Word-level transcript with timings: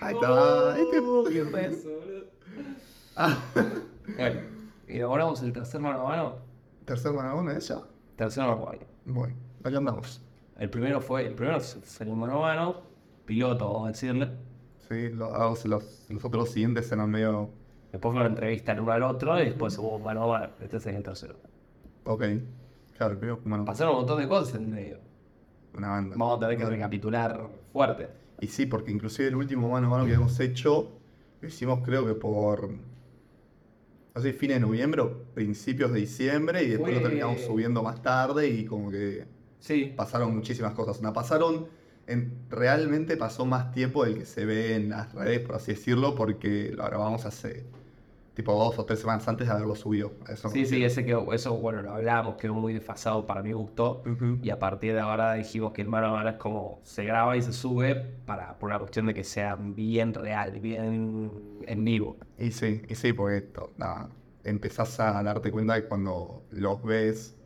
Ahí 0.00 0.14
está, 0.14 0.78
este 0.78 1.02
Qué 1.32 1.44
peso, 1.44 1.88
boludo. 1.90 2.24
Ah, 3.16 3.36
Bueno, 4.16 4.40
y 4.88 5.00
ahora 5.00 5.24
vamos 5.24 5.42
al 5.42 5.52
tercer 5.52 5.80
mano 5.80 6.00
a 6.00 6.08
mano. 6.08 6.36
tercer 6.84 7.12
mano 7.12 7.30
a 7.30 7.34
mano, 7.34 7.50
¿es 7.50 7.68
ya? 7.68 7.80
Tercer 8.16 8.44
mano 8.44 8.62
a 8.62 8.66
mano. 8.70 8.78
Bueno, 9.04 9.34
acá 9.62 9.76
andamos. 9.76 10.22
El 10.58 10.70
primero 10.70 11.00
fue, 11.00 11.26
el 11.26 11.34
primero 11.34 11.60
fue 11.60 12.06
el 12.06 12.12
mano 12.14 12.38
a 12.44 12.48
mano, 12.48 12.76
piloto, 13.26 13.66
vamos 13.66 13.84
a 13.88 13.88
decirle. 13.92 14.30
Sí, 14.88 15.10
los, 15.10 15.64
los, 15.66 16.06
los 16.08 16.24
otros 16.24 16.50
siguientes 16.50 16.90
eran 16.90 17.10
medio. 17.10 17.50
Después 17.92 18.12
fue 18.12 18.20
una 18.20 18.30
entrevista 18.30 18.72
el 18.72 18.80
uno 18.80 18.92
al 18.92 19.02
otro 19.02 19.38
y 19.40 19.44
después 19.46 19.76
hubo 19.78 19.98
mano 19.98 20.24
a 20.24 20.38
mano. 20.40 20.52
Este 20.60 20.78
es 20.78 20.86
el 20.86 21.02
tercero. 21.02 21.36
Ok. 22.04 22.24
Claro, 22.96 23.12
el 23.12 23.18
primero 23.18 23.36
fue 23.36 23.50
mano 23.50 23.64
Pasaron 23.66 23.92
un 23.92 23.98
montón 24.00 24.20
de 24.20 24.28
cosas 24.28 24.54
en 24.54 24.70
medio. 24.70 24.98
una 25.74 25.90
banda. 25.90 26.16
Vamos 26.18 26.36
a 26.38 26.40
tener 26.40 26.56
que 26.56 26.64
recapitular 26.64 27.46
fuerte. 27.72 28.08
Y 28.40 28.46
sí, 28.46 28.66
porque 28.66 28.90
inclusive 28.92 29.28
el 29.28 29.36
último 29.36 29.68
mano 29.68 29.88
a 29.88 29.90
mano 29.90 30.06
que 30.06 30.12
hemos 30.14 30.38
hecho, 30.40 30.92
lo 31.40 31.48
hicimos 31.48 31.80
creo 31.84 32.06
que 32.06 32.14
por. 32.14 32.70
No 34.14 34.22
sé, 34.22 34.32
fines 34.32 34.56
de 34.56 34.60
noviembre 34.60 35.00
o 35.02 35.24
principios 35.34 35.92
de 35.92 36.00
diciembre, 36.00 36.62
y 36.64 36.68
después 36.70 36.94
lo 36.94 37.00
terminamos 37.00 37.40
subiendo 37.40 37.82
más 37.82 38.02
tarde 38.02 38.48
y 38.48 38.64
como 38.64 38.90
que 38.90 39.24
Sí. 39.60 39.92
pasaron 39.96 40.34
muchísimas 40.34 40.72
cosas. 40.72 41.00
No, 41.02 41.12
pasaron. 41.12 41.66
En, 42.06 42.38
realmente 42.48 43.18
pasó 43.18 43.44
más 43.44 43.70
tiempo 43.70 44.04
del 44.04 44.18
que 44.18 44.24
se 44.24 44.46
ve 44.46 44.74
en 44.74 44.88
las 44.88 45.12
redes, 45.12 45.40
por 45.40 45.56
así 45.56 45.72
decirlo, 45.72 46.14
porque 46.14 46.72
lo 46.74 46.84
grabamos 46.84 47.26
hace 47.26 47.66
tipo 48.38 48.54
dos 48.54 48.78
o 48.78 48.84
tres 48.84 49.00
semanas 49.00 49.26
antes 49.26 49.48
de 49.48 49.52
haberlo 49.52 49.74
subido. 49.74 50.12
Eso 50.28 50.48
Sí, 50.48 50.64
sí, 50.64 50.84
ese 50.84 51.04
quedó, 51.04 51.32
eso, 51.32 51.56
bueno, 51.58 51.82
lo 51.82 51.92
hablábamos, 51.94 52.36
quedó 52.36 52.54
muy 52.54 52.72
desfasado 52.72 53.26
para 53.26 53.42
mi 53.42 53.52
gusto. 53.52 54.02
Y 54.42 54.50
a 54.50 54.58
partir 54.60 54.94
de 54.94 55.00
ahora 55.00 55.34
dijimos 55.34 55.72
que 55.72 55.82
el 55.82 55.88
mano 55.88 56.06
a 56.06 56.12
mano 56.12 56.28
es 56.30 56.36
como 56.36 56.80
se 56.84 57.04
graba 57.04 57.36
y 57.36 57.42
se 57.42 57.52
sube 57.52 57.96
para, 57.96 58.56
por 58.58 58.70
una 58.70 58.78
cuestión 58.78 59.06
de 59.06 59.14
que 59.14 59.24
sea 59.24 59.56
bien 59.56 60.14
real, 60.14 60.60
bien 60.60 61.32
en 61.66 61.84
vivo. 61.84 62.16
Y 62.38 62.52
sí, 62.52 62.82
y 62.88 62.94
sí, 62.94 63.12
porque 63.12 63.40
to- 63.40 63.72
nada, 63.76 64.08
empezás 64.44 65.00
a 65.00 65.20
darte 65.24 65.50
cuenta 65.50 65.74
que 65.82 65.88
cuando 65.88 66.44
los 66.50 66.80
ves, 66.84 67.36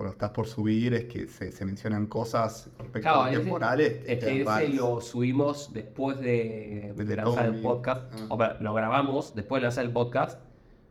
cuando 0.00 0.12
estás 0.14 0.30
por 0.30 0.46
subir, 0.46 0.94
es 0.94 1.04
que 1.04 1.26
se, 1.26 1.52
se 1.52 1.62
mencionan 1.66 2.06
cosas 2.06 2.70
respecto 2.78 3.00
Claro, 3.02 3.22
a 3.24 3.30
temporales. 3.30 4.02
Es 4.06 4.24
que 4.24 4.40
ese 4.40 4.68
lo 4.70 4.98
subimos 5.02 5.74
después 5.74 6.18
de, 6.20 6.94
de 6.96 7.04
de 7.04 7.16
lanzar 7.16 7.44
el 7.44 7.60
podcast. 7.60 8.10
Ah. 8.14 8.26
O 8.30 8.62
lo 8.62 8.72
grabamos 8.72 9.34
después 9.34 9.60
de 9.60 9.64
lanzar 9.64 9.84
el 9.84 9.92
podcast, 9.92 10.40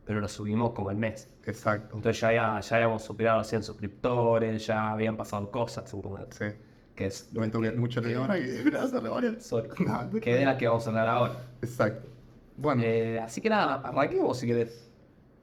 pero 0.04 0.20
lo 0.20 0.28
subimos 0.28 0.70
como 0.74 0.92
el 0.92 0.96
mes. 0.96 1.28
Exacto. 1.44 1.96
Entonces 1.96 2.20
ya, 2.20 2.60
ya 2.60 2.76
habíamos 2.76 3.02
superado 3.02 3.38
los 3.38 3.48
100 3.48 3.64
suscriptores, 3.64 4.64
ya 4.64 4.92
habían 4.92 5.16
pasado 5.16 5.50
cosas, 5.50 5.90
seguramente. 5.90 6.36
Sí. 6.38 6.56
Que 6.94 7.06
es 7.06 7.30
Lo 7.32 7.40
que 7.50 7.72
mucho 7.72 8.00
le 8.00 8.14
ahora. 8.14 8.36
Sorry. 9.40 9.70
No, 9.84 10.20
que 10.20 10.36
de 10.36 10.44
la 10.44 10.56
que 10.56 10.68
vamos 10.68 10.86
a 10.86 10.90
hablar 10.90 11.08
ahora. 11.08 11.32
Exacto. 11.62 12.08
Bueno, 12.56 12.80
Eh, 12.84 13.18
así 13.18 13.40
que 13.40 13.50
nada, 13.50 13.80
arranquemos 13.82 14.38
si 14.38 14.46
querés. 14.46 14.88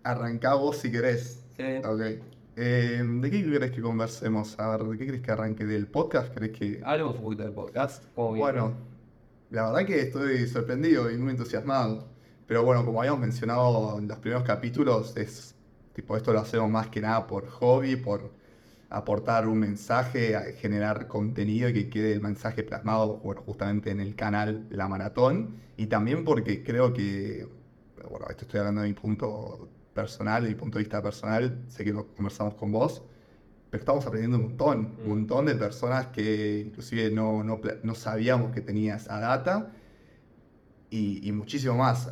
arrancá 0.04 0.54
vos 0.54 0.78
si 0.78 0.90
querés. 0.90 1.44
Sí. 1.58 1.64
Ok. 1.84 2.37
Eh, 2.60 3.04
¿De 3.06 3.30
qué 3.30 3.46
querés 3.46 3.70
que 3.70 3.82
conversemos? 3.82 4.60
A 4.60 4.70
ver, 4.70 4.88
¿de 4.88 4.98
qué 4.98 5.06
querés 5.06 5.22
que 5.22 5.32
arranque? 5.32 5.64
¿Del 5.64 5.86
podcast? 5.86 6.34
¿Querés 6.34 6.58
que.? 6.58 6.82
Hablemos 6.84 7.16
un 7.18 7.22
poquito 7.22 7.44
del 7.44 7.52
podcast. 7.52 8.04
Bueno, 8.16 8.74
la 9.52 9.68
verdad 9.68 9.86
que 9.86 10.02
estoy 10.02 10.48
sorprendido 10.48 11.12
y 11.12 11.18
muy 11.18 11.32
entusiasmado. 11.34 12.08
Pero 12.48 12.64
bueno, 12.64 12.84
como 12.84 13.00
habíamos 13.02 13.22
mencionado 13.22 14.00
en 14.00 14.08
los 14.08 14.18
primeros 14.18 14.44
capítulos, 14.44 15.16
es 15.18 15.54
tipo 15.94 16.18
esto 16.18 16.34
lo 16.34 16.40
hacemos 16.40 16.68
más 16.72 16.88
que 16.88 17.00
nada 17.00 17.28
por 17.28 17.48
hobby, 17.48 17.96
por 17.96 18.32
aportar 18.90 19.48
un 19.48 19.60
mensaje, 19.60 20.36
a 20.36 20.42
generar 20.54 21.08
contenido 21.08 21.70
y 21.70 21.74
que 21.74 21.90
quede 21.92 22.14
el 22.14 22.22
mensaje 22.22 22.64
plasmado, 22.64 23.18
bueno, 23.18 23.44
justamente 23.44 23.92
en 23.92 24.00
el 24.00 24.16
canal 24.16 24.66
La 24.72 24.88
Maratón. 24.88 25.58
Y 25.78 25.86
también 25.86 26.26
porque 26.26 26.64
creo 26.64 26.92
que, 26.92 27.48
bueno, 28.10 28.26
esto 28.32 28.46
estoy 28.46 28.62
hablando 28.62 28.82
de 28.82 28.88
mi 28.88 28.96
punto 28.96 29.70
personal, 29.98 30.44
mi 30.44 30.54
punto 30.54 30.78
de 30.78 30.84
vista 30.84 31.02
personal, 31.02 31.64
sé 31.68 31.84
que 31.84 31.92
lo 31.92 32.06
conversamos 32.14 32.54
con 32.54 32.72
vos, 32.72 33.02
pero 33.72 33.82
estamos 33.82 34.06
aprendiendo 34.06 34.38
un 34.38 34.44
montón, 34.44 34.94
un 35.04 35.10
montón 35.10 35.48
de 35.48 35.56
personas 35.56 36.08
que 36.08 36.64
inclusive 36.68 37.10
no, 37.10 37.44
no, 37.44 37.60
no 37.82 37.96
sabíamos 37.96 38.52
que 38.52 38.62
tenía 38.62 38.98
esa 38.98 39.20
data 39.20 39.74
y, 40.92 41.28
y 41.28 41.32
muchísimo 41.32 41.76
más. 41.76 42.10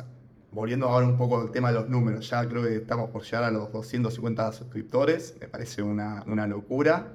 Volviendo 0.50 0.88
ahora 0.88 1.06
un 1.06 1.16
poco 1.16 1.40
al 1.40 1.52
tema 1.52 1.68
de 1.68 1.74
los 1.74 1.88
números, 1.88 2.28
ya 2.28 2.46
creo 2.48 2.62
que 2.64 2.76
estamos 2.76 3.10
por 3.10 3.22
llegar 3.22 3.44
a 3.44 3.50
los 3.52 3.70
250 3.70 4.52
suscriptores, 4.52 5.36
me 5.40 5.46
parece 5.46 5.82
una, 5.82 6.24
una 6.26 6.46
locura 6.48 7.14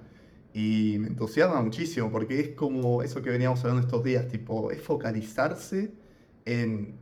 y 0.53 0.97
me 0.99 1.07
entusiasma 1.07 1.61
muchísimo 1.61 2.09
porque 2.11 2.39
es 2.39 2.49
como 2.49 3.03
eso 3.03 3.21
que 3.21 3.29
veníamos 3.29 3.59
hablando 3.59 3.81
estos 3.81 4.03
días, 4.03 4.27
tipo, 4.29 4.71
es 4.71 4.81
focalizarse 4.81 5.91
en 6.45 6.95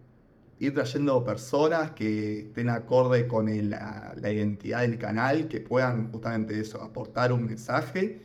ir 0.60 0.74
trayendo 0.74 1.24
personas 1.24 1.92
que 1.92 2.40
estén 2.42 2.70
acorde 2.70 3.28
con 3.28 3.50
el- 3.50 3.70
la, 3.72 4.14
la 4.18 4.32
identidad 4.32 4.82
del 4.82 4.98
canal, 4.98 5.48
que 5.48 5.60
puedan 5.62 6.12
justamente 6.12 6.60
eso, 6.60 6.82
aportar 6.82 7.32
un 7.34 7.46
mensaje. 7.46 8.22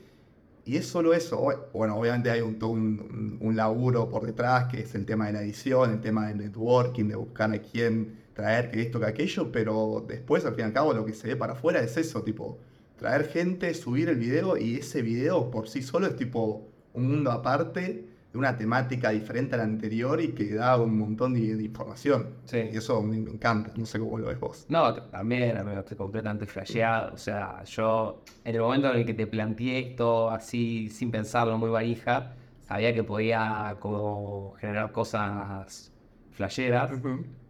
Y 0.64 0.76
es 0.76 0.86
solo 0.86 1.12
eso. 1.14 1.46
Bueno, 1.74 1.96
obviamente 1.98 2.30
hay 2.30 2.40
un, 2.40 2.62
un, 2.64 3.38
un 3.40 3.56
laburo 3.56 4.08
por 4.08 4.24
detrás, 4.26 4.66
que 4.70 4.80
es 4.80 4.94
el 4.94 5.04
tema 5.06 5.26
de 5.26 5.32
la 5.34 5.42
edición, 5.42 5.90
el 5.92 6.00
tema 6.00 6.28
del 6.28 6.38
networking, 6.38 7.04
de 7.08 7.16
buscar 7.16 7.52
a 7.52 7.58
quién 7.60 8.18
traer, 8.34 8.70
que 8.70 8.80
esto, 8.82 8.98
que 9.00 9.06
aquello, 9.06 9.52
pero 9.52 10.04
después, 10.08 10.44
al 10.44 10.54
fin 10.54 10.62
y 10.64 10.66
al 10.68 10.72
cabo, 10.72 10.92
lo 10.94 11.04
que 11.04 11.12
se 11.14 11.28
ve 11.28 11.36
para 11.36 11.52
afuera 11.52 11.80
es 11.80 11.96
eso, 11.96 12.22
tipo, 12.22 12.58
traer 12.96 13.28
gente, 13.28 13.74
subir 13.74 14.08
el 14.08 14.16
video 14.16 14.56
y 14.56 14.76
ese 14.76 15.02
video 15.02 15.50
por 15.50 15.68
sí 15.68 15.82
solo 15.82 16.06
es 16.06 16.16
tipo 16.16 16.66
un 16.94 17.08
mundo 17.10 17.30
aparte, 17.30 18.08
de 18.34 18.38
una 18.38 18.58
temática 18.58 19.10
diferente 19.10 19.54
a 19.54 19.58
la 19.58 19.64
anterior 19.64 20.20
y 20.20 20.32
que 20.32 20.54
da 20.54 20.76
un 20.76 20.98
montón 20.98 21.34
de, 21.34 21.54
de 21.54 21.62
información. 21.62 22.30
Sí. 22.46 22.68
Y 22.72 22.76
eso 22.76 23.00
me, 23.00 23.16
me 23.20 23.30
encanta, 23.30 23.72
no 23.76 23.86
sé 23.86 24.00
cómo 24.00 24.18
lo 24.18 24.26
ves 24.26 24.40
vos. 24.40 24.66
No, 24.68 24.92
también, 24.92 25.56
amigo, 25.56 25.78
estoy 25.78 25.96
completamente 25.96 26.44
flasheado. 26.44 27.14
O 27.14 27.16
sea, 27.16 27.62
yo, 27.62 28.24
en 28.44 28.56
el 28.56 28.60
momento 28.60 28.90
en 28.90 28.98
el 28.98 29.06
que 29.06 29.14
te 29.14 29.28
planteé 29.28 29.90
esto 29.90 30.30
así, 30.30 30.88
sin 30.90 31.12
pensarlo, 31.12 31.56
muy 31.58 31.70
varija, 31.70 32.34
sabía 32.58 32.92
que 32.92 33.04
podía 33.04 33.76
como 33.78 34.54
generar 34.58 34.90
cosas 34.90 35.92
flasheras, 36.32 36.90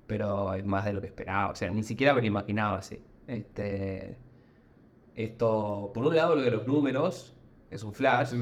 pero 0.06 0.52
es 0.52 0.66
más 0.66 0.84
de 0.84 0.92
lo 0.92 1.00
que 1.00 1.06
esperaba. 1.06 1.52
O 1.52 1.54
sea, 1.54 1.70
ni 1.70 1.82
siquiera 1.82 2.12
me 2.12 2.20
lo 2.20 2.26
imaginaba 2.26 2.76
así. 2.76 3.02
Este, 3.26 4.18
esto, 5.14 5.92
por 5.94 6.04
un 6.04 6.14
lado, 6.14 6.36
lo 6.36 6.42
de 6.42 6.50
los 6.50 6.66
números 6.66 7.34
es 7.70 7.82
un 7.82 7.94
flash. 7.94 8.34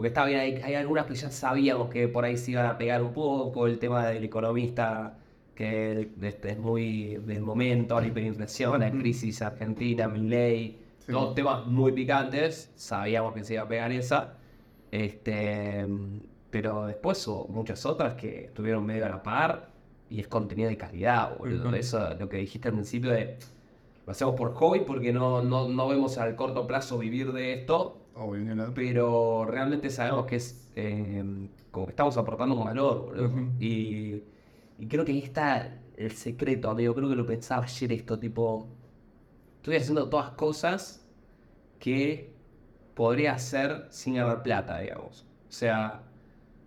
Porque 0.00 0.08
está 0.08 0.24
bien, 0.24 0.40
hay, 0.40 0.54
hay 0.62 0.74
algunas 0.76 1.04
que 1.04 1.14
ya 1.14 1.30
sabíamos 1.30 1.90
que 1.90 2.08
por 2.08 2.24
ahí 2.24 2.38
se 2.38 2.52
iban 2.52 2.64
a 2.64 2.78
pegar 2.78 3.02
un 3.02 3.12
poco, 3.12 3.66
el 3.66 3.78
tema 3.78 4.06
del 4.06 4.24
economista, 4.24 5.18
que 5.54 6.08
este, 6.22 6.52
es 6.52 6.58
muy 6.58 7.16
del 7.16 7.42
momento, 7.42 8.00
la 8.00 8.06
hiperinflación, 8.06 8.80
la 8.80 8.90
crisis 8.90 9.42
argentina, 9.42 10.08
Milley, 10.08 10.78
Sí. 11.00 11.12
todos 11.12 11.34
temas 11.34 11.66
muy 11.66 11.92
picantes, 11.92 12.72
sabíamos 12.76 13.34
que 13.34 13.44
se 13.44 13.52
iba 13.52 13.64
a 13.64 13.68
pegar 13.68 13.92
esa, 13.92 14.38
este, 14.90 15.86
pero 16.50 16.86
después 16.86 17.28
hubo 17.28 17.46
muchas 17.48 17.84
otras 17.84 18.14
que 18.14 18.46
estuvieron 18.46 18.86
medio 18.86 19.04
a 19.04 19.10
la 19.10 19.22
par 19.22 19.68
y 20.08 20.20
es 20.20 20.28
contenido 20.28 20.70
de 20.70 20.78
calidad, 20.78 21.36
boludo. 21.36 21.66
Ujú. 21.68 21.76
Eso, 21.76 22.14
lo 22.18 22.26
que 22.26 22.38
dijiste 22.38 22.68
al 22.68 22.74
principio 22.74 23.10
de 23.10 23.36
lo 24.06 24.12
hacemos 24.12 24.34
por 24.34 24.54
hobby 24.54 24.80
porque 24.80 25.12
no, 25.12 25.42
no, 25.42 25.68
no 25.68 25.88
vemos 25.88 26.16
al 26.16 26.36
corto 26.36 26.66
plazo 26.66 26.96
vivir 26.96 27.34
de 27.34 27.52
esto, 27.52 27.99
Obvio, 28.22 28.72
pero 28.74 29.46
realmente 29.46 29.88
sabemos 29.88 30.26
que 30.26 30.36
es 30.36 30.70
eh, 30.76 31.24
como 31.70 31.86
que 31.86 31.92
estamos 31.92 32.18
aportando 32.18 32.54
un 32.54 32.64
valor, 32.66 33.06
boludo. 33.06 33.26
Ujú. 33.28 33.52
y, 33.58 34.22
y 34.78 34.86
creo 34.88 35.06
que 35.06 35.12
ahí 35.12 35.20
está 35.20 35.80
el 35.96 36.12
secreto, 36.12 36.68
amigo. 36.68 36.94
Creo 36.94 37.08
que 37.08 37.16
lo 37.16 37.24
pensaba 37.26 37.64
ayer 37.64 37.92
esto, 37.92 38.18
tipo, 38.18 38.68
estoy 39.56 39.76
haciendo 39.76 40.08
todas 40.10 40.32
cosas 40.32 41.08
que 41.78 42.34
podría 42.94 43.34
hacer 43.34 43.86
sin 43.90 44.14
ganar 44.16 44.42
plata, 44.42 44.80
digamos. 44.80 45.26
O 45.48 45.52
sea, 45.52 46.02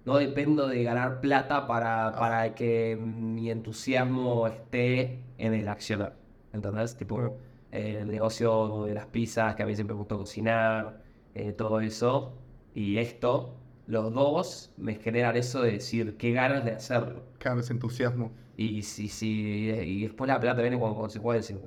no 0.06 0.18
dependo 0.18 0.68
de 0.68 0.84
ganar 0.84 1.22
plata 1.22 1.68
para, 1.68 2.14
para 2.18 2.56
que 2.56 2.98
mi 2.98 3.52
entusiasmo 3.52 4.48
esté 4.48 5.24
en 5.38 5.54
el 5.54 5.68
accionar. 5.68 6.16
¿Entendés? 6.52 6.98
Tipo, 6.98 7.38
eh, 7.72 8.00
el 8.02 8.08
negocio 8.10 8.86
de 8.86 8.96
las 8.96 9.06
pizzas, 9.08 9.56
que 9.56 9.64
a 9.64 9.66
mí 9.68 9.76
siempre 9.76 9.94
me 9.94 10.00
gustó 10.00 10.18
cocinar, 10.18 11.04
eh, 11.36 11.52
todo 11.52 11.80
eso. 11.82 12.34
Y 12.76 12.98
esto, 12.98 13.56
los 13.88 14.14
dos 14.14 14.74
me 14.78 14.96
generan 14.96 15.36
eso 15.36 15.62
de 15.62 15.74
decir, 15.74 16.18
qué 16.18 16.32
ganas 16.32 16.66
de 16.66 16.72
hacerlo. 16.72 17.24
Claro, 17.40 17.60
ese 17.60 17.74
entusiasmo. 17.74 18.32
Y, 18.56 18.84
si, 18.84 19.08
si, 19.08 19.70
y 19.70 20.04
después 20.04 20.28
la 20.28 20.40
plata 20.40 20.62
viene 20.62 20.80
como 20.80 20.96
consecuencia. 20.96 21.58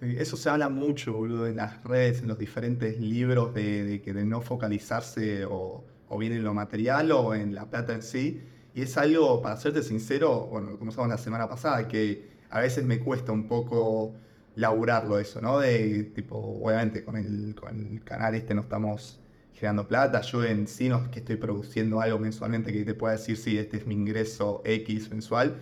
Sí, 0.00 0.14
eso 0.18 0.36
se 0.36 0.48
habla 0.50 0.68
mucho, 0.68 1.12
boludo, 1.12 1.46
en 1.46 1.56
las 1.56 1.82
redes, 1.84 2.22
en 2.22 2.28
los 2.28 2.38
diferentes 2.38 2.98
libros 3.00 3.54
de, 3.54 3.84
de 3.84 4.02
que 4.02 4.12
de 4.12 4.24
no 4.24 4.40
focalizarse 4.40 5.44
o, 5.44 5.84
o 6.08 6.18
bien 6.18 6.32
en 6.32 6.42
lo 6.42 6.54
material 6.54 7.12
o 7.12 7.34
en 7.34 7.54
la 7.54 7.68
plata 7.68 7.94
en 7.94 8.02
sí. 8.02 8.42
Y 8.74 8.82
es 8.82 8.96
algo, 8.96 9.42
para 9.42 9.56
serte 9.56 9.82
sincero, 9.82 10.46
bueno, 10.50 10.70
lo 10.70 10.78
comenzamos 10.78 11.10
la 11.10 11.18
semana 11.18 11.48
pasada, 11.48 11.86
que 11.86 12.30
a 12.50 12.60
veces 12.60 12.84
me 12.84 12.98
cuesta 12.98 13.32
un 13.32 13.46
poco 13.46 14.14
laburarlo 14.54 15.18
eso, 15.18 15.40
¿no? 15.40 15.58
De 15.58 16.04
tipo, 16.14 16.36
obviamente 16.36 17.04
con 17.04 17.16
el, 17.16 17.54
con 17.54 17.78
el 17.78 18.04
canal 18.04 18.34
este 18.34 18.54
no 18.54 18.62
estamos 18.62 19.20
generando 19.54 19.88
plata. 19.88 20.20
Yo 20.22 20.44
en 20.44 20.66
sí 20.66 20.88
no 20.88 21.02
es 21.04 21.08
que 21.08 21.20
estoy 21.20 21.36
produciendo 21.36 22.00
algo 22.00 22.18
mensualmente 22.18 22.72
que 22.72 22.84
te 22.84 22.94
pueda 22.94 23.14
decir, 23.14 23.36
sí, 23.36 23.58
este 23.58 23.78
es 23.78 23.86
mi 23.86 23.94
ingreso 23.94 24.62
X 24.64 25.10
mensual. 25.10 25.56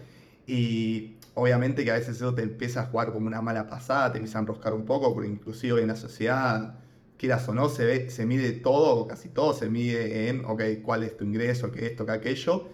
Y 0.46 1.16
obviamente 1.34 1.84
que 1.84 1.90
a 1.90 1.94
veces 1.94 2.16
eso 2.16 2.34
te 2.34 2.42
empieza 2.42 2.82
a 2.82 2.86
jugar 2.86 3.12
como 3.12 3.26
una 3.26 3.40
mala 3.40 3.68
pasada, 3.68 4.12
te 4.12 4.18
empieza 4.18 4.38
a 4.38 4.42
enroscar 4.42 4.74
un 4.74 4.84
poco, 4.84 5.14
porque 5.14 5.28
inclusive 5.28 5.80
en 5.80 5.88
la 5.88 5.96
sociedad, 5.96 6.78
quieras 7.16 7.48
o 7.48 7.54
no, 7.54 7.68
se, 7.68 7.84
ve, 7.84 8.10
se 8.10 8.26
mide 8.26 8.52
todo, 8.52 9.06
casi 9.06 9.28
todo 9.28 9.52
se 9.52 9.68
mide 9.68 10.28
en, 10.28 10.44
ok, 10.44 10.62
cuál 10.82 11.04
es 11.04 11.16
tu 11.16 11.24
ingreso, 11.24 11.70
qué 11.70 11.86
esto, 11.86 12.06
qué 12.06 12.12
aquello, 12.12 12.68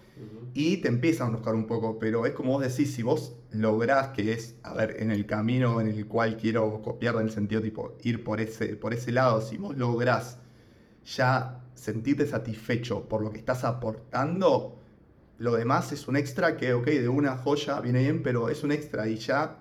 y 0.53 0.77
te 0.77 0.87
empieza 0.87 1.23
a 1.23 1.27
enroscar 1.27 1.53
un 1.53 1.67
poco, 1.67 1.99
pero 1.99 2.25
es 2.25 2.33
como 2.33 2.53
vos 2.53 2.63
decís, 2.63 2.93
si 2.93 3.03
vos 3.03 3.36
lográs 3.51 4.09
que 4.09 4.33
es, 4.33 4.55
a 4.63 4.73
ver, 4.73 4.97
en 4.99 5.11
el 5.11 5.25
camino 5.25 5.79
en 5.81 5.87
el 5.87 6.05
cual 6.07 6.37
quiero 6.37 6.81
copiar 6.81 7.15
en 7.15 7.21
el 7.21 7.31
sentido 7.31 7.61
tipo 7.61 7.97
ir 8.03 8.23
por 8.23 8.41
ese, 8.41 8.75
por 8.75 8.93
ese 8.93 9.11
lado, 9.11 9.41
si 9.41 9.57
vos 9.57 9.77
lográs 9.77 10.39
ya 11.05 11.61
sentirte 11.73 12.25
satisfecho 12.25 13.07
por 13.07 13.21
lo 13.21 13.31
que 13.31 13.37
estás 13.37 13.63
aportando, 13.63 14.79
lo 15.37 15.55
demás 15.55 15.91
es 15.91 16.07
un 16.07 16.17
extra 16.17 16.57
que, 16.57 16.73
ok, 16.73 16.85
de 16.85 17.09
una 17.09 17.37
joya 17.37 17.79
viene 17.79 17.99
bien, 17.99 18.23
pero 18.23 18.49
es 18.49 18.63
un 18.63 18.71
extra 18.71 19.07
y 19.07 19.17
ya, 19.17 19.57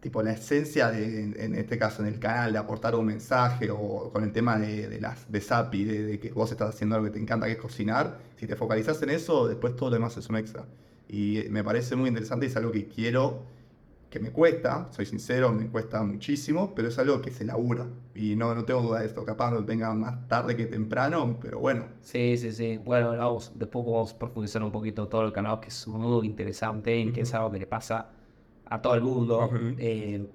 tipo, 0.00 0.22
la 0.22 0.32
esencia 0.32 0.90
de, 0.90 1.22
en 1.22 1.54
este 1.54 1.78
caso, 1.78 2.02
en 2.02 2.08
el 2.08 2.18
canal, 2.18 2.52
de 2.52 2.58
aportar 2.58 2.94
un 2.96 3.06
mensaje 3.06 3.70
o 3.70 4.10
con 4.12 4.24
el 4.24 4.32
tema 4.32 4.58
de, 4.58 5.00
las 5.00 5.30
de 5.30 5.40
SAPI, 5.40 5.84
de, 5.84 6.02
de, 6.02 6.18
que 6.18 6.32
vos 6.32 6.50
estás 6.50 6.74
haciendo 6.74 6.96
algo 6.96 7.06
que 7.06 7.12
te 7.12 7.20
encanta, 7.20 7.46
que 7.46 7.52
es 7.52 7.58
cocinar, 7.58 8.18
si 8.36 8.46
te 8.46 8.56
focalizas 8.56 9.00
en 9.02 9.10
eso, 9.10 9.46
después 9.46 9.76
todo 9.76 9.90
lo 9.90 9.94
demás 9.94 10.16
es 10.16 10.28
un 10.28 10.36
extra. 10.36 10.66
Y 11.08 11.44
me 11.50 11.62
parece 11.64 11.96
muy 11.96 12.08
interesante 12.08 12.46
y 12.46 12.48
es 12.48 12.56
algo 12.56 12.72
que 12.72 12.86
quiero 12.88 13.42
que 14.12 14.20
me 14.20 14.30
cuesta, 14.30 14.88
soy 14.92 15.06
sincero, 15.06 15.50
me 15.52 15.68
cuesta 15.68 16.02
muchísimo, 16.02 16.74
pero 16.74 16.88
es 16.88 16.98
algo 16.98 17.22
que 17.22 17.30
se 17.30 17.46
labura. 17.46 17.86
Y 18.14 18.36
no, 18.36 18.54
no 18.54 18.64
tengo 18.66 18.82
duda 18.82 19.00
de 19.00 19.06
esto, 19.06 19.24
capaz 19.24 19.50
no 19.50 19.62
venga 19.64 19.92
más 19.94 20.28
tarde 20.28 20.54
que 20.54 20.66
temprano, 20.66 21.38
pero 21.40 21.60
bueno. 21.60 21.86
Sí, 22.02 22.36
sí, 22.36 22.52
sí. 22.52 22.76
Bueno, 22.76 23.16
vamos, 23.16 23.52
después 23.54 23.86
vamos 23.86 24.12
a 24.12 24.18
profundizar 24.18 24.62
un 24.62 24.70
poquito 24.70 25.08
todo 25.08 25.24
el 25.24 25.32
canal, 25.32 25.60
que 25.60 25.68
es 25.68 25.88
muy 25.88 26.26
interesante 26.26 26.94
y 26.94 27.10
que 27.10 27.22
es 27.22 27.32
algo 27.32 27.50
que 27.50 27.60
le 27.60 27.66
pasa 27.66 28.10
a 28.66 28.82
todo 28.82 28.94
el 28.94 29.00
mundo. 29.00 29.50
eh, 29.78 30.26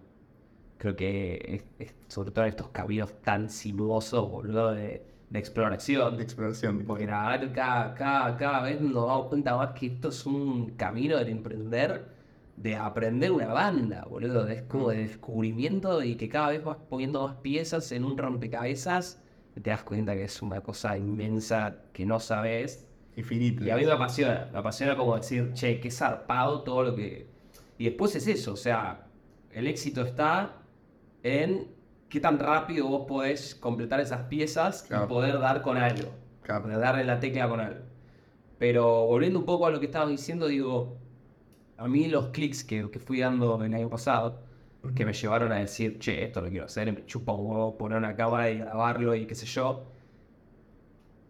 creo 0.79 0.95
que 0.95 1.63
es, 1.79 1.87
es, 1.87 1.95
sobre 2.07 2.31
todo 2.31 2.45
en 2.45 2.49
estos 2.49 2.69
caminos 2.69 3.13
tan 3.21 3.49
sinuosos, 3.49 4.29
boludo, 4.29 4.71
de, 4.71 5.05
de 5.29 5.39
exploración. 5.39 6.17
De 6.17 6.23
exploración. 6.23 6.83
Porque 6.85 7.05
cada, 7.05 7.93
cada, 7.93 8.37
cada 8.37 8.61
vez 8.61 8.79
nos 8.81 9.07
damos 9.07 9.27
cuenta 9.27 9.55
más 9.55 9.71
que 9.71 9.87
esto 9.87 10.09
es 10.09 10.25
un 10.25 10.71
camino 10.71 11.17
del 11.17 11.29
emprender 11.29 12.17
de 12.57 12.75
aprender 12.75 13.31
una 13.31 13.47
banda, 13.47 14.05
boludo. 14.09 14.47
Es 14.47 14.63
como 14.63 14.89
de 14.89 14.97
descubrimiento 14.97 16.03
y 16.03 16.15
que 16.15 16.27
cada 16.27 16.49
vez 16.49 16.63
vas 16.63 16.77
poniendo 16.89 17.27
más 17.27 17.37
piezas 17.37 17.91
en 17.91 18.03
un 18.03 18.17
rompecabezas 18.17 19.21
y 19.55 19.61
te 19.61 19.69
das 19.69 19.83
cuenta 19.83 20.15
que 20.15 20.23
es 20.23 20.41
una 20.41 20.61
cosa 20.61 20.97
inmensa 20.97 21.83
que 21.93 22.05
no 22.05 22.19
sabes. 22.19 22.87
Infinito. 23.15 23.63
Y 23.63 23.69
a 23.69 23.75
mí 23.75 23.85
me 23.85 23.91
apasiona, 23.91 24.49
me 24.51 24.59
apasiona 24.59 24.95
como 24.95 25.15
decir, 25.15 25.53
che, 25.53 25.79
qué 25.79 25.89
zarpado 25.89 26.63
todo 26.63 26.83
lo 26.83 26.95
que... 26.95 27.27
Y 27.77 27.85
después 27.85 28.15
es 28.15 28.27
eso, 28.27 28.53
o 28.53 28.57
sea, 28.57 29.07
el 29.51 29.67
éxito 29.67 30.01
está 30.01 30.57
en 31.21 31.67
qué 32.09 32.19
tan 32.19 32.39
rápido 32.39 32.87
vos 32.87 33.05
podés 33.07 33.55
completar 33.55 33.99
esas 33.99 34.23
piezas 34.23 34.83
claro. 34.83 35.05
y 35.05 35.07
poder 35.07 35.39
dar 35.39 35.61
con 35.61 35.77
algo. 35.77 36.11
Claro. 36.41 36.63
Poder 36.63 36.79
darle 36.79 37.03
la 37.03 37.19
tecla 37.19 37.49
con 37.49 37.59
algo. 37.59 37.81
Pero 38.57 39.05
volviendo 39.05 39.39
un 39.39 39.45
poco 39.45 39.67
a 39.67 39.71
lo 39.71 39.79
que 39.79 39.85
estabas 39.85 40.09
diciendo, 40.09 40.47
digo, 40.47 40.97
a 41.77 41.87
mí 41.87 42.07
los 42.07 42.27
clics 42.27 42.63
que, 42.63 42.89
que, 42.89 42.99
fui 42.99 43.19
dando 43.19 43.63
el 43.63 43.73
año 43.73 43.89
pasado, 43.89 44.41
que 44.95 45.05
me 45.05 45.13
llevaron 45.13 45.51
a 45.51 45.57
decir, 45.57 45.99
che, 45.99 46.23
esto 46.23 46.41
lo 46.41 46.49
quiero 46.49 46.65
hacer, 46.65 46.91
me 46.91 47.05
chupa 47.05 47.33
un 47.33 47.51
huevo 47.51 47.77
poner 47.77 47.97
una 47.97 48.15
cámara 48.15 48.49
y 48.49 48.59
grabarlo 48.59 49.15
y 49.15 49.25
qué 49.25 49.35
sé 49.35 49.45
yo, 49.45 49.83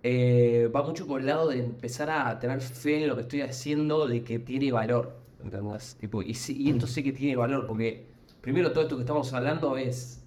eh, 0.04 0.70
va 0.74 0.84
mucho 0.84 1.08
por 1.08 1.22
el 1.22 1.28
lado 1.28 1.50
de 1.50 1.60
empezar 1.60 2.10
a 2.10 2.40
tener 2.40 2.62
fe 2.62 3.02
en 3.02 3.10
lo 3.10 3.16
que 3.16 3.24
estoy 3.24 3.42
haciendo, 3.42 4.08
de 4.08 4.24
que 4.24 4.40
tiene 4.40 4.72
valor, 4.72 5.18
¿entendés? 5.44 5.98
Tipo, 6.00 6.22
y, 6.22 6.38
y 6.50 6.70
esto 6.70 6.88
sé 6.88 7.04
que 7.04 7.12
tiene 7.12 7.36
valor, 7.36 7.66
porque 7.66 8.06
primero 8.42 8.72
todo 8.72 8.84
esto 8.84 8.96
que 8.96 9.02
estamos 9.02 9.34
hablando 9.34 9.76
es 9.76 10.27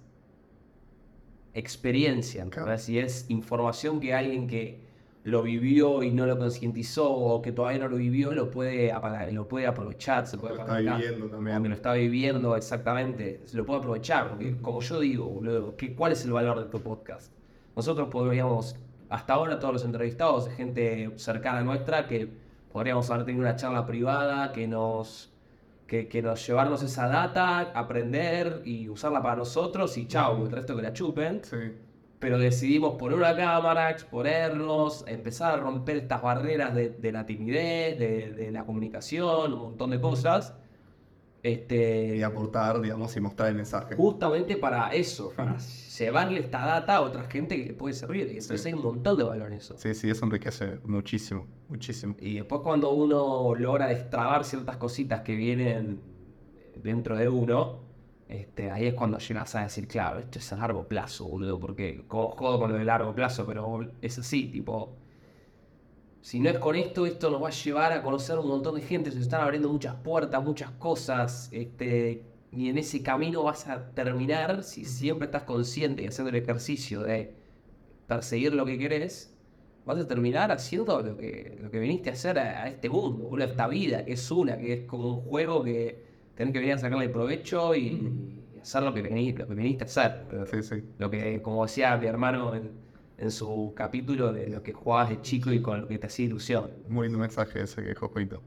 experiencia, 1.53 2.43
¿entendés? 2.43 2.87
Y 2.89 2.99
es 2.99 3.25
información 3.29 3.99
que 3.99 4.13
alguien 4.13 4.47
que 4.47 4.79
lo 5.23 5.43
vivió 5.43 6.01
y 6.01 6.11
no 6.11 6.25
lo 6.25 6.37
concientizó 6.37 7.11
o 7.11 7.41
que 7.41 7.51
todavía 7.51 7.79
no 7.79 7.89
lo 7.89 7.97
vivió, 7.97 8.31
lo 8.31 8.49
puede, 8.49 8.91
lo 9.31 9.47
puede 9.47 9.67
aprovechar, 9.67 10.25
se 10.25 10.37
puede 10.37 10.55
lo 10.55 10.61
está 10.61 10.97
viviendo 10.97 11.27
también. 11.27 11.55
Aunque 11.55 11.69
lo 11.69 11.75
está 11.75 11.93
viviendo 11.93 12.55
exactamente, 12.55 13.41
se 13.45 13.57
lo 13.57 13.65
puede 13.65 13.79
aprovechar, 13.79 14.29
porque 14.29 14.57
como 14.61 14.81
yo 14.81 14.99
digo, 14.99 15.25
boludo, 15.25 15.75
¿qué, 15.75 15.93
¿cuál 15.93 16.13
es 16.13 16.25
el 16.25 16.31
valor 16.31 16.59
de 16.59 16.65
tu 16.65 16.81
podcast? 16.81 17.31
Nosotros 17.75 18.09
podríamos, 18.09 18.75
hasta 19.09 19.33
ahora 19.33 19.59
todos 19.59 19.73
los 19.75 19.85
entrevistados, 19.85 20.49
gente 20.49 21.11
cercana 21.17 21.59
a 21.59 21.63
nuestra, 21.63 22.07
que 22.07 22.27
podríamos 22.71 23.09
haber 23.11 23.25
tenido 23.25 23.43
una 23.43 23.55
charla 23.55 23.85
privada, 23.85 24.51
que 24.51 24.67
nos, 24.67 25.30
que, 25.91 26.07
que 26.07 26.21
nos 26.21 26.47
llevarnos 26.47 26.81
esa 26.83 27.09
data, 27.09 27.59
aprender 27.75 28.61
y 28.63 28.87
usarla 28.87 29.21
para 29.21 29.35
nosotros 29.35 29.97
y 29.97 30.07
chau, 30.07 30.45
el 30.45 30.49
resto 30.49 30.73
que 30.73 30.83
la 30.83 30.93
chupen. 30.93 31.41
Sí 31.43 31.57
pero 32.21 32.37
decidimos 32.37 32.99
poner 32.99 33.17
una 33.17 33.35
cámara, 33.35 33.89
exponernos, 33.89 35.03
empezar 35.07 35.53
a 35.53 35.57
romper 35.57 35.97
estas 35.97 36.21
barreras 36.21 36.75
de, 36.75 36.89
de 36.89 37.11
la 37.11 37.25
timidez, 37.25 37.97
de, 37.97 38.31
de, 38.33 38.51
la 38.51 38.63
comunicación, 38.63 39.51
un 39.51 39.59
montón 39.59 39.89
de 39.89 39.99
cosas. 39.99 40.53
Este, 41.41 42.17
y 42.17 42.21
aportar, 42.21 42.79
digamos, 42.79 43.17
y 43.17 43.21
mostrar 43.21 43.49
el 43.49 43.55
mensaje. 43.55 43.95
Justamente 43.95 44.55
para 44.55 44.93
eso, 44.93 45.33
para 45.35 45.57
llevarle 46.05 46.39
esta 46.39 46.65
data 46.65 46.97
a 46.97 47.01
otra 47.01 47.23
gente 47.23 47.57
que 47.57 47.65
le 47.65 47.73
puede 47.73 47.93
servir. 47.93 48.27
Y 48.27 48.37
entonces 48.37 48.61
sí. 48.61 48.69
hay 48.69 48.73
un 48.73 48.83
montón 48.83 49.17
de 49.17 49.23
valor 49.23 49.47
en 49.47 49.53
eso. 49.53 49.77
Sí, 49.77 49.93
sí, 49.93 50.09
eso 50.09 50.25
enriquece 50.25 50.79
muchísimo, 50.83 51.47
muchísimo. 51.69 52.15
Y 52.19 52.35
después 52.35 52.61
cuando 52.61 52.91
uno 52.91 53.55
logra 53.55 53.87
destrabar 53.87 54.43
ciertas 54.43 54.77
cositas 54.77 55.21
que 55.21 55.35
vienen 55.35 56.01
dentro 56.75 57.15
de 57.15 57.29
uno, 57.29 57.79
este, 58.27 58.71
ahí 58.71 58.87
es 58.87 58.93
cuando 58.93 59.17
llegas 59.17 59.55
a 59.55 59.63
decir, 59.63 59.87
claro, 59.87 60.19
esto 60.19 60.39
es 60.39 60.53
a 60.53 60.55
largo 60.55 60.87
plazo, 60.87 61.27
boludo, 61.27 61.59
porque 61.59 62.05
jodo 62.07 62.59
con 62.59 62.71
lo 62.71 62.77
de 62.77 62.85
largo 62.85 63.13
plazo, 63.13 63.45
pero 63.45 63.81
es 64.01 64.17
así, 64.17 64.47
tipo, 64.47 64.95
si 66.21 66.39
no 66.39 66.49
es 66.49 66.59
con 66.59 66.75
esto, 66.75 67.05
esto 67.05 67.29
nos 67.29 67.43
va 67.43 67.49
a 67.49 67.51
llevar 67.51 67.91
a 67.91 68.01
conocer 68.01 68.39
un 68.39 68.47
montón 68.47 68.75
de 68.75 68.81
gente, 68.81 69.11
se 69.11 69.19
están 69.19 69.41
abriendo 69.41 69.69
muchas 69.69 69.95
puertas, 69.95 70.41
muchas 70.43 70.71
cosas, 70.71 71.49
este, 71.51 72.23
y 72.51 72.69
en 72.69 72.77
ese 72.77 73.01
camino 73.01 73.43
vas 73.43 73.67
a 73.67 73.91
terminar, 73.93 74.63
si 74.63 74.83
siempre 74.83 75.25
estás 75.25 75.43
consciente 75.43 76.03
y 76.03 76.07
haciendo 76.07 76.29
el 76.29 76.35
ejercicio 76.35 77.01
de 77.01 77.33
perseguir 78.07 78.53
lo 78.53 78.65
que 78.65 78.77
querés, 78.77 79.33
vas 79.85 79.97
a 79.97 80.07
terminar 80.07 80.51
haciendo 80.51 81.01
lo 81.01 81.17
que, 81.17 81.57
lo 81.61 81.71
que 81.71 81.79
viniste 81.79 82.09
a 82.09 82.13
hacer 82.13 82.37
a, 82.37 82.63
a 82.63 82.67
este 82.67 82.89
mundo, 82.89 83.35
a 83.37 83.43
esta 83.43 83.67
vida, 83.67 84.03
que 84.03 84.13
es 84.13 84.31
una, 84.31 84.57
que 84.57 84.73
es 84.73 84.81
como 84.81 85.15
un 85.17 85.21
juego 85.21 85.63
que 85.63 86.03
tenés 86.35 86.53
que 86.53 86.59
venir 86.59 86.73
a 86.75 86.77
sacarle 86.77 87.07
provecho 87.07 87.73
y, 87.73 88.41
y 88.55 88.59
hacer 88.61 88.83
lo 88.83 88.93
que, 88.93 89.01
viniste, 89.01 89.43
lo 89.43 89.47
que 89.47 89.55
viniste 89.55 89.83
a 89.83 89.87
hacer. 89.87 90.25
Sí, 90.51 90.61
sí. 90.61 90.83
Lo 90.97 91.09
que, 91.09 91.41
como 91.41 91.65
decía 91.65 91.95
mi 91.97 92.07
hermano 92.07 92.53
en, 92.53 92.71
en, 93.17 93.31
su 93.31 93.73
capítulo 93.75 94.33
de 94.33 94.49
lo 94.49 94.61
que 94.61 94.73
jugabas 94.73 95.09
de 95.09 95.21
chico 95.21 95.53
y 95.53 95.61
con 95.61 95.81
lo 95.81 95.87
que 95.87 95.97
te 95.97 96.07
hacía 96.07 96.25
ilusión. 96.25 96.69
Muy 96.89 97.07
lindo 97.07 97.19
mensaje 97.19 97.61
ese 97.61 97.81
que 97.81 97.89
dejó 97.89 98.09
Joito. 98.09 98.41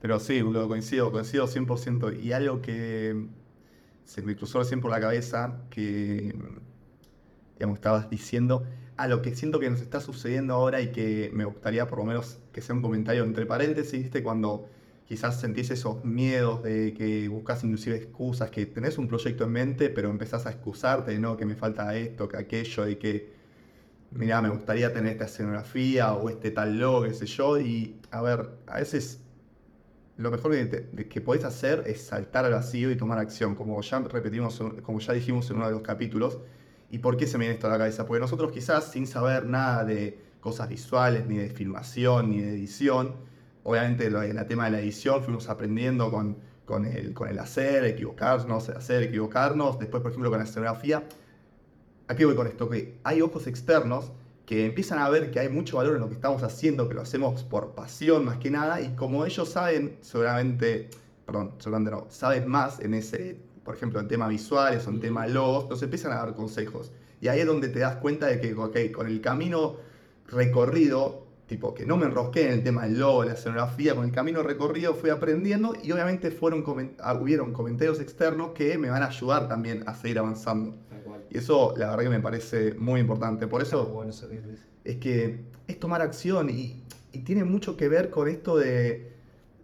Pero 0.00 0.20
sí, 0.20 0.40
lo 0.40 0.68
coincido, 0.68 1.10
coincido 1.10 1.46
100%. 1.46 2.22
Y 2.22 2.32
algo 2.32 2.60
que 2.62 3.26
se 4.04 4.22
me 4.22 4.36
cruzó 4.36 4.60
recién 4.60 4.80
por 4.80 4.90
la 4.90 5.00
cabeza, 5.00 5.62
que 5.70 6.34
digamos, 7.54 7.76
estabas 7.76 8.10
diciendo, 8.10 8.64
a 8.96 9.08
lo 9.08 9.22
que 9.22 9.34
siento 9.34 9.60
que 9.60 9.68
nos 9.70 9.80
está 9.80 10.00
sucediendo 10.00 10.54
ahora 10.54 10.80
y 10.80 10.92
que 10.92 11.30
me 11.32 11.44
gustaría 11.44 11.86
por 11.86 11.98
lo 11.98 12.04
menos 12.04 12.38
que 12.52 12.62
sea 12.62 12.74
un 12.74 12.82
comentario 12.82 13.24
entre 13.24 13.46
paréntesis, 13.46 14.02
¿viste? 14.02 14.22
Cuando 14.22 14.68
quizás 15.06 15.40
sentís 15.40 15.70
esos 15.70 16.04
miedos 16.04 16.62
de 16.62 16.94
que 16.94 17.28
buscas 17.28 17.62
inclusive 17.64 17.96
excusas, 17.96 18.50
que 18.50 18.66
tenés 18.66 18.98
un 18.98 19.08
proyecto 19.08 19.44
en 19.44 19.52
mente, 19.52 19.90
pero 19.90 20.10
empezás 20.10 20.46
a 20.46 20.50
excusarte, 20.50 21.18
¿no? 21.18 21.36
Que 21.36 21.46
me 21.46 21.56
falta 21.56 21.96
esto, 21.96 22.28
que 22.28 22.36
aquello, 22.38 22.88
y 22.88 22.96
que, 22.96 23.32
mira, 24.12 24.42
me 24.42 24.48
gustaría 24.50 24.92
tener 24.92 25.12
esta 25.12 25.26
escenografía 25.26 26.14
o 26.14 26.30
este 26.30 26.50
tal 26.50 26.78
logo, 26.78 27.02
qué 27.04 27.14
sé 27.14 27.26
yo, 27.26 27.60
y 27.60 28.00
a 28.10 28.22
ver, 28.22 28.50
a 28.66 28.78
veces 28.80 29.20
lo 30.16 30.30
mejor 30.30 30.52
que, 30.52 30.66
te, 30.66 31.08
que 31.08 31.20
podés 31.20 31.44
hacer 31.44 31.84
es 31.86 32.02
saltar 32.02 32.44
al 32.44 32.52
vacío 32.52 32.90
y 32.90 32.96
tomar 32.96 33.18
acción, 33.18 33.54
como 33.54 33.80
ya 33.82 33.98
repetimos, 34.00 34.62
como 34.82 34.98
ya 35.00 35.12
dijimos 35.12 35.50
en 35.50 35.56
uno 35.56 35.66
de 35.66 35.72
los 35.72 35.82
capítulos. 35.82 36.38
¿Y 36.90 36.98
por 36.98 37.16
qué 37.16 37.26
se 37.26 37.36
me 37.36 37.44
viene 37.44 37.54
esto 37.54 37.66
a 37.66 37.70
la 37.70 37.78
cabeza? 37.78 38.06
Porque 38.06 38.20
nosotros 38.20 38.52
quizás 38.52 38.90
sin 38.90 39.06
saber 39.06 39.44
nada 39.46 39.84
de 39.84 40.18
cosas 40.40 40.68
visuales, 40.68 41.26
ni 41.26 41.36
de 41.36 41.50
filmación, 41.50 42.30
ni 42.30 42.40
de 42.40 42.50
edición, 42.50 43.16
obviamente 43.64 44.06
en 44.06 44.38
el 44.38 44.46
tema 44.46 44.66
de 44.66 44.70
la 44.70 44.80
edición 44.80 45.22
fuimos 45.22 45.48
aprendiendo 45.48 46.10
con, 46.10 46.36
con, 46.64 46.86
el, 46.86 47.12
con 47.12 47.28
el 47.28 47.38
hacer, 47.38 47.84
equivocarnos, 47.84 48.68
hacer, 48.68 49.02
equivocarnos. 49.02 49.78
Después, 49.78 50.02
por 50.02 50.12
ejemplo, 50.12 50.30
con 50.30 50.38
la 50.38 50.44
escenografía. 50.44 51.02
¿A 52.08 52.14
qué 52.14 52.24
voy 52.24 52.36
con 52.36 52.46
esto? 52.46 52.70
Que 52.70 53.00
hay 53.02 53.20
ojos 53.20 53.48
externos 53.48 54.12
que 54.46 54.64
empiezan 54.64 55.00
a 55.00 55.08
ver 55.10 55.30
que 55.32 55.40
hay 55.40 55.48
mucho 55.48 55.76
valor 55.76 55.96
en 55.96 56.00
lo 56.00 56.08
que 56.08 56.14
estamos 56.14 56.42
haciendo, 56.44 56.88
que 56.88 56.94
lo 56.94 57.02
hacemos 57.02 57.42
por 57.42 57.74
pasión 57.74 58.24
más 58.24 58.38
que 58.38 58.50
nada, 58.50 58.80
y 58.80 58.94
como 58.94 59.26
ellos 59.26 59.50
saben, 59.50 59.98
seguramente, 60.00 60.88
perdón, 61.26 61.52
seguramente 61.58 61.90
no, 61.90 62.06
saben 62.08 62.48
más 62.48 62.78
en 62.80 62.94
ese, 62.94 63.38
por 63.64 63.74
ejemplo, 63.74 63.98
en 63.98 64.06
tema 64.06 64.28
visuales 64.28 64.86
o 64.86 64.90
en 64.90 65.00
tema 65.00 65.26
logos, 65.26 65.68
nos 65.68 65.82
empiezan 65.82 66.12
a 66.12 66.16
dar 66.16 66.34
consejos. 66.34 66.92
Y 67.20 67.28
ahí 67.28 67.40
es 67.40 67.46
donde 67.46 67.68
te 67.68 67.80
das 67.80 67.96
cuenta 67.96 68.26
de 68.26 68.40
que, 68.40 68.54
ok, 68.54 68.92
con 68.94 69.08
el 69.08 69.20
camino 69.20 69.76
recorrido, 70.28 71.26
tipo 71.46 71.74
que 71.74 71.86
no 71.86 71.96
me 71.96 72.06
enrosqué 72.06 72.46
en 72.46 72.52
el 72.52 72.62
tema 72.62 72.84
del 72.84 72.98
logo, 72.98 73.24
la 73.24 73.32
escenografía, 73.32 73.94
con 73.94 74.04
el 74.04 74.12
camino 74.12 74.42
recorrido 74.42 74.94
fui 74.94 75.10
aprendiendo 75.10 75.74
y 75.82 75.90
obviamente 75.92 76.30
fueron 76.30 76.64
coment- 76.64 76.96
ah, 77.00 77.14
hubieron 77.14 77.52
comentarios 77.52 78.00
externos 78.00 78.50
que 78.50 78.78
me 78.78 78.90
van 78.90 79.02
a 79.02 79.06
ayudar 79.06 79.48
también 79.48 79.82
a 79.86 79.94
seguir 79.94 80.18
avanzando. 80.18 80.76
Eso 81.36 81.74
la 81.76 81.90
verdad 81.90 82.04
que 82.04 82.10
me 82.10 82.20
parece 82.20 82.74
muy 82.74 83.00
importante. 83.00 83.46
Por 83.46 83.62
eso 83.62 83.86
Bueno, 83.86 84.12
es 84.84 84.96
que 84.96 85.40
es 85.66 85.80
tomar 85.80 86.02
acción 86.02 86.50
y, 86.50 86.82
y 87.12 87.20
tiene 87.20 87.44
mucho 87.44 87.76
que 87.76 87.88
ver 87.88 88.10
con 88.10 88.28
esto 88.28 88.56
de, 88.56 89.16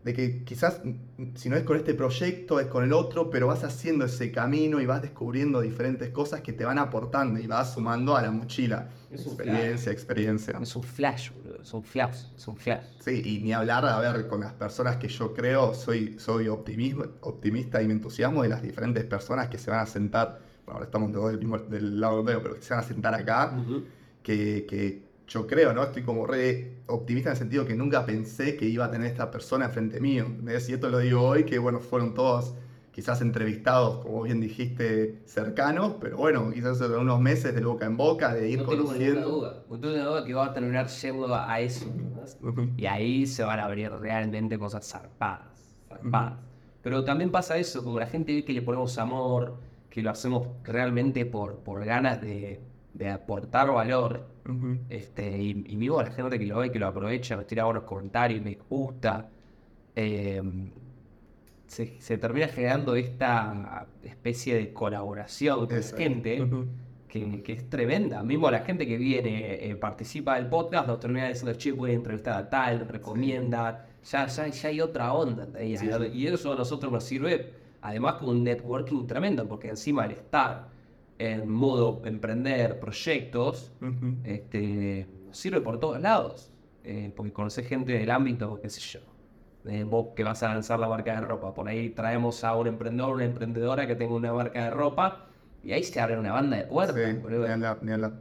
de 0.05 0.15
que 0.15 0.45
quizás 0.45 0.81
mm, 0.85 1.35
si 1.37 1.49
no 1.49 1.57
es 1.57 1.63
con 1.65 1.77
este 1.77 1.95
proyecto, 1.95 2.59
es 2.61 2.67
con 2.67 2.85
el 2.85 2.93
otro, 2.93 3.31
pero 3.31 3.47
vas 3.47 3.65
haciendo 3.65 4.05
ese 4.05 4.33
camino 4.33 4.81
y 4.81 4.87
vas 4.87 5.03
descubriendo 5.03 5.61
diferentes 5.61 6.11
cosas 6.11 6.41
que 6.41 6.53
te 6.53 6.65
van 6.65 6.79
aportando 6.79 7.39
y 7.41 7.47
vas 7.47 7.75
sumando 7.75 8.17
a 8.17 8.23
la 8.23 8.31
mochila. 8.31 8.91
Es 9.11 9.27
experiencia, 9.27 9.93
experiencia. 9.93 10.59
Es 10.61 10.75
un 10.75 10.83
flash. 10.83 11.31
Es 11.63 11.73
un 11.73 11.85
flash. 11.85 12.25
Es 12.37 12.49
un 12.49 12.57
flash. 12.57 12.85
Sí, 12.99 13.23
y 13.25 13.43
ni 13.43 13.53
hablar, 13.53 13.85
a 13.87 13.99
ver, 14.01 14.27
con 14.29 14.41
las 14.41 14.55
personas 14.55 14.97
que 14.97 15.09
yo 15.09 15.35
creo, 15.35 15.75
soy, 15.75 16.19
soy 16.19 16.49
optimismo, 16.49 17.05
optimista 17.21 17.83
y 17.83 17.87
me 17.87 17.93
entusiasmo 17.93 18.43
de 18.43 18.49
las 18.49 18.63
diferentes 18.63 19.05
personas 19.05 19.49
que 19.49 19.59
se 19.59 19.71
van 19.71 19.81
a 19.81 19.87
sentar, 19.87 20.41
ahora 20.67 20.85
estamos 20.85 21.13
todos 21.13 21.31
del, 21.31 21.39
mismo, 21.39 21.59
del 21.59 22.01
lado 22.01 22.23
medio, 22.23 22.43
pero 22.43 22.55
que 22.55 22.63
se 22.63 22.75
van 22.75 22.83
a 22.83 22.87
sentar 22.87 23.15
acá, 23.15 23.57
que, 24.23 24.67
que 24.69 25.03
yo 25.29 25.47
creo, 25.47 25.73
¿no? 25.73 25.83
Estoy 25.83 26.03
como 26.03 26.27
re 26.27 26.79
optimista 26.87 27.31
en 27.31 27.33
el 27.33 27.39
sentido 27.39 27.65
que 27.65 27.75
nunca 27.75 28.05
pensé 28.05 28.57
que 28.57 28.67
iba 28.67 28.85
a 28.85 28.91
tener 28.91 29.07
esta 29.07 29.31
persona 29.31 29.69
frente 29.69 30.01
mío. 30.01 30.25
¿entendés? 30.27 30.69
Y 30.69 30.75
esto 30.75 30.89
lo 30.89 30.99
digo 30.99 31.23
hoy, 31.23 31.45
que 31.45 31.59
bueno, 31.59 31.81
fueron 31.81 32.15
todos 32.15 32.55
quizás 32.91 33.23
entrevistados, 33.23 34.05
como 34.05 34.23
bien 34.23 34.39
dijiste, 34.41 35.23
cercanos, 35.25 35.95
pero 35.99 36.19
bueno, 36.19 36.51
quizás 36.53 36.79
en 36.83 36.93
unos 36.93 37.21
meses 37.21 37.55
de 37.55 37.65
boca 37.65 37.87
en 37.87 37.97
boca, 37.97 38.35
de 38.35 38.51
ir 38.51 38.59
No 38.59 38.65
tengo 38.67 38.83
ninguna 38.83 38.99
conociendo. 38.99 39.29
duda. 39.31 39.65
No 39.71 39.81
tengo 39.81 39.95
ninguna 39.95 40.11
duda 40.11 40.25
que 40.27 40.35
va 40.35 40.45
a 40.47 40.53
terminar 40.53 40.87
yendo 40.89 41.35
a 41.35 41.61
eso. 41.61 41.87
Y 42.77 42.85
ahí 42.85 43.27
se 43.27 43.43
van 43.45 43.61
a 43.61 43.65
abrir 43.65 43.91
realmente 43.93 44.59
cosas 44.59 44.87
zarpadas. 44.87 45.47
zarpadas. 45.89 46.35
Pero 46.83 47.03
también 47.05 47.31
pasa 47.31 47.57
eso, 47.57 47.83
como 47.83 47.99
la 47.99 48.07
gente 48.07 48.35
ve 48.35 48.45
que 48.45 48.53
le 48.53 48.61
ponemos 48.61 48.99
amor, 48.99 49.55
que 49.93 50.01
lo 50.03 50.11
hacemos 50.11 50.49
realmente 50.65 51.27
por, 51.27 51.59
por 51.59 51.85
ganas 51.85 52.21
de, 52.21 52.61
de 52.95 53.11
aportar 53.11 53.71
valor. 53.71 54.27
Este, 54.89 55.39
y, 55.39 55.51
y 55.69 55.77
vivo 55.77 56.01
a 56.01 56.05
la 56.05 56.11
gente 56.11 56.39
que 56.39 56.47
lo 56.47 56.59
ve, 56.59 56.73
que 56.73 56.79
lo 56.79 56.87
aprovecha, 56.87 57.37
me 57.37 57.45
tira 57.45 57.65
buenos 57.65 57.85
comentarios, 57.85 58.43
me 58.43 58.59
gusta. 58.71 59.29
eh, 59.95 60.43
se, 61.67 62.01
se 62.01 62.19
termina 62.19 62.49
generando 62.49 62.95
esta 62.97 63.87
especie 64.03 64.55
de 64.57 64.73
colaboración 64.73 65.67
con 65.67 65.83
gente 65.97 66.43
que, 67.09 67.43
que 67.43 67.53
es 67.53 67.69
tremenda. 67.71 68.23
Mismo 68.23 68.51
la 68.51 68.61
gente 68.61 68.87
que 68.87 68.97
viene, 68.97 69.71
eh, 69.71 69.77
participa 69.77 70.37
del 70.37 70.49
podcast, 70.49 70.87
nos 70.89 71.01
termina 71.01 71.29
diciendo, 71.29 71.53
che, 71.59 71.73
voy 71.73 71.91
a 71.91 71.95
entrevistar 71.95 72.35
a 72.39 72.49
tal, 72.51 72.89
recomienda. 72.89 73.87
Ya, 74.11 74.27
ya, 74.27 74.49
ya 74.49 74.69
hay 74.69 74.81
otra 74.81 75.13
onda. 75.13 75.47
Y 75.63 76.27
eso 76.27 76.53
a 76.53 76.57
nosotros 76.57 76.91
nos 76.93 77.05
sirve, 77.05 77.62
además, 77.83 78.15
con 78.15 78.31
un 78.31 78.45
networking 78.45 79.07
tremendo, 79.07 79.49
porque 79.49 79.69
encima 79.69 80.05
el 80.07 80.13
estar 80.13 80.69
en 81.19 81.49
modo 81.51 82.03
emprender 82.05 82.81
proyectos, 82.81 83.73
Ujú. 83.81 84.17
este, 84.25 85.07
sirve 85.33 85.61
por 85.61 85.79
todos 85.81 86.01
lados. 86.01 86.49
eh, 86.85 87.13
porque 87.17 87.33
conoces 87.33 87.67
gente 87.69 87.93
del 87.93 88.11
ámbito, 88.11 88.59
qué 88.61 88.69
sé 88.69 88.81
yo. 88.81 89.01
eh, 89.67 89.85
vos 89.85 90.09
que 90.17 90.25
vas 90.25 90.43
a 90.43 90.49
lanzar 90.53 90.81
la 90.81 90.89
marca 90.89 91.15
de 91.15 91.21
ropa, 91.21 91.55
por 91.55 91.69
ahí 91.69 91.91
traemos 91.91 92.43
a 92.43 92.57
un 92.57 92.67
emprendedor, 92.67 93.15
una 93.15 93.25
emprendedora 93.25 93.87
que 93.87 93.95
tenga 93.95 94.15
una 94.15 94.33
marca 94.33 94.65
de 94.65 94.71
ropa, 94.71 95.27
y 95.63 95.71
ahí 95.73 95.85
se 95.85 96.01
abre 96.01 96.19
una 96.19 96.33
banda 96.33 96.57
de 96.57 96.65
puertas. 96.65 96.97
Sí, 96.97 97.19
ni 97.23 97.37
hablar, 97.53 97.79
ni 97.83 97.93
hablar. 97.93 98.13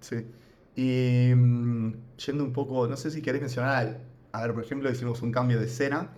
Sí. 0.00 0.26
Y 0.76 1.32
mm, 1.34 1.92
yendo 2.24 2.44
un 2.44 2.52
poco, 2.52 2.86
no 2.86 2.96
sé 2.96 3.10
si 3.10 3.20
querés 3.22 3.40
mencionar, 3.40 3.98
a 4.32 4.42
ver, 4.42 4.54
por 4.54 4.62
ejemplo, 4.64 4.90
hicimos 4.90 5.22
un 5.22 5.32
cambio 5.32 5.58
de 5.58 5.66
escena. 5.66 6.10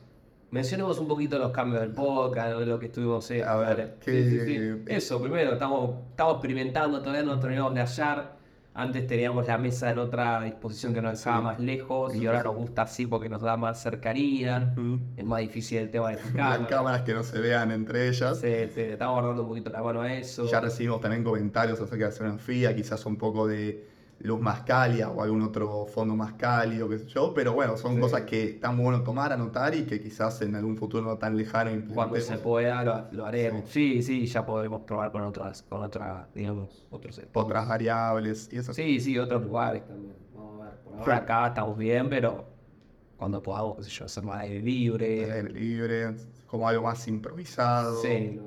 Mencionemos 0.54 1.00
un 1.00 1.08
poquito 1.08 1.36
los 1.36 1.50
cambios 1.50 1.80
del 1.80 1.90
podcast, 1.90 2.60
lo 2.60 2.78
que 2.78 2.86
estuvimos 2.86 3.28
eh, 3.32 3.42
A 3.42 3.56
ver, 3.56 3.68
dale. 3.76 3.90
¿qué- 4.00 4.22
Sí, 4.22 4.38
sí, 4.38 4.46
sí. 4.46 4.82
Eso, 4.86 5.20
primero, 5.20 5.54
estamos, 5.54 5.96
estamos 6.10 6.34
experimentando, 6.34 7.00
todavía 7.00 7.24
no 7.24 7.40
terminamos 7.40 7.74
de 7.74 7.80
hallar. 7.80 8.36
Antes 8.72 9.04
teníamos 9.08 9.48
la 9.48 9.58
mesa 9.58 9.90
en 9.90 9.98
otra 9.98 10.40
disposición 10.42 10.94
que 10.94 11.02
nos 11.02 11.18
dejaba 11.18 11.40
más 11.40 11.58
lejos 11.60 12.14
y 12.14 12.26
ahora 12.26 12.44
nos 12.44 12.54
gusta 12.54 12.82
así 12.82 13.04
porque 13.06 13.28
nos 13.28 13.42
da 13.42 13.56
más 13.56 13.82
cercanía. 13.82 14.74
Es 15.16 15.24
más 15.24 15.40
difícil 15.40 15.78
el 15.78 15.90
tema 15.90 16.10
de 16.10 16.16
las 16.16 16.24
Las 16.26 16.34
cámaras. 16.34 16.68
cámaras 16.68 17.02
que 17.02 17.14
no 17.14 17.22
se 17.24 17.40
vean 17.40 17.72
entre 17.72 18.06
ellas. 18.08 18.38
Sí, 18.38 18.52
sí, 18.72 18.80
estamos 18.80 19.14
guardando 19.16 19.42
un 19.42 19.48
poquito 19.48 19.70
la 19.70 19.82
mano 19.82 20.02
a 20.02 20.12
eso. 20.14 20.46
Ya 20.46 20.60
recibimos 20.60 21.00
también 21.00 21.24
comentarios 21.24 21.78
acerca 21.80 21.96
de 21.96 22.02
la 22.04 22.08
escenografía, 22.10 22.74
quizás 22.76 23.04
un 23.06 23.16
poco 23.16 23.48
de 23.48 23.88
luz 24.24 24.40
más 24.40 24.62
cálida 24.62 25.10
o 25.10 25.22
algún 25.22 25.42
otro 25.42 25.86
fondo 25.86 26.16
más 26.16 26.32
cálido, 26.32 26.88
qué 26.88 26.98
sé 26.98 27.06
yo. 27.06 27.32
Pero 27.34 27.52
bueno, 27.52 27.76
son 27.76 27.94
Sí. 27.94 28.00
cosas 28.00 28.22
que 28.22 28.42
están 28.44 28.76
bueno 28.76 29.02
tomar, 29.02 29.32
anotar 29.32 29.74
y 29.74 29.84
que 29.84 30.00
quizás 30.00 30.40
en 30.42 30.56
algún 30.56 30.76
futuro 30.76 31.04
no 31.04 31.18
tan 31.18 31.36
lejano 31.36 31.70
Cuando 31.94 32.16
se 32.18 32.38
pueda 32.38 32.82
lo, 32.82 33.06
lo 33.12 33.26
haremos. 33.26 33.68
Sí. 33.68 34.02
sí, 34.02 34.26
ya 34.26 34.44
podremos 34.44 34.82
probar 34.82 35.12
con 35.12 35.22
otras, 35.22 35.62
con 35.62 35.82
otras, 35.82 36.26
digamos, 36.34 36.86
otros. 36.90 37.20
Otras 37.34 37.68
variables 37.68 38.48
y 38.50 38.56
eso. 38.56 38.72
Sí, 38.72 38.98
sí, 38.98 39.18
otros 39.18 39.42
lugares 39.44 39.86
también. 39.86 40.14
Vamos 40.34 40.60
a 40.62 40.64
ver. 40.70 40.74
Por 40.80 40.98
ahora 41.00 41.16
acá 41.18 41.46
estamos 41.48 41.76
bien, 41.76 42.08
pero 42.08 42.46
cuando 43.18 43.42
podamos, 43.42 43.76
qué 43.76 43.82
sé 43.84 43.90
yo, 43.90 44.04
hacer 44.06 44.24
más 44.24 44.40
aire 44.40 44.60
libre. 44.60 45.30
Aire 45.32 45.50
libre, 45.50 46.14
como 46.46 46.66
algo 46.66 46.82
más 46.84 47.06
improvisado. 47.08 48.00
Sí, 48.00 48.40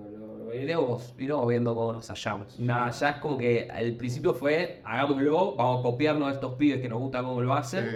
iremos, 0.53 1.13
iremos 1.17 1.47
viendo 1.47 1.73
cómo 1.75 1.93
nos 1.93 2.07
hallamos. 2.09 2.59
Nada, 2.59 2.89
ya 2.91 3.09
es 3.11 3.15
como 3.17 3.37
que 3.37 3.69
al 3.71 3.93
principio 3.95 4.33
fue, 4.33 4.81
hagámoslo, 4.83 5.55
vamos 5.55 5.79
a 5.79 5.83
copiarnos 5.83 6.27
a 6.29 6.31
estos 6.33 6.53
pibes 6.53 6.81
que 6.81 6.89
nos 6.89 6.99
gusta 6.99 7.21
cómo 7.23 7.41
lo 7.41 7.53
hacen. 7.53 7.89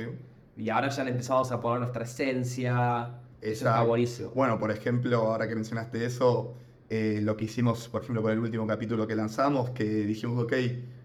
Sí. 0.55 0.63
Y 0.63 0.69
ahora 0.69 0.89
ya 0.89 1.03
le 1.03 1.11
empezamos 1.11 1.51
a 1.51 1.59
poner 1.61 1.79
nuestra 1.79 2.03
esencia. 2.03 3.09
Eso 3.41 3.65
está 3.67 3.81
buenísimo. 3.83 4.29
Bueno, 4.35 4.59
por 4.59 4.69
ejemplo, 4.71 5.17
ahora 5.17 5.47
que 5.47 5.55
mencionaste 5.55 6.05
eso, 6.05 6.53
eh, 6.89 7.19
lo 7.21 7.37
que 7.37 7.45
hicimos, 7.45 7.87
por 7.87 8.03
ejemplo, 8.03 8.21
con 8.21 8.31
el 8.31 8.39
último 8.39 8.67
capítulo 8.67 9.07
que 9.07 9.15
lanzamos, 9.15 9.69
que 9.71 9.83
dijimos, 9.85 10.43
ok, 10.43 10.53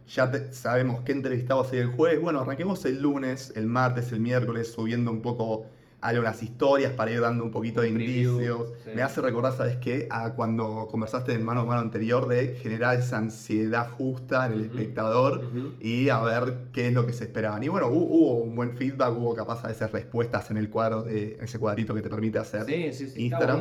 ya 0.08 0.30
te- 0.30 0.52
sabemos 0.52 1.00
qué 1.02 1.12
entrevistamos 1.12 1.72
el 1.72 1.86
jueves, 1.86 2.20
bueno, 2.20 2.40
arranquemos 2.40 2.84
el 2.84 3.00
lunes, 3.00 3.52
el 3.56 3.66
martes, 3.66 4.12
el 4.12 4.20
miércoles, 4.20 4.72
subiendo 4.72 5.10
un 5.10 5.22
poco 5.22 5.66
algunas 6.08 6.42
historias 6.42 6.92
para 6.92 7.10
ir 7.10 7.20
dando 7.20 7.42
un 7.44 7.50
poquito 7.50 7.80
de 7.80 7.90
preview, 7.92 8.32
indicios. 8.40 8.72
sí. 8.84 8.90
Me 8.94 9.02
hace 9.02 9.20
recordar, 9.20 9.52
¿sabes 9.56 9.76
qué? 9.76 10.06
A 10.10 10.34
cuando 10.34 10.88
conversaste 10.90 11.32
en 11.34 11.44
mano 11.44 11.60
a 11.62 11.64
mano 11.64 11.80
anterior 11.80 12.28
de 12.28 12.54
generar 12.56 12.98
esa 12.98 13.18
ansiedad 13.18 13.90
justa 13.90 14.46
en 14.46 14.52
el 14.52 14.60
espectador 14.64 15.42
y 15.80 16.08
a 16.08 16.20
ver 16.20 16.58
qué 16.72 16.88
es 16.88 16.92
lo 16.92 17.06
que 17.06 17.12
se 17.12 17.24
esperaban. 17.24 17.62
Y 17.62 17.68
bueno, 17.68 17.88
hu- 17.88 18.06
hubo, 18.08 18.34
un 18.38 18.54
buen 18.54 18.76
feedback, 18.76 19.16
hubo 19.16 19.34
capaz 19.34 19.64
a 19.64 19.68
veces 19.68 19.90
respuestas 19.92 20.50
en 20.50 20.56
el 20.56 20.70
cuadro, 20.70 21.02
de, 21.02 21.34
en 21.38 21.44
ese 21.44 21.58
cuadrito 21.58 21.94
que 21.94 22.02
te 22.02 22.08
permite 22.10 22.38
hacer 22.38 22.64
Sí, 22.64 22.92
sí, 22.92 23.08
sí. 23.10 23.22
Instagram. 23.24 23.60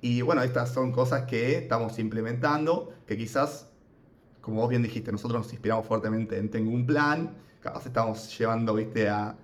Y 0.00 0.20
bueno, 0.22 0.42
estas 0.42 0.70
son 0.72 0.90
cosas 0.92 1.22
que 1.24 1.56
estamos 1.58 1.98
implementando, 1.98 2.92
que 3.06 3.16
quizás, 3.16 3.68
como 4.40 4.60
vos 4.60 4.68
bien 4.70 4.82
dijiste, 4.82 5.12
nosotros 5.12 5.42
nos 5.42 5.52
inspiramos 5.52 5.86
fuertemente 5.86 6.38
en 6.38 6.50
Tengo 6.50 6.70
un 6.70 6.86
Plan, 6.86 7.30
capaz 7.60 7.86
estamos 7.86 8.36
llevando, 8.38 8.74
viste, 8.74 9.08
a, 9.08 9.36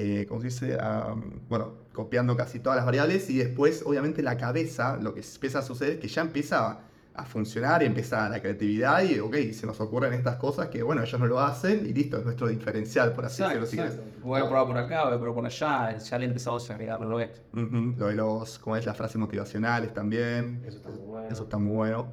eh, 0.00 0.26
¿cómo 0.28 0.40
se 0.40 0.46
dice? 0.46 0.78
A, 0.80 1.14
bueno, 1.48 1.72
copiando 1.92 2.36
casi 2.36 2.60
todas 2.60 2.76
las 2.76 2.86
variables 2.86 3.28
y 3.30 3.38
después, 3.38 3.82
obviamente, 3.84 4.22
la 4.22 4.36
cabeza, 4.36 4.96
lo 4.96 5.12
que 5.14 5.20
empieza 5.20 5.58
a 5.58 5.62
suceder 5.62 5.94
es 5.94 5.98
que 5.98 6.06
ya 6.08 6.22
empieza 6.22 6.70
a, 6.70 6.80
a 7.14 7.24
funcionar 7.24 7.82
y 7.82 7.86
empieza 7.86 8.28
la 8.28 8.40
creatividad 8.40 9.02
y, 9.02 9.18
ok, 9.18 9.34
se 9.52 9.66
nos 9.66 9.80
ocurren 9.80 10.12
estas 10.12 10.36
cosas 10.36 10.68
que, 10.68 10.84
bueno, 10.84 11.02
ellos 11.02 11.18
no 11.18 11.26
lo 11.26 11.40
hacen 11.40 11.84
y 11.84 11.92
listo, 11.92 12.16
es 12.16 12.24
nuestro 12.24 12.46
diferencial, 12.46 13.12
por 13.12 13.24
así 13.24 13.42
Exacto, 13.42 13.62
decirlo, 13.64 13.86
exacto. 13.86 14.04
Voy 14.22 14.40
a 14.40 14.46
probar 14.48 14.66
por 14.68 14.78
acá, 14.78 15.04
voy 15.06 15.14
a 15.14 15.18
probar 15.18 15.34
por 15.34 15.46
allá. 15.46 15.98
Ya 15.98 16.18
le 16.18 16.26
empezamos 16.26 16.70
a 16.70 16.74
agregar 16.74 17.00
lo 17.00 17.08
nuestro. 17.08 17.42
Ujú, 17.54 17.94
Lo 17.98 18.06
de 18.06 18.14
los, 18.14 18.58
como 18.60 18.76
es, 18.76 18.86
las 18.86 18.96
frases 18.96 19.16
motivacionales 19.16 19.92
también, 19.92 20.62
Eso 20.64 20.76
está 20.76 20.90
muy 20.90 21.06
bueno. 21.06 21.28
eso 21.28 21.42
está 21.42 21.58
muy 21.58 21.74
bueno. 21.74 22.12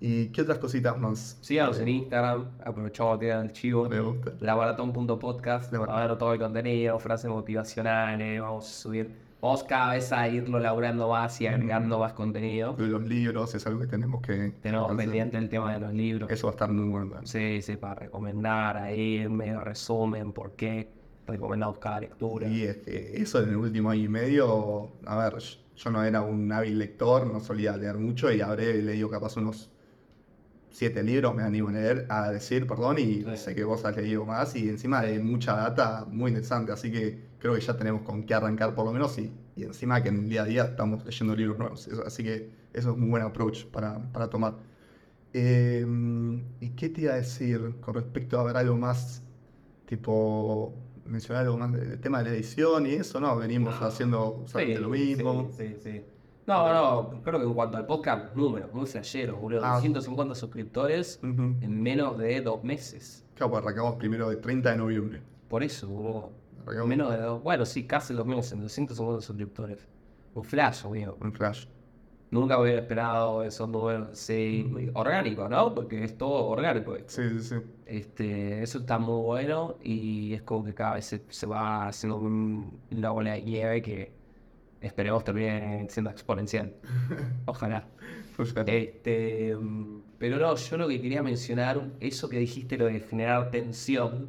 ¿Y 0.00 0.26
qué 0.28 0.42
otras 0.42 0.58
cositas 0.58 0.98
más? 0.98 1.38
Síganos 1.40 1.78
en 1.78 1.88
Instagram, 1.88 2.48
aprovechamos 2.64 3.18
tirar 3.18 3.44
el 3.44 3.52
chivo. 3.52 3.88
Me 3.88 4.00
gusta. 4.00 4.32
Laboraton.podcast, 4.40 5.72
Laboraton. 5.72 6.02
a 6.02 6.06
ver 6.06 6.18
todo 6.18 6.32
el 6.32 6.38
contenido, 6.38 6.98
frases 6.98 7.30
motivacionales, 7.30 8.40
vamos 8.40 8.68
a 8.68 8.72
subir, 8.72 9.10
vamos 9.40 9.64
cada 9.64 9.94
vez 9.94 10.12
a 10.12 10.28
irlo 10.28 10.58
laburando 10.58 11.08
más 11.08 11.40
y 11.40 11.46
agregando 11.46 11.98
más 11.98 12.12
contenido. 12.12 12.74
Los 12.78 13.02
libros 13.02 13.54
es 13.54 13.66
algo 13.66 13.80
que 13.80 13.86
tenemos 13.86 14.22
que 14.22 14.52
Tenemos 14.62 14.94
pendiente 14.96 15.38
el 15.38 15.48
tema 15.48 15.72
de 15.74 15.80
los 15.80 15.92
libros. 15.92 16.30
Eso 16.30 16.46
va 16.46 16.52
a 16.52 16.54
estar 16.54 16.70
muy 16.70 16.88
bueno. 16.88 17.20
Sí, 17.24 17.62
sí, 17.62 17.76
para 17.76 17.94
recomendar 17.94 18.76
ahí, 18.76 19.26
medio 19.28 19.60
resumen, 19.60 20.32
por 20.32 20.52
qué 20.52 20.88
recomendamos 21.26 21.78
cada 21.78 22.00
lectura. 22.00 22.48
Y 22.48 22.62
es 22.62 22.78
que 22.78 23.22
eso 23.22 23.42
en 23.42 23.50
el 23.50 23.56
último 23.56 23.90
año 23.90 24.04
y 24.04 24.08
medio, 24.08 24.88
a 25.06 25.16
ver, 25.16 25.34
yo 25.82 25.90
no 25.90 26.04
era 26.04 26.20
un 26.22 26.50
hábil 26.52 26.78
lector, 26.78 27.26
no 27.26 27.40
solía 27.40 27.76
leer 27.76 27.96
mucho 27.98 28.30
y 28.32 28.40
habré 28.40 28.82
leído 28.82 29.08
capaz 29.08 29.36
unos 29.36 29.70
siete 30.70 31.02
libros, 31.02 31.34
me 31.34 31.42
animo 31.42 31.68
a 31.68 31.72
leer, 31.72 32.06
a 32.08 32.30
decir, 32.30 32.66
perdón, 32.66 32.98
y 32.98 33.22
Sí. 33.24 33.36
sé 33.36 33.54
que 33.54 33.64
vos 33.64 33.84
has 33.84 33.96
leído 33.96 34.24
más 34.24 34.54
y 34.54 34.68
encima 34.68 35.02
de 35.02 35.18
mucha 35.18 35.56
data 35.56 36.04
muy 36.08 36.28
interesante, 36.30 36.70
así 36.72 36.92
que 36.92 37.18
creo 37.38 37.54
que 37.54 37.60
ya 37.60 37.76
tenemos 37.76 38.02
con 38.02 38.24
qué 38.24 38.34
arrancar 38.34 38.74
por 38.74 38.84
lo 38.84 38.92
menos 38.92 39.18
y, 39.18 39.32
y 39.56 39.64
encima 39.64 40.02
que 40.02 40.10
en 40.10 40.18
el 40.20 40.28
día 40.28 40.42
a 40.42 40.44
día 40.44 40.64
estamos 40.64 41.04
leyendo 41.04 41.34
libros 41.34 41.58
nuevos, 41.58 41.88
eso- 41.88 42.06
así 42.06 42.22
que 42.22 42.50
eso 42.72 42.90
es 42.92 42.96
un 42.96 43.10
buen 43.10 43.22
approach 43.22 43.64
para, 43.66 43.98
para 44.12 44.28
tomar. 44.30 44.54
Eh, 45.32 45.84
¿Y 46.60 46.70
qué 46.70 46.88
te 46.88 47.02
iba 47.02 47.12
a 47.14 47.16
decir 47.16 47.76
con 47.80 47.94
respecto 47.94 48.38
a 48.38 48.44
ver 48.44 48.56
algo 48.56 48.76
más, 48.76 49.22
tipo, 49.86 50.72
mencionar 51.04 51.44
algo 51.44 51.56
más 51.58 51.72
del 51.72 52.00
tema 52.00 52.18
de 52.22 52.30
la 52.30 52.36
edición 52.36 52.86
y 52.86 52.90
eso, 52.90 53.20
¿no? 53.20 53.36
Venimos 53.36 53.74
haciendo 53.80 54.40
exactamente 54.44 54.80
lo 54.80 54.88
mismo. 54.88 55.50
Sí, 55.56 55.68
sí, 55.68 55.76
sí. 55.82 56.02
No, 56.46 56.72
no, 56.72 57.22
creo 57.22 57.38
que 57.38 57.46
en 57.46 57.54
cuanto 57.54 57.76
al 57.76 57.86
podcast, 57.86 58.34
números, 58.34 58.72
muy 58.72 58.86
flasheros, 58.86 59.40
boludo. 59.40 59.64
Ah. 59.64 59.80
150 59.80 60.34
suscriptores 60.34 61.20
en 61.22 61.82
menos 61.82 62.18
de 62.18 62.40
dos 62.40 62.64
meses. 62.64 63.24
Claro, 63.34 63.52
pues 63.52 63.62
arrancamos 63.62 63.96
primero 63.96 64.28
de 64.28 64.36
30 64.36 64.70
de 64.72 64.76
noviembre. 64.76 65.22
Por 65.48 65.62
eso, 65.62 65.88
boludo. 65.88 66.30
Arrancamos 66.62 66.88
Menos 66.88 67.10
de 67.12 67.18
dos, 67.18 67.42
bueno, 67.42 67.64
sí, 67.64 67.86
casi 67.86 68.14
dos 68.14 68.26
meses, 68.26 68.58
250 68.60 69.20
suscriptores. 69.22 69.86
Un 70.34 70.44
flash, 70.44 70.84
amigo. 70.84 71.16
un 71.20 71.32
flash. 71.32 71.66
Nunca 72.30 72.60
hubiera 72.60 72.80
esperado 72.80 73.42
esos 73.42 73.68
números 73.68 74.10
así 74.12 74.64
orgánicos, 74.94 75.50
¿no? 75.50 75.74
Porque 75.74 76.04
es 76.04 76.16
todo 76.16 76.46
orgánico. 76.46 76.96
Sí, 77.06 77.22
sí, 77.30 77.40
sí. 77.42 77.54
Este, 77.86 78.62
eso 78.62 78.78
está 78.78 78.98
muy 78.98 79.20
bueno 79.24 79.76
y 79.82 80.34
es 80.34 80.42
como 80.42 80.64
que 80.64 80.72
cada 80.74 80.94
vez 80.94 81.06
se, 81.06 81.22
se 81.28 81.46
va 81.46 81.88
haciendo 81.88 82.18
un- 82.18 82.78
una 82.92 83.10
bola 83.10 83.32
de 83.32 83.42
nieve 83.42 83.82
que 83.82 84.12
esperemos 84.80 85.24
termine 85.24 85.86
siendo 85.90 86.10
exponencial. 86.10 86.72
Ojalá. 87.46 87.88
Este, 88.66 89.56
mm, 89.56 90.02
pero 90.18 90.38
no, 90.38 90.54
yo 90.56 90.76
lo 90.76 90.88
que 90.88 91.00
quería 91.00 91.22
mencionar, 91.22 91.90
eso 92.00 92.28
que 92.28 92.38
dijiste, 92.38 92.78
lo 92.78 92.86
de 92.86 93.00
generar 93.00 93.50
tensión, 93.50 94.28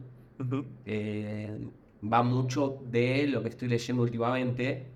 eh, 0.86 1.58
va 2.04 2.24
mucho 2.24 2.82
de 2.90 3.28
lo 3.28 3.44
que 3.44 3.50
estoy 3.50 3.68
leyendo 3.68 4.04
últimamente, 4.04 4.91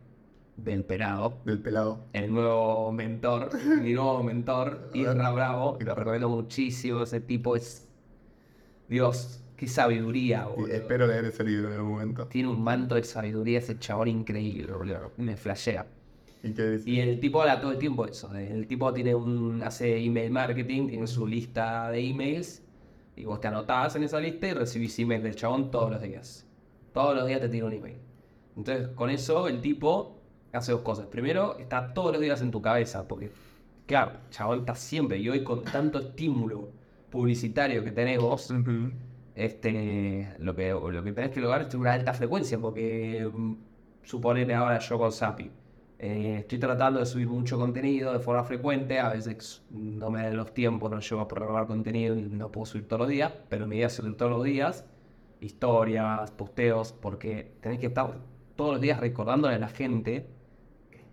del 0.58 0.84
pelado, 0.84 1.38
Del 1.46 1.60
pelado. 1.60 2.06
el 2.14 2.32
nuevo 2.34 2.92
mentor, 2.92 3.50
mi 3.82 3.94
nuevo 3.94 4.24
mentor, 4.24 4.90
Isra 4.94 5.32
Bravo, 5.32 5.78
lo 5.82 5.96
recomiendo 5.96 6.30
muchísimo, 6.30 7.04
ese 7.04 7.20
tipo 7.20 7.56
es, 7.56 7.88
Dios, 8.88 9.42
qué 9.58 9.68
sabiduría, 9.68 10.46
boludo. 10.46 10.74
espero 10.74 11.08
leer 11.08 11.26
ese 11.26 11.44
libro 11.44 11.68
en 11.68 11.74
algún 11.76 11.92
momento. 11.92 12.28
Tiene 12.28 12.50
un 12.50 12.64
manto 12.64 12.96
de 12.96 13.04
sabiduría 13.04 13.60
ese 13.60 13.78
chabón 13.80 14.08
increíble, 14.08 14.72
boludo, 14.72 15.12
me 15.18 15.36
flashea. 15.36 15.88
¿Y 16.44 16.54
qué 16.54 16.62
decís? 16.62 16.88
Y 16.88 17.00
el 17.00 17.20
tipo 17.20 17.42
habla 17.42 17.60
todo 17.60 17.72
el 17.72 17.80
tiempo 17.80 18.06
eso. 18.06 18.32
El 18.36 18.68
tipo 18.68 18.94
tiene 18.94 19.16
un, 19.16 19.64
hace 19.64 19.98
email 19.98 20.32
marketing, 20.32 20.88
tiene 20.90 21.08
su 21.08 21.26
lista 21.26 21.90
de 21.90 22.00
emails. 22.08 22.62
Y 23.16 23.26
vos 23.26 23.40
te 23.42 23.48
anotás 23.48 23.96
en 23.96 24.04
esa 24.04 24.20
lista 24.20 24.48
y 24.48 24.54
recibís 24.54 25.00
email 25.00 25.24
del 25.24 25.36
chabón 25.36 25.72
todos 25.72 25.90
los 25.90 26.02
días. 26.02 26.46
Todos 26.94 27.16
los 27.16 27.26
días 27.26 27.42
te 27.42 27.50
tira 27.50 27.66
un 27.66 27.74
email. 27.74 27.98
Entonces, 28.56 28.90
con 28.90 29.10
eso, 29.10 29.48
el 29.48 29.60
tipo 29.60 30.15
hace 30.56 30.72
dos 30.72 30.82
cosas. 30.82 31.08
Primero, 31.08 31.58
está 31.60 31.94
todos 31.94 32.12
los 32.14 32.22
días 32.22 32.42
en 32.42 32.52
tu 32.52 32.62
cabeza. 32.62 33.08
Porque, 33.08 33.32
claro, 33.86 34.14
chabón 34.30 34.60
está 34.60 34.76
siempre. 34.76 35.18
Y 35.18 35.30
hoy, 35.30 35.44
con 35.44 35.64
tanto 35.64 36.00
estímulo 36.00 36.70
publicitario 37.10 37.84
que 37.84 37.92
tenés 37.92 38.20
vos, 38.20 38.54
este, 39.36 40.34
lo, 40.40 40.56
que, 40.56 40.72
lo 40.72 41.04
que 41.04 41.12
tenés 41.14 41.32
que 41.32 41.42
lograr 41.42 41.64
es 41.64 41.74
una 41.76 41.94
alta 41.94 42.14
frecuencia, 42.14 42.58
porque 42.60 43.30
mm, 43.32 43.54
suponete 44.04 44.54
ahora 44.54 44.80
yo 44.80 44.98
con 44.98 45.12
Sapi. 45.12 45.52
eh, 46.00 46.38
estoy 46.40 46.60
tratando 46.60 47.00
de 47.00 47.06
subir 47.06 47.28
mucho 47.28 47.58
contenido 47.58 48.14
de 48.14 48.20
forma 48.20 48.44
frecuente, 48.44 49.00
a 49.00 49.10
veces 49.10 49.64
no 49.72 50.10
me 50.10 50.24
dan 50.24 50.36
los 50.38 50.54
tiempos, 50.54 50.92
no 50.92 51.00
llego 51.00 51.22
a 51.22 51.28
programar 51.28 51.68
contenido 51.68 52.18
y 52.18 52.24
no 52.24 52.52
puedo 52.52 52.66
subir 52.66 52.88
todos 52.88 53.02
los 53.02 53.10
días, 53.10 53.34
pero 53.50 53.68
mi 53.68 53.78
idea 53.78 53.88
es 53.88 53.94
subir 53.94 54.16
todos 54.18 54.32
los 54.32 54.44
días, 54.44 54.86
historias, 55.40 56.32
posteos, 56.32 56.94
porque 56.94 57.54
tenés 57.62 57.80
que 57.80 57.88
estar 57.88 58.18
todos 58.56 58.74
los 58.74 58.82
días 58.82 59.00
recordándole 59.00 59.56
a 59.56 59.60
la 59.60 59.70
gente 59.70 60.28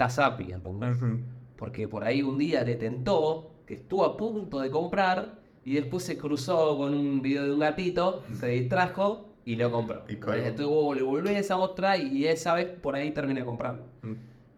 está 0.07 0.31
Sapi, 0.31 0.53
¿entendés? 0.53 0.97
Ujú. 0.97 1.21
Porque 1.57 1.89
por 1.89 2.05
ahí 2.05 2.23
un 2.23 2.39
día 2.39 2.65
le 2.65 2.77
tentó, 2.77 3.53
que 3.67 3.75
estuvo 3.75 4.05
a 4.05 4.17
punto 4.17 4.61
de 4.61 4.71
comprar, 4.71 5.41
y 5.65 5.75
después 5.75 6.03
se 6.03 6.19
cruzó 6.19 6.77
con 6.77 6.95
un 6.95 7.23
video 7.23 7.45
de 7.45 7.53
un 7.53 7.61
gatito, 7.61 8.25
se 8.33 8.49
distrajo 8.49 9.29
y 9.45 9.57
lo 9.57 9.71
compró. 9.71 10.05
Y. 10.09 10.15
Entonces 10.15 10.67
vos 10.67 10.97
le 10.97 11.03
volvés 11.03 11.51
a 11.51 11.57
otra 11.57 11.97
y 11.97 12.27
esa 12.27 12.55
vez 12.55 12.67
por 12.67 12.97
ahí 12.97 13.13
terminé 13.13 13.45
comprando. 13.45 13.85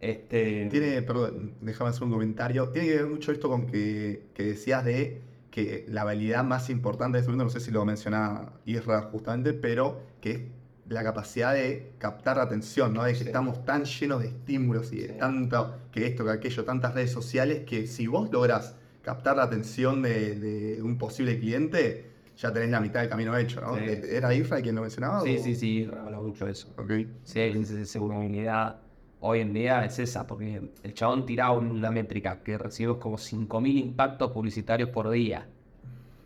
Este, 0.00 0.66
Tiene, 0.70 1.02
perdón, 1.02 1.54
déjame 1.60 1.90
hacer 1.90 2.04
un 2.04 2.10
comentario. 2.10 2.70
Tiene 2.70 2.88
que 2.88 2.96
ver 2.96 3.06
mucho 3.06 3.32
esto 3.32 3.48
con 3.48 3.66
que, 3.66 4.28
que 4.34 4.44
decías 4.44 4.84
de 4.84 5.22
que 5.50 5.84
la 5.88 6.02
habilidad 6.02 6.42
más 6.42 6.68
importante 6.70 7.16
de 7.16 7.20
este 7.20 7.30
mundo, 7.30 7.44
no 7.44 7.50
sé 7.50 7.60
si 7.60 7.70
lo 7.70 7.84
menciona 7.84 8.52
Isra 8.64 9.02
justamente, 9.02 9.52
pero 9.52 10.00
que 10.20 10.30
es 10.30 10.40
la 10.88 11.02
capacidad 11.02 11.54
de 11.54 11.92
captar 11.98 12.36
la 12.36 12.42
atención, 12.44 12.92
¿no? 12.92 13.04
De 13.04 13.12
que 13.12 13.18
Sí. 13.20 13.24
estamos 13.26 13.64
tan 13.64 13.84
llenos 13.84 14.20
de 14.20 14.28
estímulos 14.28 14.92
y 14.92 14.98
de 14.98 15.08
Sí. 15.08 15.14
tanto, 15.18 15.74
que 15.90 16.06
esto, 16.06 16.24
que 16.24 16.30
aquello, 16.32 16.64
tantas 16.64 16.94
redes 16.94 17.10
sociales, 17.12 17.62
que 17.66 17.86
si 17.86 18.06
vos 18.06 18.30
logras 18.30 18.76
captar 19.02 19.36
la 19.36 19.44
atención 19.44 20.02
de, 20.02 20.34
de 20.38 20.82
un 20.82 20.98
posible 20.98 21.38
cliente, 21.38 22.10
ya 22.36 22.52
tenés 22.52 22.70
la 22.70 22.80
mitad 22.80 23.00
del 23.00 23.08
camino 23.08 23.36
hecho, 23.36 23.60
¿no? 23.60 23.76
Sí. 23.76 23.84
¿Era 24.10 24.34
Isra 24.34 24.60
quien 24.60 24.74
lo 24.74 24.82
mencionaba? 24.82 25.20
sí, 25.22 25.36
o- 25.38 25.42
sí, 25.42 25.54
sí, 25.54 25.88
habla 26.04 26.18
mucho 26.20 26.46
de 26.46 26.52
eso. 26.52 26.68
Ok. 26.76 26.90
Sí, 27.22 27.64
segunda 27.84 28.16
habilidad 28.16 28.80
hoy 29.20 29.40
en 29.40 29.54
día 29.54 29.84
es 29.86 29.98
esa, 29.98 30.26
porque 30.26 30.60
el 30.82 30.92
chabón 30.94 31.24
tiraba 31.24 31.52
una 31.56 31.90
métrica 31.90 32.42
que 32.42 32.58
recibimos 32.58 32.98
como 32.98 33.16
5.000 33.16 33.78
impactos 33.78 34.32
publicitarios 34.32 34.90
por 34.90 35.08
día, 35.10 35.48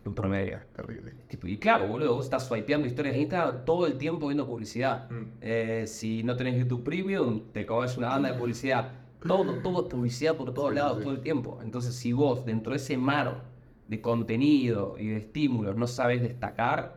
en 0.05 0.13
promedio. 0.13 0.59
Terrible. 0.75 1.13
Tipo, 1.27 1.47
y 1.47 1.57
claro, 1.57 1.87
boludo, 1.87 2.15
vos 2.15 2.25
estás 2.25 2.47
swipeando 2.47 2.87
historias 2.87 3.15
de 3.15 3.21
Instagram 3.21 3.65
todo 3.65 3.85
el 3.87 3.97
tiempo 3.97 4.27
viendo 4.27 4.45
publicidad. 4.47 5.09
Mm. 5.09 5.23
Eh, 5.41 5.83
si 5.87 6.23
no 6.23 6.35
tenés 6.35 6.57
YouTube 6.57 6.83
Premium, 6.83 7.51
te 7.51 7.65
comes 7.65 7.97
una 7.97 8.09
banda 8.09 8.31
de 8.31 8.37
publicidad. 8.39 8.91
Todo, 9.25 9.55
todo 9.61 9.83
es 9.83 9.89
publicidad 9.93 10.35
por 10.35 10.53
todos 10.53 10.69
Sí, 10.69 10.75
lados, 10.75 10.97
sí. 10.99 11.03
todo 11.03 11.13
el 11.13 11.21
tiempo. 11.21 11.59
Entonces, 11.61 11.93
si 11.95 12.13
vos, 12.13 12.45
dentro 12.45 12.71
de 12.71 12.77
ese 12.77 12.97
mar 12.97 13.43
de 13.87 14.01
contenido 14.01 14.95
y 14.97 15.07
de 15.07 15.17
estímulos, 15.17 15.75
no 15.75 15.87
sabes 15.87 16.21
destacar, 16.21 16.95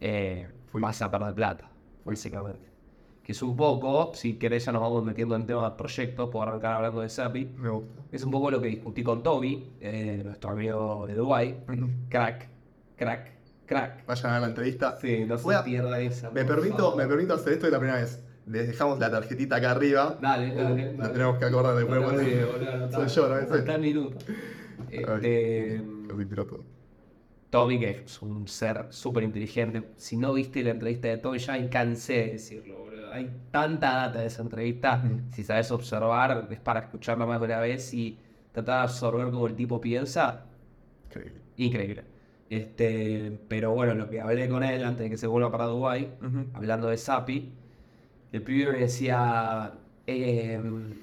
eh, 0.00 0.48
vas 0.72 1.02
a 1.02 1.10
perder 1.10 1.34
plata, 1.34 1.70
básicamente. 2.04 2.69
Que 3.30 3.34
es 3.34 3.42
un 3.42 3.54
poco, 3.56 4.10
si 4.12 4.34
querés, 4.40 4.64
ya 4.64 4.72
nos 4.72 4.82
vamos 4.82 5.04
metiendo 5.04 5.36
en 5.36 5.46
temas 5.46 5.70
de 5.70 5.78
proyectos, 5.78 6.30
puedo 6.30 6.42
arrancar 6.42 6.72
hablando 6.72 7.00
de 7.00 7.08
Sapi. 7.08 7.44
Me 7.58 7.68
gusta. 7.68 8.02
Es 8.10 8.24
un 8.24 8.32
poco 8.32 8.50
lo 8.50 8.60
que 8.60 8.66
discutí 8.66 9.04
con 9.04 9.22
Toby, 9.22 9.70
eh, 9.80 10.20
nuestro 10.24 10.50
amigo 10.50 11.06
de 11.06 11.14
Dubai. 11.14 11.60
Crack, 12.08 12.48
crack, 12.96 13.30
crack. 13.66 14.04
Vayan 14.04 14.32
a 14.32 14.40
la 14.40 14.46
entrevista. 14.48 14.98
Sí, 15.00 15.24
no 15.28 15.38
se 15.38 15.48
pierda 15.64 16.00
esa. 16.00 16.32
Me 16.32 16.44
permito, 16.44 16.96
me 16.96 17.06
permito 17.06 17.34
hacer 17.34 17.52
esto 17.52 17.66
de 17.66 17.70
la 17.70 17.78
primera 17.78 18.00
vez. 18.00 18.20
Les 18.48 18.66
dejamos 18.66 18.98
la 18.98 19.08
tarjetita 19.12 19.54
acá 19.54 19.70
arriba. 19.70 20.18
Dale, 20.20 20.52
dale. 20.52 20.96
La 20.96 21.12
tenemos 21.12 21.38
que 21.38 21.44
acordar 21.44 21.76
después. 21.76 22.00
No 22.00 22.06
boludo, 22.08 22.72
anotá. 22.74 22.96
Soy 22.96 23.08
yo, 23.22 23.28
¿no? 23.28 23.46
Soy- 23.46 23.58
Anotá 23.58 23.74
el 23.76 23.80
minuto. 23.80 24.18
Este, 24.90 25.82
todo. 26.34 26.64
Tommy, 27.50 27.78
que 27.80 27.90
es 27.90 28.22
un 28.22 28.46
ser 28.46 28.86
súper 28.90 29.24
inteligente. 29.24 29.82
Si 29.96 30.16
no 30.16 30.32
viste 30.32 30.62
la 30.62 30.70
entrevista 30.70 31.08
de 31.08 31.18
Tommy, 31.18 31.38
ya 31.38 31.52
me 31.54 31.68
cansé 31.68 32.12
de 32.12 32.32
decirlo, 32.32 32.78
boludo. 32.78 33.12
Hay 33.12 33.28
tanta 33.50 33.92
data 33.92 34.20
de 34.20 34.26
esa 34.26 34.42
entrevista. 34.42 35.02
Si 35.32 35.42
sabes 35.42 35.70
observar, 35.72 36.48
es 36.50 36.60
para 36.60 36.80
escucharla 36.80 37.26
más 37.26 37.40
de 37.40 37.46
una 37.46 37.60
vez 37.60 37.92
y 37.92 38.18
tratar 38.52 38.76
de 38.76 38.82
absorber 38.84 39.30
como 39.30 39.48
el 39.48 39.54
tipo 39.54 39.80
piensa. 39.80 40.46
Increíble. 41.08 41.40
Increíble. 41.56 42.04
Este, 42.50 43.38
pero 43.48 43.72
bueno, 43.72 43.94
lo 43.94 44.08
que 44.10 44.20
hablé 44.20 44.48
con 44.48 44.64
él 44.64 44.82
antes 44.84 45.04
de 45.04 45.10
que 45.10 45.16
se 45.16 45.26
vuelva 45.28 45.52
para 45.52 45.66
Dubai, 45.66 46.10
hablando 46.52 46.88
de 46.88 46.96
Sapi, 46.98 47.52
el 48.32 48.42
pibe 48.42 48.72
me 48.72 48.78
decía 48.78 49.72
em, 50.06 50.94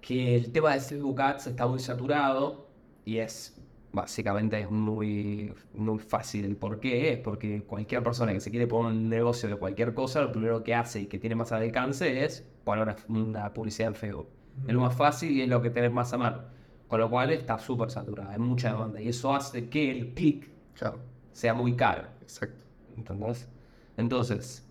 que 0.00 0.36
el 0.36 0.52
tema 0.52 0.72
de 0.72 0.80
Facebook 0.80 1.20
Ads 1.20 1.48
está 1.48 1.66
muy 1.66 1.78
saturado 1.78 2.66
y 3.04 3.18
es 3.18 3.57
básicamente 3.92 4.60
es 4.60 4.70
muy, 4.70 5.52
muy 5.74 5.98
fácil 5.98 6.44
el 6.44 6.56
por 6.56 6.80
qué 6.80 7.12
es, 7.12 7.18
porque 7.18 7.62
cualquier 7.64 8.02
persona 8.02 8.32
que 8.32 8.40
se 8.40 8.50
quiere 8.50 8.66
poner 8.66 8.92
un 8.92 9.08
negocio 9.08 9.48
de 9.48 9.56
cualquier 9.56 9.94
cosa, 9.94 10.22
lo 10.22 10.32
primero 10.32 10.62
que 10.62 10.74
hace 10.74 11.00
y 11.02 11.06
que 11.06 11.18
tiene 11.18 11.34
más 11.36 11.52
alcance 11.52 12.24
es 12.24 12.46
poner 12.64 12.84
una, 12.84 12.96
una 13.32 13.54
publicidad 13.54 13.88
en 13.88 13.94
Facebook. 13.94 14.28
Es 14.66 14.74
lo 14.74 14.80
más 14.80 14.94
fácil 14.96 15.32
y 15.32 15.42
es 15.42 15.48
lo 15.48 15.62
que 15.62 15.70
tenés 15.70 15.92
más 15.92 16.12
a 16.12 16.18
mano. 16.18 16.42
Con 16.88 17.00
lo 17.00 17.10
cual 17.10 17.30
está 17.30 17.58
súper 17.58 17.90
saturada, 17.90 18.32
hay 18.32 18.38
mucha 18.38 18.70
demanda 18.72 19.00
y 19.00 19.08
eso 19.08 19.34
hace 19.34 19.68
que 19.68 19.90
el 19.90 20.14
clic 20.14 20.50
Claro, 20.74 20.98
sea 21.32 21.54
muy 21.54 21.76
caro. 21.76 22.08
exacto. 22.22 22.64
¿Entendés? 22.96 23.48
Entonces, 23.96 24.66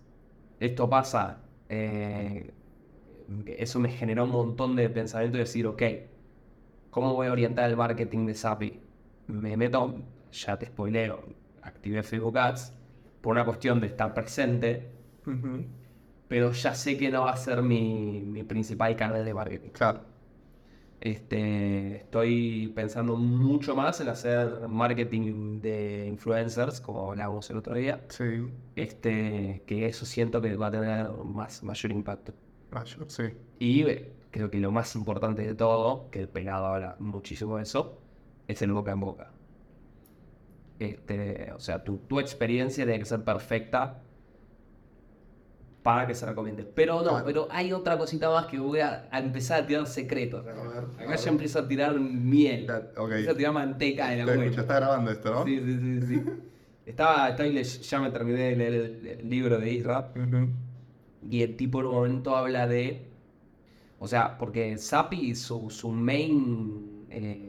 esto 0.59 0.89
pasa. 0.89 1.43
eh, 1.69 2.53
eso 3.47 3.79
me 3.79 3.89
generó 3.89 4.23
un 4.25 4.31
montón 4.31 4.75
de 4.75 4.89
pensamiento 4.89 5.37
de 5.37 5.43
decir, 5.43 5.67
ok, 5.67 5.81
¿cómo 6.89 7.13
voy 7.13 7.27
a 7.27 7.31
orientar 7.31 7.69
el 7.69 7.77
marketing 7.77 8.25
de 8.25 8.33
Sapi? 8.35 8.79
Me 9.27 9.57
meto, 9.57 9.95
ya 10.31 10.57
te 10.57 10.67
spoileo, 10.67 11.23
activé 11.61 12.03
Facebook 12.03 12.37
Ads 12.37 12.73
por 13.21 13.33
una 13.33 13.45
cuestión 13.45 13.79
de 13.79 13.87
estar 13.87 14.13
presente, 14.13 14.89
Ujú. 15.25 15.65
pero 16.27 16.51
ya 16.51 16.73
sé 16.73 16.97
que 16.97 17.09
no 17.09 17.23
va 17.25 17.31
a 17.31 17.37
ser 17.37 17.61
mi, 17.61 18.21
mi 18.25 18.43
principal 18.43 18.95
canal 18.95 19.25
de 19.25 19.33
marketing. 19.33 19.69
Claro. 19.69 20.01
Este, 20.99 21.97
estoy 21.97 22.71
pensando 22.75 23.17
mucho 23.17 23.75
más 23.75 24.01
en 24.01 24.09
hacer 24.09 24.67
marketing 24.67 25.59
de 25.61 26.07
influencers, 26.07 26.81
como 26.81 27.11
hablábamos 27.11 27.49
el 27.51 27.57
otro 27.57 27.75
día. 27.75 28.03
Sí. 28.09 28.47
este, 28.75 29.61
que 29.67 29.85
eso 29.85 30.05
siento 30.05 30.41
que 30.41 30.55
va 30.55 30.67
a 30.67 30.71
tener 30.71 31.09
más, 31.23 31.61
mayor 31.63 31.91
impacto. 31.91 32.33
Mayor, 32.71 33.05
sí. 33.09 33.23
Y 33.59 33.83
creo 34.31 34.49
que 34.49 34.59
lo 34.59 34.71
más 34.71 34.95
importante 34.95 35.43
de 35.45 35.53
todo, 35.53 36.09
que 36.09 36.21
el 36.21 36.29
pelado 36.29 36.65
habla 36.65 36.95
muchísimo 36.99 37.57
de 37.57 37.63
eso, 37.63 37.99
es 38.47 38.61
el 38.61 38.71
boca 38.71 38.91
en 38.91 38.99
boca. 38.99 39.31
Este, 40.79 41.51
o 41.55 41.59
sea, 41.59 41.83
tu, 41.83 41.97
tu 41.97 42.19
experiencia 42.19 42.85
tiene 42.85 42.99
que 42.99 43.05
ser 43.05 43.23
perfecta 43.23 44.03
para 45.81 46.05
que 46.05 46.13
se 46.13 46.25
recomiende. 46.25 46.63
Pero 46.65 47.01
no, 47.01 47.23
pero 47.25 47.47
hay 47.49 47.71
otra 47.71 47.97
cosita 47.97 48.29
más 48.29 48.45
que 48.47 48.59
voy 48.59 48.81
a, 48.81 49.07
a 49.09 49.19
empezar 49.19 49.63
a 49.63 49.67
tirar 49.67 49.87
secretos. 49.87 50.45
A 50.45 50.51
ver, 50.51 50.57
a 50.57 50.79
Acá 50.79 51.09
ver. 51.11 51.17
ya 51.17 51.29
empiezo 51.31 51.59
a 51.59 51.67
tirar 51.67 51.99
miel. 51.99 52.67
Ya, 52.67 52.91
ok. 52.97 53.09
Empiezo 53.11 53.31
a 53.31 53.37
tirar 53.37 53.53
manteca 53.53 54.09
de 54.09 54.25
la 54.25 54.35
Ya 54.35 54.61
está 54.61 54.75
grabando 54.75 55.11
esto, 55.11 55.33
¿no? 55.33 55.45
Sí, 55.45 55.59
sí, 55.59 55.79
sí, 55.79 56.01
sí. 56.07 56.23
Estaba, 56.85 57.35
ya 57.35 57.99
me 57.99 58.11
terminé 58.11 58.39
de 58.39 58.55
leer 58.55 58.73
el, 58.73 59.07
el 59.07 59.29
libro 59.29 59.59
de 59.59 59.73
Isra 59.73 60.13
Ujú. 60.15 60.49
y 61.29 61.41
el 61.41 61.57
tipo 61.57 61.81
en 61.81 61.87
un 61.87 61.95
momento 61.95 62.35
habla 62.35 62.65
de. 62.67 63.07
O 63.99 64.07
sea, 64.07 64.37
porque 64.37 64.77
Sapi, 64.77 65.35
su, 65.35 65.69
su 65.69 65.89
main. 65.89 67.05
eh, 67.09 67.46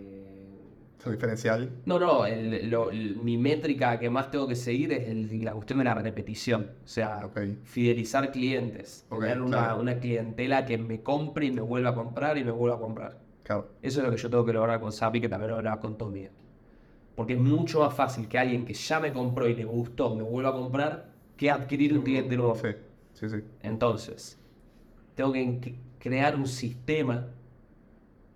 Su 1.09 1.13
diferencial. 1.13 1.71
no, 1.87 1.99
no, 1.99 2.27
el- 2.27 2.69
lo- 2.71 2.91
el- 2.91 3.17
mi 3.17 3.39
métrica 3.39 3.99
que 3.99 4.11
más 4.11 4.31
tengo 4.31 4.47
que 4.47 4.55
seguir 4.57 4.93
es 4.93 5.09
el- 5.09 5.45
la 5.45 5.53
cuestión 5.53 5.79
de 5.79 5.85
la 5.87 5.95
repetición. 5.95 6.71
O 6.85 6.87
sea, 6.89 7.29
fidelizar 7.65 8.31
clientes. 8.31 9.07
Tener 9.09 9.41
una, 9.41 9.59
claro. 9.59 9.81
una 9.81 9.99
clientela 9.99 10.67
que 10.67 10.77
me 10.79 11.03
compre 11.03 11.47
y 11.47 11.51
me 11.51 11.63
vuelva 11.63 11.91
a 11.91 11.95
comprar 11.95 12.37
y 12.39 12.45
me 12.45 12.51
vuelva 12.51 12.77
a 12.77 12.81
comprar. 12.81 13.19
Claro. 13.43 13.69
Eso 13.81 14.01
es 14.01 14.05
lo 14.07 14.11
que 14.11 14.19
yo 14.19 14.29
tengo 14.29 14.45
que 14.45 14.53
lograr 14.53 14.79
con 14.81 14.93
Sapi, 14.93 15.21
que 15.21 15.29
también 15.29 15.51
lo 15.51 15.57
lograba 15.57 15.81
con 15.81 15.97
Tommy. 15.97 16.29
Porque 17.17 17.33
es 17.33 17.41
mucho 17.41 17.81
más 17.81 17.95
fácil 17.95 18.29
que 18.29 18.39
alguien 18.39 18.65
que 18.65 18.75
ya 18.75 19.01
me 19.01 19.13
compró 19.13 19.49
y 19.49 19.55
le 19.55 19.65
gustó 19.65 20.15
me 20.15 20.23
vuelva 20.23 20.51
a 20.51 20.53
comprar 20.53 21.09
que 21.37 21.51
adquirir 21.51 21.93
un 21.97 22.03
cliente 22.03 22.37
nuevo. 22.37 22.55
Sí, 22.55 22.69
sí, 23.15 23.29
sí. 23.31 23.37
Entonces, 23.63 24.39
tengo 25.15 25.33
que 25.33 25.75
crear 25.99 26.37
un 26.37 26.47
sistema 26.47 27.29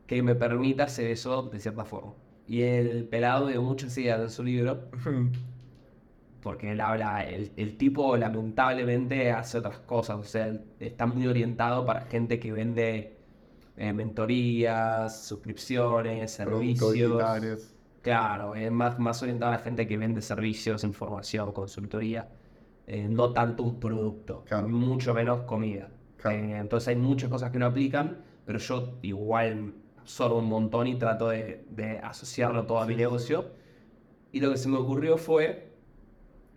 que 0.06 0.22
me 0.22 0.34
permita 0.34 0.84
hacer 0.84 1.10
eso 1.10 1.42
de 1.42 1.58
cierta 1.60 1.84
forma. 1.84 2.12
Y 2.52 2.60
el 2.60 3.04
pelado 3.04 3.46
de 3.46 3.58
muchas 3.58 3.96
ideas 3.96 4.20
en 4.20 4.28
su 4.28 4.42
libro, 4.44 4.90
porque 6.42 6.72
él 6.72 6.82
habla, 6.82 7.24
el, 7.24 7.50
el 7.56 7.78
tipo 7.78 8.14
lamentablemente 8.14 9.30
hace 9.32 9.56
otras 9.56 9.78
cosas, 9.78 10.18
o 10.18 10.22
sea, 10.24 10.60
está 10.78 11.06
muy 11.06 11.26
orientado 11.26 11.86
para 11.86 12.02
gente 12.02 12.38
que 12.38 12.52
vende 12.52 13.16
eh, 13.78 13.92
mentorías, 13.94 15.24
suscripciones, 15.24 16.30
servicios. 16.30 17.22
Claro, 18.02 18.54
es 18.54 18.70
más, 18.70 18.98
más 18.98 19.22
orientado 19.22 19.52
a 19.52 19.56
la 19.56 19.62
gente 19.62 19.86
que 19.86 19.96
vende 19.96 20.20
servicios, 20.20 20.84
información, 20.84 21.52
consultoría, 21.52 22.28
eh, 22.86 23.06
no 23.08 23.32
tanto 23.32 23.62
un 23.62 23.80
producto, 23.80 24.44
Claro. 24.46 24.68
mucho 24.68 25.14
menos 25.14 25.44
comida. 25.44 25.88
Claro. 26.18 26.36
Eh, 26.36 26.58
entonces 26.58 26.88
hay 26.88 26.96
muchas 26.96 27.30
cosas 27.30 27.50
que 27.50 27.58
no 27.58 27.64
aplican, 27.64 28.18
pero 28.44 28.58
yo 28.58 28.98
igual 29.00 29.72
absorbo 30.02 30.38
un 30.38 30.48
montón 30.48 30.86
y 30.86 30.96
trato 30.96 31.28
de, 31.28 31.64
de 31.70 31.98
asociarlo 31.98 32.64
todo 32.66 32.80
a 32.80 32.86
mi 32.86 32.94
negocio. 32.96 33.46
Y 34.32 34.40
lo 34.40 34.50
que 34.50 34.56
se 34.58 34.68
me 34.68 34.76
ocurrió 34.78 35.16
fue 35.18 35.72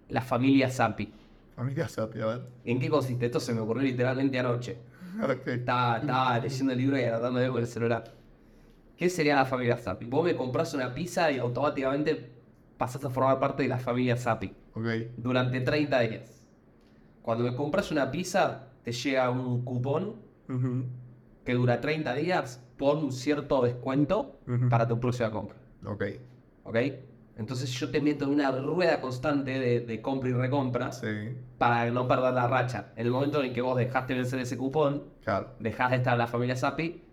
la 0.09 0.21
familia 0.21 0.69
Zampi. 0.69 1.13
Familia 1.55 1.87
Sapi, 1.87 2.19
a 2.21 2.25
ver. 2.25 2.41
¿En 2.65 2.79
qué 2.79 2.89
consiste? 2.89 3.25
Esto 3.25 3.39
se 3.39 3.53
me 3.53 3.61
ocurrió 3.61 3.83
literalmente 3.83 4.37
anoche. 4.39 4.77
Ok. 5.23 5.47
Estaba, 5.47 5.99
estaba 5.99 6.39
leyendo 6.39 6.73
el 6.73 6.77
libro 6.77 6.99
y 6.99 7.03
anotando 7.05 7.39
algo 7.39 7.53
con 7.53 7.61
el 7.61 7.67
celular. 7.69 8.13
¿Qué 8.97 9.09
sería 9.09 9.35
la 9.35 9.45
familia 9.45 9.77
Zappi? 9.77 10.05
Vos 10.05 10.25
me 10.25 10.35
compras 10.35 10.73
una 10.73 10.93
pizza 10.93 11.31
y 11.31 11.37
automáticamente 11.37 12.31
pasás 12.77 13.03
a 13.05 13.09
formar 13.09 13.39
parte 13.39 13.63
de 13.63 13.69
la 13.69 13.77
familia 13.77 14.17
Zappi 14.17 14.53
Ok. 14.73 14.87
durante 15.15 15.61
30 15.61 15.99
días. 16.01 16.45
Cuando 17.21 17.45
me 17.45 17.55
compras 17.55 17.91
una 17.91 18.11
pizza, 18.11 18.67
te 18.83 18.91
llega 18.91 19.29
un 19.29 19.63
cupón 19.63 20.15
Ujú. 20.49 20.83
Que 21.45 21.53
dura 21.53 21.79
30 21.79 22.13
días 22.15 22.61
por 22.77 22.97
un 22.97 23.11
cierto 23.13 23.61
descuento 23.63 24.39
para 24.69 24.87
tu 24.87 24.99
próxima 24.99 25.31
compra. 25.31 25.55
Ok. 25.85 26.03
¿Ok? 26.63 26.77
Entonces 27.37 27.69
yo 27.71 27.89
te 27.91 28.01
meto 28.01 28.25
en 28.25 28.31
una 28.31 28.49
rueda 28.51 29.01
constante 29.01 29.59
de, 29.59 29.81
de 29.81 30.01
compra 30.01 30.29
y 30.29 30.33
recompra 30.33 30.91
Sí. 30.91 31.05
para 31.57 31.89
no 31.91 32.07
perder 32.07 32.33
la 32.33 32.47
racha. 32.47 32.93
En 32.95 33.05
el 33.07 33.11
momento 33.11 33.43
en 33.43 33.53
que 33.53 33.61
vos 33.61 33.77
dejaste 33.77 34.13
vencer 34.13 34.39
ese 34.39 34.57
cupón, 34.57 35.03
Claro. 35.23 35.49
de 35.59 35.69
estar 35.69 35.93
en 35.93 36.17
la 36.17 36.27
familia 36.27 36.55
Sapi, 36.55 37.03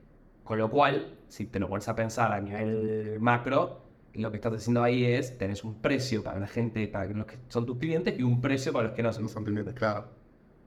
con 0.45 0.59
lo 0.59 0.71
cual, 0.71 1.19
si 1.29 1.47
te 1.47 1.59
lo 1.59 1.69
pones 1.69 1.89
a 1.89 1.97
pensar 1.97 2.33
a 2.33 2.41
nivel 2.41 3.19
macro, 3.21 3.83
lo 4.15 4.31
que 4.31 4.37
estás 4.37 4.53
diciendo 4.53 4.83
ahí 4.83 5.05
es, 5.05 5.39
tenés 5.39 5.65
un 5.65 5.81
precio 5.81 6.23
para 6.23 6.39
la 6.39 6.47
gente, 6.47 6.87
para 6.87 7.07
los 7.07 7.27
que 7.27 7.39
son 7.49 7.67
tus 7.67 7.79
clientes 7.79 8.19
y 8.19 8.23
un 8.23 8.41
precio 8.41 8.73
para 8.73 8.89
los 8.89 8.93
que 8.95 9.03
no 9.03 9.13
son 9.13 9.23
No 9.23 9.27
tus 9.27 9.33
son 9.35 9.45
clientes, 9.45 9.75
claro. 9.75 10.05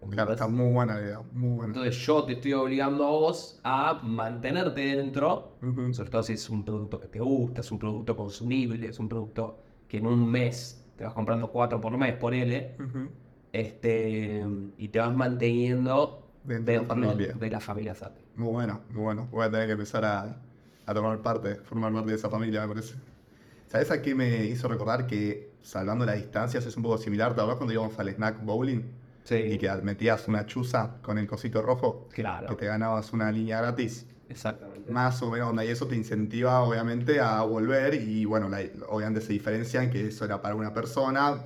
Claro, 0.09 0.31
está 0.33 0.47
muy 0.47 0.71
buena 0.73 0.95
la 0.95 1.01
idea. 1.01 1.21
Muy 1.33 1.49
buena. 1.57 1.73
Entonces 1.73 1.95
yo 2.05 2.23
te 2.23 2.33
estoy 2.33 2.53
obligando 2.53 3.05
a 3.05 3.09
vos 3.09 3.59
a 3.63 3.99
mantenerte 4.03 4.81
dentro, 4.95 5.57
Ujú. 5.61 5.93
sobre 5.93 6.09
todo 6.09 6.23
si 6.23 6.33
es 6.33 6.49
un 6.49 6.63
producto 6.63 6.99
que 6.99 7.07
te 7.07 7.19
gusta, 7.19 7.61
es 7.61 7.71
un 7.71 7.79
producto 7.79 8.15
consumible, 8.15 8.87
es 8.87 8.99
un 8.99 9.09
producto 9.09 9.59
que 9.87 9.97
en 9.97 10.07
un 10.07 10.29
mes 10.29 10.83
te 10.97 11.03
vas 11.03 11.13
comprando 11.13 11.51
cuatro 11.51 11.81
por 11.81 11.97
mes, 11.97 12.13
por 12.15 12.33
L, 12.33 12.75
Ujú. 12.79 13.09
este, 13.53 14.45
y 14.77 14.87
te 14.89 14.99
vas 14.99 15.13
manteniendo 15.15 16.21
Dentro 16.43 16.73
de 16.73 16.79
dentro 16.79 16.95
familia. 17.09 17.33
de 17.33 17.49
la 17.49 17.59
familia 17.59 17.95
Sapi. 17.95 18.21
Muy 18.35 18.51
bueno, 18.51 18.81
muy 18.91 19.01
bueno. 19.03 19.27
Voy 19.31 19.45
a 19.45 19.51
tener 19.51 19.65
que 19.67 19.71
empezar 19.73 20.05
a, 20.05 20.37
a 20.85 20.93
tomar 20.93 21.21
parte, 21.21 21.55
formar 21.55 21.91
parte 21.93 22.11
de 22.11 22.15
esa 22.17 22.29
familia, 22.29 22.61
me 22.67 22.73
parece. 22.75 22.95
¿Sabes 23.67 23.89
a 23.91 24.01
qué 24.01 24.13
me 24.13 24.45
hizo 24.45 24.67
recordar 24.67 25.07
que, 25.07 25.51
salvando 25.61 26.05
las 26.05 26.15
distancias, 26.17 26.65
es 26.65 26.77
un 26.77 26.83
poco 26.83 26.97
similar? 26.99 27.33
¿Te 27.33 27.41
acuerdas 27.41 27.57
cuando 27.57 27.73
íbamos 27.73 27.97
al 27.97 28.09
snack 28.09 28.43
bowling? 28.45 28.83
Sí, 29.25 29.35
Y 29.35 29.57
que 29.57 29.69
metías 29.83 30.27
una 30.29 30.45
chuza 30.45 30.97
con 31.01 31.17
el 31.17 31.27
cosito 31.27 31.61
rojo, 31.61 32.07
claro. 32.13 32.47
que 32.47 32.55
te 32.55 32.65
ganabas 32.67 33.11
una 33.11 33.29
línea 33.31 33.59
gratis. 33.59 34.05
Exactamente. 34.29 34.91
Más 34.91 35.21
o 35.21 35.29
menos, 35.31 35.49
onda, 35.49 35.65
y 35.65 35.69
eso 35.69 35.87
te 35.87 35.95
incentiva, 35.95 36.61
obviamente, 36.61 37.19
a 37.19 37.41
volver. 37.41 37.95
Y 37.95 38.23
bueno, 38.25 38.47
la- 38.49 38.61
obviamente 38.87 39.21
se 39.21 39.33
diferencian 39.33 39.89
que 39.89 40.07
eso 40.07 40.25
era 40.25 40.41
para 40.41 40.55
una 40.55 40.73
persona. 40.73 41.41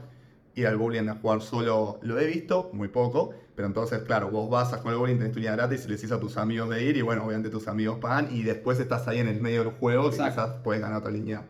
Ir 0.55 0.67
al 0.67 0.77
bowling 0.77 1.07
a 1.09 1.15
jugar 1.15 1.41
solo 1.41 1.99
lo 2.03 2.19
he 2.19 2.27
visto, 2.27 2.69
muy 2.73 2.89
poco. 2.89 3.33
Pero 3.55 3.67
entonces, 3.67 3.99
claro, 4.03 4.29
vos 4.29 4.49
vas 4.49 4.73
a 4.73 4.77
jugar 4.77 4.93
al 4.93 4.99
bowling, 4.99 5.17
tenés 5.17 5.31
tu 5.33 5.39
línea 5.39 5.55
gratis 5.55 5.85
y 5.85 5.87
le 5.89 5.95
decís 5.95 6.11
a 6.11 6.19
tus 6.19 6.37
amigos 6.37 6.69
de 6.69 6.83
ir. 6.83 6.97
Y 6.97 7.01
bueno, 7.01 7.23
obviamente 7.25 7.49
tus 7.49 7.67
amigos 7.69 7.97
pagan. 7.99 8.27
Y 8.31 8.43
después 8.43 8.79
estás 8.79 9.07
ahí 9.07 9.19
en 9.19 9.27
el 9.29 9.41
medio 9.41 9.63
del 9.63 9.73
juego 9.73 10.07
y 10.07 10.11
quizás 10.11 10.51
puedes 10.63 10.81
ganar 10.81 10.97
otra 10.99 11.11
línea, 11.11 11.43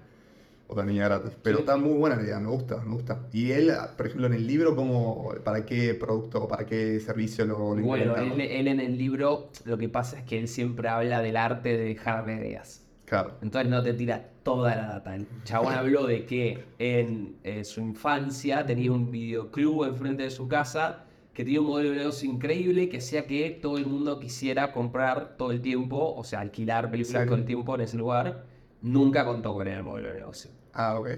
otra 0.69 0.86
línea 0.86 1.05
gratis. 1.05 1.32
Pero 1.41 1.58
Sí. 1.58 1.63
está 1.63 1.77
muy 1.77 1.97
buena 1.97 2.15
la 2.15 2.21
idea, 2.21 2.39
me 2.39 2.49
gusta, 2.49 2.77
me 2.77 2.93
gusta. 2.93 3.27
Y 3.34 3.51
él, 3.51 3.71
por 3.97 4.05
ejemplo, 4.05 4.27
en 4.27 4.34
el 4.34 4.45
libro, 4.45 4.75
¿cómo, 4.75 5.34
¿para 5.43 5.65
qué 5.65 5.95
producto, 5.95 6.47
para 6.47 6.65
qué 6.65 6.99
servicio 6.99 7.43
lo, 7.45 7.75
lo 7.75 7.82
Bueno, 7.84 8.15
él, 8.15 8.39
él 8.39 8.67
en 8.67 8.79
el 8.79 8.97
libro 8.97 9.49
lo 9.65 9.77
que 9.79 9.89
pasa 9.89 10.19
es 10.19 10.25
que 10.25 10.38
él 10.38 10.47
siempre 10.47 10.88
habla 10.88 11.21
del 11.21 11.38
arte 11.38 11.75
de 11.75 11.84
dejar 11.86 12.23
medias. 12.25 12.86
Claro. 13.05 13.34
Entonces 13.41 13.71
no 13.71 13.82
te 13.82 13.93
tira 13.93 14.29
toda 14.43 14.75
la 14.75 14.88
data. 14.88 15.15
El 15.15 15.25
chabón 15.43 15.73
habló 15.73 16.05
de 16.05 16.27
que 16.27 16.63
en 16.77 17.38
eh, 17.43 17.63
su 17.63 17.82
infancia 17.82 18.63
tenía 18.67 18.91
un 18.91 19.10
videoclub 19.10 19.86
enfrente 19.86 20.21
de 20.21 20.29
su 20.29 20.47
casa 20.47 21.05
que 21.34 21.43
tenía 21.43 21.62
un 21.62 21.67
modelo 21.67 21.89
de 21.91 21.95
negocio 21.95 22.29
increíble 22.29 22.89
que 22.89 22.97
hacía 22.97 23.25
que 23.25 23.49
todo 23.49 23.79
el 23.79 23.88
mundo 23.88 24.19
quisiera 24.19 24.71
comprar 24.71 25.36
todo 25.38 25.51
el 25.51 25.62
tiempo, 25.62 26.13
o 26.13 26.23
sea, 26.23 26.41
alquilar 26.41 26.91
películas 26.91 27.25
todo 27.25 27.38
el 27.38 27.45
tiempo 27.45 27.73
en 27.73 27.82
ese 27.82 27.97
lugar. 27.97 28.43
Nunca 28.82 29.25
contó 29.25 29.53
con 29.53 29.67
el 29.67 29.82
modelo 29.82 30.10
de 30.10 30.15
negocio. 30.15 30.51
Ah, 30.73 30.99
ok. 30.99 31.10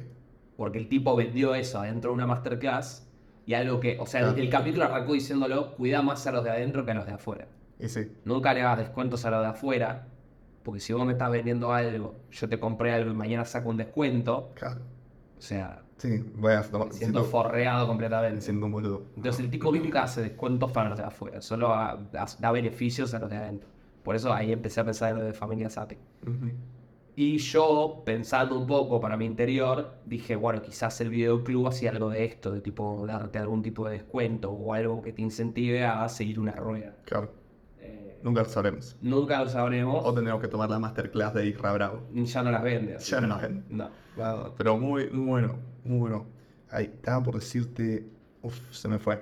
Porque 0.58 0.78
el 0.78 0.88
tipo 0.88 1.16
vendió 1.16 1.56
eso 1.56 1.80
adentro 1.80 2.12
de 2.12 2.16
una 2.16 2.28
masterclass 2.28 3.08
y 3.46 3.54
algo 3.54 3.80
que, 3.80 3.98
o 4.00 4.06
sea, 4.06 4.30
el, 4.30 4.50
capítulo 4.50 4.86
arrancó 4.86 5.14
diciéndolo, 5.14 5.74
cuida 5.76 6.02
más 6.02 6.26
a 6.28 6.32
los 6.32 6.44
de 6.44 6.52
adentro 6.52 6.86
que 6.86 6.92
a 6.92 6.94
los 6.94 7.06
de 7.06 7.14
afuera. 7.14 7.48
Y 7.80 7.90
sí. 7.90 8.12
Nunca 8.26 8.54
le 8.54 8.62
hagas 8.62 8.78
descuentos 8.80 9.26
a 9.26 9.32
los 9.32 9.42
de 9.42 9.48
afuera, 9.48 10.08
porque 10.64 10.80
si 10.80 10.94
vos 10.94 11.06
me 11.06 11.14
estás 11.14 11.32
vendiendo 11.32 11.74
algo, 11.74 12.16
yo 12.32 12.48
te 12.48 12.60
compré 12.60 12.94
algo 12.94 13.10
y 13.12 13.16
mañana 13.16 13.44
saco 13.46 13.70
un 13.70 13.78
descuento, 13.78 14.52
Claro. 14.54 14.82
o 15.38 15.42
sea, 15.42 15.82
Sí, 15.98 16.24
voy 16.36 16.54
a 16.54 16.62
tomar. 16.64 16.88
me 16.90 16.94
siento 16.94 17.24
forreado 17.24 17.82
Me 17.82 17.88
completamente. 17.88 18.42
siento 18.42 18.66
un 18.68 18.72
boludo. 18.72 19.04
Entonces 19.16 19.44
el 19.44 19.50
tipo 19.52 19.72
nunca 19.72 20.04
hace 20.04 20.22
descuentos 20.22 20.72
para 20.72 20.90
los 20.90 20.98
de 21.00 21.06
afuera, 21.06 21.42
solo 21.42 21.74
a- 21.74 21.92
a- 21.94 22.26
da 22.40 22.52
beneficios 22.52 23.14
a 23.16 23.20
los 23.20 23.30
de 23.30 23.38
adentro. 23.38 23.70
Por 24.04 24.16
eso 24.16 24.32
ahí 24.34 24.52
empecé 24.52 24.80
a 24.82 24.84
pensar 24.86 25.12
en 25.12 25.18
lo 25.20 25.24
de 25.24 25.34
familia 25.34 25.70
Sapi. 25.70 25.98
Y 27.16 27.38
yo, 27.40 28.04
pensando 28.06 28.58
un 28.58 28.66
poco 28.66 29.02
para 29.02 29.18
mi 29.18 29.26
interior, 29.26 29.96
dije, 30.06 30.36
bueno, 30.36 30.62
quizás 30.62 31.00
el 31.02 31.10
videoclub 31.10 31.68
hacía 31.68 31.92
algo 31.92 32.10
de 32.10 32.24
esto, 32.26 32.52
de 32.52 32.62
tipo 32.62 33.06
darte 33.06 33.38
algún 33.38 33.62
tipo 33.62 33.86
de 33.86 33.94
descuento 33.98 34.50
o 34.52 34.74
algo 34.74 35.02
que 35.02 35.12
te 35.12 35.22
incentive 35.22 35.84
a 35.86 36.08
seguir 36.08 36.40
una 36.40 36.54
rueda. 36.54 36.96
Claro. 37.06 37.32
Eh, 37.80 38.20
Nunca 38.24 38.44
lo 38.44 38.50
sabremos. 38.50 38.96
nunca 39.02 39.44
lo 39.44 39.50
sabremos, 39.50 40.06
O 40.06 40.14
tendremos 40.14 40.42
que 40.42 40.48
tomar 40.48 40.70
la 40.70 40.80
masterclass 40.80 41.34
de 41.34 41.48
Isra 41.48 41.74
Bravo. 41.74 42.02
ya 42.14 42.44
no 42.44 42.52
las 42.52 42.64
vende. 42.64 42.96
así 42.96 43.12
Ya 43.12 43.20
no 43.22 43.28
las 43.28 43.42
vende. 43.42 43.64
No. 43.70 43.90
Pero 44.58 44.78
muy, 44.78 45.10
muy 45.10 45.26
bueno. 45.28 45.60
Muy 45.84 46.00
bueno. 46.00 46.26
Ahí, 46.70 46.86
estaba 46.86 47.22
por 47.24 47.36
decirte. 47.36 48.08
Uf, 48.42 48.58
se 48.72 48.88
me 48.88 49.00
fue. 49.00 49.22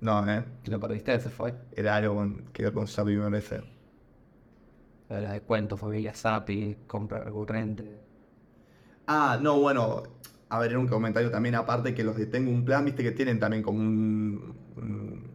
No, 0.00 0.28
eh. 0.30 0.44
Lo 0.66 0.78
perdiste, 0.78 1.18
se 1.18 1.30
fue. 1.30 1.54
Era 1.74 1.96
algo 1.96 2.16
con- 2.16 2.44
que 2.52 2.64
ver 2.64 2.72
con 2.72 2.86
Sapi, 2.86 3.16
me 3.16 3.40
Lo 5.12 5.16
de 5.16 5.22
los 5.24 5.32
descuentos, 5.32 5.78
familia 5.78 6.14
Sapi, 6.14 6.74
compra 6.86 7.18
recurrente. 7.22 7.84
Ah, 9.06 9.38
no, 9.42 9.60
bueno. 9.60 10.04
A 10.48 10.58
ver, 10.58 10.70
era 10.70 10.78
un 10.78 10.88
comentario 10.88 11.30
también 11.30 11.54
aparte 11.54 11.94
que 11.94 12.02
los 12.02 12.16
de 12.16 12.24
Tengo 12.24 12.50
un 12.50 12.64
Plan, 12.64 12.82
viste 12.86 13.02
que 13.02 13.10
tienen 13.12 13.38
también 13.38 13.62
como 13.62 13.78
un. 13.78 14.54
un- 14.76 15.32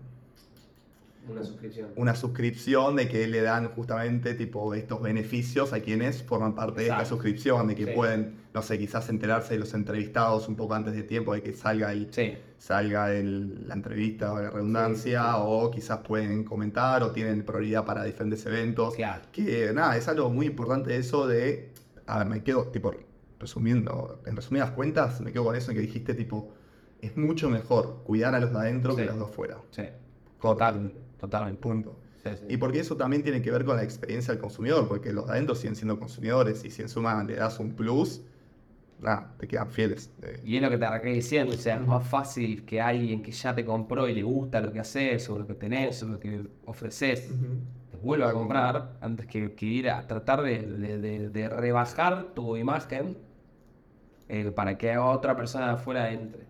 Una 1.30 1.44
suscripción. 1.44 1.90
una 1.96 2.16
suscripción 2.16 2.96
de 2.96 3.08
que 3.08 3.28
le 3.28 3.42
dan 3.42 3.68
justamente 3.70 4.34
tipo 4.34 4.74
estos 4.74 5.00
beneficios 5.02 5.74
a 5.74 5.80
quienes 5.82 6.24
forman 6.24 6.56
parte 6.56 6.82
de 6.82 6.88
esta 6.88 7.06
suscripción, 7.06 7.68
de 7.68 7.76
que 7.76 7.86
Sí. 7.86 7.92
pueden, 7.94 8.34
no 8.58 8.63
sé, 8.63 8.80
quizás 8.80 9.08
enterarse 9.10 9.54
de 9.54 9.60
los 9.60 9.74
entrevistados 9.76 10.48
un 10.48 10.56
poco 10.56 10.74
antes 10.74 10.96
de 10.96 11.04
tiempo 11.04 11.32
de 11.36 11.43
que 11.43 11.54
salga 11.54 11.91
el, 11.91 12.08
Sí. 12.12 12.34
salga 12.58 13.13
el- 13.13 13.67
la 13.67 13.76
entrevista 13.76 14.34
o 14.34 14.41
la 14.41 14.50
redundancia, 14.50 15.38
o 15.38 15.70
quizás 15.70 16.00
pueden 16.00 16.43
comentar 16.43 17.04
o 17.04 17.12
tienen 17.12 17.46
prioridad 17.46 17.86
para 17.86 18.04
diferentes 18.04 18.43
eventos. 18.48 18.96
Claro. 18.96 19.22
Que 19.32 19.72
nada, 19.74 19.96
es 19.96 20.08
algo 20.08 20.32
muy 20.32 20.48
importante 20.48 20.96
eso 20.98 21.28
de. 21.28 21.72
A 22.08 22.17
ver, 22.17 22.28
me 22.28 22.41
quedo, 22.43 22.63
tipo, 22.70 22.91
resumiendo, 23.39 24.22
en 24.26 24.36
resumidas 24.36 24.72
cuentas, 24.72 25.22
me 25.22 25.32
quedo 25.32 25.43
con 25.43 25.56
eso 25.56 25.70
en 25.70 25.78
que 25.78 25.82
dijiste, 25.82 26.15
tipo, 26.15 26.52
es 27.00 27.15
mucho 27.15 27.52
mejor 27.52 28.02
cuidar 28.06 28.34
a 28.34 28.39
los 28.39 28.52
de 28.52 28.58
adentro 28.58 28.96
que 28.96 29.04
a 29.04 29.06
los 29.06 29.17
de 29.20 29.24
afuera. 29.26 29.58
Sí. 29.70 29.84
Total, 30.41 30.93
totalmente. 31.20 31.62
Punto. 31.62 32.00
Y 32.50 32.58
porque 32.58 32.80
eso 32.82 32.98
también 32.98 33.24
tiene 33.24 33.41
que 33.41 33.52
ver 33.52 33.63
con 33.63 33.78
la 33.78 33.84
experiencia 33.84 34.34
del 34.34 34.41
consumidor, 34.41 34.88
porque 34.89 35.13
los 35.13 35.28
de 35.28 35.32
adentro 35.34 35.56
siguen 35.56 35.76
siendo 35.78 35.98
consumidores 35.98 36.65
y 36.65 36.72
si 36.72 36.82
encima 36.82 37.24
le 37.24 37.36
das 37.36 37.58
un 37.60 37.74
plus, 37.74 38.22
nada, 38.99 39.36
te 39.39 39.47
quedan 39.47 39.69
fieles. 39.69 40.12
Eh, 40.23 40.39
Y 40.43 40.55
es 40.57 40.62
lo 40.62 40.69
que 40.69 40.77
te 40.77 40.86
arranqué 40.86 41.10
diciendo, 41.10 41.53
o 41.53 41.57
sea, 41.57 41.75
es 41.75 41.86
más 41.88 42.07
fácil 42.07 42.65
que 42.65 42.81
alguien 42.81 43.21
que 43.21 43.31
ya 43.31 43.53
te 43.55 43.63
compró 43.65 44.07
y 44.07 44.13
le 44.15 44.23
gusta 44.23 44.60
lo 44.62 44.71
que 44.71 44.79
haces, 44.79 45.29
o 45.29 45.39
lo 45.39 45.47
que 45.47 45.53
tenés, 45.53 46.01
o 46.03 46.07
lo 46.07 46.19
que 46.19 46.41
ofreces, 46.65 47.29
te 47.91 47.97
vuelva 47.97 48.29
a 48.29 48.33
comprar, 48.33 48.97
antes 49.01 49.25
que, 49.27 49.53
que 49.53 49.65
ir 49.65 49.89
a 49.89 50.05
tratar 50.07 50.41
de, 50.41 50.62
de- 50.63 50.97
de- 50.99 51.29
de 51.29 51.49
rebajar 51.49 52.33
tu 52.33 52.57
imagen 52.57 53.17
eh, 54.29 54.51
para 54.51 54.77
que 54.77 54.97
otra 54.97 55.36
persona 55.36 55.67
de 55.67 55.73
afuera 55.73 56.12
entre. 56.12 56.45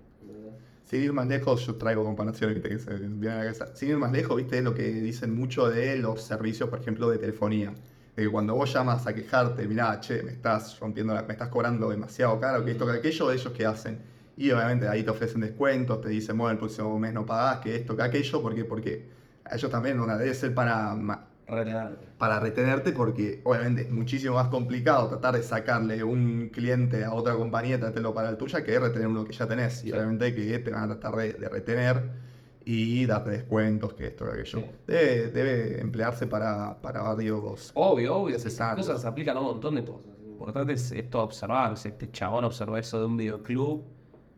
Sin 0.85 1.03
ir 1.03 1.11
más 1.11 1.27
lejos, 1.27 1.65
yo 1.65 1.75
traigo 1.75 2.03
comparaciones 2.05 2.61
que 2.61 2.79
se 2.79 2.93
vienen 2.93 3.21
a 3.29 3.35
la 3.35 3.41
cabeza. 3.41 3.75
Sin 3.75 3.89
ir 3.89 3.97
más 3.97 4.11
lejos, 4.11 4.37
viste, 4.37 4.57
es 4.59 4.63
lo 4.63 4.73
que 4.73 4.83
dicen 4.83 5.35
mucho 5.35 5.69
de 5.69 5.97
los 5.97 6.21
servicios, 6.21 6.69
por 6.69 6.79
ejemplo, 6.79 7.09
de 7.09 7.17
telefonía. 7.17 7.73
De 8.17 8.23
que 8.23 8.29
cuando 8.31 8.55
vos 8.55 8.73
llamas 8.73 9.05
a 9.05 9.13
quejarte, 9.13 9.67
mirá, 9.67 9.99
che, 9.99 10.23
me 10.23 10.31
estás 10.31 10.79
rompiendo, 10.79 11.13
la- 11.13 11.21
me 11.21 11.33
estás 11.33 11.49
cobrando 11.49 11.87
demasiado 11.91 12.39
caro, 12.39 12.65
que 12.65 12.71
esto, 12.71 12.85
que 12.87 12.93
aquello, 12.93 13.31
ellos 13.31 13.53
qué 13.55 13.65
hacen. 13.67 13.99
Y 14.35 14.49
obviamente 14.51 14.87
ahí 14.87 15.03
te 15.03 15.11
ofrecen 15.11 15.41
descuentos, 15.41 16.01
te 16.01 16.09
dicen, 16.09 16.35
bueno, 16.35 16.53
el 16.53 16.57
próximo 16.57 16.97
mes 16.97 17.13
no 17.13 17.25
pagás, 17.27 17.59
que 17.59 17.75
esto, 17.75 17.95
que 17.95 18.01
aquello, 18.01 18.41
¿por 18.41 18.55
qué? 18.55 18.65
Porque 18.65 19.07
a 19.45 19.55
ellos 19.55 19.69
también 19.69 19.99
una 19.99 20.17
debe 20.17 20.33
ser 20.33 20.55
para, 20.55 20.95
ma- 20.95 21.27
Retener. 21.47 21.99
para 22.17 22.39
retenerte, 22.39 22.91
porque 22.91 23.41
obviamente 23.45 23.83
es 23.83 23.91
muchísimo 23.91 24.33
más 24.35 24.47
complicado 24.47 25.07
tratar 25.09 25.35
de 25.35 25.43
sacarle 25.43 26.03
un 26.03 26.49
cliente 26.49 27.05
a 27.05 27.13
otra 27.13 27.35
compañía 27.35 27.75
y 27.75 27.79
traerlo 27.79 28.13
para 28.15 28.29
el 28.29 28.37
tuya 28.37 28.63
que 28.63 28.79
retener 28.79 29.07
uno 29.09 29.25
que 29.25 29.33
ya 29.33 29.47
tenés. 29.47 29.83
Y 29.83 29.91
Sí. 29.91 29.93
obviamente 29.93 30.33
que 30.33 30.57
te 30.59 30.71
van 30.71 30.83
a 30.89 30.97
tratar 30.99 31.15
de, 31.19 31.33
de 31.33 31.49
retener 31.49 32.26
y 32.69 33.05
darte 33.05 33.29
descuentos, 33.29 33.93
que 33.93 34.07
esto, 34.07 34.25
que 34.25 34.31
aquello. 34.31 34.59
Sí. 34.59 34.65
Debe, 34.85 35.27
debe 35.31 35.79
emplearse 35.79 36.27
para, 36.27 36.77
para 36.81 37.01
varios. 37.01 37.71
Obvio, 37.73 38.17
obvio, 38.17 38.35
esas 38.35 38.75
cosas 38.75 39.01
se 39.01 39.07
aplican 39.07 39.37
a 39.37 39.39
un 39.39 39.45
montón 39.45 39.75
de 39.75 39.85
cosas. 39.85 40.17
Lo 40.21 40.31
importante 40.31 40.73
es 40.73 40.91
esto 40.91 41.23
observar, 41.23 41.73
este 41.73 42.11
chabón 42.11 42.43
observó 42.43 42.75
eso 42.75 42.99
de 42.99 43.05
un 43.05 43.15
videoclub, 43.15 43.85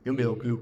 Y 0.06 0.10
un 0.10 0.16
videoclub, 0.16 0.62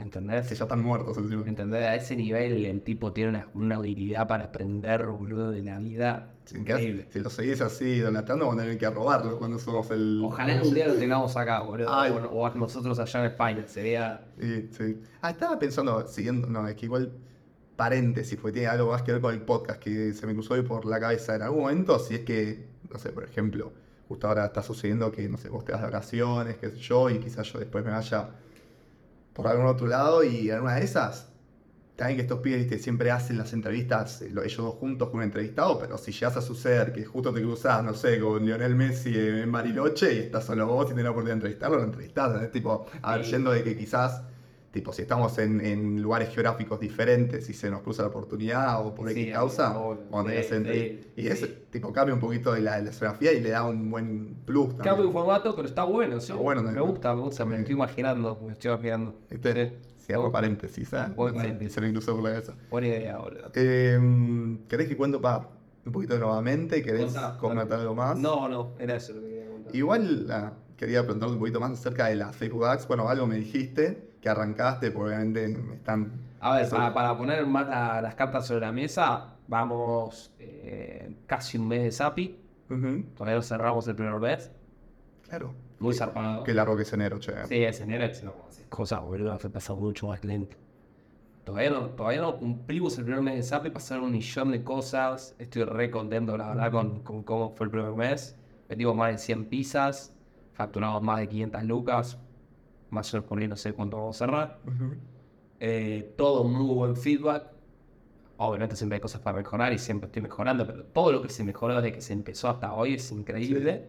¿entendés? 0.00 0.48
que 0.48 0.54
ya 0.54 0.64
están 0.64 0.82
muertos 0.82 1.16
encima. 1.18 1.44
¿Entendés? 1.46 1.82
A 1.82 1.94
ese 1.94 2.16
nivel 2.16 2.64
el 2.64 2.82
tipo 2.82 3.12
tiene 3.12 3.30
una, 3.30 3.48
una 3.54 3.76
habilidad 3.76 4.26
para 4.26 4.44
aprender, 4.44 5.06
boludo, 5.06 5.50
de 5.50 5.62
la 5.62 5.78
vida. 5.78 6.34
Si, 6.44 6.56
si 7.10 7.20
lo 7.20 7.28
seguís 7.28 7.60
así 7.60 7.84
idolatrando, 7.84 8.46
van 8.46 8.60
a 8.60 8.62
tener 8.62 8.78
que 8.78 8.88
robarlo 8.88 9.38
cuando 9.38 9.58
somos 9.58 9.90
el. 9.90 10.20
Ojalá 10.24 10.62
un 10.62 10.72
día 10.72 10.88
lo 10.88 10.94
tengamos 10.94 11.36
acá, 11.36 11.60
boludo. 11.60 11.92
Ay. 11.92 12.10
O, 12.10 12.40
o 12.42 12.54
nosotros 12.54 12.98
allá 12.98 13.20
en 13.20 13.26
España. 13.26 13.64
Sería. 13.66 14.24
Sí, 14.40 14.68
sí. 14.70 15.00
Ah, 15.20 15.30
estaba 15.30 15.58
pensando, 15.58 16.06
siguiendo, 16.06 16.48
no, 16.48 16.66
es 16.66 16.74
que 16.74 16.86
igual 16.86 17.12
paréntesis, 17.78 18.36
porque 18.36 18.54
tiene 18.54 18.66
algo 18.66 18.90
más 18.90 19.02
que 19.02 19.12
ver 19.12 19.20
con 19.20 19.32
el 19.32 19.40
podcast 19.42 19.78
que 19.78 20.12
se 20.12 20.26
me 20.26 20.34
cruzó 20.34 20.54
hoy 20.54 20.62
por 20.62 20.84
la 20.84 20.98
cabeza 20.98 21.36
en 21.36 21.42
algún 21.42 21.60
momento, 21.60 21.98
si 22.00 22.16
es 22.16 22.20
que, 22.22 22.66
no 22.90 22.98
sé, 22.98 23.10
por 23.10 23.22
ejemplo, 23.22 23.72
justo 24.08 24.26
ahora 24.26 24.46
está 24.46 24.62
sucediendo 24.64 25.12
que, 25.12 25.28
no 25.28 25.36
sé, 25.36 25.48
vos 25.48 25.64
te 25.64 25.72
de 25.72 25.78
vacaciones, 25.80 26.56
qué 26.56 26.70
sé 26.70 26.76
yo, 26.78 27.08
y 27.08 27.18
quizás 27.18 27.52
yo 27.52 27.60
después 27.60 27.84
me 27.84 27.92
vaya 27.92 28.30
por 29.38 29.46
algún 29.46 29.66
otro 29.66 29.86
lado 29.86 30.24
y 30.24 30.50
en 30.50 30.62
una 30.62 30.74
de 30.74 30.84
esas, 30.84 31.28
también 31.94 32.16
que 32.16 32.22
estos 32.22 32.40
pibes 32.40 32.58
¿viste? 32.62 32.78
siempre 32.80 33.12
hacen 33.12 33.38
las 33.38 33.52
entrevistas, 33.52 34.20
eh, 34.22 34.30
lo- 34.32 34.42
ellos 34.42 34.56
dos 34.58 34.74
juntos 34.74 35.10
con 35.10 35.18
un 35.18 35.22
entrevistado, 35.24 35.78
pero 35.78 35.96
si 35.96 36.10
llegas 36.10 36.36
a 36.36 36.42
suceder 36.42 36.92
que 36.92 37.04
justo 37.04 37.32
te 37.32 37.40
cruzás, 37.40 37.84
no 37.84 37.94
sé, 37.94 38.18
con 38.18 38.44
Lionel 38.44 38.74
Messi 38.74 39.14
en 39.16 39.52
Bariloche 39.52 40.12
y 40.12 40.18
estás 40.18 40.44
solo 40.44 40.66
vos 40.66 40.86
y 40.86 40.88
tenés 40.88 41.04
la 41.04 41.10
oportunidad 41.12 41.34
de 41.34 41.38
entrevistarlo, 41.38 41.76
lo 41.78 41.84
entrevistás, 41.84 42.26
¿entendés? 42.28 42.50
Tipo, 42.50 42.86
a 43.00 43.16
ver, 43.16 43.24
Sí. 43.24 43.30
yendo 43.30 43.52
de 43.52 43.62
que 43.62 43.76
quizás, 43.76 44.22
tipo, 44.70 44.92
si 44.92 45.02
estamos 45.02 45.38
en, 45.38 45.64
en 45.64 46.02
lugares 46.02 46.28
geográficos 46.28 46.78
diferentes 46.78 47.48
y 47.48 47.54
se 47.54 47.70
nos 47.70 47.82
cruza 47.82 48.02
la 48.02 48.08
oportunidad 48.08 48.84
o 48.86 48.94
por 48.94 49.10
Sí, 49.10 49.22
X 49.22 49.32
causa, 49.34 49.72
sí, 49.72 50.48
tenés 50.50 51.06
y 51.16 51.26
ese 51.26 51.46
sí. 51.46 51.58
tipo 51.70 51.92
cambia 51.92 52.14
un 52.14 52.20
poquito 52.20 52.52
de 52.52 52.60
la, 52.60 52.78
la 52.80 52.92
geografía 52.92 53.32
y 53.32 53.40
le 53.40 53.50
da 53.50 53.64
un 53.64 53.90
buen 53.90 54.34
plus 54.44 54.68
también. 54.68 54.84
Cambio 54.84 55.06
de 55.06 55.12
formato, 55.12 55.56
pero 55.56 55.68
está 55.68 55.84
bueno, 55.84 56.20
¿sí? 56.20 56.32
Está 56.32 56.34
bueno, 56.42 56.62
me 56.62 56.80
gusta, 56.80 57.14
me 57.14 57.22
gusta, 57.22 57.44
me 57.44 57.58
estoy 57.58 57.74
imaginando, 57.74 58.40
me 58.44 58.52
estoy 58.52 58.70
imaginando. 58.72 59.14
¿Viste? 59.30 59.68
Sí. 59.68 60.04
Cierro 60.06 60.32
paréntesis, 60.32 60.92
¿eh? 60.92 61.06
Buen 61.16 61.34
paréntesis. 61.34 61.74
Se 61.74 61.80
me 61.80 61.92
cruzó 61.92 62.14
por 62.14 62.24
la 62.24 62.30
cabeza. 62.30 62.54
Buena 62.70 62.86
idea, 62.88 63.18
boludo. 63.18 63.50
Eh, 63.54 64.58
¿Querés 64.68 64.88
que 64.88 64.96
cuento 64.96 65.20
pa, 65.20 65.50
un 65.84 65.92
poquito 65.92 66.18
nuevamente? 66.18 66.82
¿Querés 66.82 67.14
comentar 67.38 67.80
algo 67.80 67.94
más? 67.94 68.18
No, 68.18 68.48
no, 68.48 68.72
era 68.78 68.96
eso 68.96 69.12
lo 69.14 69.20
que 69.20 69.28
quería 69.28 69.50
contar. 69.50 69.76
Igual 69.76 70.26
ah, 70.30 70.52
quería 70.76 71.02
preguntarte 71.02 71.32
un 71.34 71.40
poquito 71.40 71.60
más 71.60 71.72
acerca 71.72 72.06
de 72.06 72.16
las 72.16 72.34
Facebook 72.36 72.64
Ads. 72.66 72.86
Bueno, 72.88 73.08
algo 73.08 73.26
me 73.26 73.36
dijiste 73.36 74.07
que 74.20 74.28
arrancaste, 74.28 74.90
porque 74.90 75.14
obviamente 75.14 75.48
me 75.48 75.74
están. 75.76 76.12
A 76.40 76.56
ver, 76.56 76.68
para, 76.68 76.92
para 76.94 77.16
poner 77.16 77.46
más 77.46 77.68
la- 77.68 78.00
las 78.02 78.14
cartas 78.14 78.46
sobre 78.46 78.60
la 78.62 78.72
mesa, 78.72 79.34
vamos 79.48 80.32
eh, 80.38 81.16
casi 81.26 81.58
un 81.58 81.68
mes 81.68 81.82
de 81.82 81.92
SAPI. 81.92 82.38
Todavía 83.16 83.36
no 83.36 83.42
cerramos 83.42 83.88
el 83.88 83.94
primer 83.96 84.14
mes. 84.20 84.50
Claro. 85.28 85.54
Muy 85.78 85.94
zarpado. 85.94 86.42
Qué 86.44 86.52
largo 86.54 86.76
que 86.76 86.82
es 86.82 86.92
enero, 86.92 87.18
che. 87.18 87.32
Sí, 87.46 87.62
es 87.62 87.80
enero, 87.80 88.04
es 88.04 88.22
no, 88.24 88.32
cosas, 88.68 89.00
boludo, 89.00 89.38
se 89.38 89.48
pasa 89.48 89.74
mucho 89.74 90.08
más 90.08 90.24
lento. 90.24 90.56
Todavía 91.44 91.70
no, 91.70 91.80
todavía 91.90 92.20
no 92.20 92.36
cumplimos 92.36 92.98
el 92.98 93.04
primer 93.04 93.22
mes 93.22 93.36
de 93.36 93.42
SAPI, 93.42 93.70
pasaron 93.70 94.04
un 94.06 94.12
millón 94.12 94.50
de 94.50 94.62
cosas. 94.62 95.34
Estoy 95.38 95.64
re 95.64 95.90
contento, 95.90 96.36
la 96.36 96.48
verdad, 96.48 96.70
con, 96.70 97.02
con 97.02 97.22
cómo 97.22 97.54
fue 97.56 97.66
el 97.66 97.70
primer 97.70 97.92
mes. 97.92 98.36
Vendimos 98.68 98.94
más 98.96 99.12
de 99.12 99.18
100 99.18 99.46
pizzas, 99.46 100.14
facturamos 100.52 101.02
más 101.02 101.20
de 101.20 101.28
500 101.28 101.64
lucas. 101.64 102.18
Más 102.90 103.12
o 103.12 103.16
menos 103.16 103.28
por 103.28 103.38
ahí 103.38 103.48
no 103.48 103.56
sé 103.56 103.72
cuánto 103.72 103.96
vamos 103.98 104.16
a 104.16 104.18
cerrar. 104.18 104.58
Ujú. 104.66 104.94
Eh, 105.60 106.14
todo 106.16 106.44
muy 106.44 106.74
buen 106.74 106.96
feedback. 106.96 107.44
Obviamente 108.38 108.76
siempre 108.76 108.96
hay 108.96 109.00
cosas 109.00 109.20
para 109.20 109.36
mejorar 109.36 109.72
y 109.72 109.78
siempre 109.78 110.06
estoy 110.06 110.22
mejorando, 110.22 110.64
pero 110.66 110.84
todo 110.84 111.10
lo 111.12 111.22
que 111.22 111.28
se 111.28 111.42
mejoró 111.42 111.74
desde 111.74 111.92
que 111.92 112.00
se 112.00 112.12
empezó 112.12 112.48
hasta 112.48 112.72
hoy 112.72 112.94
es 112.94 113.10
increíble. 113.10 113.88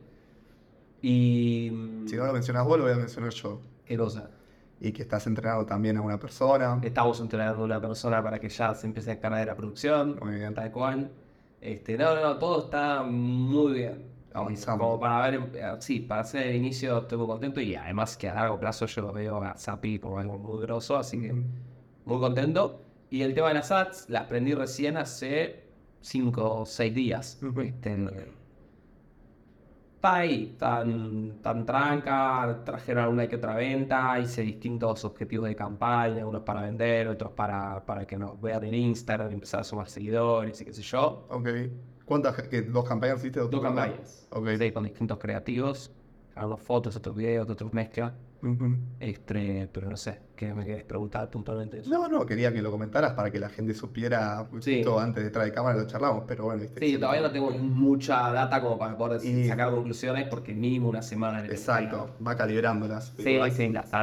Y. 1.02 1.70
Si 2.08 2.16
no 2.16 2.26
lo 2.26 2.34
mencionas 2.34 2.66
vos, 2.66 2.78
lo 2.78 2.84
voy 2.86 2.94
a 2.94 2.98
mencionar 2.98 3.32
yo. 3.32 3.62
¿Qué 3.86 3.98
cosa? 3.98 4.32
Y 4.82 4.92
que 4.92 5.02
estás 5.02 5.28
entrenando 5.28 5.66
también 5.66 5.98
a 5.98 6.02
una 6.02 6.20
persona. 6.20 6.80
Estamos 6.82 7.20
entrenando 7.20 7.62
a 7.62 7.66
una 7.66 7.82
persona 7.82 8.24
para 8.24 8.40
que 8.40 8.50
ya 8.50 8.74
se 8.74 8.88
empiece 8.88 9.12
a 9.12 9.14
encargar 9.14 9.40
de 9.42 9.46
la 9.46 9.56
producción, 9.56 10.18
Muy 10.22 10.36
bien. 10.36 10.54
tal 10.54 10.72
cual. 10.72 11.12
Este, 11.62 11.98
no, 11.98 12.16
no, 12.16 12.22
no, 12.22 12.38
todo 12.38 12.66
está 12.66 13.04
muy 13.04 13.74
bien. 13.74 14.06
Avanzamos. 14.34 14.80
Como 14.80 15.00
para 15.00 15.30
ver, 15.30 15.50
eh, 15.56 15.76
sí, 15.80 16.02
para 16.02 16.22
hacer 16.22 16.48
el 16.48 16.56
inicio 16.56 17.00
estoy 17.00 17.18
muy 17.18 17.28
contento 17.28 17.62
y 17.62 17.76
además 17.76 18.16
que 18.16 18.30
a 18.30 18.36
largo 18.36 18.60
plazo 18.60 18.86
yo 18.86 19.02
lo 19.02 19.14
veo 19.14 19.44
a 19.44 19.56
Zapi 19.58 20.00
como 20.00 20.20
algo 20.20 20.38
muy 20.38 20.62
grosso, 20.62 20.98
así 20.98 21.20
que 21.20 21.34
muy 22.06 22.20
contento. 22.20 22.82
Y 23.10 23.24
el 23.24 23.34
tema 23.34 23.48
de 23.50 23.56
las 23.56 23.72
ads, 23.72 24.08
las 24.10 24.24
aprendí 24.24 24.54
recién 24.54 24.98
hace 24.98 25.64
5 26.02 26.60
o 26.62 26.66
6 26.66 26.94
días. 26.94 27.40
Este, 27.64 27.98
está 29.96 30.16
ahí, 30.16 30.56
tan, 30.58 31.42
tan 31.42 31.66
tranca, 31.66 32.62
trajeron 32.64 33.04
alguna 33.04 33.28
que 33.28 33.36
otra 33.36 33.56
venta, 33.56 34.18
hice 34.20 34.44
distintos 34.44 35.04
objetivos 35.04 35.50
de 35.50 35.56
campaña, 35.56 36.26
unos 36.26 36.44
para 36.44 36.62
vender, 36.62 37.08
otros 37.10 37.32
para, 37.32 37.86
para 37.86 38.06
que 38.08 38.18
nos 38.18 38.40
vean 38.40 38.64
en 38.64 38.76
Instagram, 38.76 39.32
empezar 39.32 39.60
a 39.62 39.64
sumar 39.64 39.90
seguidores 39.90 40.62
y 40.62 40.66
qué 40.66 40.74
sé 40.74 40.84
yo. 40.84 41.28
Ok. 41.30 41.50
¿Cuántas? 42.10 42.42
que 42.42 42.64
¿Dos 42.64 42.90
campañas 42.90 43.20
hiciste? 43.20 43.40
Dos 43.40 43.62
campañas. 43.62 44.28
Ok. 44.32 44.48
Sí, 44.58 44.72
con 44.72 44.84
distintos 44.84 45.20
creativos, 45.20 45.92
algunas 46.36 46.60
fotos, 46.64 46.96
otros 46.96 47.16
videos, 47.16 47.48
otros 47.48 47.72
mezclas. 47.72 48.14
Ujú. 48.42 48.78
Este, 49.00 49.70
pero 49.72 49.90
no 49.92 49.98
sé, 49.98 50.20
¿qué 50.36 50.54
me 50.56 50.66
querés 50.66 50.86
preguntar 50.86 51.30
puntualmente? 51.30 51.80
eso? 51.82 51.90
No, 51.92 52.08
no, 52.08 52.26
quería 52.26 52.52
que 52.52 52.62
lo 52.64 52.72
comentaras 52.72 53.14
para 53.14 53.30
que 53.30 53.38
la 53.38 53.50
gente 53.50 53.76
supiera 53.76 54.48
Sí. 54.60 54.78
justo 54.78 55.00
antes 55.00 55.22
de 55.24 55.28
entrar 55.28 55.46
de 55.46 55.52
cámara 55.52 55.78
lo 55.78 55.86
charlamos, 55.86 56.24
pero 56.28 56.46
bueno, 56.46 56.62
viste. 56.62 56.80
Sí, 56.84 56.98
todavía 56.98 57.22
no 57.22 57.32
tengo 57.32 57.52
mucha 57.52 58.32
data 58.32 58.60
como 58.62 58.80
para 58.80 58.98
poder 58.98 59.24
Y- 59.24 59.48
sacar 59.48 59.70
conclusiones 59.72 60.28
porque 60.30 60.54
mínimo 60.56 60.90
una 60.90 61.02
semana. 61.04 61.42
le 61.42 61.48
Exacto, 61.54 62.10
va 62.26 62.36
calibrándolas. 62.36 63.14
Sí, 63.18 63.38
sí, 63.52 63.70
las 63.70 63.94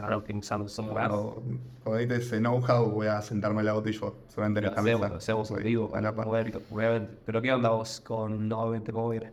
van 0.00 0.12
optimizando 0.12 0.64
el 0.64 0.70
software. 0.70 1.08
Cuando 1.08 1.42
necesites 1.86 2.26
ese 2.26 2.38
know-how, 2.38 2.90
voy 2.90 3.06
a 3.06 3.20
sentarme 3.22 3.60
al 3.60 3.66
lado 3.66 3.82
tuyo, 3.82 4.14
seguramente 4.28 4.60
en 4.60 4.64
Lo 4.64 4.70
esta 4.70 4.80
hacemos, 4.80 5.00
mesa. 5.00 5.12
lo 5.12 5.18
hacemos 5.18 5.50
en 5.50 5.96
a 5.96 6.00
la. 6.00 7.08
Pero 7.26 7.42
¿qué 7.42 7.52
onda 7.52 7.70
vos 7.70 8.00
con 8.00 8.48
nuevamente 8.48 8.92
cómo 8.92 9.08
viene? 9.10 9.32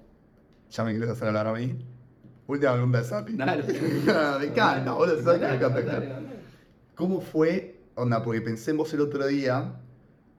¿Ya 0.71 0.83
me 0.83 0.91
quieres 0.91 1.09
hacer 1.09 1.27
hablar 1.27 1.47
a 1.47 1.53
mí? 1.53 1.77
Última 2.47 2.73
pregunta 2.73 2.97
de 2.99 3.03
Sapi. 3.03 3.33
Dale. 3.35 3.63
me 4.39 4.45
encanta, 4.45 4.91
boludo, 4.93 5.37
me 5.37 5.55
encanta. 5.55 6.19
¿Cómo 6.95 7.21
fue? 7.21 7.81
Onda, 7.95 8.21
porque 8.23 8.41
pensé 8.41 8.71
en 8.71 8.77
vos 8.77 8.93
el 8.93 9.01
otro 9.01 9.25
día 9.27 9.73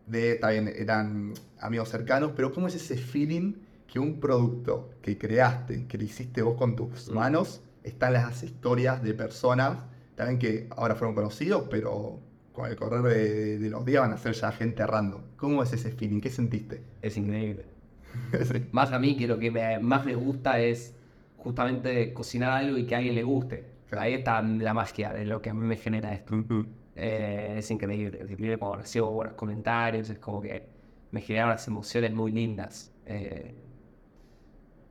de, 0.07 0.33
está 0.33 0.51
bien, 0.51 0.69
eran 0.77 1.33
amigos 1.61 1.89
cercanos, 1.89 2.33
pero 2.37 2.53
¿cómo 2.53 2.69
es 2.69 2.75
ese 2.75 2.97
feeling 2.97 3.55
que 3.87 3.99
un 3.99 4.21
producto 4.21 4.91
que 5.03 5.17
creaste, 5.17 5.87
que 5.87 5.97
lo 5.99 6.05
hiciste 6.05 6.43
vos 6.43 6.57
con 6.57 6.77
tus 6.77 7.09
Mm. 7.11 7.15
manos, 7.15 7.61
están 7.83 8.13
las 8.13 8.43
historias 8.43 9.03
de 9.03 9.15
personas, 9.15 9.79
también 10.17 10.39
que 10.41 10.69
ahora 10.77 10.97
fueron 10.97 11.15
conocidos, 11.15 11.69
pero 11.71 12.21
con 12.53 12.69
el 12.71 12.77
correr 12.77 13.03
de, 13.03 13.59
de 13.59 13.71
los 13.71 13.85
días 13.85 14.03
van 14.03 14.13
a 14.13 14.19
ser 14.19 14.33
ya 14.35 14.51
gente 14.53 14.87
random. 14.87 15.23
¿Cómo 15.37 15.63
es 15.63 15.73
ese 15.73 15.93
feeling? 15.93 16.21
¿Qué 16.21 16.31
sentiste? 16.31 16.83
Es 17.03 17.17
increíble. 17.17 17.67
Sí. 18.45 18.67
Más 18.73 18.93
a 18.93 18.99
mí 18.99 19.17
que 19.17 19.27
lo 19.27 19.39
que 19.39 19.51
me- 19.51 19.79
más 19.79 20.05
me 20.07 20.15
gusta 20.15 20.59
es 20.61 20.95
justamente 21.37 22.13
cocinar 22.15 22.51
algo 22.53 22.79
y 22.79 22.87
que 22.87 22.95
a 22.95 22.99
alguien 22.99 23.15
le 23.15 23.23
guste. 23.23 23.65
Claro. 23.89 24.03
Ahí 24.05 24.15
está 24.15 24.43
la 24.43 24.75
magia 24.75 25.13
de 25.13 25.25
lo 25.27 25.41
que 25.43 25.51
a 25.51 25.55
mí 25.55 25.61
me 25.67 25.77
genera 25.77 26.13
esto. 26.15 26.35
Eh, 26.97 27.57
es 27.59 27.71
increíble, 27.71 28.19
es 28.23 28.31
increíble 28.31 28.57
cuando 28.59 28.79
recibo 28.79 29.11
buenos 29.13 29.35
comentarios, 29.35 30.09
es 30.11 30.19
como 30.19 30.41
que 30.41 30.67
me 31.11 31.21
generan 31.21 31.49
unas 31.51 31.69
emociones 31.69 32.13
muy 32.15 32.33
lindas. 32.33 32.91
Eh, 33.05 33.55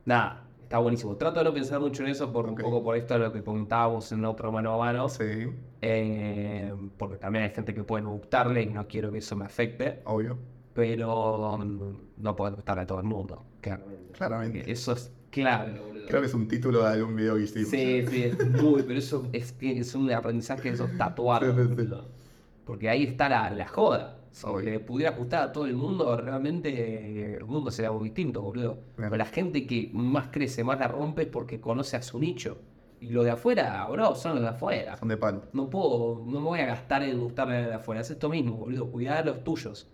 nada, 0.06 0.45
está 0.76 0.84
buenísimo. 0.84 1.16
Trato 1.16 1.40
de 1.40 1.46
no 1.46 1.54
pensar 1.54 1.80
mucho 1.80 2.04
en 2.04 2.10
eso 2.10 2.34
por 2.34 2.48
un 2.48 2.56
poco 2.56 2.84
por 2.84 2.98
esto 2.98 3.14
de 3.14 3.22
lo 3.22 3.32
que 3.32 3.42
comentábamos 3.42 4.12
en 4.12 4.26
otro 4.26 4.52
mano 4.52 4.74
a 4.74 4.78
mano, 4.78 5.08
Sí, 5.08 5.48
eh, 5.82 6.74
porque 6.98 7.16
también 7.18 7.46
hay 7.46 7.52
gente 7.52 7.74
que 7.74 7.84
puede 7.84 8.04
no 8.04 8.12
gustarle 8.12 8.64
y 8.64 8.66
no 8.66 8.86
quiero 8.86 9.10
que 9.10 9.20
eso 9.20 9.38
me 9.38 9.46
afecte, 9.46 10.02
obvio. 10.04 10.38
pero 10.74 11.58
mm, 11.58 11.94
no 12.18 12.36
puede 12.36 12.56
gustarle 12.56 12.84
a 12.84 12.86
todo 12.86 13.00
el 13.00 13.06
mundo, 13.06 13.46
claramente. 13.62 14.12
Claramente. 14.12 14.70
Eso 14.70 14.92
es 14.92 15.14
clave. 15.30 15.80
Creo 16.10 16.20
que 16.20 16.28
es 16.28 16.34
un 16.34 16.48
título 16.48 16.84
de 16.84 16.90
algún 16.90 17.16
video 17.16 17.36
que 17.36 17.44
hicimos. 17.44 17.70
Sí, 17.70 18.06
sí, 18.08 18.24
es 18.24 18.62
muy, 18.62 18.84
pero 18.84 19.00
eso 19.00 19.30
es, 19.32 19.96
un 19.96 20.12
aprendizaje 20.12 20.70
de 20.70 20.76
esos 20.76 20.90
tatuados. 20.98 21.56
Sí, 21.56 21.62
sí, 21.62 21.70
sí. 21.70 21.74
boludo. 21.74 22.06
Porque 22.66 22.90
ahí 22.90 23.04
está 23.04 23.30
la, 23.30 23.50
la 23.50 23.68
joda. 23.68 24.18
Si 24.36 24.46
Obvio. 24.46 24.70
le 24.70 24.80
pudiera 24.82 25.12
gustar 25.12 25.44
a 25.44 25.52
todo 25.54 25.66
el 25.66 25.78
mundo, 25.78 26.18
realmente 26.18 26.70
eh, 26.70 27.38
el 27.38 27.46
mundo 27.46 27.72
sería 27.72 27.90
muy 27.94 28.04
distinto, 28.04 28.42
boludo. 28.42 28.80
Pero 28.98 29.16
la 29.16 29.24
gente 29.24 29.66
que 29.66 29.90
más 29.94 30.28
crece, 30.28 30.62
más 30.62 30.78
la 30.78 30.90
rompe 30.90 31.22
es 31.22 31.30
porque 31.30 31.62
conoce 31.62 31.96
a 31.96 32.02
su 32.02 32.20
nicho. 32.20 32.58
Y 33.00 33.12
lo 33.12 33.24
de 33.24 33.32
afuera, 33.32 33.88
bro, 33.90 34.14
son 34.14 34.34
los 34.34 34.42
de 34.42 34.50
afuera. 34.50 34.98
Son 34.98 35.08
de 35.08 35.16
palo. 35.16 35.44
No 35.54 35.70
puedo, 35.70 36.22
no 36.26 36.42
me 36.42 36.48
voy 36.48 36.60
a 36.60 36.66
gastar 36.66 37.04
en 37.04 37.18
los 37.18 37.34
de 37.34 37.74
afuera. 37.74 38.02
Es 38.02 38.12
esto 38.12 38.28
mismo, 38.28 38.58
boludo. 38.58 38.92
Cuidar 38.92 39.20
a 39.20 39.26
los 39.26 39.42
tuyos. 39.46 39.88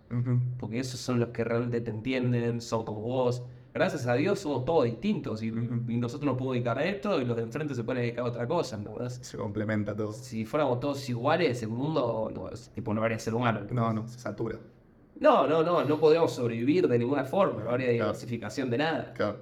Porque 0.58 0.80
esos 0.80 1.00
son 1.00 1.20
los 1.20 1.30
que 1.30 1.44
realmente 1.44 1.80
te 1.80 1.92
entienden, 1.92 2.62
son 2.62 2.84
como 2.84 3.02
vos. 3.02 3.44
Gracias 3.74 4.06
a 4.06 4.16
Dios 4.16 4.40
somos 4.40 4.66
todos 4.66 4.84
distintos 4.84 5.42
y, 5.42 5.50
nosotros 5.52 6.26
nos 6.26 6.34
podemos 6.38 6.54
dedicar 6.56 6.78
a 6.78 6.84
esto 6.84 7.22
y 7.22 7.26
los 7.26 7.38
de 7.38 7.44
enfrente 7.44 7.74
se 7.74 7.84
pueden 7.86 8.02
dedicar 8.04 8.26
a 8.26 8.28
otra 8.28 8.46
cosa, 8.48 8.76
¿entendés? 8.76 9.20
Se 9.22 9.38
complementa 9.38 9.96
todo. 9.96 10.12
Si 10.12 10.44
fuéramos 10.46 10.80
todos 10.82 11.08
iguales, 11.10 11.64
el 11.64 11.70
mundo 11.70 12.30
no, 12.34 12.50
es- 12.50 12.70
tipo, 12.72 12.94
no 12.94 13.02
habría 13.02 13.18
ser 13.20 13.34
humano. 13.34 13.62
No, 13.72 13.94
no, 13.94 14.08
se 14.08 14.20
satura. 14.20 14.58
no, 15.20 15.48
no, 15.48 15.64
no, 15.64 15.86
no 15.86 16.00
podríamos 16.00 16.34
sobrevivir 16.34 16.88
de 16.88 17.00
ninguna 17.00 17.24
forma, 17.24 17.64
no 17.64 17.70
habría 17.70 17.88
Claro. 17.88 18.06
diversificación 18.12 18.70
de 18.70 18.78
nada. 18.80 19.14
Claro. 19.14 19.38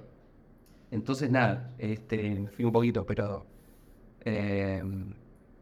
Entonces, 0.92 1.30
nada, 1.30 1.72
este, 1.78 2.46
fui 2.54 2.64
un 2.64 2.72
poquito, 2.72 3.04
pero 3.06 3.46
eh, 4.24 4.82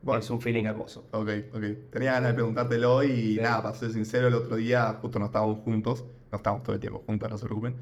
Bueno. 0.03 0.21
es 0.21 0.29
un 0.31 0.41
feeling 0.41 0.65
hermoso. 0.65 1.07
Ok, 1.13 1.29
ok. 1.55 1.63
Tenía 1.91 2.13
ganas 2.15 2.31
de 2.31 2.35
preguntártelo 2.35 3.03
y 3.05 3.35
Sí. 3.37 3.41
nada, 3.41 3.63
para 3.63 3.75
ser 3.75 3.93
sincero, 3.93 4.29
el 4.29 4.35
otro 4.35 4.57
día 4.57 4.93
justo 5.01 5.19
no 5.19 5.27
estábamos 5.27 5.61
juntos, 5.61 6.05
no 6.33 6.37
estábamos 6.37 6.65
todo 6.65 6.75
el 6.75 6.81
tiempo 6.81 7.03
juntos, 7.07 7.31
no 7.31 7.39
se 7.39 7.45
preocupen. 7.47 7.77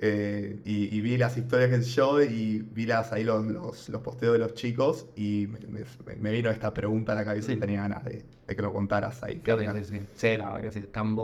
Eh, 0.00 0.60
y, 0.64 0.94
y 0.96 1.00
vi 1.00 1.16
las 1.16 1.36
historias 1.38 1.70
del 1.70 1.84
show 1.84 2.20
y 2.20 2.58
vi 2.62 2.86
las, 2.86 3.12
ahí 3.12 3.24
los, 3.24 3.44
los, 3.46 3.88
los 3.88 4.02
posteos 4.02 4.32
de 4.34 4.38
los 4.40 4.54
chicos 4.54 5.06
y 5.16 5.46
me, 5.48 5.60
me- 5.68 6.16
me 6.16 6.30
vino 6.32 6.50
esta 6.50 6.74
pregunta 6.74 7.12
a 7.12 7.14
la 7.14 7.24
cabeza 7.24 7.52
y 7.52 7.56
tenía 7.56 7.82
ganas 7.82 8.04
de, 8.04 8.24
de 8.46 8.56
que 8.56 8.62
lo 8.62 8.72
contaras 8.72 9.22
ahí. 9.22 9.40
Que 9.40 9.84
sí, 9.84 10.06
sí, 10.14 10.36
la 10.36 10.46
verdad 10.46 10.62
que 10.62 10.70
sí, 10.72 10.82
tan. 10.88 11.16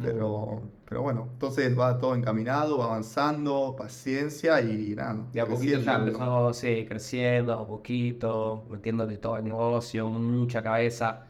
Pero, 0.00 0.62
pero 0.84 1.02
bueno, 1.02 1.28
entonces 1.32 1.78
va 1.78 1.98
todo 1.98 2.14
encaminado, 2.14 2.78
va 2.78 2.86
avanzando, 2.86 3.74
paciencia 3.76 4.60
y 4.60 4.94
nada. 4.94 5.26
De 5.32 5.40
a 5.40 5.48
poquito 5.48 5.78
ya 5.80 5.94
empezó, 5.96 6.52
sí, 6.52 6.84
creciendo, 6.86 7.54
a 7.54 7.66
poquito, 7.66 8.66
metiéndole 8.70 9.16
todo 9.18 9.36
el 9.38 9.44
negocio, 9.44 10.08
mucha 10.08 10.62
cabeza. 10.62 11.26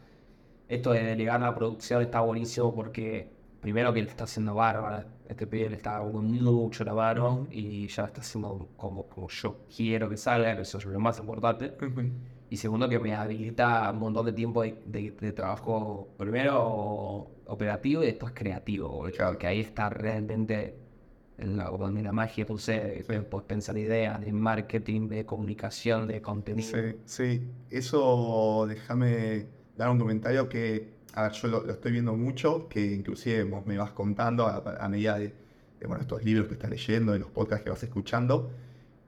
Esto 0.67 0.91
de 0.93 1.03
delegar 1.03 1.41
la 1.41 1.53
producción 1.55 2.01
está 2.01 2.21
buenísimo 2.21 2.73
porque 2.75 3.31
primero 3.61 3.93
que 3.93 4.01
le 4.03 4.09
está 4.09 4.25
haciendo 4.25 4.55
bárbara, 4.55 5.07
este 5.27 5.47
pibe 5.47 5.69
le 5.69 5.75
está 5.77 5.99
dando 5.99 6.21
mucho 6.21 6.83
la 6.83 6.93
mano 6.93 7.47
y 7.51 7.87
ya 7.87 8.05
está 8.05 8.21
haciendo 8.21 8.69
como, 8.77 9.07
como 9.07 9.27
yo 9.29 9.57
quiero 9.75 10.09
que 10.09 10.17
salga, 10.17 10.55
que 10.55 10.61
eso 10.63 10.77
es 10.77 10.85
lo 10.85 10.99
más 10.99 11.19
importante. 11.19 11.73
Y 12.49 12.57
segundo 12.57 12.87
que 12.87 12.99
me 12.99 13.13
habilita 13.15 13.89
un 13.91 13.99
montón 13.99 14.25
de 14.27 14.33
tiempo 14.33 14.61
de, 14.61 14.77
de- 14.85 15.11
de 15.11 15.31
trabajo, 15.31 16.09
primero 16.17 17.27
operativo 17.47 18.03
y 18.03 18.07
después 18.07 18.33
creativo, 18.35 19.03
Claro. 19.15 19.31
porque 19.31 19.47
ahí 19.47 19.59
está 19.61 19.89
realmente 19.89 20.75
la, 21.37 21.65
donde 21.69 22.01
la 22.01 22.11
magia 22.11 22.45
sucede, 22.47 23.03
Sí. 23.03 23.13
puedes 23.29 23.45
pensar 23.47 23.77
ideas 23.77 24.21
de 24.21 24.31
marketing, 24.31 25.09
de 25.09 25.25
comunicación, 25.25 26.07
de 26.07 26.21
contenido. 26.21 26.69
Sí, 26.69 26.95
sí. 27.05 27.47
Eso 27.69 28.65
déjame 28.69 29.47
dar 29.75 29.89
un 29.89 29.99
comentario 29.99 30.47
que, 30.47 30.93
a 31.15 31.23
ver, 31.23 31.31
yo 31.33 31.47
lo, 31.47 31.63
lo 31.63 31.73
estoy 31.73 31.91
viendo 31.93 32.13
mucho, 32.15 32.67
que 32.69 32.93
inclusive 32.93 33.43
vos 33.43 33.65
me 33.65 33.77
vas 33.77 33.91
contando 33.91 34.47
a, 34.47 34.57
a 34.79 34.89
medida 34.89 35.17
de, 35.17 35.33
de, 35.79 35.87
bueno, 35.87 36.01
estos 36.01 36.23
libros 36.23 36.47
que 36.47 36.53
estás 36.55 36.69
leyendo, 36.69 37.13
de 37.13 37.19
los 37.19 37.29
podcasts 37.31 37.63
que 37.63 37.69
vas 37.71 37.83
escuchando, 37.83 38.51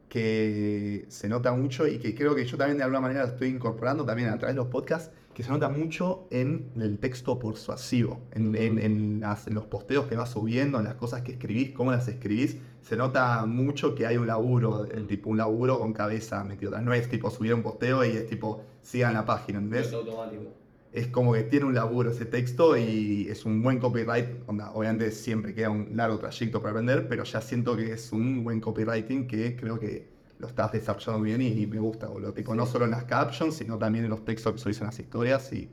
que 0.10 1.06
se 1.10 1.28
nota 1.30 1.52
mucho 1.54 1.88
y 1.88 2.00
que 2.00 2.16
creo 2.16 2.34
que 2.36 2.46
yo 2.46 2.58
también 2.58 2.78
de 2.78 2.84
alguna 2.84 3.02
manera 3.02 3.22
lo 3.24 3.28
estoy 3.30 3.50
incorporando 3.50 4.06
también 4.06 4.30
a 4.30 4.38
través 4.38 4.56
de 4.56 4.62
los 4.62 4.68
podcasts, 4.70 5.12
que 5.34 5.44
se 5.44 5.50
nota 5.52 5.70
mucho 5.70 6.28
en 6.32 6.72
el 6.78 6.98
texto 7.00 7.38
persuasivo, 7.38 8.22
en, 8.32 8.56
en- 8.56 8.80
en 8.80 9.20
las- 9.20 9.48
en 9.48 9.54
los 9.54 9.66
posteos 9.68 10.08
que 10.08 10.16
vas 10.16 10.32
subiendo, 10.32 10.80
en 10.80 10.86
las 10.86 10.96
cosas 10.96 11.22
que 11.22 11.34
escribís, 11.34 11.72
cómo 11.72 11.92
las 11.92 12.08
escribís. 12.08 12.58
Se 12.82 12.96
nota 12.96 13.46
mucho 13.46 13.94
que 13.96 14.08
hay 14.08 14.18
un 14.18 14.28
laburo, 14.28 14.86
el 14.86 15.08
tipo 15.08 15.30
un 15.30 15.38
laburo 15.38 15.78
con 15.80 15.94
cabeza 15.94 16.44
metido. 16.44 16.80
No 16.82 16.94
es 16.94 17.10
tipo 17.10 17.30
subir 17.30 17.54
un 17.54 17.62
posteo 17.62 18.04
y 18.06 18.10
es 18.10 18.28
tipo 18.28 18.64
sigan 18.82 19.14
la 19.14 19.26
página, 19.26 19.60
¿entendés? 19.60 19.94
automático. 19.94 20.67
Es 20.92 21.08
como 21.08 21.34
que 21.34 21.44
tiene 21.44 21.66
un 21.66 21.76
laburo 21.76 22.12
ese 22.12 22.26
texto 22.26 22.78
y 22.78 23.28
es 23.30 23.46
un 23.46 23.62
buen 23.62 23.80
copyright. 23.80 24.44
Onda, 24.48 24.72
obviamente 24.72 25.12
siempre 25.12 25.54
queda 25.54 25.70
un 25.70 25.96
largo 25.96 26.18
trayecto 26.20 26.62
para 26.62 26.72
aprender, 26.72 27.08
pero 27.08 27.24
ya 27.24 27.42
siento 27.42 27.76
que 27.76 27.92
es 27.94 28.12
un 28.12 28.44
buen 28.44 28.62
copywriting 28.62 29.28
que 29.28 29.56
creo 29.56 29.80
que 29.80 30.16
lo 30.40 30.48
estás 30.48 30.72
desarrollando 30.72 31.22
bien 31.24 31.42
y, 31.42 31.48
y 31.62 31.68
me 31.68 31.80
gusta, 31.80 32.08
boludo. 32.08 32.34
Tipo, 32.34 32.56
no 32.56 32.66
solo 32.66 32.86
en 32.86 32.92
las 32.92 33.04
captions, 33.06 33.56
sino 33.56 33.78
también 33.78 34.06
en 34.06 34.12
los 34.12 34.24
textos 34.26 34.54
que 34.54 34.60
subís 34.60 34.80
en 34.82 34.88
las 34.88 35.00
historias 35.00 35.52
y 35.54 35.70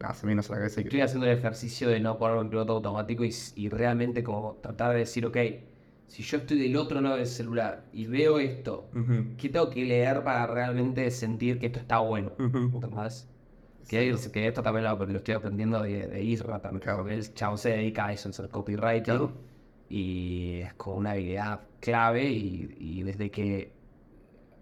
nada, 0.00 0.14
se 0.14 0.26
me 0.26 0.32
vino 0.32 0.42
a 0.42 0.48
la 0.50 0.56
cabeza 0.56 0.80
Estoy 0.80 1.00
haciendo 1.00 1.26
el 1.26 1.38
ejercicio 1.38 1.88
de 1.88 2.00
no 2.00 2.18
ponerlo 2.18 2.42
en 2.42 2.50
piloto 2.50 2.72
automático 2.74 3.24
y, 3.24 3.32
y 3.56 3.68
realmente 3.68 4.22
como 4.22 4.56
tratar 4.62 4.92
de 4.92 5.00
decir, 5.00 5.26
ok, 5.26 5.36
si 6.06 6.22
yo 6.22 6.38
estoy 6.38 6.58
del 6.58 6.76
otro 6.76 7.00
lado 7.00 7.16
del 7.16 7.26
celular 7.26 7.88
y 7.92 8.06
veo 8.06 8.38
esto, 8.38 8.90
¿qué 9.36 9.48
tengo 9.48 9.70
que 9.70 9.84
leer 9.84 10.22
para 10.24 10.46
realmente 10.46 11.10
sentir 11.10 11.58
que 11.58 11.66
esto 11.66 11.78
está 11.80 11.98
bueno? 11.98 12.32
Que, 13.98 14.16
que 14.32 14.46
esto 14.48 14.62
también 14.62 14.84
lo, 14.86 14.96
lo 15.04 15.18
estoy 15.18 15.34
aprendiendo 15.34 15.82
de, 15.82 16.06
de 16.06 16.22
Isra 16.22 16.60
también, 16.60 16.80
Claro. 16.80 16.98
porque 17.00 17.14
el 17.14 17.34
chavo 17.34 17.58
se 17.58 17.68
dedica 17.70 18.06
a 18.06 18.12
eso, 18.14 18.32
ser 18.32 18.48
copywriting, 18.48 19.02
Claro. 19.04 19.32
y 19.90 20.60
es 20.62 20.72
como 20.74 20.96
una 20.96 21.10
habilidad 21.10 21.60
clave, 21.78 22.24
y, 22.30 22.74
y 22.80 23.02
desde 23.02 23.30
que 23.30 23.70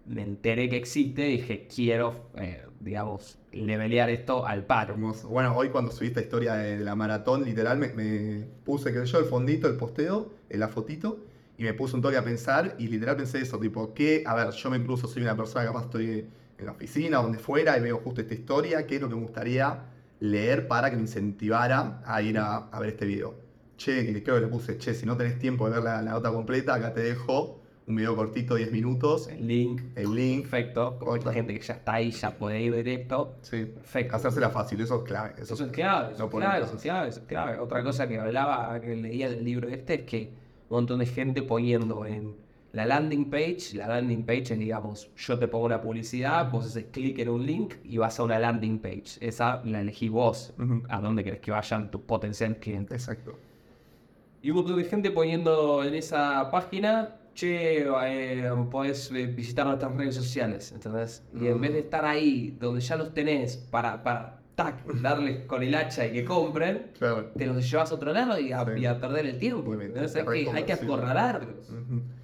me 0.07 0.23
enteré 0.23 0.69
que 0.69 0.77
existe, 0.77 1.23
dije, 1.23 1.69
quiero, 1.73 2.31
eh, 2.37 2.65
digamos, 2.81 3.39
levelear 3.53 4.11
esto 4.11 4.45
al 4.45 4.65
paro. 4.65 4.95
Hermoso. 4.95 5.29
Bueno, 5.29 5.57
hoy 5.57 5.69
cuando 5.69 5.93
subí 5.93 6.09
esta 6.09 6.21
historia 6.23 6.55
de, 6.55 6.81
la 6.81 6.97
maratón, 6.97 7.45
literal, 7.45 7.79
me, 7.79 7.89
me 7.93 8.47
puse 8.65 8.93
que 8.93 9.07
yo 9.07 9.19
el 9.21 9.27
fondito, 9.27 9.69
el 9.69 9.77
posteo, 9.77 10.33
la 10.49 10.67
fotito, 10.67 11.21
y 11.57 11.63
me 11.63 11.75
puse 11.75 11.95
un 11.95 12.03
toque 12.03 12.17
a 12.17 12.25
pensar, 12.25 12.75
y 12.81 12.89
literal 12.89 13.17
pensé 13.17 13.39
eso, 13.41 13.61
tipo, 13.61 13.95
que, 13.95 14.25
a 14.27 14.35
ver, 14.35 14.51
yo 14.51 14.71
me 14.71 14.79
incluso 14.79 15.07
soy 15.07 15.23
una 15.23 15.37
persona, 15.37 15.65
capaz 15.67 15.85
estoy 15.85 16.27
en 16.61 16.67
la 16.67 16.73
oficina, 16.73 17.19
donde 17.19 17.39
fuera, 17.39 17.77
y 17.77 17.81
veo 17.81 17.99
justo 17.99 18.21
esta 18.21 18.35
historia, 18.35 18.87
¿qué 18.87 18.97
es 18.97 19.03
lo 19.03 19.09
que 19.09 19.15
me 19.17 19.23
gustaría 19.23 19.85
leer 20.21 20.69
para 20.69 20.91
que 20.91 20.97
me 20.97 21.03
incentivara 21.03 22.03
a 22.05 22.23
ir 22.23 22.39
a, 22.39 22.57
a 22.57 22.81
ver 22.81 22.91
este 22.91 23.07
video? 23.07 23.35
Che, 23.77 24.23
creo 24.23 24.37
que 24.37 24.43
le 24.43 24.49
puse, 24.49 24.77
che, 24.79 24.93
si 24.95 25.07
no 25.07 25.17
tenés 25.17 25.39
tiempo 25.39 25.67
de 25.69 25.77
ver 25.77 25.83
la, 25.85 26.03
la 26.03 26.11
nota 26.13 26.31
completa, 26.31 26.75
acá 26.75 26.93
te 26.93 27.01
dejo 27.03 27.59
un 27.87 27.97
video 27.97 28.15
cortito, 28.15 28.55
10 28.55 28.71
minutos, 28.71 29.27
El 29.29 29.49
link, 29.49 29.81
el 29.97 30.15
link. 30.15 30.43
perfecto, 30.43 30.99
la 31.25 31.33
gente 31.33 31.55
que 31.55 31.61
ya 31.61 31.75
está 31.75 31.95
ahí, 31.95 32.11
ya 32.13 32.31
puede 32.39 32.61
ir 32.61 32.75
directo. 32.75 33.37
Sí, 33.43 33.65
Perfecto. 33.65 34.15
hacérsela 34.17 34.51
fácil, 34.51 34.81
eso 34.81 34.99
es 34.99 35.03
clave. 35.03 35.33
Eso, 35.39 35.55
Eso 35.55 35.65
es 35.65 35.73
clave, 35.73 36.13
eso 36.13 36.23
no 36.25 36.31
clave, 36.31 36.65
eso 36.65 36.77
es 36.77 36.83
clave, 36.83 37.09
eso 37.09 37.21
es 37.21 37.27
clave. 37.27 37.59
Otra 37.59 37.83
cosa 37.83 38.07
que 38.07 38.21
hablaba, 38.21 38.79
que 38.81 38.95
leía 38.95 39.29
del 39.31 39.43
libro 39.45 39.69
este, 39.69 39.95
es 39.95 40.03
que 40.03 40.31
un 40.69 40.77
montón 40.77 41.01
de 41.01 41.07
gente 41.07 41.43
poniendo 41.43 42.07
en 42.07 42.37
la 42.73 42.87
landing 42.87 43.31
page, 43.31 43.75
la 43.75 43.89
landing 43.89 44.25
page 44.25 44.53
es, 44.53 44.59
digamos, 44.59 45.11
yo 45.17 45.39
te 45.39 45.49
pongo 45.49 45.67
una 45.67 45.81
publicidad, 45.81 46.51
vos 46.51 46.67
haces 46.67 46.87
clic 46.93 47.19
en 47.19 47.29
un 47.29 47.45
link 47.45 47.75
y 47.85 47.99
vas 47.99 48.21
a 48.21 48.23
una 48.23 48.39
landing 48.39 48.79
page. 48.79 49.19
Esa 49.21 49.61
la 49.65 49.81
elegí 49.81 50.09
vos, 50.09 50.55
a 50.89 51.01
dónde 51.01 51.25
querés 51.25 51.41
que 51.41 51.51
vayan 51.51 51.91
tus 51.91 52.03
potenciales 52.03 52.59
clientes. 52.59 53.09
Exacto. 53.09 53.39
Y 54.43 54.53
de 54.53 54.85
gente 54.85 55.11
poniendo 55.11 55.85
en 55.85 55.95
esa 55.95 56.51
página, 56.51 57.17
che, 57.35 57.83
eh, 57.83 58.51
podés 58.71 59.11
eh, 59.11 59.27
visitar 59.27 59.67
nuestras 59.67 59.95
redes 59.97 60.15
sociales, 60.15 60.73
¿entendés? 60.73 61.23
Y 61.39 61.49
en 61.49 61.61
vez 61.61 61.73
de 61.73 61.81
estar 61.81 62.05
ahí, 62.05 62.57
donde 62.59 62.81
ya 62.81 62.97
los 62.97 63.13
tenés, 63.13 63.57
para, 63.57 64.03
para 64.03 64.40
tac, 64.65 64.85
darles 65.01 65.47
con 65.47 65.63
el 65.63 65.75
hacha 65.75 66.07
y 66.07 66.13
que 66.13 66.25
compren, 66.25 66.91
Claro. 66.99 67.27
te 67.37 67.47
los 67.47 67.69
llevas 67.71 67.91
a 67.91 67.95
otro 67.95 68.13
lado 68.13 68.39
y 68.39 68.53
a, 68.53 68.65
Sí. 68.65 68.81
y 68.81 68.87
a 68.87 69.01
perder 69.01 69.27
el 69.27 69.39
tiempo. 69.39 69.73
Hay, 69.73 70.45
que, 70.45 70.51
hay 70.53 70.65
que 70.65 70.73
acorralarlos. 70.73 71.69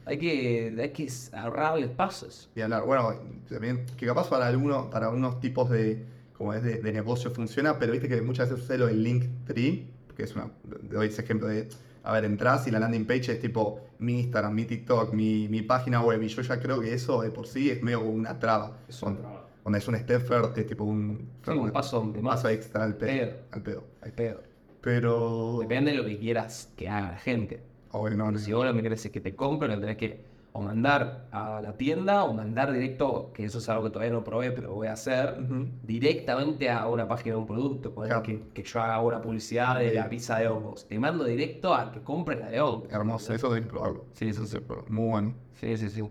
Hay 0.04 0.18
que, 0.18 0.74
hay 0.80 0.90
que 0.90 1.08
ahorrarles 1.32 1.88
pasos. 1.90 2.48
Y 2.54 2.60
hablar, 2.60 2.84
bueno, 2.84 3.14
también, 3.48 3.86
que 3.96 4.06
capaz 4.06 4.28
para 4.28 4.46
algunos, 4.46 4.86
para 4.86 5.08
unos 5.10 5.40
tipos 5.40 5.68
de, 5.70 6.04
como 6.36 6.52
es 6.54 6.62
de, 6.62 6.80
de 6.82 6.92
negocio 6.92 7.30
funciona, 7.30 7.78
pero 7.78 7.92
viste 7.92 8.08
que 8.08 8.20
muchas 8.22 8.48
veces 8.50 8.62
sucede 8.64 8.78
lo 8.78 8.86
del 8.86 9.02
link 9.02 9.24
tree, 9.46 9.86
que 10.16 10.22
es 10.24 10.34
una, 10.36 10.50
doy 10.90 11.08
ese 11.08 11.22
ejemplo 11.22 11.48
de, 11.48 11.68
a 12.04 12.12
ver, 12.12 12.24
entras 12.24 12.66
y 12.68 12.70
la 12.70 12.78
landing 12.78 13.04
page 13.06 13.32
es 13.32 13.40
tipo 13.40 13.80
mi 13.98 14.20
Instagram, 14.20 14.54
mi 14.54 14.64
TikTok, 14.64 15.12
mi, 15.12 15.48
mi 15.48 15.62
página 15.62 16.00
web, 16.02 16.22
y 16.22 16.28
yo 16.28 16.40
ya 16.42 16.60
creo 16.60 16.80
que 16.80 16.94
eso 16.94 17.22
de 17.22 17.30
por 17.30 17.46
sí 17.48 17.70
es 17.70 17.82
medio 17.82 18.00
una 18.02 18.38
traba. 18.38 18.78
Es 18.88 19.02
una 19.02 19.16
traba. 19.16 19.35
Donde 19.66 19.80
es 19.80 19.88
un 19.88 19.96
step 19.96 20.30
es 20.56 20.66
tipo 20.68 20.84
un, 20.84 21.28
Sí, 21.44 21.50
un 21.50 21.72
paso 21.72 22.00
un 22.00 22.22
paso 22.22 22.48
extra 22.48 22.84
al 22.84 22.94
pedo. 22.94 23.08
Pedo. 23.08 23.36
Al 23.50 23.62
pedo. 23.62 23.84
Al 24.00 24.12
pedo. 24.12 24.42
Pero... 24.80 25.58
Depende 25.60 25.90
de 25.90 25.96
lo 25.96 26.04
que 26.04 26.20
quieras 26.20 26.72
que 26.76 26.88
haga 26.88 27.10
la 27.10 27.18
gente. 27.18 27.64
Obvio, 27.90 28.16
no, 28.16 28.30
no, 28.30 28.38
Si 28.38 28.52
vos 28.52 28.64
lo 28.64 28.72
que 28.72 28.82
querés 28.82 29.04
es 29.04 29.10
que 29.10 29.20
te 29.20 29.34
compren, 29.34 29.72
lo 29.72 29.80
tenés 29.80 29.96
que 29.96 30.24
o 30.52 30.60
mandar 30.60 31.26
a 31.32 31.60
la 31.60 31.72
tienda 31.72 32.22
o 32.22 32.32
mandar 32.32 32.72
directo, 32.72 33.32
que 33.34 33.44
eso 33.44 33.58
es 33.58 33.68
algo 33.68 33.82
que 33.82 33.90
todavía 33.90 34.12
no 34.12 34.22
probé, 34.22 34.52
pero 34.52 34.72
voy 34.72 34.86
a 34.86 34.92
hacer, 34.92 35.36
directamente 35.82 36.70
a 36.70 36.86
una 36.86 37.08
página 37.08 37.34
de 37.34 37.40
un 37.40 37.46
producto. 37.48 37.92
Claro. 37.92 38.22
que, 38.22 38.44
que 38.54 38.62
yo 38.62 38.80
haga 38.80 39.00
una 39.00 39.20
publicidad 39.20 39.80
de 39.80 39.92
la 39.94 40.08
pizza 40.08 40.38
de 40.38 40.46
hongos. 40.46 40.86
Te 40.86 40.96
mando 41.00 41.24
directo 41.24 41.74
a 41.74 41.90
que 41.90 42.02
compres 42.02 42.38
la 42.38 42.50
de 42.50 42.60
hongos. 42.60 42.92
Hermoso, 42.92 43.34
eso 43.34 43.52
que 43.52 43.62
probarlo. 43.62 44.04
Sí, 44.12 44.28
eso 44.28 44.46
sí. 44.46 44.58
Muy 44.88 45.10
bueno. 45.10 45.34
Sí, 45.54 45.76
sí, 45.76 45.90
sí. 45.90 46.08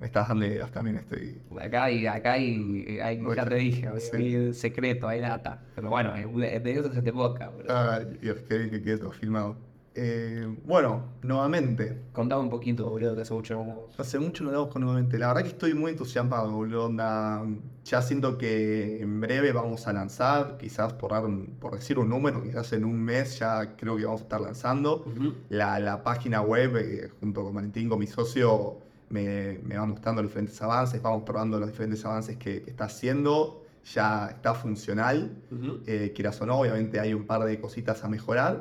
Me 0.00 0.06
estás 0.06 0.28
dando 0.28 0.44
ideas 0.44 0.70
también, 0.72 0.96
estoy... 0.96 1.40
Acá 1.60 1.84
hay, 1.84 2.06
acá 2.06 2.32
hay, 2.32 2.98
hay- 3.02 3.20
ya 3.22 3.28
Otra. 3.28 3.46
te 3.48 3.54
dije, 3.54 3.88
Sí. 4.00 4.16
hay 4.16 4.52
secreto, 4.54 5.08
hay 5.08 5.20
data. 5.20 5.62
Pero 5.74 5.88
bueno, 5.88 6.12
de 6.12 6.62
eso 6.72 6.92
se 6.92 7.00
te 7.00 7.10
boca, 7.12 7.48
bro. 7.50 7.64
Ah, 7.68 8.00
Dios, 8.20 8.38
qué 8.48 8.58
bien 8.58 8.82
que 8.82 8.96
todo 8.98 9.12
filmado. 9.12 9.56
Eh, 9.96 10.52
bueno, 10.66 11.04
nuevamente, 11.22 12.00
Contame 12.12 12.42
un 12.42 12.50
poquito, 12.50 12.90
boludo, 12.90 13.14
que 13.14 13.22
hace 13.22 13.32
mucho 13.32 13.54
no- 13.54 13.82
hace 13.96 14.18
mucho 14.18 14.42
no 14.42 14.50
hablamos 14.50 14.70
con 14.72 14.82
nuevamente. 14.82 15.16
La 15.18 15.28
verdad 15.28 15.42
que 15.42 15.50
estoy 15.50 15.72
muy 15.74 15.92
entusiasmado, 15.92 16.50
boludo. 16.50 16.86
onda, 16.86 17.44
ya 17.84 18.02
siento 18.02 18.36
que 18.36 19.00
en 19.00 19.20
breve 19.20 19.52
vamos 19.52 19.86
a 19.86 19.92
lanzar, 19.92 20.56
quizás 20.58 20.92
por, 20.94 21.12
dar 21.12 21.22
por 21.60 21.76
decir 21.76 22.00
un 22.00 22.08
número, 22.08 22.42
quizás 22.42 22.72
en 22.72 22.84
un 22.84 23.00
mes 23.00 23.38
ya 23.38 23.76
creo 23.76 23.96
que 23.96 24.04
vamos 24.04 24.22
a 24.22 24.24
estar 24.24 24.40
lanzando. 24.40 25.04
La, 25.48 25.78
la 25.78 26.02
página 26.02 26.40
web, 26.42 26.76
eh, 26.76 27.08
junto 27.20 27.44
con 27.44 27.54
Valentín, 27.54 27.88
con 27.88 28.00
mi 28.00 28.08
socio, 28.08 28.78
me, 29.14 29.58
me 29.62 29.76
va 29.76 29.86
mostrando 29.86 30.20
los 30.22 30.30
diferentes 30.30 30.60
avances, 30.60 31.00
vamos 31.00 31.22
probando 31.24 31.58
los 31.60 31.68
diferentes 31.70 32.04
avances 32.04 32.36
que, 32.36 32.62
que 32.62 32.70
está 32.70 32.84
haciendo. 32.84 33.60
Ya 33.94 34.28
está 34.36 34.54
funcional. 34.54 35.16
Ujú. 35.50 35.82
eh, 35.86 36.12
quieras 36.14 36.40
o 36.40 36.46
no, 36.46 36.58
obviamente 36.58 36.98
hay 37.00 37.12
un 37.14 37.26
par 37.26 37.44
de 37.44 37.60
cositas 37.60 38.02
a 38.02 38.08
mejorar. 38.08 38.52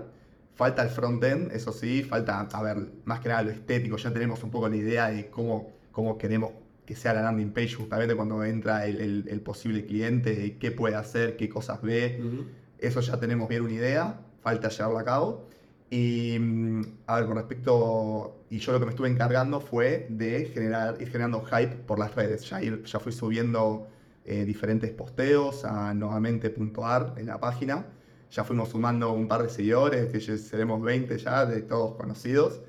Falta 0.56 0.84
el 0.84 0.89
front-end, 0.89 1.51
eso 1.54 1.72
sí, 1.72 2.04
falta, 2.04 2.41
a 2.41 2.62
ver, 2.62 2.78
más 3.06 3.22
que 3.22 3.30
nada 3.30 3.41
lo 3.41 3.49
estético, 3.51 3.95
ya 3.97 4.12
tenemos 4.14 4.43
un 4.43 4.51
poco 4.51 4.68
la 4.70 4.76
idea 4.76 5.08
de 5.10 5.30
cómo, 5.30 5.72
cómo 5.91 6.18
queremos 6.18 6.51
que 6.86 6.95
sea 6.95 7.14
la 7.14 7.22
landing 7.24 7.51
page 7.54 7.74
justamente 7.76 8.14
cuando 8.16 8.43
entra 8.43 8.86
el, 8.86 8.99
el- 8.99 9.26
el 9.30 9.39
posible 9.41 9.86
cliente, 9.86 10.36
de 10.36 10.58
qué 10.58 10.70
puede 10.72 10.95
hacer, 10.95 11.38
qué 11.38 11.47
cosas 11.47 11.82
ve, 11.82 12.20
Ujú. 12.20 12.43
eso 12.78 12.99
ya 12.99 13.18
tenemos 13.18 13.47
bien 13.47 13.62
una 13.64 13.74
idea, 13.74 14.20
falta 14.41 14.68
llevarlo 14.70 14.99
a 14.99 15.06
cabo. 15.06 15.47
Y 15.93 16.39
mm, 16.39 16.81
con 17.05 17.35
respecto, 17.35 18.45
y 18.49 18.57
yo 18.57 18.71
lo 18.71 18.79
que 18.79 18.85
me 18.85 18.91
estuve 18.93 19.09
encargando 19.09 19.61
fue 19.61 20.07
de 20.09 20.45
generar, 20.45 20.99
ir 20.99 21.07
generando 21.07 21.43
hype 21.45 21.75
por 21.85 21.99
las 21.99 22.15
redes. 22.15 22.49
Ya, 22.49 22.59
ya 22.61 22.99
fui 22.99 23.11
subiendo 23.11 23.87
eh, 24.25 24.43
diferentes 24.43 24.89
posteos 24.89 25.63
a 25.65 25.93
nuevamente.ar 25.93 27.13
en 27.17 27.27
la 27.27 27.39
página. 27.39 27.85
Ya 28.31 28.43
fuimos 28.43 28.69
sumando 28.69 29.13
un 29.13 29.27
par 29.27 29.43
de 29.43 29.49
seguidores, 29.49 30.11
que 30.11 30.19
seremos 30.19 30.81
20 30.81 31.15
ya, 31.19 31.45
de 31.45 31.61
todos 31.61 31.93
conocidos. 31.95 32.61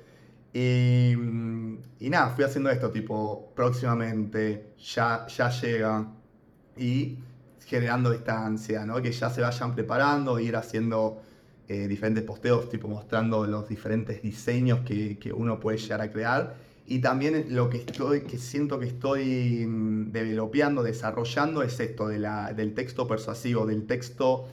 Y, 0.53 1.15
mm, 1.17 1.77
y 2.01 2.09
nada, 2.11 2.29
fui 2.29 2.43
haciendo 2.43 2.69
esto, 2.69 2.91
tipo, 2.91 3.51
próximamente 3.55 4.75
ya, 4.77 5.25
ya 5.25 5.49
llega. 5.49 6.13
Y 6.77 7.17
generando 7.65 8.11
distancia, 8.11 8.85
¿no? 8.85 9.01
Que 9.01 9.11
ya 9.11 9.31
se 9.31 9.41
vayan 9.41 9.73
preparando, 9.73 10.39
ir 10.39 10.55
haciendo 10.55 11.23
eh, 11.67 11.87
diferentes 11.87 12.23
posteos, 12.23 12.69
tipo 12.69 12.87
mostrando 12.87 13.45
los 13.47 13.67
diferentes 13.67 14.21
diseños 14.21 14.81
que, 14.81 15.17
que 15.17 15.33
uno 15.33 15.59
puede 15.59 15.77
llegar 15.77 16.01
a 16.01 16.11
crear. 16.11 16.55
Y 16.87 16.99
también 16.99 17.47
lo 17.49 17.69
que 17.69 17.77
estoy, 17.77 18.21
que 18.21 18.37
siento 18.37 18.79
que 18.79 18.85
estoy 18.85 19.65
mm, 19.65 20.11
developeando, 20.11 20.83
desarrollando, 20.83 21.63
es 21.63 21.79
esto 21.79 22.07
de 22.07 22.19
la, 22.19 22.53
del 22.53 22.75
texto 22.75 23.07
persuasivo, 23.07 23.65
del 23.65 23.87
texto 23.87 24.47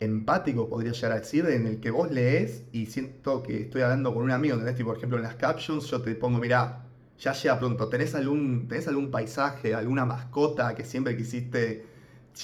empático, 0.00 0.68
podría 0.68 0.92
llegar 0.92 1.12
a 1.12 1.20
decir, 1.20 1.46
en 1.46 1.66
el 1.66 1.80
que 1.80 1.90
vos 1.90 2.10
lees 2.10 2.64
y 2.72 2.86
siento 2.86 3.42
que 3.42 3.62
estoy 3.62 3.82
hablando 3.82 4.14
con 4.14 4.22
un 4.22 4.30
amigo, 4.30 4.54
¿entendés? 4.54 4.82
Por 4.82 4.96
ejemplo, 4.96 5.18
en 5.18 5.24
las 5.24 5.34
captions 5.36 5.86
yo 5.90 6.00
te 6.00 6.14
pongo, 6.14 6.38
mira, 6.38 6.84
ya 7.18 7.32
llega 7.32 7.58
pronto, 7.58 7.88
¿tenés 7.88 8.14
algún, 8.14 8.66
¿tenés 8.68 8.88
algún 8.88 9.10
paisaje, 9.10 9.74
alguna 9.74 10.04
mascota 10.04 10.74
que 10.74 10.84
siempre 10.84 11.16
quisiste 11.16 11.86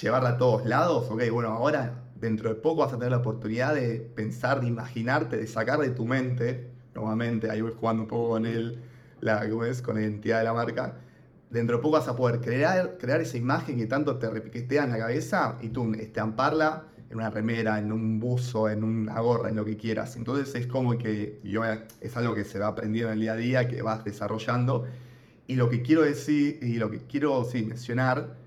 llevarla 0.01 0.29
a 0.29 0.37
todos 0.37 0.65
lados? 0.65 1.07
Ok, 1.09 1.23
bueno, 1.31 1.49
ahora 1.49 2.00
dentro 2.21 2.49
de 2.49 2.55
poco 2.55 2.81
vas 2.81 2.93
a 2.93 2.97
tener 2.97 3.11
la 3.11 3.17
oportunidad 3.17 3.73
de 3.73 3.99
pensar, 3.99 4.61
de 4.61 4.67
imaginarte, 4.67 5.37
de 5.37 5.47
sacar 5.47 5.79
de 5.79 5.89
tu 5.89 6.05
mente, 6.05 6.69
nuevamente, 6.93 7.49
ahí 7.49 7.61
voy 7.61 7.73
jugando 7.77 8.03
un 8.03 8.07
poco 8.07 8.29
con 8.29 8.45
el, 8.45 8.79
la, 9.19 9.49
¿cómo 9.49 9.65
es? 9.65 9.81
con 9.81 9.95
la 9.95 10.01
identidad 10.01 10.37
de 10.37 10.43
la 10.45 10.53
marca. 10.53 10.97
Dentro 11.49 11.77
de 11.77 11.81
poco 11.81 11.97
vas 11.97 12.07
a 12.07 12.15
poder 12.15 12.39
crear, 12.39 12.97
crear 12.97 13.19
esa 13.19 13.37
imagen 13.37 13.77
que 13.77 13.87
tanto 13.87 14.17
te 14.17 14.29
repiquetea 14.29 14.83
en 14.83 14.91
la 14.91 14.99
cabeza 14.99 15.57
y 15.61 15.69
tú 15.69 15.91
estamparla 15.95 16.85
en 17.09 17.17
una 17.17 17.29
remera, 17.29 17.77
en 17.79 17.91
un 17.91 18.19
buzo, 18.19 18.69
en 18.69 18.83
una 18.85 19.19
gorra, 19.19 19.49
en 19.49 19.55
lo 19.55 19.65
que 19.65 19.75
quieras. 19.75 20.15
Entonces 20.15 20.53
es 20.55 20.67
como 20.67 20.97
que 20.97 21.41
yo, 21.43 21.63
es 21.65 22.15
algo 22.15 22.35
que 22.35 22.45
se 22.45 22.59
va 22.59 22.67
aprendiendo 22.67 23.11
en 23.11 23.15
el 23.15 23.21
día 23.21 23.33
a 23.33 23.35
día, 23.35 23.67
que 23.67 23.81
vas 23.81 24.05
desarrollando. 24.05 24.85
Y 25.47 25.55
lo 25.55 25.69
que 25.69 25.81
quiero 25.81 26.03
decir, 26.03 26.59
y 26.61 26.75
lo 26.75 26.89
que 26.89 26.99
quiero 26.99 27.43
sí, 27.43 27.63
mencionar, 27.63 28.37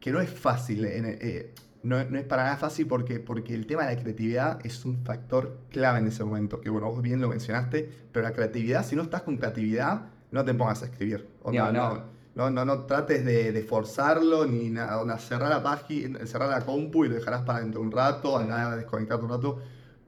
que 0.00 0.10
no 0.10 0.20
es 0.20 0.28
fácil, 0.28 0.84
eh, 0.84 1.54
no, 1.84 2.02
no 2.02 2.18
es 2.18 2.24
para 2.24 2.44
nada 2.44 2.56
fácil 2.56 2.86
porque, 2.86 3.20
porque 3.20 3.54
el 3.54 3.66
tema 3.66 3.84
de 3.86 3.94
la 3.94 4.00
creatividad 4.00 4.64
es 4.64 4.84
un 4.84 5.04
factor 5.04 5.58
clave 5.70 5.98
en 5.98 6.08
ese 6.08 6.24
momento, 6.24 6.60
que 6.60 6.70
bueno, 6.70 6.90
vos 6.90 7.02
bien 7.02 7.20
lo 7.20 7.28
mencionaste, 7.28 7.88
pero 8.10 8.24
la 8.26 8.32
creatividad, 8.32 8.84
si 8.84 8.96
no 8.96 9.02
estás 9.02 9.22
con 9.22 9.36
creatividad, 9.36 10.06
no 10.30 10.44
te 10.44 10.54
pongas 10.54 10.82
a 10.82 10.86
escribir. 10.86 11.28
Onda, 11.42 11.70
no, 11.70 11.82
hablar. 11.82 12.04
no, 12.34 12.50
no, 12.50 12.64
no 12.64 12.86
trates 12.86 13.24
de, 13.24 13.52
de 13.52 13.62
forzarlo, 13.62 14.46
ni 14.46 14.70
nada, 14.70 14.98
onda, 14.98 15.18
cerrar 15.18 15.50
la 15.50 15.62
página, 15.62 16.26
cerrar 16.26 16.48
la 16.48 16.62
compu 16.62 17.04
y 17.04 17.08
lo 17.08 17.16
dejarás 17.16 17.42
para 17.42 17.60
dentro 17.60 17.82
de 17.82 17.86
un 17.86 17.92
rato, 17.92 18.38
andar 18.38 18.72
a 18.72 18.76
desconectarte 18.76 19.24
un 19.24 19.30
rato, 19.30 19.58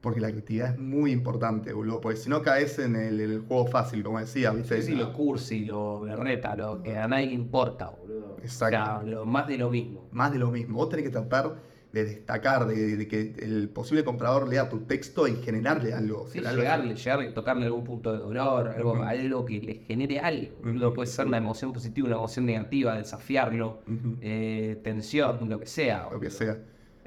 porque 0.01 0.21
la 0.21 0.31
creatividad 0.31 0.71
es 0.71 0.79
muy 0.79 1.13
importante, 1.13 1.75
boludo, 1.75 2.01
porque 2.01 2.17
si 2.17 2.31
no 2.31 2.41
caes 2.41 2.79
en 2.79 2.97
el, 2.97 3.21
el 3.21 3.41
juego 3.41 3.67
fácil, 3.67 4.03
como 4.03 4.19
decía, 4.19 4.51
¿viste? 4.53 4.81
Sí, 4.81 4.93
sí, 4.93 4.95
lo 4.95 5.13
cursi, 5.13 5.67
lo 5.67 6.01
berreta, 6.01 6.57
lo 6.57 6.83
que 6.83 6.97
a 6.97 7.07
nadie 7.07 7.27
le 7.27 7.35
importa, 7.35 7.91
boludo. 7.91 8.06
Exacto. 8.47 8.77
O 8.77 9.01
sea, 9.01 9.03
lo 9.03 9.25
más 9.27 9.47
de 9.49 9.59
lo 9.59 9.71
mismo. 9.71 10.09
más 10.13 10.33
de 10.33 10.39
lo 10.39 10.51
mismo. 10.51 10.79
Vos 10.79 10.89
tenés 10.89 11.05
que 11.05 11.11
tratar 11.11 11.55
de 11.93 12.05
destacar, 12.05 12.67
de, 12.67 12.97
de 12.97 13.09
que 13.09 13.35
el 13.39 13.71
posible 13.71 14.05
comprador 14.05 14.49
lea 14.49 14.69
tu 14.69 14.81
texto 14.81 15.27
y 15.29 15.37
generarle 15.37 15.95
algo. 15.95 16.27
Sí, 16.29 16.39
generarle- 16.41 16.61
llegarle, 16.63 16.95
llegarle, 16.95 17.31
tocarle 17.33 17.65
algún 17.67 17.85
punto 17.85 18.13
de 18.13 18.19
dolor, 18.19 18.69
algo, 18.69 19.03
algo 19.03 19.45
que 19.47 19.61
le 19.61 19.75
genere 19.87 20.21
algo. 20.21 20.57
boludo. 20.63 20.93
Puede 20.93 21.07
ser 21.07 21.27
una 21.27 21.39
emoción 21.39 21.73
positiva, 21.73 22.07
una 22.09 22.17
emoción 22.17 22.45
negativa, 22.45 22.97
desafiarlo, 22.97 23.81
eh, 24.21 24.79
tensión, 24.85 25.49
lo 25.49 25.59
que 25.61 25.67
sea. 25.67 26.05
Lo 26.05 26.21
que 26.21 26.29
boludo. 26.29 26.31
sea. 26.31 26.59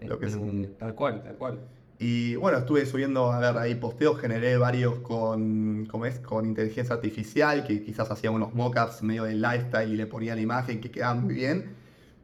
Lo 0.07 0.17
que 0.17 0.25
Eh, 0.25 0.29
sea. 0.29 0.69
Tal 0.79 0.95
cual, 0.95 1.21
tal 1.23 1.35
cual. 1.35 1.59
Y 2.01 2.35
bueno, 2.37 2.59
estuve 2.59 2.85
subiendo, 2.85 3.31
a 3.31 3.39
ver, 3.39 3.57
ahí 3.57 3.75
posteos, 3.75 4.19
generé 4.21 4.57
varios 4.57 4.99
con, 4.99 5.85
¿cómo 5.87 6.05
es? 6.05 6.19
con 6.19 6.45
inteligencia 6.45 6.95
artificial, 6.95 7.65
que 7.67 7.83
quizás 7.83 8.09
hacía 8.09 8.31
unos 8.31 8.53
mockups 8.53 9.03
medio 9.03 9.25
de 9.25 9.35
lifestyle 9.35 9.91
y 9.91 9.97
le 9.97 10.05
ponía 10.07 10.33
la 10.35 10.41
imagen 10.41 10.79
que 10.79 10.91
quedaba 10.91 11.15
muy 11.15 11.33
bien. 11.35 11.75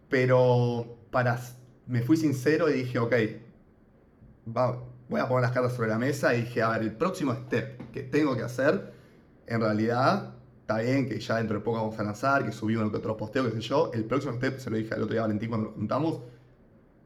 Pero 0.09 0.97
para, 1.11 1.39
me 1.88 2.01
fui 2.01 2.15
sincero 2.17 2.69
y 2.69 2.73
dije, 2.73 2.99
ok, 2.99 3.13
va- 4.55 4.82
voy 5.09 5.19
a 5.21 5.28
poner 5.28 5.43
las 5.43 5.51
cartas 5.51 5.73
sobre 5.73 5.89
la 5.89 5.97
mesa 5.99 6.34
y 6.36 6.41
dije, 6.41 6.61
a 6.61 6.69
ver, 6.69 6.82
el 6.82 6.91
próximo 6.95 7.34
step 7.34 7.91
que 7.91 8.03
tengo 8.03 8.36
que 8.36 8.43
hacer, 8.43 8.93
en 9.47 9.61
realidad, 9.61 10.36
está 10.61 10.80
bien 10.80 11.07
que 11.07 11.19
ya 11.19 11.38
dentro 11.38 11.57
de 11.57 11.63
poco 11.63 11.78
vamos 11.78 11.99
a 11.99 12.03
lanzar, 12.03 12.45
que 12.45 12.51
subí 12.51 12.76
uno 12.76 12.89
que 12.91 12.97
otro 12.97 13.15
posteo, 13.17 13.45
qué 13.45 13.51
sé 13.51 13.61
yo. 13.61 13.91
El 13.93 14.05
próximo 14.05 14.34
step, 14.36 14.59
se 14.59 14.69
lo 14.69 14.78
dije 14.78 14.93
al 14.93 15.01
otro 15.03 15.13
día 15.13 15.21
a 15.21 15.26
Valentín 15.26 15.49
cuando 15.49 15.67
nos 15.67 15.76
juntamos, 15.76 16.19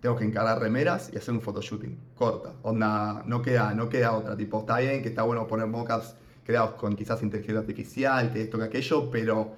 tengo 0.01 0.15
que 0.15 0.25
encargar 0.25 0.59
remeras 0.59 1.09
y 1.13 1.17
hacer 1.17 1.33
un 1.33 1.41
photoshooting. 1.41 1.97
Corta. 2.15 2.53
Onda, 2.63 3.23
no 3.25 3.41
queda, 3.41 3.73
no 3.73 3.89
queda 3.89 4.13
otra. 4.13 4.35
Tipo, 4.37 4.59
está 4.61 4.79
bien 4.79 5.01
que 5.01 5.09
está 5.09 5.23
bueno 5.23 5.47
poner 5.47 5.67
mockups 5.67 6.15
creados 6.43 6.71
con 6.71 6.95
quizás 6.95 7.21
inteligencia 7.21 7.59
artificial, 7.59 8.31
que 8.31 8.41
esto, 8.41 8.57
que 8.57 8.63
aquello, 8.65 9.11
pero 9.11 9.51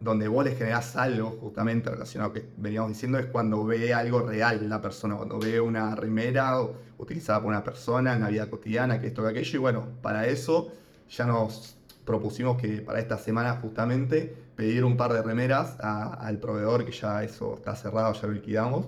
donde 0.00 0.26
vos 0.26 0.44
le 0.44 0.56
generás 0.56 0.96
algo 0.96 1.38
justamente 1.40 1.88
relacionado 1.88 2.32
a 2.32 2.34
lo 2.34 2.40
que 2.40 2.48
veníamos 2.56 2.90
diciendo 2.90 3.18
es 3.18 3.26
cuando 3.26 3.64
ve 3.64 3.94
algo 3.94 4.20
real 4.20 4.68
la 4.68 4.80
persona, 4.80 5.16
cuando 5.16 5.38
ve 5.38 5.60
una 5.60 5.94
remera 5.94 6.56
utilizada 6.98 7.40
por 7.40 7.50
una 7.50 7.62
persona 7.62 8.14
en 8.14 8.22
la 8.22 8.28
vida 8.28 8.50
cotidiana, 8.50 9.00
que 9.00 9.06
esto, 9.06 9.22
que 9.22 9.28
aquello, 9.28 9.56
y 9.56 9.60
bueno, 9.60 9.86
para 10.02 10.26
eso 10.26 10.72
ya 11.08 11.26
nos 11.26 11.76
propusimos 12.04 12.60
que 12.60 12.80
para 12.82 12.98
esta 12.98 13.16
semana 13.18 13.58
justamente 13.62 14.34
pedir 14.56 14.84
un 14.84 14.96
par 14.96 15.12
de 15.12 15.22
remeras 15.22 15.76
al 15.78 16.38
proveedor, 16.38 16.84
que 16.84 16.92
ya 16.92 17.22
eso 17.22 17.54
está 17.54 17.76
cerrado, 17.76 18.12
ya 18.12 18.26
lo 18.26 18.32
liquidamos, 18.32 18.86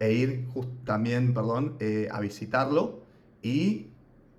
e 0.00 0.12
ir 0.12 0.46
just- 0.54 0.84
también, 0.84 1.34
perdón, 1.34 1.76
eh, 1.80 2.08
a 2.10 2.20
visitarlo 2.20 3.00
y 3.42 3.88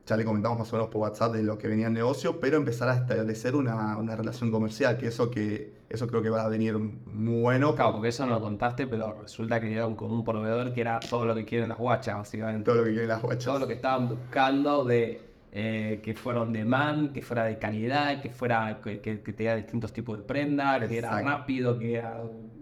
ya 0.06 0.18
le 0.18 0.26
comentamos 0.26 0.58
más 0.58 0.74
o 0.74 0.76
menos 0.78 0.90
por 0.90 1.02
WhatsApp 1.02 1.34
de 1.34 1.44
lo 1.44 1.58
que 1.60 1.68
venía 1.68 1.88
el 1.88 1.94
negocio, 1.94 2.40
pero 2.40 2.58
empezar 2.58 2.90
a 2.90 2.96
establecer 2.96 3.56
una, 3.56 3.96
una 3.98 4.16
relación 4.16 4.50
comercial, 4.50 4.98
que 4.98 5.08
eso 5.08 5.30
que 5.30 5.78
eso 5.90 6.08
creo 6.08 6.22
que 6.24 6.30
va 6.30 6.44
a 6.44 6.50
venir 6.50 6.78
muy 6.78 7.42
bueno. 7.42 7.76
Claro, 7.76 7.94
porque 7.94 8.08
eso 8.10 8.26
no 8.26 8.34
lo 8.34 8.42
contaste, 8.42 8.88
pero 8.88 9.22
resulta 9.22 9.60
que 9.60 9.68
dieron 9.68 9.96
con 9.96 10.12
un 10.12 10.24
proveedor 10.24 10.74
que 10.74 10.82
era 10.82 11.00
todo 11.00 11.26
lo 11.26 11.36
que 11.36 11.46
quieren 11.46 11.70
las 11.70 11.78
guachas, 11.78 12.16
básicamente. 12.18 12.64
Todo 12.64 12.76
lo 12.78 12.84
que 12.86 12.92
quieren 12.92 13.08
las 13.10 13.22
guachas. 13.22 13.46
todo 13.46 13.60
lo 13.60 13.68
que 13.68 13.74
estaban 13.74 14.08
buscando 14.08 14.84
de 14.86 15.22
eh, 15.52 16.00
que 16.04 16.14
fuera 16.16 16.42
on 16.42 16.54
demand, 16.54 17.12
que 17.12 17.22
fuera 17.22 17.44
de 17.46 17.58
calidad, 17.60 18.22
que 18.22 18.30
fuera 18.30 18.80
que, 18.84 19.02
que, 19.02 19.22
que 19.22 19.34
tenga 19.34 19.56
distintos 19.56 19.92
tipos 19.94 20.18
de 20.18 20.24
prenda, 20.24 20.80
que 20.80 20.98
era 20.98 21.08
Exacto. 21.10 21.26
rápido, 21.28 21.78
que 21.78 21.96
era 21.96 22.22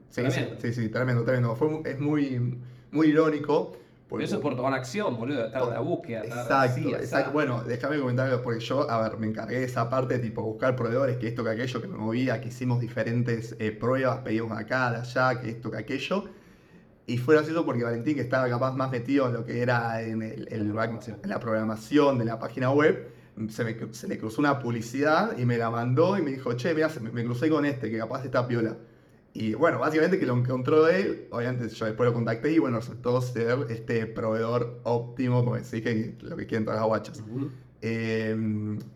Sí, 0.09 0.21
sí, 0.31 0.41
sí, 0.59 0.73
sí, 0.73 0.89
tremendo, 0.89 1.23
tremendo. 1.23 1.53
Fue, 1.55 1.81
es 1.85 1.99
muy, 1.99 2.57
muy 2.97 3.07
irónico. 3.07 3.71
Por 3.71 4.09
porque- 4.19 4.25
eso 4.25 4.35
es 4.37 4.41
por 4.41 4.55
tomar 4.55 4.73
acción, 4.73 5.17
boludo, 5.17 5.45
estar 5.47 5.63
en 5.63 5.69
la 5.69 5.79
búsqueda. 5.81 6.23
Exacto, 6.23 6.53
así, 6.55 6.93
exacto. 6.93 7.31
Bueno, 7.33 7.61
déjame 7.63 7.99
comentarlo 7.99 8.41
porque 8.41 8.61
yo, 8.61 8.89
a 8.89 9.01
ver, 9.09 9.17
me 9.17 9.27
encargué 9.27 9.59
de 9.59 9.65
esa 9.65 9.89
parte, 9.89 10.17
tipo 10.19 10.41
buscar 10.43 10.75
proveedores, 10.77 11.17
que 11.17 11.27
esto, 11.27 11.43
que 11.43 11.49
aquello, 11.49 11.81
que 11.81 11.87
me 11.89 11.97
movía, 11.97 12.39
que 12.39 12.47
hicimos 12.47 12.79
diferentes 12.79 13.55
eh, 13.59 13.71
pruebas, 13.73 14.19
pedimos 14.19 14.57
acá, 14.57 14.91
de 14.91 14.97
allá, 14.97 15.41
que 15.41 15.49
esto, 15.49 15.69
que 15.71 15.77
aquello. 15.77 16.23
Y 17.05 17.17
fue 17.17 17.35
gracioso 17.35 17.65
porque 17.65 17.83
Valentín, 17.83 18.15
que 18.15 18.21
estaba 18.21 18.47
capaz 18.49 18.73
más 18.73 18.91
metido 18.91 19.27
en 19.27 19.33
lo 19.33 19.45
que 19.45 19.61
era 19.61 20.01
en, 20.01 20.21
el- 20.21 20.47
el 20.51 20.61
en 20.61 21.29
la 21.29 21.39
programación 21.39 22.17
de 22.17 22.25
la 22.25 22.39
página 22.39 22.71
web, 22.71 23.09
se, 23.49 23.63
me, 23.65 23.75
se 23.93 24.07
le 24.07 24.17
cruzó 24.17 24.41
una 24.41 24.59
publicidad 24.59 25.37
y 25.37 25.45
me 25.45 25.57
la 25.57 25.69
mandó 25.69 26.17
y 26.17 26.21
me 26.21 26.31
dijo, 26.31 26.53
che, 26.53 26.73
mira, 26.73 26.89
me, 27.01 27.11
me 27.11 27.23
crucé 27.25 27.49
con 27.49 27.65
este, 27.65 27.91
que 27.91 27.97
capaz 27.97 28.23
está 28.25 28.47
piola. 28.47 28.75
Y 29.39 29.53
bueno, 29.53 29.77
básicamente 29.77 30.17
que 30.17 30.25
lo 30.25 30.35
encontró 30.35 30.87
él, 30.87 31.27
obviamente 31.29 31.69
yo 31.69 31.85
después 31.85 32.09
lo 32.09 32.13
contacté 32.15 32.53
y 32.53 32.57
bueno, 32.57 32.77
resultó 32.79 33.21
ser 33.21 33.67
este 33.69 34.07
proveedor 34.07 34.79
óptimo, 34.83 35.43
como 35.43 35.57
decís, 35.57 35.83
que 35.83 36.15
lo 36.21 36.35
que 36.35 36.47
quieren 36.47 36.65
todas 36.65 36.79
las 36.79 36.87
guachas. 36.87 37.23
Eh, 37.83 38.35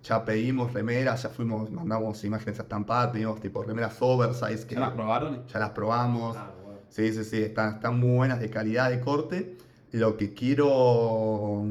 ya 0.02 0.26
pedimos 0.26 0.74
remeras, 0.74 1.22
ya 1.22 1.30
fuimos, 1.30 1.70
mandamos 1.70 2.24
imágenes 2.24 2.58
a 2.58 2.64
estampar, 2.64 3.12
pedimos 3.12 3.40
tipo 3.40 3.62
remeras 3.62 3.96
oversize 4.00 4.66
que 4.66 4.74
¿Ya 4.74 4.82
las 4.82 4.90
probaron? 4.94 5.46
ya 5.46 5.60
las 5.60 5.70
probamos. 5.70 6.36
Ah, 6.36 6.52
bueno. 6.64 6.80
Sí, 6.90 7.14
sí, 7.14 7.24
sí, 7.24 7.44
están, 7.44 7.76
están 7.76 8.00
muy 8.00 8.16
buenas 8.16 8.40
de 8.40 8.50
calidad 8.50 8.90
de 8.90 9.00
corte. 9.00 9.58
Lo 9.92 10.18
que 10.18 10.34
quiero, 10.34 11.64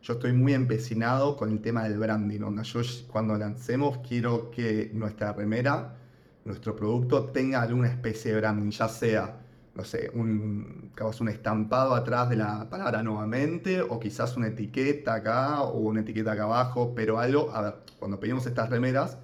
yo 0.00 0.12
estoy 0.12 0.32
muy 0.32 0.54
empecinado 0.54 1.36
con 1.36 1.50
el 1.50 1.60
tema 1.60 1.82
del 1.82 1.98
branding. 1.98 2.40
onda, 2.42 2.62
Yo 2.62 2.82
cuando 3.08 3.36
lancemos 3.36 3.98
quiero 4.06 4.52
que 4.52 4.92
nuestra 4.94 5.32
remera, 5.32 5.96
nuestro 6.44 6.76
producto 6.76 7.26
tenga 7.26 7.62
alguna 7.62 7.88
especie 7.88 8.32
de 8.32 8.38
branding, 8.38 8.70
ya 8.70 8.88
sea, 8.88 9.40
no 9.74 9.84
sé, 9.84 10.10
un, 10.14 10.92
un 11.20 11.28
estampado 11.28 11.94
atrás 11.94 12.28
de 12.28 12.36
la 12.36 12.68
palabra 12.68 13.02
nuevamente, 13.02 13.80
o 13.80 13.98
quizás 13.98 14.36
una 14.36 14.48
etiqueta 14.48 15.14
acá, 15.14 15.62
o 15.62 15.78
una 15.78 16.00
etiqueta 16.00 16.32
acá 16.32 16.44
abajo, 16.44 16.92
pero 16.94 17.18
algo, 17.18 17.50
a 17.52 17.62
ver, 17.62 17.74
cuando 17.98 18.20
pedimos 18.20 18.46
estas 18.46 18.70
remeras, 18.70 19.18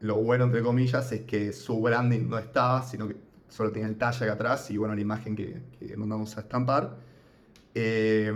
lo 0.00 0.16
bueno, 0.16 0.44
entre 0.44 0.62
comillas, 0.62 1.10
es 1.12 1.22
que 1.22 1.52
su 1.52 1.80
branding 1.80 2.28
no 2.28 2.38
estaba, 2.38 2.82
sino 2.82 3.08
que 3.08 3.16
solo 3.48 3.72
tenía 3.72 3.88
el 3.88 3.96
talle 3.96 4.24
acá 4.24 4.34
atrás 4.34 4.70
y 4.70 4.76
bueno, 4.76 4.94
la 4.94 5.00
imagen 5.00 5.34
que, 5.34 5.62
que 5.78 5.96
mandamos 5.96 6.36
a 6.36 6.40
estampar. 6.40 6.96
Eh, 7.74 8.32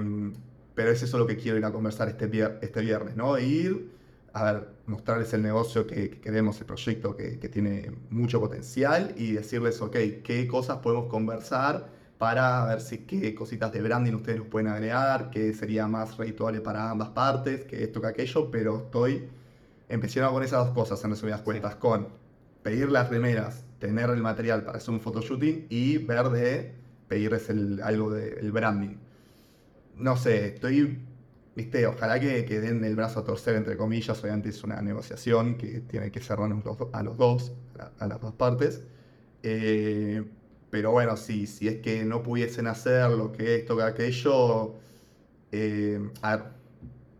pero 0.74 0.92
es 0.92 1.02
eso 1.02 1.18
lo 1.18 1.26
que 1.26 1.36
quiero 1.36 1.58
ir 1.58 1.64
a 1.64 1.72
conversar 1.72 2.08
este, 2.08 2.30
este 2.62 2.80
viernes, 2.80 3.16
¿no? 3.16 3.36
Ir 3.36 3.97
a 4.38 4.52
ver, 4.52 4.68
mostrarles 4.86 5.32
el 5.34 5.42
negocio 5.42 5.86
que, 5.86 6.10
que 6.10 6.20
queremos, 6.20 6.58
el 6.60 6.66
proyecto 6.66 7.16
que, 7.16 7.38
que 7.38 7.48
tiene 7.48 7.92
mucho 8.10 8.40
potencial 8.40 9.14
y 9.16 9.32
decirles, 9.32 9.80
ok, 9.80 9.96
qué 10.24 10.46
cosas 10.48 10.78
podemos 10.78 11.06
conversar 11.06 11.88
para 12.18 12.64
ver 12.66 12.80
si 12.80 12.98
qué 12.98 13.34
cositas 13.34 13.72
de 13.72 13.80
branding 13.80 14.14
ustedes 14.14 14.38
nos 14.38 14.48
pueden 14.48 14.68
agregar, 14.68 15.30
qué 15.30 15.54
sería 15.54 15.86
más 15.86 16.16
redituable 16.16 16.60
para 16.60 16.90
ambas 16.90 17.10
partes, 17.10 17.64
que 17.64 17.84
esto, 17.84 18.00
que 18.00 18.08
aquello, 18.08 18.50
pero 18.50 18.78
estoy 18.78 19.28
empecinado 19.88 20.32
con 20.32 20.42
esas 20.42 20.66
dos 20.66 20.74
cosas 20.74 21.02
en 21.04 21.10
resumidas 21.10 21.42
cuentas, 21.42 21.76
con 21.76 22.08
pedir 22.62 22.90
las 22.90 23.08
remeras, 23.08 23.64
tener 23.78 24.10
el 24.10 24.20
material 24.20 24.64
para 24.64 24.78
hacer 24.78 24.92
un 24.92 25.00
photoshooting 25.00 25.66
y 25.70 25.98
ver 25.98 26.28
de 26.30 26.74
pedirles 27.06 27.48
el, 27.50 27.80
algo 27.82 28.10
del 28.10 28.52
branding. 28.52 28.96
No 29.96 30.16
sé, 30.16 30.48
estoy, 30.54 30.98
viste, 31.58 31.86
ojalá 31.86 32.20
que, 32.20 32.44
que 32.44 32.60
den 32.60 32.84
el 32.84 32.96
brazo 32.96 33.20
a 33.20 33.24
torcer, 33.24 33.56
entre 33.56 33.76
comillas, 33.76 34.22
obviamente 34.22 34.48
es 34.50 34.62
una 34.64 34.80
negociación 34.82 35.56
que 35.58 35.80
tiene 35.80 36.10
que 36.12 36.20
do- 36.78 36.90
a 36.92 37.02
los 37.02 37.16
dos, 37.16 37.52
a, 37.78 37.92
a 38.04 38.06
las 38.08 38.20
dos 38.20 38.34
partes. 38.34 38.82
Eh, 39.42 40.24
pero 40.70 40.92
bueno, 40.92 41.16
si, 41.16 41.46
si 41.46 41.68
es 41.68 41.76
que 41.80 42.04
no 42.04 42.22
pudiesen 42.22 42.66
hacer 42.66 43.10
lo 43.10 43.32
que 43.32 43.56
esto, 43.56 43.76
que 43.76 43.82
aquello, 43.84 44.74
eh, 45.52 46.00
a 46.22 46.36
ver, 46.36 46.44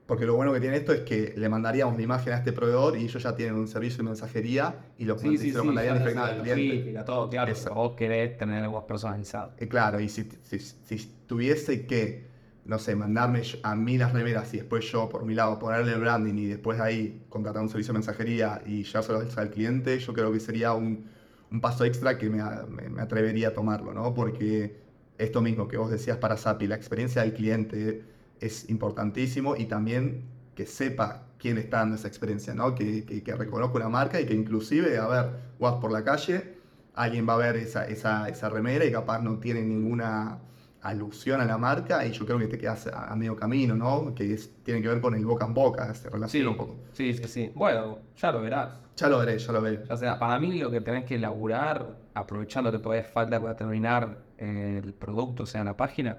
porque 0.07 0.25
lo 0.25 0.37
bueno 0.37 0.53
que 0.55 0.61
tiene 0.61 0.77
esto 0.77 0.93
es 0.95 1.03
que 1.03 1.35
le 1.37 1.49
mandaríamos 1.51 1.97
la 1.97 2.03
imagen 2.03 2.33
a 2.33 2.37
este 2.39 2.53
proveedor 2.53 2.97
y 2.97 3.05
ellos 3.05 3.23
ya 3.23 3.35
tienen 3.35 3.57
un 3.57 3.69
servicio 3.69 3.99
de 3.99 4.05
mensajería 4.05 4.87
y 4.99 5.05
lo, 5.05 5.19
Sí, 5.19 5.37
sí, 5.37 5.51
se 5.51 5.59
lo 5.59 5.63
sí, 5.65 5.67
mandarían 5.67 5.99
al 6.19 6.41
cliente. 6.43 7.05
todo, 7.05 7.29
claro, 7.29 7.53
vos 7.75 7.95
querés 7.97 8.39
tener 8.39 8.65
algo 8.65 8.87
personalizado. 8.87 9.53
Eh, 9.59 9.69
claro, 9.69 10.01
y 10.01 10.09
si, 10.09 10.27
si, 10.43 10.59
si 10.61 11.13
tuviese 11.27 11.87
que, 11.87 12.28
no 12.69 12.79
sé, 12.79 12.95
mandarme 12.97 13.43
a 13.65 13.75
mí 13.77 13.99
las 13.99 14.13
remeras 14.13 14.55
y 14.55 14.59
después 14.59 14.85
yo 14.93 15.09
por 15.09 15.25
mi 15.25 15.35
lado 15.35 15.59
ponerle 15.59 15.93
el 15.95 16.01
branding 16.01 16.35
y 16.37 16.47
después 16.47 16.81
ahí 16.81 17.25
contratar 17.31 17.63
un 17.63 17.69
servicio 17.71 17.93
de 17.95 17.99
mensajería 18.01 18.63
y 18.67 18.85
llevárselo 18.85 19.21
al 19.37 19.51
cliente, 19.51 19.99
yo 20.01 20.13
creo 20.15 20.33
que 20.33 20.41
sería 20.41 20.75
un, 20.75 21.07
un 21.51 21.61
paso 21.61 21.85
extra 21.85 22.19
que 22.19 22.31
me- 22.31 22.43
me 22.91 23.03
atrevería 23.03 23.49
a 23.49 23.55
tomarlo, 23.55 23.95
¿no? 23.95 24.15
Porque 24.15 24.77
esto 25.19 25.41
mismo 25.41 25.69
que 25.69 25.77
vos 25.79 25.91
decías 25.91 26.19
para 26.19 26.37
SAPI, 26.37 26.67
la 26.69 26.77
experiencia 26.77 27.23
del 27.23 27.33
cliente 27.35 28.05
es 28.41 28.69
importantísimo 28.71 29.57
y 29.57 29.67
también 29.67 30.25
que 30.55 30.67
sepa 30.67 31.27
quién 31.39 31.59
está 31.59 31.79
dando 31.79 31.97
esa 31.97 32.09
experiencia, 32.09 32.55
¿no? 32.55 32.75
Que, 32.75 33.05
que, 33.05 33.23
que 33.23 33.35
reconozca 33.35 33.77
una 33.79 33.89
marca 33.89 34.21
y 34.21 34.27
que 34.27 34.35
inclusive, 34.35 34.99
a 34.99 35.07
ver, 35.09 35.31
vas 35.59 35.75
por 35.77 35.93
la 35.93 36.05
calle, 36.05 36.55
alguien 36.95 37.29
va 37.29 37.35
a 37.35 37.37
ver 37.39 37.57
esa, 37.57 37.87
esa, 37.87 38.29
esa 38.29 38.49
remera 38.49 38.85
y 38.85 38.93
capaz 38.93 39.21
no 39.21 39.39
tiene 39.39 39.63
ninguna 39.63 40.39
alusión 40.83 41.41
a 41.41 41.45
la 41.45 41.59
marca 41.59 42.07
y 42.07 42.13
yo 42.13 42.25
creo 42.27 42.39
que 42.39 42.49
te 42.49 42.59
quedas 42.59 42.87
a, 42.89 43.13
a 43.13 43.17
medio 43.17 43.37
camino, 43.37 43.75
¿no? 43.77 44.15
Que 44.15 44.33
es- 44.35 44.63
tiene 44.65 44.83
que 44.83 44.89
ver 44.89 45.01
con 45.01 45.15
el 45.15 45.25
boca 45.27 45.47
en 45.47 45.55
boca, 45.55 45.95
se 45.95 46.11
Sí, 46.25 46.39
relaciona 46.39 46.51
un 46.51 46.57
poco. 46.57 46.77
sí, 46.93 47.15
sí, 47.15 47.27
sí. 47.29 47.53
Bueno, 47.55 47.99
ya 48.17 48.31
lo 48.33 48.41
verás. 48.43 48.79
Ya 48.97 49.09
lo 49.09 49.19
veré, 49.19 49.39
ya 49.39 49.53
lo 49.53 49.63
veré. 49.63 49.85
O 49.91 49.97
sea, 49.97 50.19
para 50.19 50.39
mí 50.39 50.59
lo 50.59 50.71
que 50.71 50.81
tenés 50.81 51.05
que 51.05 51.15
elaborar, 51.17 51.99
aprovechando 52.15 52.71
que 52.71 52.79
todavía 52.79 53.05
falta 53.05 53.41
para 53.41 53.57
terminar 53.57 54.19
eh, 54.37 54.81
el 54.85 54.93
producto, 54.95 55.45
o 55.45 55.47
sea, 55.47 55.65
la 55.65 55.77
página, 55.77 56.19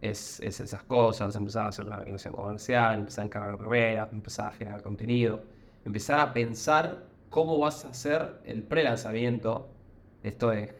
es, 0.00 0.40
es 0.40 0.60
esas 0.60 0.84
cosas, 0.84 1.36
empezar 1.36 1.66
a 1.66 1.68
hacer 1.68 1.86
la 1.86 1.96
organización 1.98 2.34
comercial, 2.34 3.00
empezar 3.00 3.22
a 3.24 3.26
encargar 3.26 3.60
remeras, 3.60 4.12
empezar 4.12 4.48
a 4.48 4.52
generar 4.52 4.82
contenido, 4.82 5.44
empezar 5.84 6.20
a 6.20 6.32
pensar 6.32 7.06
cómo 7.30 7.58
vas 7.58 7.84
a 7.84 7.90
hacer 7.90 8.40
el 8.44 8.62
pre-lanzamiento. 8.64 9.68
Esto 10.22 10.52
es, 10.52 10.74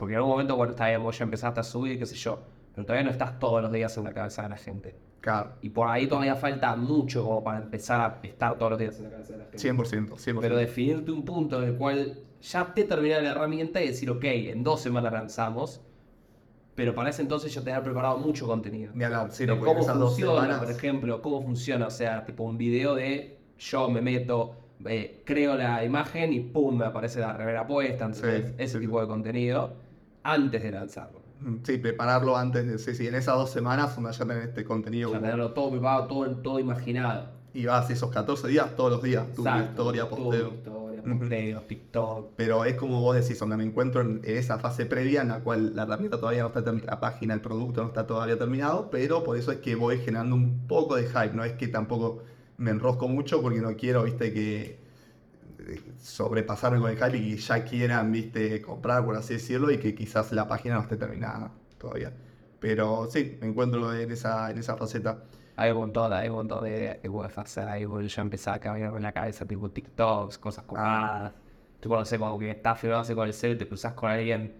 porque 0.00 0.14
en 0.14 0.16
algún 0.16 0.30
momento, 0.30 0.56
bueno, 0.56 0.70
está 0.70 0.88
bien, 0.88 1.02
vos 1.02 1.18
ya 1.18 1.24
empezaste 1.24 1.60
a 1.60 1.62
subir, 1.62 1.98
qué 1.98 2.06
sé 2.06 2.16
yo, 2.16 2.40
pero 2.74 2.86
todavía 2.86 3.04
no 3.04 3.10
estás 3.10 3.38
todos 3.38 3.60
los 3.60 3.70
días 3.70 3.94
en 3.98 4.04
la 4.04 4.14
cabeza 4.14 4.42
de 4.44 4.48
la 4.48 4.56
gente. 4.56 4.96
Claro, 5.20 5.50
Y 5.60 5.68
por 5.68 5.88
ahí 5.88 6.06
todavía 6.06 6.36
falta 6.36 6.74
mucho 6.74 7.22
como 7.22 7.44
para 7.44 7.58
empezar 7.58 8.00
a 8.00 8.26
estar 8.26 8.56
todos 8.56 8.70
los 8.70 8.80
días 8.80 8.96
en 8.96 9.04
la 9.04 9.10
cabeza 9.10 9.32
de 9.34 9.38
la 9.40 9.44
gente. 9.44 9.58
100%, 9.58 10.08
100%. 10.16 10.38
Pero 10.40 10.56
definirte 10.56 11.10
un 11.12 11.22
punto 11.22 11.62
en 11.62 11.68
el 11.68 11.76
cual 11.76 12.18
ya 12.40 12.72
te 12.72 12.84
termina 12.84 13.20
la 13.20 13.32
herramienta 13.32 13.82
y 13.82 13.88
decir, 13.88 14.08
ok, 14.08 14.24
en 14.24 14.64
dos 14.64 14.80
semanas 14.80 15.12
lanzamos, 15.12 15.82
pero 16.74 16.94
para 16.94 17.10
ese 17.10 17.20
entonces 17.20 17.52
yo 17.52 17.62
tener 17.62 17.82
preparado 17.82 18.16
mucho 18.16 18.46
contenido. 18.46 18.92
Ni 18.94 19.04
hablar, 19.04 19.30
sí, 19.32 19.44
De 19.44 19.48
no, 19.48 19.58
porque 19.58 19.74
cómo 19.74 19.84
funciona, 19.84 20.58
por 20.58 20.70
ejemplo, 20.70 21.20
cómo 21.20 21.42
funciona, 21.42 21.88
o 21.88 21.90
sea, 21.90 22.24
tipo 22.24 22.44
un 22.44 22.56
video 22.56 22.94
de 22.94 23.36
yo 23.58 23.90
me 23.90 24.00
meto, 24.00 24.54
eh, 24.86 25.20
creo 25.26 25.56
la 25.56 25.84
imagen 25.84 26.32
y 26.32 26.40
pum, 26.40 26.78
me 26.78 26.86
aparece 26.86 27.20
la 27.20 27.34
remera 27.34 27.66
puesta, 27.66 28.06
entonces 28.06 28.46
Sí, 28.46 28.54
ese 28.56 28.78
sí, 28.78 28.80
tipo 28.80 28.98
de 28.98 29.06
contenido 29.06 29.89
antes 30.22 30.62
de 30.62 30.70
lanzarlo. 30.72 31.20
Sí, 31.62 31.78
prepararlo 31.78 32.36
antes 32.36 32.66
de, 32.66 32.78
sí, 32.78 32.94
sí, 32.94 33.06
en 33.06 33.14
esas 33.14 33.34
dos 33.36 33.50
semanas 33.50 33.94
donde 33.96 34.12
ya 34.12 34.26
tenés 34.26 34.48
este 34.48 34.62
contenido 34.64 35.08
O 35.08 35.12
sea, 35.12 35.20
como- 35.20 35.30
tenerlo 35.30 35.52
todo 35.52 35.70
preparado, 35.70 36.06
todo, 36.06 36.36
todo 36.36 36.58
imaginado. 36.60 37.28
y 37.54 37.64
vas 37.66 37.88
esos 37.90 38.10
14 38.10 38.46
días 38.48 38.76
todos 38.76 38.92
los 38.92 39.02
días, 39.02 39.24
tu 39.34 39.42
Exacto, 39.42 39.70
historia, 39.70 40.08
posteo. 40.08 40.48
historia, 40.50 41.00
Ujú. 41.04 41.18
posteo, 41.18 41.60
TikTok. 41.62 42.32
Pero 42.36 42.64
es 42.66 42.74
como 42.76 43.00
vos 43.00 43.16
decís, 43.16 43.38
donde 43.38 43.56
me 43.56 43.64
encuentro 43.64 44.02
en, 44.02 44.20
en 44.22 44.36
esa 44.36 44.58
fase 44.58 44.84
previa 44.86 45.22
en 45.22 45.28
la 45.28 45.40
cual 45.40 45.74
la 45.74 45.82
herramienta 45.84 46.20
todavía 46.20 46.42
no 46.42 46.48
está 46.48 46.62
terminada, 46.62 46.92
la 46.92 47.00
página, 47.00 47.32
el 47.34 47.40
producto 47.40 47.80
no 47.82 47.88
está 47.88 48.06
todavía 48.06 48.36
terminado, 48.38 48.90
pero 48.90 49.24
por 49.24 49.36
eso 49.38 49.50
es 49.50 49.58
que 49.60 49.74
voy 49.76 49.96
generando 49.98 50.36
un 50.36 50.66
poco 50.68 50.94
de 50.96 51.06
hype, 51.06 51.32
no 51.34 51.42
es 51.42 51.54
que 51.54 51.68
tampoco 51.68 52.22
me 52.58 52.70
enrosco 52.70 53.08
mucho 53.08 53.40
porque 53.40 53.60
no 53.62 53.74
quiero, 53.76 54.02
viste, 54.04 54.32
que 54.34 54.78
sobrepasarme 55.98 56.80
con 56.80 56.90
el 56.90 56.96
hype 56.96 57.16
y 57.16 57.36
ya 57.36 57.64
quieran, 57.64 58.12
viste, 58.12 58.60
comprar, 58.62 59.04
por 59.04 59.16
así 59.16 59.34
decirlo, 59.34 59.70
y 59.70 59.78
que 59.78 59.94
quizás 59.94 60.32
la 60.32 60.48
página 60.48 60.76
no 60.76 60.82
esté 60.82 60.96
terminada 60.96 61.52
todavía. 61.78 62.12
Pero 62.60 63.08
sí, 63.10 63.38
me 63.40 63.48
encuentro 63.48 63.94
en 63.94 64.10
esa, 64.10 64.50
en 64.50 64.58
esa 64.58 64.76
faceta. 64.76 65.24
Hay 65.56 65.70
un 65.72 65.78
montón, 65.78 66.12
hay 66.12 66.28
un 66.28 66.36
montón 66.36 66.64
de. 66.64 67.00
Ahí 67.68 67.84
voy 67.84 68.08
yo 68.08 68.22
empezar 68.22 68.54
a 68.54 68.60
caminar 68.60 68.94
en 68.96 69.02
la 69.02 69.12
cabeza, 69.12 69.46
tipo 69.46 69.70
TikToks, 69.70 70.38
cosas 70.38 70.64
copadas. 70.64 71.32
Tú 71.80 71.88
no 71.88 72.04
sé, 72.04 72.18
como 72.18 72.38
que 72.38 72.50
estás 72.50 72.78
filmándose 72.78 73.14
con 73.14 73.26
el 73.26 73.34
cel, 73.34 73.56
te 73.56 73.66
cruzas 73.66 73.94
con 73.94 74.10
alguien 74.10 74.54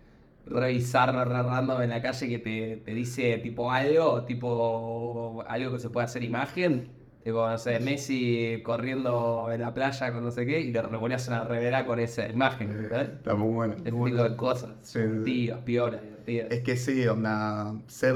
revisar 0.47 1.15
random 1.15 1.83
en 1.83 1.91
la 1.91 2.03
calle 2.03 2.29
que 2.29 2.39
te, 2.39 2.77
te 2.79 2.95
dice 2.95 3.39
tipo 3.39 3.71
algo, 3.71 4.25
tipo 4.25 5.45
algo 5.47 5.73
que 5.73 5.79
se 5.79 5.91
puede 5.91 6.07
hacer 6.07 6.23
imagen. 6.23 6.91
Tipo, 7.23 7.47
no 7.47 7.59
sé, 7.59 7.79
Messi 7.81 8.63
corriendo 8.65 9.49
en 9.53 9.61
la 9.61 9.75
playa 9.75 10.13
con 10.13 10.25
no 10.25 10.31
sé 10.31 10.47
qué, 10.47 10.61
y 10.61 10.73
le 10.73 10.83
ponías 10.83 11.29
una 11.29 11.45
revera 11.45 11.85
con 11.85 12.01
esa 12.01 12.27
imagen, 12.29 12.69
¿verdad? 12.83 13.03
Está 13.03 13.35
muy 13.35 13.53
bueno. 13.53 13.75
Ese 13.75 13.85
tipo 13.85 14.07
de 14.07 14.37
cosas. 14.37 14.71
Sí. 14.83 15.01
Tíos, 15.25 15.59
piolas. 15.61 16.01
Es 16.27 16.61
que 16.61 16.77
sí, 16.77 17.07
onda, 17.07 17.75
ser 17.89 18.15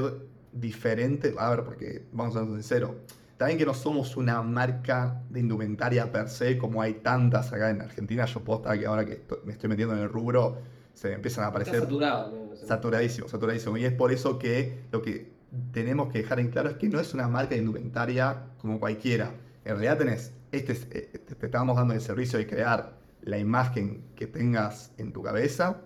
diferente, 0.51 1.33
a 1.37 1.49
ver, 1.51 1.63
porque 1.63 2.05
vamos 2.13 2.35
a 2.35 2.39
ser 2.45 2.49
sinceros, 2.53 2.91
también 3.37 3.59
que 3.59 3.65
no 3.65 3.73
somos 3.73 4.15
una 4.17 4.41
marca 4.41 5.21
de 5.29 5.41
indumentaria 5.41 6.11
per 6.11 6.29
se, 6.29 6.57
como 6.57 6.81
hay 6.81 6.95
tantas 6.95 7.51
acá 7.53 7.69
en 7.69 7.81
Argentina, 7.81 8.25
yo 8.25 8.39
posta 8.39 8.77
que 8.79 8.85
ahora 8.85 9.05
que 9.05 9.13
estoy- 9.13 9.39
me 9.45 9.51
estoy 9.51 9.69
metiendo 9.69 9.93
en 9.95 10.01
el 10.01 10.09
rubro, 10.09 10.57
se 10.93 11.09
me 11.09 11.15
empiezan 11.15 11.43
a 11.43 11.47
Está 11.47 11.57
aparecer 11.59 11.81
saturado. 11.81 12.55
saturadísimo, 12.55 13.27
saturadísimo. 13.27 13.75
Y 13.77 13.83
es 13.85 13.91
por 13.91 14.13
eso 14.13 14.39
que 14.39 14.79
lo 14.93 15.01
que 15.01 15.34
tenemos 15.71 16.11
que 16.11 16.19
dejar 16.19 16.39
en 16.39 16.49
claro 16.49 16.69
es 16.69 16.77
que 16.77 16.89
no 16.89 16.99
es 16.99 17.13
una 17.13 17.27
marca 17.27 17.55
de 17.55 17.61
indumentaria 17.61 18.43
como 18.59 18.79
cualquiera. 18.79 19.31
En 19.63 19.71
realidad 19.73 19.97
tenés, 19.97 20.33
este 20.51 20.73
es- 20.73 20.87
eh, 20.91 21.19
te 21.39 21.45
estamos 21.45 21.75
dando 21.77 21.93
el 21.93 22.01
servicio 22.01 22.37
de 22.39 22.47
crear 22.47 22.93
la 23.21 23.37
imagen 23.39 24.03
que 24.15 24.27
tengas 24.27 24.93
en 24.97 25.11
tu 25.13 25.23
cabeza 25.23 25.81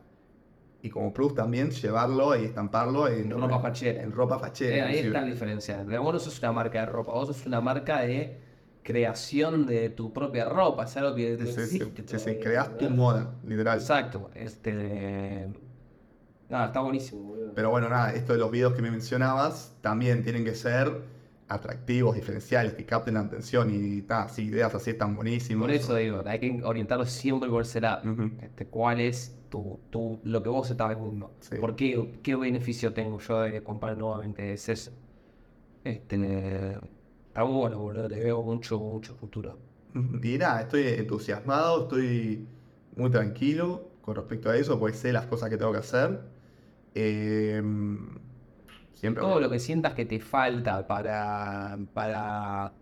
y 0.82 0.90
como 0.90 1.14
plus 1.14 1.36
también 1.36 1.72
llevarlo 1.72 2.36
y 2.40 2.46
estamparlo 2.46 3.08
en, 3.08 3.32
En 3.32 3.42
ropa 3.42 3.60
fachera. 3.60 4.02
En 4.04 4.12
ropa 4.12 4.40
fachera. 4.40 4.76
Eh, 4.76 4.82
ahí 4.82 4.88
inclusive. 4.90 5.08
está 5.08 5.22
la 5.22 5.28
diferencia. 5.28 5.84
Vos 6.02 6.14
no 6.14 6.20
sos 6.20 6.40
una 6.40 6.52
marca 6.54 6.80
de 6.82 6.86
ropa, 6.88 7.12
vos 7.14 7.28
sos 7.28 7.46
una 7.46 7.62
marca 7.62 8.02
de 8.02 8.38
creación 8.84 9.66
de 9.66 9.90
tu 9.90 10.12
propia 10.14 10.46
ropa. 10.50 10.86
Es 10.86 10.96
algo 10.98 11.16
que 11.16 11.36
Sí, 11.38 11.44
existe 11.44 11.68
sí, 11.68 11.80
sí, 11.86 12.02
todavía, 12.04 12.40
creas 12.40 12.78
tu 12.78 12.90
moda, 12.90 13.36
literal. 13.46 13.78
Exacto. 13.80 14.30
Este. 14.36 15.48
Nada, 16.50 16.66
está 16.68 16.80
buenísimo, 16.82 17.22
boludo. 17.24 17.39
Pero 17.56 17.70
bueno, 17.70 17.90
nada, 17.90 18.14
esto 18.14 18.34
de 18.34 18.40
los 18.40 18.52
videos 18.52 18.74
que 18.74 18.82
me 18.82 18.92
mencionabas 18.92 19.76
también 19.82 20.24
tienen 20.24 20.44
que 20.46 20.56
ser 20.56 21.02
atractivos, 21.48 22.16
diferenciales, 22.16 22.74
que 22.74 22.86
capten 22.86 23.16
la 23.16 23.22
atención 23.22 23.70
y 23.74 24.04
ideas 24.44 24.76
así 24.76 24.92
están 24.92 25.16
buenísimas. 25.16 25.62
Por 25.62 25.72
eso 25.72 25.96
digo, 25.96 26.22
hay 26.26 26.40
que 26.40 26.62
orientarlo 26.64 27.06
siempre 27.06 27.50
por 27.50 27.64
ese 27.64 27.82
lado. 27.82 28.10
Ujú. 28.12 28.32
Este, 28.42 28.68
¿Cuál 28.68 29.00
es 29.00 29.36
tu, 29.50 29.80
tu- 29.90 30.20
lo 30.24 30.44
que 30.44 30.50
vos 30.50 30.70
estás 30.70 30.90
vendiendo? 30.90 31.32
Sí. 31.40 31.56
¿Por 31.56 31.76
qué, 31.76 32.20
¿Qué 32.22 32.36
beneficio 32.36 32.94
tengo 32.94 33.20
yo 33.20 33.42
de 33.42 33.64
comprar 33.64 33.98
nuevamente? 33.98 34.54
Es 34.54 34.70
eso. 34.70 34.92
Este, 35.84 36.78
está 37.28 37.44
bueno, 37.44 37.80
boludo. 37.80 38.08
Le 38.10 38.20
veo 38.24 38.42
mucho, 38.44 38.80
mucho 38.80 39.16
futuro. 39.16 39.58
Y 40.22 40.38
nada, 40.38 40.62
estoy 40.62 40.88
entusiasmado, 40.88 41.84
estoy 41.84 42.48
muy 42.96 43.10
tranquilo 43.10 43.90
con 44.02 44.16
respecto 44.16 44.50
a 44.50 44.56
eso, 44.58 44.80
porque 44.80 44.96
sé 44.96 45.12
las 45.12 45.26
cosas 45.26 45.50
que 45.50 45.58
tengo 45.58 45.72
que 45.72 45.80
hacer. 45.80 46.20
Eh, 46.96 47.62
siempre. 48.94 49.22
Todo 49.22 49.40
lo 49.40 49.50
que 49.50 49.60
sientas 49.60 49.94
que 49.94 50.06
te 50.06 50.20
falta 50.20 50.86
para, 50.88 51.78
para 51.94 52.74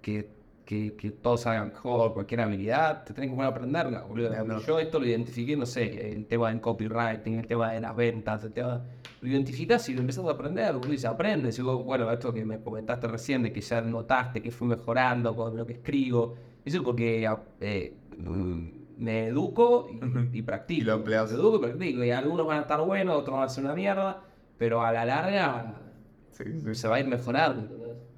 que, 0.00 0.30
que, 0.64 0.94
que 0.94 1.10
todo 1.10 1.36
salga 1.36 1.64
mejor, 1.64 2.14
cualquier 2.14 2.40
habilidad, 2.40 3.04
te 3.04 3.12
tenés 3.12 3.30
que 3.30 3.36
poner 3.36 3.52
a 3.52 3.54
aprenderla, 3.54 4.02
boludo. 4.02 4.32
Ya, 4.32 4.44
no. 4.44 4.60
Yo 4.60 4.78
esto 4.78 4.98
lo 4.98 5.06
identifiqué, 5.06 5.56
no 5.56 5.66
sé, 5.66 6.12
el 6.12 6.26
tema 6.26 6.48
del 6.50 6.60
copywriting, 6.60 7.40
el 7.40 7.46
tema 7.46 7.72
de 7.72 7.80
las 7.80 7.94
ventas, 7.96 8.44
el 8.44 8.52
tema... 8.52 8.84
Lo 9.22 9.28
identificás 9.30 9.88
y 9.88 9.94
lo 9.94 10.00
empezás 10.00 10.24
a 10.26 10.30
aprender, 10.30 10.74
boludo, 10.74 10.92
y 10.92 10.98
se 10.98 11.06
aprende. 11.06 11.48
Y 11.48 11.52
digo, 11.52 11.82
bueno, 11.82 12.10
esto 12.12 12.32
que 12.32 12.44
me 12.44 12.60
comentaste 12.60 13.08
recién, 13.08 13.42
de 13.42 13.52
que 13.52 13.60
ya 13.60 13.80
notaste 13.80 14.42
que 14.42 14.50
fui 14.50 14.68
mejorando 14.68 15.34
con 15.34 15.56
lo 15.56 15.66
que 15.66 15.72
escribo, 15.74 16.34
eso 16.64 16.78
es 16.78 16.82
porque 16.82 17.28
eh, 17.60 17.94
me 18.96 19.28
educo 19.28 19.88
y, 20.32 20.42
practico. 20.42 20.80
Y 20.82 20.84
lo 20.84 20.94
empleas. 20.94 21.30
Me 21.32 21.38
educo 21.38 21.56
y 21.56 21.60
practico. 21.60 22.04
Y 22.04 22.10
algunos 22.10 22.46
van 22.46 22.58
a 22.58 22.60
estar 22.62 22.80
buenos, 22.82 23.16
otros 23.16 23.36
van 23.36 23.44
a 23.44 23.48
ser 23.48 23.64
una 23.64 23.74
mierda, 23.74 24.22
pero 24.58 24.82
a 24.82 24.92
la 24.92 25.04
larga 25.04 25.82
Sí, 26.30 26.44
sí, 26.60 26.74
se 26.74 26.88
va 26.88 26.96
a 26.96 27.00
ir 27.00 27.06
mejorando. 27.08 27.68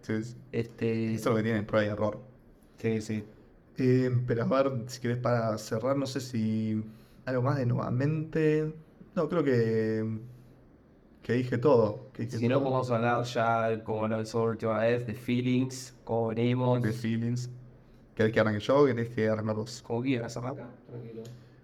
sí, 0.02 0.22
sí. 0.24 0.36
Este. 0.52 1.14
Eso 1.14 1.30
es 1.30 1.32
lo 1.32 1.36
que 1.36 1.42
tiene 1.42 1.62
prueba 1.62 1.86
y 1.86 1.90
error. 1.90 2.20
Sí, 2.76 3.00
sí. 3.00 3.24
Eh, 3.76 4.10
pero 4.26 4.42
a 4.44 4.46
ver, 4.62 4.84
si 4.88 5.00
querés 5.00 5.18
para 5.18 5.56
cerrar, 5.58 5.96
no 5.96 6.06
sé 6.06 6.20
si 6.20 6.82
algo 7.24 7.42
más 7.42 7.58
de 7.58 7.66
nuevamente. 7.66 8.74
No, 9.14 9.28
creo 9.28 9.44
que, 9.44 10.20
que 11.22 11.32
dije 11.34 11.58
todo. 11.58 12.10
Que 12.12 12.24
dije 12.24 12.38
Si 12.38 12.48
no, 12.48 12.56
todo. 12.56 12.64
podemos 12.64 12.90
hablar 12.90 13.24
ya, 13.24 13.82
como 13.84 14.08
lo 14.08 14.20
hizo 14.22 14.44
la 14.44 14.50
última 14.52 14.78
vez, 14.78 15.06
de 15.06 15.14
feelings, 15.14 15.96
cómo 16.04 16.28
venimos, 16.28 16.82
de 16.82 16.92
feelings. 16.92 17.50
¿Querés 18.18 18.32
que 18.32 18.40
arranque 18.40 18.58
yo 18.58 18.78
o 18.80 18.86
querés 18.86 19.10
que 19.10 19.28
arranque 19.28 19.52
vos? 19.52 19.80
como 19.86 20.02
quieras 20.02 20.36
arrancar. 20.36 20.66
Tranquilo. 20.90 21.22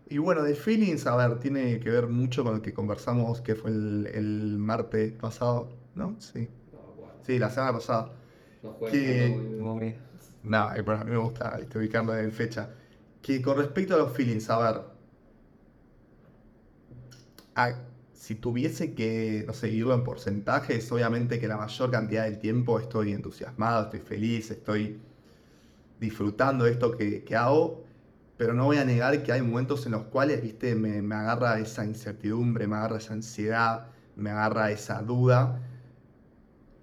Y 0.08 0.18
bueno, 0.18 0.44
de 0.44 0.54
feelings, 0.54 1.04
a 1.08 1.16
ver, 1.16 1.40
tiene 1.40 1.80
que 1.80 1.90
ver 1.90 2.06
mucho 2.06 2.44
con 2.44 2.54
lo 2.54 2.62
que 2.62 2.72
conversamos, 2.72 3.40
que 3.40 3.56
fue 3.56 3.72
el, 3.72 4.08
el 4.14 4.56
martes 4.58 5.12
pasado, 5.14 5.68
¿no? 5.96 6.14
Sí. 6.20 6.48
No, 6.72 6.78
bueno, 6.96 7.12
Sí, 7.26 7.40
la 7.40 7.50
semana 7.50 7.72
pasada. 7.72 8.12
no 8.62 8.78
Que- 8.78 9.34
No, 10.44 10.72
eh, 10.76 10.82
pero 10.84 10.98
a 10.98 11.02
mí 11.04 11.10
me 11.10 11.16
gusta 11.16 11.58
este, 11.60 11.76
ubicarlo 11.78 12.16
en 12.16 12.30
fecha. 12.30 12.70
Que 13.20 13.42
con 13.42 13.56
respecto 13.56 13.96
a 13.96 13.98
los 13.98 14.12
feelings, 14.12 14.48
a 14.48 14.58
ver. 14.58 14.80
a- 17.54 17.74
si 18.12 18.36
tuviese 18.36 18.94
que, 18.94 19.44
no 19.46 19.52
sé, 19.52 19.68
irlo 19.70 19.94
en 19.94 20.04
porcentajes, 20.04 20.90
obviamente 20.92 21.38
que 21.40 21.48
la 21.48 21.56
mayor 21.56 21.90
cantidad 21.90 22.24
del 22.24 22.38
tiempo 22.38 22.78
estoy 22.80 23.12
entusiasmado, 23.12 23.84
estoy 23.84 24.00
feliz, 24.00 24.50
estoy 24.50 25.00
disfrutando 26.00 26.66
esto 26.66 26.92
que, 26.96 27.24
que 27.24 27.36
hago, 27.36 27.84
pero 28.36 28.52
no 28.54 28.64
voy 28.66 28.78
a 28.78 28.84
negar 28.84 29.22
que 29.22 29.32
hay 29.32 29.42
momentos 29.42 29.86
en 29.86 29.92
los 29.92 30.04
cuales, 30.04 30.42
viste, 30.42 30.74
me, 30.74 31.14
agarra 31.14 31.58
esa 31.60 31.84
incertidumbre, 31.84 32.66
me 32.66 32.76
agarra 32.76 32.98
esa 32.98 33.14
ansiedad, 33.14 33.88
me 34.16 34.30
agarra 34.30 34.70
esa 34.70 35.02
duda, 35.02 35.60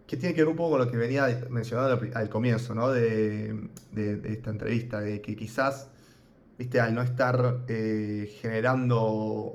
que 0.08 0.18
tiene 0.18 0.36
que 0.36 0.42
ver 0.42 0.50
un 0.50 0.56
poco 0.58 0.72
con 0.72 0.80
lo 0.80 0.92
que 0.92 0.98
venía 0.98 1.26
mencionando 1.50 2.00
al, 2.16 2.30
comienzo, 2.30 2.76
¿no? 2.76 2.90
De, 2.90 3.70
de- 3.92 4.22
esta 4.34 4.50
entrevista, 4.50 5.00
de 5.00 5.22
que 5.22 5.36
quizás, 5.36 5.90
viste, 6.58 6.80
al 6.82 6.96
no 6.96 7.02
estar 7.04 7.66
eh, 7.70 8.30
generando 8.42 9.04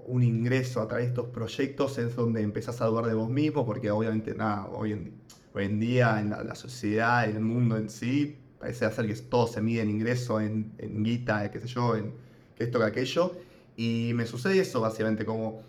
un 0.07 0.23
ingreso 0.23 0.81
a 0.83 0.89
través 0.89 1.07
de 1.07 1.11
estos 1.11 1.29
proyectos 1.31 1.99
es 1.99 2.17
donde 2.17 2.43
empezás 2.43 2.81
a 2.83 2.87
dudar 2.87 3.07
de 3.07 3.15
vos 3.15 3.31
mismo, 3.31 3.67
porque 3.67 3.91
obviamente, 3.91 4.35
nada, 4.35 4.67
hoy 4.69 4.93
en, 4.93 5.15
hoy 5.55 5.65
en 5.67 5.81
día 5.81 6.21
en 6.21 6.31
la, 6.31 6.45
la 6.45 6.55
sociedad, 6.55 7.29
en 7.29 7.37
el 7.37 7.43
mundo 7.45 7.77
en 7.77 7.91
sí, 7.91 8.39
parece 8.59 8.85
hacer 8.85 9.07
que 9.07 9.15
todo 9.15 9.47
se 9.47 9.61
mide 9.61 9.83
en 9.83 9.91
ingreso, 9.91 10.41
en, 10.41 10.73
en 10.79 11.03
guita, 11.05 11.51
qué 11.51 11.61
sé 11.61 11.67
yo, 11.69 11.97
en 11.97 12.13
esto, 12.59 12.79
que 12.79 12.85
aquello, 12.85 13.33
y 13.77 14.13
me 14.15 14.27
sucede 14.27 14.59
eso 14.61 14.81
básicamente, 14.81 15.25
como 15.25 15.63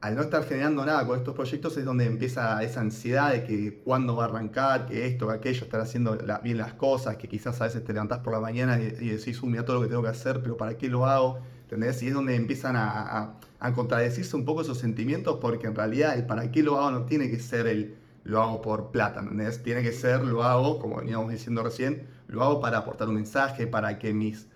al 0.00 0.14
no 0.14 0.22
estar 0.22 0.44
generando 0.44 0.84
nada 0.86 1.04
con 1.06 1.18
estos 1.18 1.34
proyectos 1.34 1.76
es 1.76 1.84
donde 1.84 2.04
empieza 2.04 2.62
esa 2.62 2.80
ansiedad 2.80 3.32
de 3.32 3.42
que 3.42 3.80
cuándo 3.84 4.14
va 4.14 4.26
a 4.26 4.28
arrancar, 4.28 4.86
que 4.86 5.06
esto, 5.06 5.26
que 5.26 5.34
aquello, 5.34 5.64
estar 5.64 5.80
haciendo 5.80 6.16
bien 6.44 6.56
las 6.58 6.74
cosas, 6.74 7.16
que 7.16 7.26
quizás 7.26 7.60
a 7.60 7.64
veces 7.64 7.82
te 7.84 7.92
levantás 7.92 8.20
por 8.20 8.32
la 8.32 8.38
mañana 8.38 8.78
y, 8.80 8.84
y 9.00 9.08
decís, 9.08 9.42
"Uh, 9.42 9.46
mira 9.46 9.64
todo 9.64 9.76
lo 9.76 9.82
que 9.82 9.88
tengo 9.88 10.02
que 10.02 10.08
hacer, 10.10 10.40
pero 10.40 10.56
¿para 10.56 10.78
qué 10.78 10.88
lo 10.88 11.04
hago? 11.06 11.40
¿Entendés? 11.64 12.00
Y 12.04 12.08
es 12.08 12.14
donde 12.14 12.36
empiezan 12.36 12.76
a, 12.76 12.88
a- 13.18 13.34
a 13.60 13.72
contradecirse 13.72 14.36
un 14.36 14.44
poco 14.44 14.62
esos 14.62 14.78
sentimientos 14.78 15.38
porque 15.40 15.66
en 15.66 15.74
realidad 15.74 16.16
el 16.16 16.26
para 16.26 16.50
qué 16.52 16.62
lo 16.62 16.78
hago 16.78 16.92
no 16.92 17.04
tiene 17.04 17.28
que 17.28 17.40
ser 17.40 17.66
el 17.66 17.96
lo 18.24 18.42
hago 18.42 18.62
por 18.62 18.90
plata, 18.90 19.20
¿entendés? 19.20 19.62
Tiene 19.62 19.82
que 19.82 19.92
ser, 19.92 20.22
lo 20.22 20.42
hago, 20.44 20.78
como 20.78 20.96
veníamos 20.96 21.30
diciendo 21.30 21.62
recién, 21.62 22.06
lo 22.28 22.42
hago 22.42 22.60
para 22.60 22.78
aportar 22.78 23.08
un 23.08 23.14
mensaje, 23.14 23.66
para 23.66 23.98
que 23.98 24.12
mis 24.12 24.48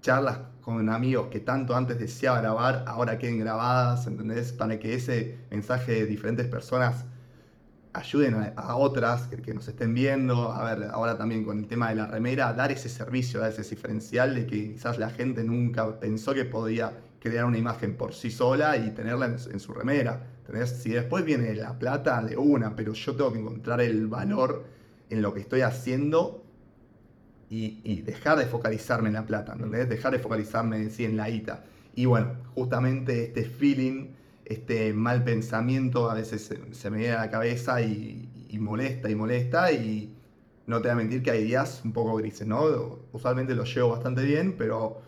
charlas 0.00 0.38
con 0.60 0.88
amigos 0.88 1.28
que 1.30 1.40
tanto 1.40 1.74
antes 1.74 1.98
deseaba 1.98 2.40
grabar, 2.40 2.84
ahora 2.86 3.18
queden 3.18 3.38
grabadas, 3.38 4.06
¿entendés? 4.06 4.52
Para 4.52 4.78
que 4.78 4.94
ese 4.94 5.38
mensaje 5.50 5.92
de 5.92 6.06
diferentes 6.06 6.46
personas 6.46 7.04
ayuden 7.92 8.52
a, 8.56 8.76
otras 8.76 9.26
que, 9.28 9.36
que 9.38 9.54
nos 9.54 9.66
estén 9.68 9.94
viendo. 9.94 10.52
A 10.52 10.74
ver, 10.74 10.90
ahora 10.92 11.16
también 11.16 11.44
con 11.44 11.58
el 11.58 11.66
tema 11.66 11.88
de 11.88 11.96
la 11.96 12.06
remera, 12.06 12.52
dar 12.52 12.70
ese 12.70 12.88
servicio, 12.88 13.40
dar 13.40 13.50
ese 13.50 13.62
diferencial 13.62 14.34
de 14.34 14.46
que 14.46 14.72
quizás 14.72 14.98
la 14.98 15.10
gente 15.10 15.42
nunca 15.44 15.98
pensó 15.98 16.34
que 16.34 16.44
podía 16.44 16.92
crear 17.20 17.44
una 17.44 17.58
imagen 17.58 17.96
por 17.96 18.14
sí 18.14 18.30
sola 18.30 18.76
y 18.76 18.90
tenerla 18.90 19.26
en, 19.26 19.36
en 19.52 19.60
su 19.60 19.72
remera. 19.72 20.20
¿Entendés? 20.46 20.70
Si 20.70 20.90
después 20.90 21.24
viene 21.24 21.54
la 21.54 21.78
plata 21.78 22.22
de 22.22 22.36
una, 22.36 22.76
pero 22.76 22.92
yo 22.92 23.14
tengo 23.14 23.32
que 23.32 23.38
encontrar 23.40 23.80
el 23.80 24.06
valor 24.06 24.64
en 25.10 25.22
lo 25.22 25.34
que 25.34 25.40
estoy 25.40 25.60
haciendo 25.60 26.42
y, 27.50 27.80
y 27.84 28.02
dejar 28.02 28.38
de 28.38 28.46
focalizarme 28.46 29.08
en 29.08 29.14
la 29.14 29.26
plata, 29.26 29.52
¿entendés? 29.52 29.88
Dejar 29.88 30.12
de 30.12 30.18
focalizarme 30.18 30.78
en 30.78 30.90
sí 30.90 31.04
en 31.04 31.16
la 31.16 31.30
guita. 31.30 31.64
Y 31.94 32.06
bueno, 32.06 32.34
justamente 32.54 33.24
este 33.24 33.44
feeling, 33.44 34.08
este 34.44 34.92
mal 34.92 35.24
pensamiento 35.24 36.10
a 36.10 36.14
veces 36.14 36.42
se, 36.42 36.74
se 36.74 36.90
me 36.90 36.98
viene 36.98 37.14
a 37.14 37.20
la 37.20 37.30
cabeza 37.30 37.80
y, 37.80 38.28
y 38.48 38.58
molesta 38.58 39.10
y 39.10 39.14
molesta 39.14 39.72
y 39.72 40.12
no 40.66 40.80
te 40.82 40.88
voy 40.88 40.92
a 40.92 40.96
mentir 40.96 41.22
que 41.22 41.30
hay 41.30 41.44
días 41.44 41.82
un 41.84 41.92
poco 41.92 42.16
grises, 42.16 42.46
¿no? 42.46 42.98
Usualmente 43.12 43.54
lo 43.54 43.64
llevo 43.64 43.90
bastante 43.90 44.24
bien, 44.24 44.56
pero 44.58 45.00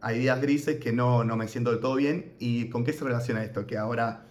hay 0.00 0.20
días 0.20 0.40
grises 0.40 0.78
que 0.78 0.92
no, 0.92 1.24
no 1.24 1.36
me 1.36 1.48
siento 1.48 1.70
del 1.72 1.80
todo 1.80 1.96
bien. 1.96 2.32
¿Y 2.38 2.68
con 2.68 2.84
qué 2.84 2.92
se 2.92 3.04
relaciona 3.04 3.42
esto? 3.44 3.66
Que 3.66 3.76
ahora 3.76 4.26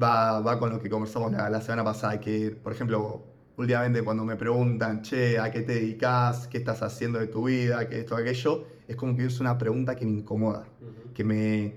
va, 0.00 0.40
va 0.40 0.58
con 0.58 0.70
lo 0.70 0.80
que 0.80 0.88
conversamos 0.90 1.32
la, 1.32 1.48
la 1.50 1.60
semana 1.60 1.84
pasada, 1.84 2.20
que 2.20 2.50
por 2.50 2.72
ejemplo, 2.72 3.22
últimamente 3.56 4.02
cuando 4.02 4.24
me 4.24 4.36
preguntan, 4.36 5.02
che, 5.02 5.38
¿a 5.38 5.50
qué 5.50 5.62
te 5.62 5.74
dedicas? 5.74 6.48
¿Qué 6.48 6.58
estás 6.58 6.82
haciendo 6.82 7.18
de 7.18 7.26
tu 7.28 7.44
vida? 7.44 7.88
¿Qué 7.88 8.00
esto, 8.00 8.16
aquello? 8.16 8.64
Es 8.88 8.96
como 8.96 9.16
que 9.16 9.26
es 9.26 9.40
una 9.40 9.56
pregunta 9.58 9.94
que 9.96 10.04
me 10.06 10.12
incomoda, 10.12 10.66
que 11.14 11.24
me, 11.24 11.74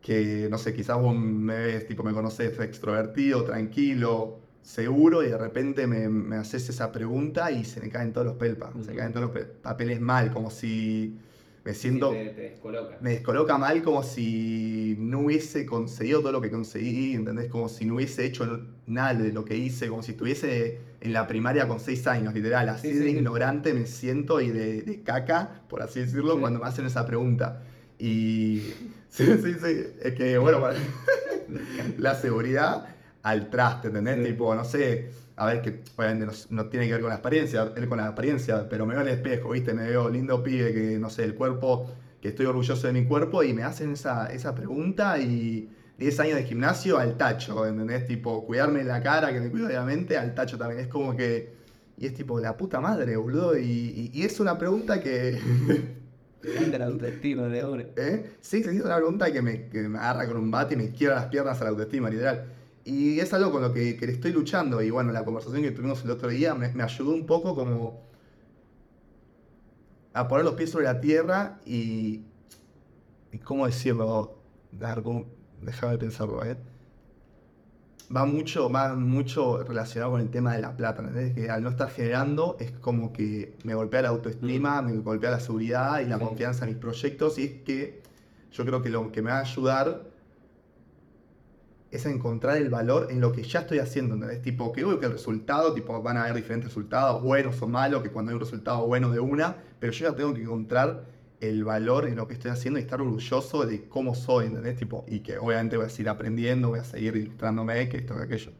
que, 0.00 0.48
no 0.50 0.58
sé, 0.58 0.74
quizás 0.74 0.98
vos 1.00 1.16
me 1.16 1.56
ves, 1.58 1.86
tipo, 1.86 2.02
me 2.04 2.12
conoces 2.12 2.58
extrovertido, 2.60 3.44
tranquilo, 3.44 4.38
seguro, 4.62 5.22
y 5.24 5.28
de 5.30 5.38
repente 5.38 5.86
me, 5.86 6.08
me 6.08 6.36
haces 6.36 6.68
esa 6.68 6.92
pregunta 6.92 7.50
y 7.50 7.64
se 7.64 7.80
me 7.80 7.88
caen 7.90 8.12
todos 8.12 8.26
los 8.26 8.36
pelpas, 8.36 8.70
se 8.84 8.92
me 8.92 8.96
caen 8.98 9.12
todos 9.12 9.26
los 9.26 9.34
pe- 9.36 9.44
papeles 9.46 10.00
mal, 10.00 10.32
como 10.32 10.50
si 10.50 11.18
me 11.68 11.74
siento... 11.74 12.12
te, 12.14 12.30
te 12.30 12.40
descoloca. 12.42 12.98
me 13.00 13.10
descoloca 13.10 13.58
mal 13.58 13.82
como 13.82 14.02
si 14.02 14.96
no 14.98 15.20
hubiese 15.20 15.66
conseguido 15.66 16.20
todo 16.20 16.32
lo 16.32 16.40
que 16.40 16.50
conseguí, 16.50 17.14
¿entendés? 17.14 17.48
Como 17.50 17.68
si 17.68 17.84
no 17.84 17.94
hubiese 17.96 18.24
hecho 18.26 18.66
nada 18.86 19.14
de 19.14 19.32
lo 19.32 19.44
que 19.44 19.56
hice, 19.56 19.88
como 19.88 20.02
si 20.02 20.12
estuviese 20.12 20.78
en 21.00 21.12
la 21.12 21.26
primaria 21.26 21.68
con 21.68 21.78
seis 21.80 22.06
años, 22.06 22.34
literal. 22.34 22.68
Así 22.68 22.88
Sí, 22.88 22.94
de 22.94 23.10
sí. 23.10 23.16
ignorante 23.16 23.72
me 23.74 23.86
siento 23.86 24.40
y 24.40 24.50
de, 24.50 24.82
de 24.82 25.02
caca, 25.02 25.62
por 25.68 25.82
así 25.82 26.00
decirlo, 26.00 26.40
cuando 26.40 26.58
me 26.60 26.66
hacen 26.66 26.86
esa 26.86 27.06
pregunta. 27.06 27.62
Y 27.98 28.60
sí, 29.08 29.24
sí, 29.42 29.54
sí, 29.54 29.84
es 30.02 30.14
que, 30.14 30.38
bueno, 30.38 30.60
para- 30.60 30.78
la 31.98 32.14
seguridad 32.14 32.86
al 33.22 33.50
traste, 33.50 33.88
¿entendés? 33.88 34.22
Tipo, 34.24 34.54
no 34.54 34.64
sé, 34.64 35.10
a 35.38 35.46
ver, 35.46 35.62
que 35.62 35.82
obviamente 35.96 36.26
no, 36.26 36.32
no 36.50 36.68
tiene 36.68 36.86
que 36.86 36.92
ver 36.92 37.00
con 37.00 37.10
la 37.10 37.16
apariencia, 37.16 37.72
él 37.76 37.88
con 37.88 37.98
la 37.98 38.08
apariencia, 38.08 38.68
pero 38.68 38.84
me 38.86 38.94
veo 38.94 39.02
al 39.02 39.08
espejo, 39.08 39.50
¿viste? 39.50 39.72
Me 39.74 39.88
veo 39.88 40.08
lindo 40.10 40.42
pibe, 40.42 40.72
que 40.74 40.98
no 40.98 41.08
sé, 41.10 41.24
el 41.24 41.34
cuerpo, 41.34 41.90
que 42.20 42.28
estoy 42.28 42.46
orgulloso 42.46 42.86
de 42.86 42.92
mi 42.92 43.04
cuerpo 43.06 43.42
y 43.42 43.54
me 43.54 43.62
hacen 43.62 43.92
esa, 43.92 44.26
esa 44.32 44.54
pregunta 44.54 45.18
y 45.18 45.70
10 45.98 46.18
años 46.20 46.36
de 46.36 46.44
gimnasio 46.44 46.98
al 46.98 47.16
tacho, 47.16 47.66
¿entendés? 47.66 48.06
Tipo, 48.06 48.44
cuidarme 48.46 48.84
la 48.84 49.02
cara, 49.02 49.32
que 49.32 49.40
me 49.40 49.50
cuido 49.50 49.66
obviamente, 49.68 50.16
al 50.16 50.34
tacho 50.34 50.58
también. 50.58 50.80
Es 50.80 50.88
como 50.88 51.16
que, 51.16 51.52
y 51.96 52.06
es 52.06 52.14
tipo, 52.14 52.38
la 52.40 52.56
puta 52.56 52.80
madre, 52.80 53.16
boludo, 53.16 53.56
y, 53.58 53.62
y- 53.62 54.10
y 54.12 54.22
es 54.24 54.38
una 54.40 54.58
pregunta 54.58 55.00
que... 55.00 55.38
Te 56.40 56.78
la 56.78 56.86
autoestima 56.86 57.48
de 57.48 57.60
ahora. 57.60 57.84
¿Eh? 57.96 58.30
Sí, 58.40 58.62
se 58.62 58.72
hizo 58.74 58.84
una 58.86 58.96
pregunta 58.96 59.30
que 59.32 59.42
me, 59.42 59.68
que 59.68 59.88
me 59.88 59.98
agarra 59.98 60.26
con 60.28 60.36
un 60.36 60.50
bate 60.50 60.74
y 60.74 60.76
me 60.76 60.90
quiebra 60.92 61.16
las 61.16 61.26
piernas 61.26 61.60
a 61.60 61.64
la 61.64 61.70
autoestima, 61.70 62.08
literal. 62.10 62.44
Y 62.88 63.20
es 63.20 63.34
algo 63.34 63.52
con 63.52 63.60
lo 63.62 63.72
que, 63.72 63.96
que 63.96 64.06
estoy 64.06 64.32
luchando. 64.32 64.80
Y 64.82 64.90
bueno, 64.90 65.12
la 65.12 65.24
conversación 65.24 65.62
que 65.62 65.72
tuvimos 65.72 66.02
el 66.04 66.10
otro 66.10 66.28
día 66.28 66.54
me, 66.54 66.72
me 66.72 66.82
ayudó 66.82 67.10
un 67.12 67.26
poco 67.26 67.54
como 67.54 68.08
a 70.14 70.26
poner 70.28 70.44
los 70.44 70.54
pies 70.54 70.70
sobre 70.70 70.84
la 70.86 71.00
tierra 71.00 71.60
y... 71.66 72.22
y 73.32 73.38
¿Cómo 73.44 73.66
decirlo? 73.66 74.38
Déjame 74.72 75.98
pensarlo, 75.98 76.44
¿eh? 76.44 76.56
Va 78.14 78.24
mucho, 78.24 78.70
va 78.70 78.94
mucho 78.94 79.62
relacionado 79.64 80.12
con 80.12 80.20
el 80.22 80.30
tema 80.30 80.54
de 80.54 80.62
la 80.62 80.74
plata, 80.76 81.02
¿entendés? 81.02 81.34
Que 81.34 81.50
al 81.50 81.62
no 81.62 81.68
estar 81.68 81.90
generando 81.90 82.56
es 82.58 82.70
como 82.72 83.12
que 83.12 83.54
me 83.64 83.74
golpea 83.74 84.00
la 84.02 84.08
autoestima, 84.08 84.80
me 84.80 84.96
golpea 84.98 85.30
la 85.32 85.40
seguridad 85.40 86.00
y 86.00 86.06
la 86.06 86.18
Sí. 86.18 86.24
confianza 86.24 86.64
en 86.64 86.70
mis 86.70 86.78
proyectos 86.80 87.38
y 87.38 87.44
es 87.44 87.52
que 87.64 88.02
yo 88.50 88.64
creo 88.64 88.80
que 88.82 88.88
lo 88.88 89.12
que 89.12 89.20
me 89.20 89.30
va 89.30 89.38
a 89.38 89.40
ayudar 89.42 90.04
es 91.90 92.04
encontrar 92.06 92.58
el 92.58 92.68
valor 92.68 93.08
en 93.10 93.20
lo 93.20 93.32
que 93.32 93.42
ya 93.42 93.60
estoy 93.60 93.78
haciendo, 93.78 94.14
¿entendés? 94.14 94.42
Tipo, 94.42 94.72
que 94.72 94.84
obvio 94.84 95.00
que 95.00 95.06
el 95.06 95.12
resultado, 95.12 95.72
tipo, 95.72 96.02
van 96.02 96.18
a 96.18 96.24
haber 96.24 96.34
diferentes 96.34 96.68
resultados, 96.68 97.22
buenos 97.22 97.60
o 97.62 97.66
malos, 97.66 98.02
que 98.02 98.10
cuando 98.10 98.30
hay 98.30 98.34
un 98.34 98.40
resultado 98.40 98.86
bueno 98.86 99.10
de 99.10 99.20
una, 99.20 99.56
pero 99.78 99.92
yo 99.92 100.10
ya 100.10 100.14
tengo 100.14 100.34
que 100.34 100.42
encontrar 100.42 101.06
el 101.40 101.64
valor 101.64 102.06
en 102.06 102.16
lo 102.16 102.26
que 102.26 102.34
estoy 102.34 102.50
haciendo 102.50 102.78
y 102.78 102.82
estar 102.82 103.00
orgulloso 103.00 103.64
de 103.64 103.88
cómo 103.88 104.14
soy, 104.14 104.46
¿entendés? 104.46 104.76
Tipo, 104.76 105.04
y 105.08 105.20
que 105.20 105.38
obviamente 105.38 105.76
voy 105.76 105.86
a 105.86 105.88
seguir 105.88 106.10
aprendiendo, 106.10 106.68
voy 106.68 106.80
a 106.80 106.84
seguir 106.84 107.16
ilustrándome, 107.16 107.88
que 107.88 107.98
esto, 107.98 108.16
que 108.16 108.22
aquello. 108.22 108.52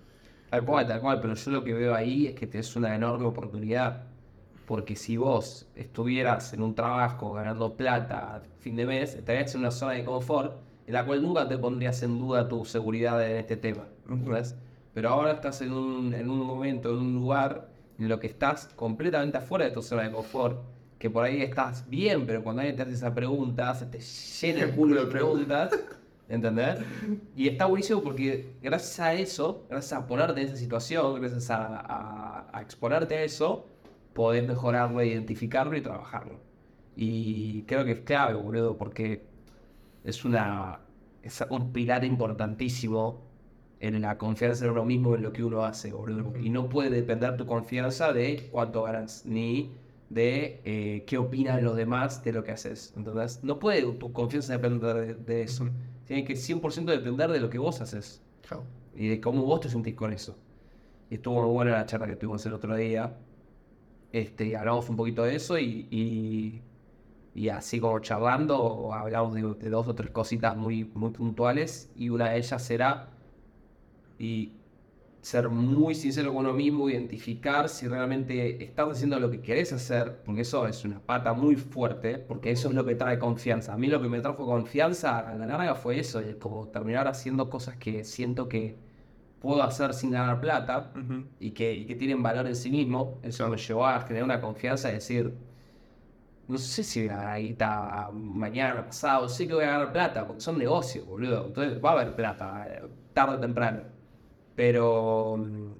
Tal 0.50 0.64
cual, 0.64 0.86
tal 0.86 1.00
cual, 1.00 1.20
pero 1.20 1.34
yo 1.34 1.50
lo 1.50 1.64
que 1.64 1.74
veo 1.74 1.94
ahí 1.94 2.28
es 2.28 2.34
que 2.34 2.46
tenés 2.46 2.74
una 2.76 2.94
enorme 2.94 3.26
oportunidad. 3.26 4.04
Porque 4.66 4.96
si 4.96 5.16
vos 5.16 5.66
estuvieras 5.74 6.52
en 6.52 6.62
un 6.62 6.74
trabajo 6.74 7.32
ganando 7.32 7.74
plata 7.76 8.36
a 8.36 8.42
fin 8.58 8.76
de 8.76 8.86
mes, 8.86 9.14
estarías 9.14 9.54
en 9.54 9.60
una 9.60 9.70
zona 9.70 9.92
de 9.92 10.04
confort 10.04 10.67
la 10.92 11.04
cual 11.04 11.22
nunca 11.22 11.48
te 11.48 11.58
pondrías 11.58 12.02
en 12.02 12.18
duda 12.18 12.48
tu 12.48 12.64
seguridad 12.64 13.24
en 13.28 13.36
este 13.36 13.56
tema. 13.56 13.84
Pero 14.94 15.10
ahora 15.10 15.32
estás 15.32 15.60
en 15.62 15.72
un, 15.72 16.14
en 16.14 16.28
un 16.30 16.38
momento, 16.40 16.90
en 16.90 16.96
un 16.98 17.14
lugar 17.14 17.68
en 17.98 18.08
lo 18.08 18.18
que 18.18 18.26
estás 18.26 18.66
completamente 18.76 19.38
afuera 19.38 19.64
de 19.66 19.70
tu 19.70 19.82
zona 19.82 20.02
de 20.04 20.10
confort, 20.12 20.60
que 20.98 21.10
por 21.10 21.24
ahí 21.24 21.42
estás 21.42 21.88
bien, 21.88 22.26
pero 22.26 22.42
cuando 22.42 22.60
alguien 22.60 22.76
te 22.76 22.82
hace 22.82 22.94
esa 22.94 23.14
pregunta, 23.14 23.74
se 23.74 23.86
te 23.86 24.00
llena 24.00 24.64
el 24.64 24.70
culo 24.72 25.04
de 25.04 25.06
preguntas. 25.10 25.78
¿Entendés? 26.28 26.78
Y 27.34 27.48
está 27.48 27.64
buenísimo 27.64 28.02
porque 28.02 28.52
gracias 28.62 29.00
a 29.00 29.14
eso, 29.14 29.64
gracias 29.70 29.98
a 29.98 30.06
ponerte 30.06 30.42
en 30.42 30.48
esa 30.48 30.56
situación, 30.56 31.20
gracias 31.20 31.48
a, 31.50 31.76
a- 31.78 32.46
a 32.52 32.60
exponerte 32.60 33.14
a 33.16 33.22
eso, 33.22 33.66
podés 34.12 34.46
mejorarlo, 34.46 35.02
identificarlo 35.02 35.74
y 35.74 35.80
trabajarlo. 35.80 36.38
Y 36.96 37.62
creo 37.62 37.84
que 37.86 37.92
es 37.92 38.00
clave, 38.00 38.34
boludo, 38.34 38.76
porque 38.76 39.22
es 40.08 40.24
una 40.24 40.80
es 41.22 41.44
un 41.50 41.72
pilar 41.72 42.04
importantísimo 42.04 43.22
en 43.80 44.00
la 44.00 44.18
confianza 44.18 44.64
en 44.64 44.72
uno 44.72 44.84
mismo 44.84 45.14
en 45.14 45.22
lo 45.22 45.32
que 45.32 45.44
uno 45.44 45.64
hace, 45.64 45.92
boludo. 45.92 46.32
Y 46.38 46.50
no 46.50 46.68
puede 46.68 46.90
depender 46.90 47.36
tu 47.36 47.46
confianza 47.46 48.12
de 48.12 48.48
cuánto 48.50 48.82
ganas, 48.82 49.24
ni 49.26 49.72
de 50.08 50.60
eh, 50.64 51.04
qué 51.06 51.18
opinan 51.18 51.62
los 51.64 51.76
demás 51.76 52.24
de 52.24 52.32
lo 52.32 52.42
que 52.42 52.52
haces. 52.52 52.94
Entonces, 52.96 53.44
no 53.44 53.58
puede 53.58 53.82
tu 53.92 54.12
confianza 54.12 54.54
depender 54.54 54.94
de, 54.96 55.14
de 55.14 55.42
eso. 55.42 55.68
Tiene 56.06 56.24
que 56.24 56.34
100% 56.34 56.86
depender 56.86 57.30
de 57.30 57.40
lo 57.40 57.50
que 57.50 57.58
vos 57.58 57.80
haces 57.80 58.22
y 58.94 59.08
de 59.08 59.20
cómo 59.20 59.44
vos 59.44 59.60
te 59.60 59.68
sentís 59.68 59.94
con 59.94 60.12
eso. 60.12 60.36
Y 61.10 61.16
estuvo 61.16 61.42
muy 61.42 61.52
buena 61.52 61.72
la 61.72 61.86
charla 61.86 62.06
que 62.06 62.16
tuvimos 62.16 62.44
el 62.46 62.54
otro 62.54 62.74
día. 62.74 63.16
Este, 64.12 64.56
hablamos 64.56 64.88
un 64.88 64.96
poquito 64.96 65.22
de 65.24 65.36
eso 65.36 65.58
y, 65.58 65.86
y, 65.90 66.62
y 67.38 67.50
así 67.50 67.78
como 67.78 68.00
charlando, 68.00 68.92
hablamos 68.92 69.34
de, 69.34 69.42
de 69.42 69.70
dos 69.70 69.86
o 69.86 69.94
tres 69.94 70.10
cositas 70.10 70.56
muy, 70.56 70.84
muy 70.84 71.10
puntuales 71.10 71.88
y 71.94 72.08
una 72.08 72.30
de 72.30 72.38
ellas 72.38 72.60
será 72.60 73.10
y 74.18 74.52
ser 75.20 75.48
muy 75.48 75.94
sincero 75.94 76.34
con 76.34 76.46
uno 76.46 76.52
mismo, 76.52 76.90
identificar 76.90 77.68
si 77.68 77.86
realmente 77.86 78.64
estás 78.64 78.88
haciendo 78.90 79.20
lo 79.20 79.30
que 79.30 79.40
querés 79.40 79.72
hacer, 79.72 80.20
porque 80.24 80.40
eso 80.40 80.66
es 80.66 80.84
una 80.84 80.98
pata 80.98 81.32
muy 81.32 81.54
fuerte, 81.54 82.18
porque 82.18 82.50
eso 82.50 82.70
es 82.70 82.74
lo 82.74 82.84
que 82.84 82.96
trae 82.96 83.20
confianza. 83.20 83.72
A 83.72 83.76
mí 83.76 83.86
lo 83.86 84.02
que 84.02 84.08
me 84.08 84.20
trajo 84.20 84.44
confianza 84.44 85.18
a 85.18 85.34
la 85.36 85.46
larga 85.46 85.76
fue 85.76 86.00
eso, 86.00 86.20
como 86.40 86.66
terminar 86.68 87.06
haciendo 87.06 87.48
cosas 87.48 87.76
que 87.76 88.02
siento 88.02 88.48
que 88.48 88.76
puedo 89.40 89.62
hacer 89.62 89.94
sin 89.94 90.10
ganar 90.10 90.40
plata 90.40 90.92
y 91.38 91.52
que, 91.52 91.72
y 91.72 91.86
que 91.86 91.94
tienen 91.94 92.20
valor 92.20 92.48
en 92.48 92.56
sí 92.56 92.70
mismo. 92.70 93.20
Eso 93.22 93.48
me 93.48 93.58
llevó 93.58 93.86
a 93.86 94.00
generar 94.00 94.24
una 94.24 94.40
confianza 94.40 94.88
de 94.88 94.94
decir, 94.94 95.34
no 96.48 96.56
sé 96.58 96.82
si 96.82 97.02
voy 97.06 97.10
a 97.10 97.16
ganar 97.18 97.40
guita 97.40 98.10
mañana, 98.12 98.84
pasado, 98.86 99.28
sé 99.28 99.46
que 99.46 99.54
voy 99.54 99.64
a 99.64 99.72
ganar 99.72 99.92
plata, 99.92 100.26
porque 100.26 100.40
son 100.40 100.58
negocios, 100.58 101.06
boludo. 101.06 101.46
Entonces 101.46 101.84
va 101.84 101.90
a 101.90 101.92
haber 101.92 102.16
plata, 102.16 102.66
eh, 102.68 102.82
tarde 103.12 103.36
o 103.36 103.40
temprano. 103.40 103.82
Pero 104.56 105.36
mm, 105.36 105.72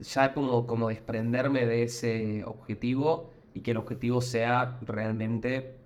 ya 0.00 0.34
como, 0.34 0.66
como 0.66 0.88
desprenderme 0.88 1.64
de 1.66 1.84
ese 1.84 2.44
objetivo 2.44 3.30
y 3.54 3.60
que 3.60 3.70
el 3.70 3.76
objetivo 3.76 4.20
sea 4.20 4.78
realmente, 4.82 5.76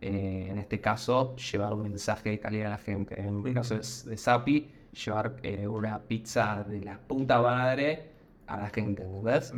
eh, 0.00 0.48
en 0.50 0.58
este 0.58 0.80
caso, 0.80 1.36
llevar 1.36 1.74
un 1.74 1.82
mensaje 1.82 2.30
de 2.30 2.40
calidad 2.40 2.68
a 2.68 2.70
la 2.70 2.78
gente. 2.78 3.20
En 3.20 3.46
el 3.46 3.54
caso 3.54 3.74
de, 3.74 3.80
de 4.10 4.16
Sapi, 4.16 4.70
llevar 5.04 5.36
eh, 5.42 5.68
una 5.68 6.00
pizza 6.00 6.64
de 6.64 6.80
la 6.80 6.98
puta 6.98 7.40
madre 7.42 8.15
a 8.46 8.58
la 8.58 8.70
gente, 8.70 9.02
¿entendés? 9.02 9.52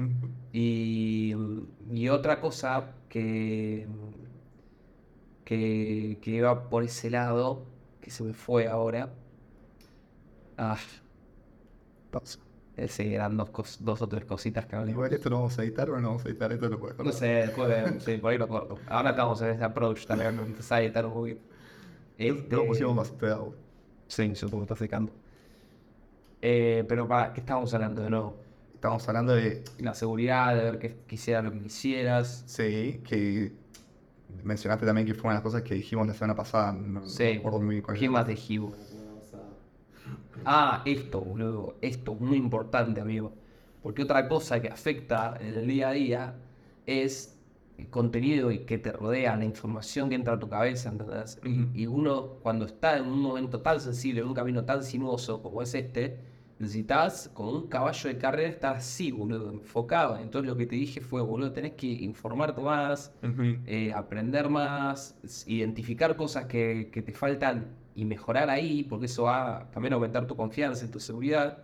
Y, 0.53 1.35
y 1.91 2.09
otra 2.09 2.41
cosa 2.41 2.95
que, 3.09 3.87
que, 5.45 6.19
que 6.23 6.31
iba 6.31 6.69
por 6.69 6.83
ese 6.85 7.11
lado, 7.11 7.63
que 8.01 8.11
se 8.11 8.23
me 8.25 8.33
fue 8.35 8.67
ahora. 8.69 9.11
Ah, 10.57 10.77
Pausa. 12.11 12.39
eh, 12.77 12.89
sí, 12.89 13.15
eran 13.15 13.37
dos, 13.37 13.51
cos- 13.51 13.79
dos 13.81 14.03
o 14.03 14.09
tres 14.09 14.25
cositas 14.25 14.67
que 14.67 14.77
hablé. 14.77 14.93
Igual 14.93 15.13
esto 15.13 15.31
lo 15.31 15.37
vamos 15.37 15.59
a 15.59 15.63
editar 15.63 15.91
o 15.91 16.01
no 16.01 16.09
vamos 16.09 16.25
a 16.25 16.29
editar, 16.29 16.53
esto 16.53 16.69
lo 16.69 16.79
puedes 16.81 16.99
No 16.99 17.13
sé, 17.13 17.27
después 17.27 17.69
de- 17.69 18.01
sí, 18.01 18.17
por 18.19 18.33
ahí 18.33 18.39
lo 18.39 18.49
corto. 18.49 18.79
Ahora 18.89 19.11
estamos 19.11 19.41
en 19.43 19.49
ese 19.51 19.65
approach 19.65 20.07
también, 20.07 20.37
¿no? 20.37 20.43
empezar 20.43 20.79
a 20.79 20.83
editar 20.83 21.05
un 21.07 21.13
poquito. 21.13 21.41
Este, 22.17 22.49
Luego 22.51 22.67
pusimos 22.69 23.19
de 23.21 23.31
agua. 23.31 23.55
Sí, 24.09 24.35
supongo 24.35 24.67
que 24.67 24.73
está 24.73 24.77
secando. 24.85 25.13
Eh, 26.41 26.85
pero 26.89 27.07
para, 27.07 27.33
¿qué 27.33 27.41
estábamos 27.41 27.73
hablando 27.75 28.03
de 28.03 28.11
nuevo? 28.11 28.37
Estamos 28.79 29.09
hablando 29.09 29.35
de, 29.35 29.65
La 29.81 29.93
seguridad, 29.93 30.55
de 30.55 30.63
ver 30.63 30.79
que 30.79 30.97
quisiera 31.09 31.43
lo 31.43 31.51
que 31.51 31.59
quisieras. 31.59 32.45
sí, 32.47 33.01
que 33.05 33.51
mencionaste 34.45 34.87
también 34.87 35.05
que 35.05 35.15
fue 35.15 35.25
una 35.25 35.33
de 35.33 35.37
las 35.39 35.43
cosas 35.43 35.63
que 35.63 35.75
dijimos 35.75 36.07
la 36.07 36.15
semana 36.15 36.37
pasada. 36.37 36.73
No, 36.75 37.01
no 37.01 37.07
Sí. 37.09 37.25
recuerdo 37.25 37.61
muy 37.61 37.83
¿Qué 37.83 38.09
más 38.09 38.29
Hibu? 38.49 38.73
Ah, 40.45 40.83
esto, 40.85 41.21
boludo. 41.21 41.75
Esto 41.81 42.13
es 42.13 42.21
muy 42.21 42.37
importante, 42.37 43.01
amigo. 43.01 43.33
Porque 43.83 44.05
otra 44.05 44.29
cosa 44.29 44.63
que 44.63 44.69
afecta 44.69 45.37
en 45.41 45.55
el 45.57 45.67
día 45.67 45.89
a 45.89 45.93
día 45.93 46.35
es 46.87 47.37
el 47.79 47.89
contenido 47.91 48.53
y 48.53 48.61
que 48.61 48.79
te 48.79 48.93
rodea, 48.93 49.35
la 49.37 49.45
información 49.45 50.09
que 50.09 50.15
entra 50.15 50.35
a 50.35 50.39
tu 50.39 50.49
cabeza, 50.49 50.91
¿entendés? 50.91 51.41
Y 51.75 51.87
uno, 51.87 52.35
cuando 52.45 52.65
está 52.67 52.97
en 52.97 53.07
un 53.07 53.19
momento 53.21 53.61
tan 53.61 53.81
sensible, 53.81 54.21
en 54.21 54.29
un 54.29 54.35
camino 54.35 54.65
tan 54.65 54.85
sinuoso 54.85 55.43
como 55.43 55.63
es 55.63 55.75
este, 55.75 56.21
necesitas, 56.59 57.31
con 57.35 57.49
un 57.49 57.69
caballo 57.69 58.09
de 58.09 58.19
carrera, 58.19 58.49
estar 58.49 58.77
así, 58.77 59.11
boludo, 59.13 59.51
enfocado. 59.51 60.17
Entonces 60.19 60.51
lo 60.51 60.57
que 60.57 60.67
te 60.67 60.77
dije 60.77 61.01
fue, 61.01 61.23
boludo, 61.23 61.53
tenés 61.53 61.73
que 61.73 61.87
informarte 61.87 62.61
más, 62.61 63.13
eh, 63.67 63.93
aprender 63.93 64.49
más, 64.49 65.17
identificar 65.47 66.17
cosas 66.17 66.47
que, 66.47 66.91
que 66.93 67.03
te 67.03 67.13
faltan 67.13 67.77
y 67.95 68.05
mejorar 68.05 68.49
ahí, 68.49 68.85
porque 68.85 69.07
eso 69.07 69.25
va 69.25 69.69
también 69.73 69.93
a 69.93 69.97
aumentar 69.97 70.27
tu 70.27 70.37
confianza 70.37 70.85
en 70.85 70.91
tu 70.93 71.01
seguridad. 71.01 71.63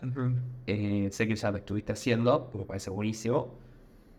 Eh, 0.66 1.08
sé 1.12 1.28
que 1.28 1.36
ya 1.36 1.50
lo 1.50 1.58
estuviste 1.58 1.92
haciendo, 1.92 2.50
me 2.54 2.64
parece 2.64 2.90
buenísimo. 2.90 3.54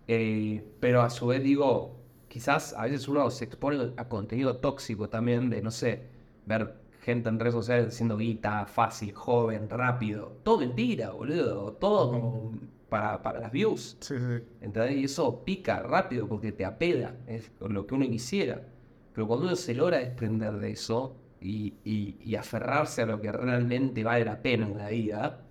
Eh, 0.08 0.64
pero 0.80 1.02
a 1.02 1.10
su 1.10 1.28
vez 1.28 1.44
digo, 1.44 1.98
quizás 2.30 2.74
a 2.74 2.84
veces 2.84 3.08
uno 3.08 3.30
se 3.32 3.46
expone 3.46 3.94
a 3.98 4.08
contenido 4.08 4.58
tóxico 4.58 5.10
también, 5.10 5.50
de 5.50 5.62
no 5.62 5.72
sé, 5.72 6.04
ver 6.46 6.76
gente 7.06 7.30
en 7.30 7.40
redes 7.40 7.54
sociales 7.54 7.88
haciendo 7.94 8.18
guita, 8.18 8.66
fácil, 8.66 9.14
joven, 9.14 9.70
rápido. 9.70 10.40
Todo 10.44 10.60
mentira, 10.60 11.12
boludo. 11.12 11.74
Todo 11.74 12.12
como 12.12 12.52
para, 12.90 13.22
para 13.22 13.40
las 13.40 13.52
views. 13.52 13.98
Sí, 14.02 14.16
sí. 14.18 14.44
¿Entendés? 14.62 14.98
Y 14.98 15.04
eso 15.06 15.44
pica 15.46 15.82
rápido 15.84 16.28
porque 16.28 16.52
te 16.52 16.66
apela, 16.66 17.16
es 17.28 17.52
lo 17.60 17.86
que 17.86 17.96
uno 17.96 18.06
quisiera. 18.10 18.62
Pero 19.14 19.28
cuando 19.28 19.46
uno 19.48 19.56
se 19.56 19.74
logra 19.76 20.00
desprender 20.00 20.54
de 20.54 20.72
eso 20.72 21.16
y, 21.40 21.76
y- 21.84 22.18
y 22.24 22.36
aferrarse 22.36 23.04
a 23.04 23.06
lo 23.06 23.22
que 23.22 23.32
realmente 23.32 24.04
vale 24.04 24.26
la 24.26 24.42
pena 24.42 24.66
en 24.68 24.78
la 24.78 24.90
vida, 24.90 25.42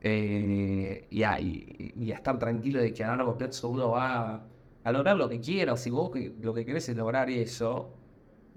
eh, 0.00 1.06
y, 1.10 1.22
a, 1.22 1.40
y- 1.40 1.92
y 1.96 2.12
a 2.12 2.16
estar 2.16 2.38
tranquilo 2.38 2.80
de 2.80 2.92
que 2.92 3.04
a 3.04 3.08
largo 3.16 3.36
plazo 3.38 3.68
uno 3.68 3.90
va 3.92 4.44
a 4.84 4.92
lograr 4.92 5.16
lo 5.16 5.28
que 5.28 5.40
quiera, 5.40 5.76
si 5.76 5.90
vos 5.90 6.10
lo 6.40 6.54
que 6.54 6.64
querés 6.66 6.88
es 6.88 6.96
lograr 6.96 7.30
eso, 7.30 7.94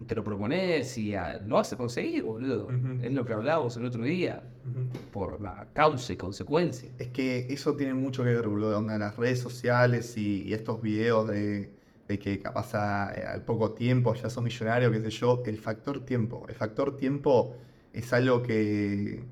te 0.07 0.15
lo 0.15 0.23
propones 0.23 0.97
y 0.97 1.15
ah, 1.15 1.41
lo 1.45 1.55
vas 1.55 1.71
a 1.73 1.77
conseguir, 1.77 2.23
boludo. 2.23 2.67
Es 3.01 3.11
lo 3.13 3.25
que 3.25 3.33
hablábamos 3.33 3.77
el 3.77 3.85
otro 3.85 4.03
día, 4.03 4.43
por 5.11 5.41
la 5.41 5.67
causa 5.73 6.13
y 6.13 6.17
consecuencia. 6.17 6.89
Es 6.99 7.09
que 7.09 7.47
eso 7.49 7.75
tiene 7.75 7.93
mucho 7.93 8.23
que 8.23 8.29
ver, 8.33 8.47
boludo, 8.47 8.77
onda, 8.77 8.97
las 8.97 9.15
redes 9.17 9.39
sociales 9.39 10.17
y, 10.17 10.43
y 10.43 10.53
estos 10.53 10.81
videos 10.81 11.27
de, 11.29 11.71
de 12.07 12.19
que 12.19 12.39
capaz 12.39 12.75
a- 12.75 13.07
al 13.33 13.43
poco 13.45 13.71
tiempo 13.71 14.13
ya 14.15 14.29
sos 14.29 14.43
millonario, 14.43 14.91
qué 14.91 15.01
sé 15.01 15.09
yo, 15.11 15.41
el 15.45 15.57
factor 15.57 16.05
tiempo. 16.05 16.45
El 16.49 16.55
factor 16.55 16.97
tiempo 16.97 17.55
es 17.93 18.11
algo 18.13 18.41
que, 18.43 19.23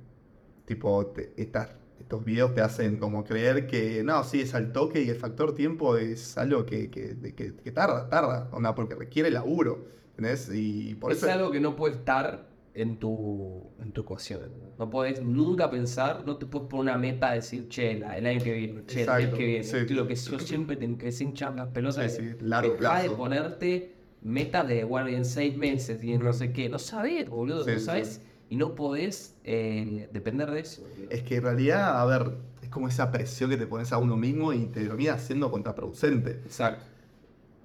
tipo, 0.65 1.07
te- 1.07 1.33
estas- 1.37 1.75
estos 1.99 2.23
videos 2.25 2.53
te 2.53 2.61
hacen 2.61 2.97
como 2.97 3.23
creer 3.23 3.67
que, 3.67 4.03
no, 4.03 4.23
sí, 4.23 4.41
es 4.41 4.53
al 4.55 4.71
toque 4.71 5.01
y 5.03 5.09
el 5.09 5.15
factor 5.15 5.53
tiempo 5.53 5.97
es 5.97 6.37
algo 6.37 6.65
que, 6.65 6.89
que, 6.89 7.15
que- 7.35 7.53
que 7.55 7.71
tarda, 7.71 8.09
tarda, 8.09 8.49
onda, 8.51 8.73
porque 8.75 8.95
requiere 8.95 9.29
laburo, 9.29 9.85
¿entendés? 10.17 10.49
Y 10.53 10.95
por 10.95 11.11
es 11.11 11.17
eso... 11.19 11.31
algo 11.31 11.51
que 11.51 11.59
no 11.59 11.75
puede 11.75 11.95
estar 11.95 12.47
en 12.75 12.97
tu, 12.97 13.69
en 13.79 13.91
tu 13.91 14.01
ecuación. 14.01 14.41
No 14.79 14.89
puedes 14.89 15.21
nunca 15.21 15.69
pensar, 15.69 16.23
no 16.25 16.37
te 16.37 16.45
puedes 16.47 16.67
poner 16.67 16.93
una 16.95 16.97
meta 16.97 17.29
de 17.29 17.35
decir, 17.35 17.67
che, 17.69 17.99
la- 17.99 18.17
el 18.17 18.25
año 18.25 18.43
que 18.43 18.53
viene, 18.53 18.85
che, 18.87 19.03
el 19.03 19.07
mes 19.11 19.33
que 19.33 19.45
viene. 19.45 19.63
sí. 19.63 19.85
Lo 19.93 20.07
que 20.07 20.15
yo 20.15 20.39
siempre 20.39 20.75
tengo 20.75 20.97
que 20.97 21.09
hinchar 21.19 21.55
las 21.55 21.67
pelotas. 21.69 22.11
Sí, 22.15 22.21
sí, 22.31 22.35
largo 22.41 22.73
de 22.75 23.09
ponerte 23.11 23.93
metas 24.21 24.67
de, 24.67 24.83
bueno, 24.85 25.09
y 25.09 25.15
en 25.15 25.25
seis 25.25 25.55
meses 25.57 26.03
y 26.03 26.13
en 26.13 26.23
no 26.23 26.33
sé 26.33 26.51
qué. 26.51 26.69
No 26.69 26.79
sabés, 26.79 27.29
boludo, 27.29 27.59
no 27.59 27.63
sí. 27.65 27.79
sabes. 27.79 28.21
Y 28.49 28.55
no 28.55 28.75
podés 28.75 29.35
eh, 29.43 30.09
depender 30.11 30.49
de 30.51 30.59
eso. 30.61 30.83
boludo. 30.83 31.09
Es 31.09 31.23
que 31.23 31.35
en 31.37 31.43
realidad, 31.43 31.99
a 32.01 32.05
ver, 32.05 32.37
es 32.61 32.69
como 32.69 32.87
esa 32.87 33.11
presión 33.11 33.49
que 33.49 33.57
te 33.57 33.65
pones 33.67 33.91
a 33.93 33.97
uno 33.97 34.15
mismo 34.15 34.53
y 34.53 34.65
te 34.67 34.85
termina 34.85 35.17
siendo 35.17 35.49
contraproducente. 35.51 36.31
Exacto. 36.45 36.85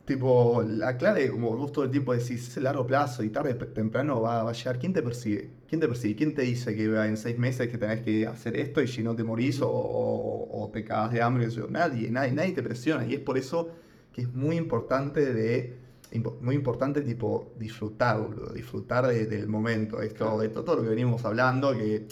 Tipo, 0.09 0.63
la 0.67 0.97
clave, 0.97 1.31
como 1.31 1.55
vos 1.55 1.71
todo 1.71 1.85
el 1.85 1.91
tiempo 1.91 2.15
decís, 2.15 2.49
es 2.49 2.57
el 2.57 2.65
largo 2.65 2.87
plazo 2.87 3.23
y 3.23 3.29
tarde 3.29 3.53
temprano 3.53 4.23
va, 4.23 4.43
va 4.43 4.49
a 4.51 4.55
llegar. 4.55 4.79
¿Quién 4.79 4.95
te 4.95 5.03
persigue? 5.03 5.51
¿Quién 5.69 5.83
te 5.83 5.87
persigue? 5.87 6.17
¿Quién 6.17 6.35
te 6.35 6.41
dice 6.43 6.75
que 6.75 6.85
en 6.87 7.19
seis 7.19 7.39
meses 7.39 7.69
que 7.69 7.77
tenés 7.77 8.01
que 8.01 8.27
hacer 8.27 8.57
esto 8.57 8.81
y 8.81 8.89
si 8.89 9.03
no 9.03 9.15
te 9.15 9.23
morís 9.23 9.61
o, 9.61 9.69
o- 9.69 10.65
o 10.65 10.71
te 10.71 10.83
cagas 10.83 11.13
de 11.13 11.21
hambre? 11.21 11.51
yo? 11.51 11.69
Nadie, 11.69 12.11
nadie, 12.11 12.33
nadie 12.33 12.53
te 12.53 12.63
presiona. 12.63 13.05
Y 13.07 13.13
es 13.13 13.21
por 13.21 13.37
eso 13.37 13.69
que 14.15 14.23
es 14.23 14.33
muy 14.33 14.57
importante 14.57 15.31
de 15.35 15.77
muy 16.41 16.55
importante 16.55 17.03
tipo 17.03 17.53
disfrutar, 17.59 18.19
disfrutar 18.55 19.07
de- 19.09 19.27
del 19.27 19.47
momento. 19.47 20.01
Esto, 20.01 20.41
esto, 20.43 20.65
todo 20.65 20.77
lo 20.77 20.83
que 20.85 20.89
venimos 20.89 21.23
hablando, 21.27 21.75
que 21.75 22.07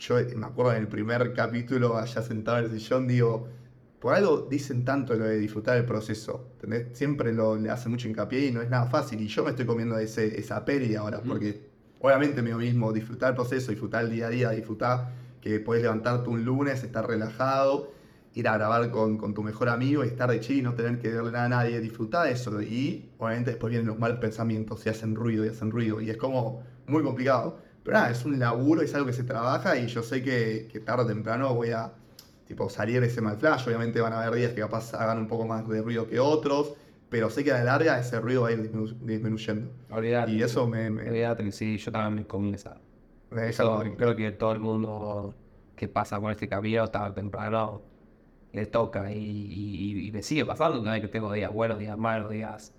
yo 0.00 0.16
me 0.36 0.44
acuerdo 0.46 0.72
en 0.72 0.78
el 0.80 0.88
primer 0.88 1.32
capítulo, 1.34 1.96
allá 1.96 2.20
sentado 2.20 2.58
en 2.58 2.64
el 2.64 2.70
sillón, 2.80 3.06
digo, 3.06 3.46
por 4.00 4.14
algo 4.14 4.46
dicen 4.48 4.84
tanto 4.84 5.14
lo 5.14 5.24
de 5.24 5.38
disfrutar 5.38 5.76
el 5.76 5.84
proceso. 5.84 6.50
¿entendés? 6.54 6.96
Siempre 6.96 7.32
lo, 7.32 7.56
le 7.56 7.70
hacen 7.70 7.92
mucho 7.92 8.08
hincapié 8.08 8.46
y 8.46 8.52
no 8.52 8.62
es 8.62 8.70
nada 8.70 8.86
fácil. 8.86 9.20
Y 9.20 9.28
yo 9.28 9.44
me 9.44 9.50
estoy 9.50 9.66
comiendo 9.66 9.98
ese, 9.98 10.38
esa 10.38 10.64
peli 10.64 10.94
ahora, 10.94 11.20
porque 11.20 11.68
obviamente 12.00 12.42
mío 12.42 12.58
mismo, 12.58 12.92
disfrutar 12.92 13.30
el 13.30 13.34
proceso, 13.34 13.70
disfrutar 13.70 14.04
el 14.04 14.10
día 14.10 14.28
a 14.28 14.30
día, 14.30 14.50
disfrutar 14.50 15.12
que 15.40 15.60
puedes 15.60 15.82
levantarte 15.82 16.28
un 16.28 16.44
lunes, 16.44 16.82
estar 16.84 17.06
relajado, 17.06 17.90
ir 18.34 18.46
a 18.46 18.56
grabar 18.56 18.90
con, 18.90 19.18
con 19.18 19.34
tu 19.34 19.42
mejor 19.42 19.68
amigo 19.68 20.04
y 20.04 20.08
estar 20.08 20.30
de 20.30 20.40
chill 20.40 20.58
y 20.58 20.62
no 20.62 20.74
tener 20.74 20.98
que 21.00 21.12
darle 21.12 21.32
nada 21.32 21.46
a 21.46 21.48
nadie, 21.48 21.80
disfrutar 21.80 22.28
eso. 22.28 22.62
Y 22.62 23.10
obviamente 23.18 23.50
después 23.50 23.70
vienen 23.70 23.88
los 23.88 23.98
malos 23.98 24.18
pensamientos 24.18 24.84
y 24.86 24.90
hacen 24.90 25.16
ruido 25.16 25.44
y 25.44 25.48
hacen 25.48 25.70
ruido. 25.70 26.00
Y 26.00 26.10
es 26.10 26.16
como 26.16 26.62
muy 26.86 27.02
complicado. 27.02 27.58
Pero 27.82 27.96
nada, 27.96 28.10
es 28.10 28.24
un 28.24 28.38
laburo, 28.38 28.82
es 28.82 28.94
algo 28.94 29.06
que 29.06 29.12
se 29.12 29.24
trabaja 29.24 29.76
y 29.78 29.86
yo 29.86 30.02
sé 30.02 30.22
que, 30.22 30.68
que 30.70 30.78
tarde 30.78 31.04
o 31.04 31.06
temprano 31.06 31.54
voy 31.54 31.70
a 31.70 31.92
tipo, 32.48 32.68
salir 32.70 33.02
ese 33.04 33.20
mal 33.20 33.36
flash. 33.36 33.66
Obviamente 33.68 34.00
van 34.00 34.12
a 34.14 34.22
haber 34.22 34.38
días 34.40 34.52
que 34.52 34.60
capaz 34.62 34.94
hagan 34.94 35.18
un 35.18 35.28
poco 35.28 35.46
más 35.46 35.68
de 35.68 35.82
ruido 35.82 36.08
que 36.08 36.18
otros, 36.18 36.74
pero 37.10 37.30
sé 37.30 37.44
que 37.44 37.52
a 37.52 37.58
la 37.58 37.64
larga 37.64 37.98
ese 38.00 38.18
ruido 38.20 38.42
va 38.42 38.48
a 38.48 38.52
ir 38.52 38.72
disminu- 38.72 38.98
disminuyendo. 39.00 39.70
Olvidate. 39.90 40.32
Y 40.32 40.42
eso 40.42 40.66
me... 40.66 40.90
me- 40.90 41.08
Olvidate 41.08 41.52
sí, 41.52 41.76
yo 41.78 41.92
también 41.92 42.14
me 42.22 42.26
comí 42.26 42.54
esa. 42.54 42.80
me- 43.30 43.48
Eso, 43.50 43.84
creo 43.96 44.16
que 44.16 44.32
todo 44.32 44.52
el 44.52 44.60
mundo 44.60 45.34
que 45.76 45.86
pasa 45.88 46.18
con 46.18 46.30
este 46.32 46.48
camino 46.48 46.88
tarde 46.88 47.10
o 47.10 47.14
temprano 47.14 47.82
le 48.52 48.66
toca 48.66 49.12
y, 49.12 49.18
y- 49.18 50.08
y 50.08 50.12
me 50.12 50.22
sigue 50.22 50.44
pasando 50.46 50.82
también 50.82 51.02
que 51.02 51.08
tengo 51.08 51.30
días 51.32 51.52
buenos, 51.52 51.78
días 51.78 51.96
malos, 51.98 52.30
días 52.30 52.74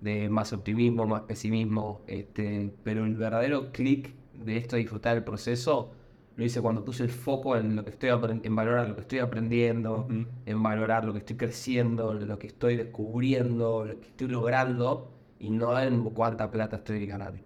de 0.00 0.28
más 0.28 0.52
optimismo, 0.52 1.06
más 1.06 1.22
pesimismo, 1.22 2.02
este, 2.06 2.72
pero 2.84 3.04
el 3.04 3.16
verdadero 3.16 3.72
clic 3.72 4.14
de 4.32 4.56
esto 4.56 4.76
de 4.76 4.82
disfrutar 4.82 5.16
el 5.16 5.24
proceso 5.24 5.90
lo 6.38 6.44
hice 6.44 6.62
cuando 6.62 6.84
puse 6.84 7.02
el 7.04 7.10
foco 7.10 7.56
en 7.56 7.76
lo 7.76 7.84
que 7.84 7.90
estoy 7.90 8.10
en 8.44 8.56
valorar 8.56 8.88
lo 8.88 8.94
que 8.96 9.02
estoy 9.02 9.18
aprendiendo, 9.20 10.06
en 10.46 10.62
valorar 10.62 11.04
lo 11.04 11.12
que 11.12 11.18
estoy 11.20 11.36
creciendo, 11.36 12.14
lo 12.14 12.38
que 12.38 12.46
estoy 12.48 12.76
descubriendo, 12.76 13.84
lo 13.84 14.00
que 14.00 14.08
estoy 14.08 14.28
logrando 14.28 15.10
y 15.40 15.50
no 15.50 15.78
en 15.80 16.04
cuánta 16.10 16.50
plata 16.50 16.76
estoy 16.78 17.06
ganando. 17.06 17.42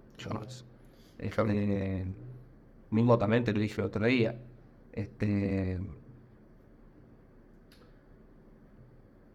Este, 1.18 2.06
mismo 2.90 3.18
también 3.18 3.44
te 3.44 3.52
lo 3.52 3.60
dije 3.60 3.80
el 3.80 3.86
otro 3.88 4.06
día. 4.06 4.40
Este, 4.92 5.80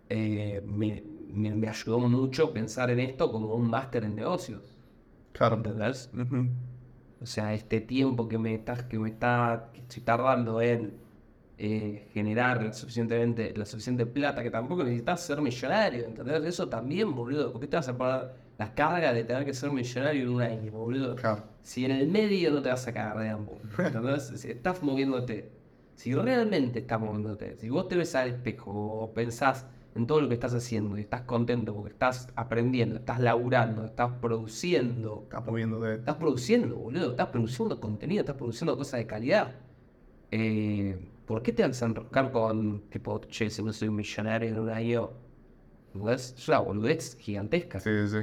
eh, 0.10 0.62
me, 0.66 1.04
me- 1.34 1.56
me 1.56 1.68
ayudó 1.68 2.00
mucho 2.00 2.54
pensar 2.54 2.90
en 2.90 3.00
esto 3.00 3.32
como 3.32 3.54
un 3.54 3.70
máster 3.70 4.04
en 4.06 4.16
negocios. 4.16 4.78
Claro. 5.34 5.58
¿Entendés? 5.58 6.10
O 7.22 7.26
sea, 7.26 7.54
este 7.54 7.82
tiempo 7.82 8.28
que 8.28 8.38
me 8.38 8.54
está, 8.54 8.88
que 8.88 9.00
me 9.00 9.10
está, 9.10 9.70
que 9.74 9.82
estoy 9.82 10.04
tardando 10.04 10.62
en 10.62 10.94
eh, 11.58 12.08
generar 12.14 12.72
suficientemente, 12.74 13.54
la 13.56 13.66
suficiente 13.66 14.06
plata, 14.06 14.44
que 14.44 14.52
tampoco 14.52 14.84
necesitas 14.84 15.22
ser 15.22 15.42
millonario, 15.42 16.06
¿entendés? 16.06 16.44
Eso 16.46 16.70
también, 16.70 17.16
boludo. 17.16 17.52
¿Por 17.52 17.62
qué 17.62 17.68
te 17.68 17.78
vas 17.78 17.88
a 17.90 17.98
pagar 17.98 18.36
la 18.60 18.76
carga 18.76 19.12
de 19.12 19.24
tener 19.24 19.44
que 19.44 19.54
ser 19.54 19.72
millonario 19.72 20.22
en 20.22 20.30
un 20.30 20.42
año, 20.44 20.72
boludo? 20.72 21.16
Claro. 21.16 21.44
Si 21.64 21.84
en 21.86 21.92
el 21.92 22.08
medio 22.08 22.52
no 22.52 22.62
te 22.62 22.70
vas 22.70 22.88
a 22.88 22.94
cagar 22.94 23.18
de 23.18 23.30
hambre, 23.30 23.56
¿entendés? 23.80 24.28
Si 24.36 24.52
estás 24.52 24.84
moviéndote, 24.84 25.50
si 25.96 26.14
realmente 26.14 26.80
estás 26.80 27.00
moviéndote, 27.00 27.58
si 27.58 27.70
vos 27.70 27.88
te 27.88 27.96
ves 27.96 28.14
al 28.14 28.30
espejo 28.30 28.72
o 28.72 29.14
pensás 29.16 29.66
en 29.98 30.08
todo 30.08 30.22
lo 30.22 30.28
que 30.28 30.36
estás 30.36 30.54
haciendo 30.54 30.98
y 30.98 31.02
estás 31.02 31.22
contento 31.22 31.74
porque 31.76 31.92
estás 31.92 32.30
aprendiendo, 32.36 32.96
estás 32.98 33.20
laburando, 33.20 33.84
estás 33.86 34.12
produciendo, 34.22 35.22
Estás 35.24 35.46
moviéndote. 35.46 35.96
Estás 35.96 36.16
produciendo, 36.16 36.76
boludo. 36.78 37.12
Estás 37.12 37.28
produciendo 37.28 37.80
contenido, 37.80 38.22
estás 38.22 38.36
produciendo 38.36 38.78
cosas 38.78 39.00
de 39.00 39.08
calidad. 39.08 39.56
Eh, 40.32 40.98
¿Por 41.26 41.42
qué 41.42 41.52
te 41.52 41.64
vas 41.68 41.82
a 41.82 41.86
enroscar 41.88 42.32
con, 42.32 42.82
tipo, 42.90 43.20
che, 43.28 43.50
si 43.50 43.64
no 43.64 43.74
soy 43.74 43.90
un 43.90 43.96
millonario 43.96 44.50
en 44.50 44.60
un 44.60 44.70
año? 44.70 45.10
Es 46.10 46.48
una 46.48 46.60
boludez 46.60 47.18
gigantesca. 47.18 47.80
Sí, 47.80 47.90
sí. 48.08 48.20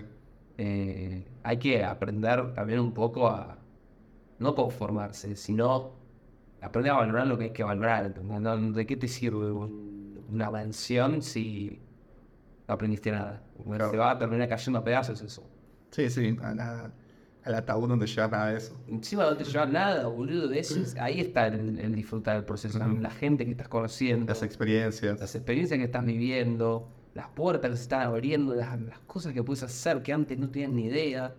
Eh, 0.57 1.27
hay 1.43 1.59
que 1.59 1.85
aprender 1.85 2.55
también 2.55 2.79
un 2.79 2.93
poco 2.95 3.29
a 3.29 3.59
no 4.39 4.55
conformarse, 4.55 5.37
sino 5.37 5.93
aprender 6.61 6.93
a 6.93 6.97
valorar 6.97 7.27
lo 7.27 7.37
que 7.37 7.45
hay 7.45 7.53
que 7.53 7.65
valorar. 7.65 8.15
¿De 8.15 8.87
qué 8.87 8.97
te 8.97 9.09
sirve 9.09 9.51
un- 9.51 9.94
una 10.31 10.51
mansión 10.51 11.23
si 11.23 11.81
no 12.69 12.75
aprendiste 12.75 13.11
nada? 13.13 13.43
Se 13.91 13.97
va 13.97 14.13
a 14.13 14.19
terminar 14.19 14.49
cayendo 14.49 14.79
a 14.79 14.85
pedazos 14.85 15.21
eso. 15.23 15.49
Sí, 15.91 16.09
sí. 16.11 16.37
A 16.43 16.55
la- 16.55 16.93
al 17.45 17.55
ataúd 17.55 17.89
no 17.89 17.99
te 17.99 18.07
llevas 18.07 18.31
nada 18.31 18.47
de 18.53 18.57
eso. 18.57 18.75
Encima 18.89 19.25
no 19.25 19.37
te 19.37 19.45
lleva 19.45 19.67
nada, 19.67 20.07
boludo. 20.07 20.49
de 20.49 20.59
Eso 20.61 20.81
es- 20.81 20.97
ahí 20.97 21.21
está 21.21 21.47
el, 21.49 21.79
el 21.79 21.95
disfrutar 21.95 22.37
del 22.37 22.45
proceso. 22.45 22.79
la- 22.79 23.11
gente 23.11 23.45
que 23.45 23.51
estás 23.51 23.69
conociendo, 23.69 24.27
Las 24.27 24.43
experiencias. 24.43 25.21
las 25.21 25.35
experiencias 25.35 25.77
que 25.79 25.85
estás 25.85 26.05
viviendo, 26.07 26.89
las 27.15 27.29
puertas 27.29 27.71
que 27.71 27.77
se 27.77 27.83
están 27.83 28.01
abriendo, 28.01 28.55
las, 28.55 28.81
las 28.81 28.99
cosas 29.01 29.35
que 29.35 29.43
puedes 29.43 29.63
hacer 29.63 30.03
que 30.03 30.13
antes 30.15 30.39
no 30.39 30.49
tenías 30.51 30.71
ni 30.73 30.87
idea. 30.87 31.35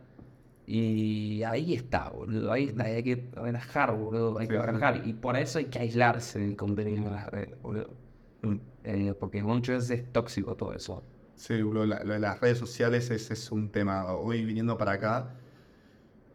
Y 0.68 1.44
ahí 1.44 1.74
está, 1.76 2.10
boludo. 2.10 2.52
Ahí 2.52 2.66
está. 2.66 2.84
Hay 2.86 3.04
que 3.04 3.30
relajar, 3.34 3.96
boludo. 3.96 4.40
Hay 4.40 4.48
que 4.48 4.60
relajar. 4.62 5.08
Y 5.08 5.14
por 5.14 5.36
eso 5.38 5.60
hay 5.60 5.66
que 5.66 5.80
aislarse 5.80 6.40
del 6.40 6.56
contenido 6.56 7.04
de 7.06 7.12
las 7.12 7.28
redes, 7.28 7.62
boludo. 7.62 7.90
Mm. 8.44 8.56
Eh, 8.86 9.14
porque 9.20 9.42
muchas 9.44 9.90
veces 9.90 10.00
es 10.06 10.14
tóxico 10.14 10.56
todo 10.56 10.74
eso. 10.74 11.04
Sí, 11.36 11.62
boludo, 11.62 11.86
la- 11.86 12.04
lo 12.04 12.14
de 12.14 12.20
las 12.20 12.40
redes 12.42 12.58
sociales 12.58 13.10
es, 13.12 13.30
es 13.32 13.52
un 13.52 13.72
tema. 13.72 14.14
Hoy 14.16 14.44
viniendo 14.46 14.78
para 14.78 14.94
acá, 14.94 15.38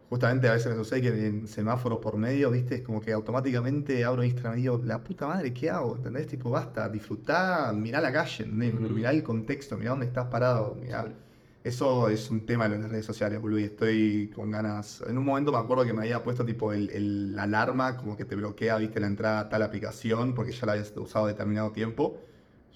justamente 0.09 0.47
a 0.49 0.53
veces 0.53 0.67
me 0.71 0.75
sucede 0.75 1.01
que 1.01 1.27
en 1.27 1.47
semáforos 1.47 1.99
por 1.99 2.17
medio, 2.17 2.51
viste, 2.51 2.75
es 2.75 2.81
como 2.83 2.99
que 3.01 3.13
automáticamente 3.13 4.03
abro 4.03 4.23
Instagram 4.23 4.57
y 4.59 4.61
digo, 4.63 4.81
la 4.83 5.03
puta 5.03 5.27
madre, 5.27 5.53
¿qué 5.53 5.69
hago? 5.69 5.95
¿Entendés? 5.95 6.27
Tipo, 6.27 6.49
basta, 6.49 6.89
disfrutá, 6.89 7.71
mirá 7.73 8.01
la 8.01 8.11
calle, 8.11 8.43
¿entendés? 8.43 8.73
mirá 8.91 9.11
el 9.11 9.23
contexto, 9.23 9.77
mirá 9.77 9.91
dónde 9.91 10.07
estás 10.07 10.27
parado, 10.27 10.75
mirá. 10.75 11.17
Eso 11.63 12.09
es 12.09 12.29
un 12.31 12.45
tema 12.45 12.67
de 12.67 12.79
las 12.79 12.89
redes 12.89 13.05
sociales, 13.05 13.39
boludo, 13.39 13.59
y 13.59 13.63
estoy 13.65 14.31
con 14.35 14.49
ganas. 14.51 15.01
En 15.07 15.17
un 15.17 15.23
momento 15.25 15.51
me 15.51 15.59
acuerdo 15.59 15.85
que 15.85 15.93
me 15.93 16.01
había 16.01 16.23
puesto 16.23 16.43
tipo 16.45 16.73
el, 16.73 16.89
el 16.89 17.37
alarma, 17.39 17.97
como 17.97 18.17
que 18.17 18.25
te 18.25 18.35
bloquea, 18.35 18.77
viste, 18.77 18.99
la 18.99 19.07
entrada 19.07 19.39
a 19.41 19.49
tal 19.49 19.61
aplicación, 19.61 20.33
porque 20.33 20.51
ya 20.51 20.65
la 20.65 20.73
habías 20.73 20.91
usado 20.97 21.27
determinado 21.27 21.71
tiempo. 21.71 22.25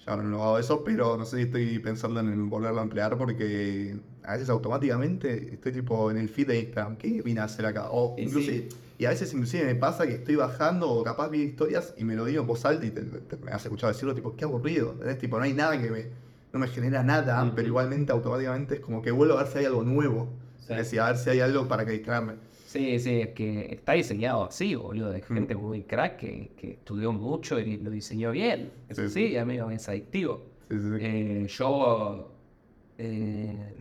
Ya 0.06 0.16
no 0.16 0.22
lo 0.22 0.42
hago 0.42 0.58
eso, 0.58 0.84
pero 0.84 1.16
no 1.16 1.24
sé 1.24 1.36
si 1.36 1.42
estoy 1.42 1.78
pensando 1.80 2.20
en 2.20 2.48
volverlo 2.48 2.80
a 2.80 2.84
emplear 2.84 3.18
porque 3.18 3.96
a 4.22 4.32
veces 4.34 4.48
automáticamente 4.50 5.54
estoy 5.54 5.72
tipo 5.72 6.10
en 6.10 6.16
el 6.18 6.28
feed 6.28 6.46
de 6.48 6.60
Instagram, 6.60 6.96
¿qué 6.96 7.22
vine 7.22 7.40
a 7.40 7.44
hacer 7.44 7.66
acá? 7.66 7.88
O 7.90 8.14
inclusive, 8.16 8.68
y 8.98 9.04
a 9.04 9.10
veces 9.10 9.32
inclusive 9.32 9.64
me 9.64 9.74
pasa 9.74 10.06
que 10.06 10.14
estoy 10.14 10.36
bajando 10.36 10.88
o 10.88 11.02
capaz 11.02 11.28
vi 11.28 11.42
historias 11.42 11.92
y 11.98 12.04
me 12.04 12.14
lo 12.14 12.24
digo 12.24 12.40
en 12.42 12.46
voz 12.46 12.64
alta 12.64 12.86
y 12.86 12.92
me 13.44 13.50
has 13.50 13.64
escuchado 13.64 13.92
decirlo, 13.92 14.14
tipo, 14.14 14.36
qué 14.36 14.44
aburrido, 14.44 14.94
tipo, 15.18 15.38
no 15.38 15.44
hay 15.44 15.52
nada 15.54 15.80
que 15.80 15.90
me, 15.90 16.06
no 16.52 16.60
me 16.60 16.68
genera 16.68 17.02
nada, 17.02 17.52
pero 17.56 17.66
igualmente 17.66 18.12
automáticamente 18.12 18.76
es 18.76 18.80
como 18.80 19.02
que 19.02 19.10
vuelvo 19.10 19.34
a 19.34 19.42
ver 19.42 19.52
si 19.52 19.58
hay 19.58 19.64
algo 19.64 19.82
nuevo, 19.82 20.28
es 20.62 20.76
decir, 20.76 21.00
a 21.00 21.08
ver 21.08 21.18
si 21.18 21.30
hay 21.30 21.40
algo 21.40 21.66
para 21.68 21.84
que 21.84 21.92
distraerme. 21.92 22.34
Sí, 22.76 22.98
sí, 22.98 23.20
es 23.22 23.28
que 23.28 23.72
está 23.72 23.92
diseñado 23.92 24.44
así, 24.44 24.74
boludo, 24.74 25.10
de 25.10 25.22
gente 25.22 25.54
muy 25.54 25.84
crack 25.84 26.18
que, 26.18 26.50
que, 26.58 26.72
estudió 26.72 27.10
mucho 27.10 27.58
y 27.58 27.78
lo 27.78 27.90
diseñó 27.90 28.32
bien. 28.32 28.70
Eso 28.90 29.08
sí, 29.08 29.28
sí 29.28 29.36
amigo, 29.38 29.70
es 29.70 29.88
adictivo. 29.88 30.42
Eh, 30.68 31.46
yo, 31.48 32.30
eh, 32.98 33.74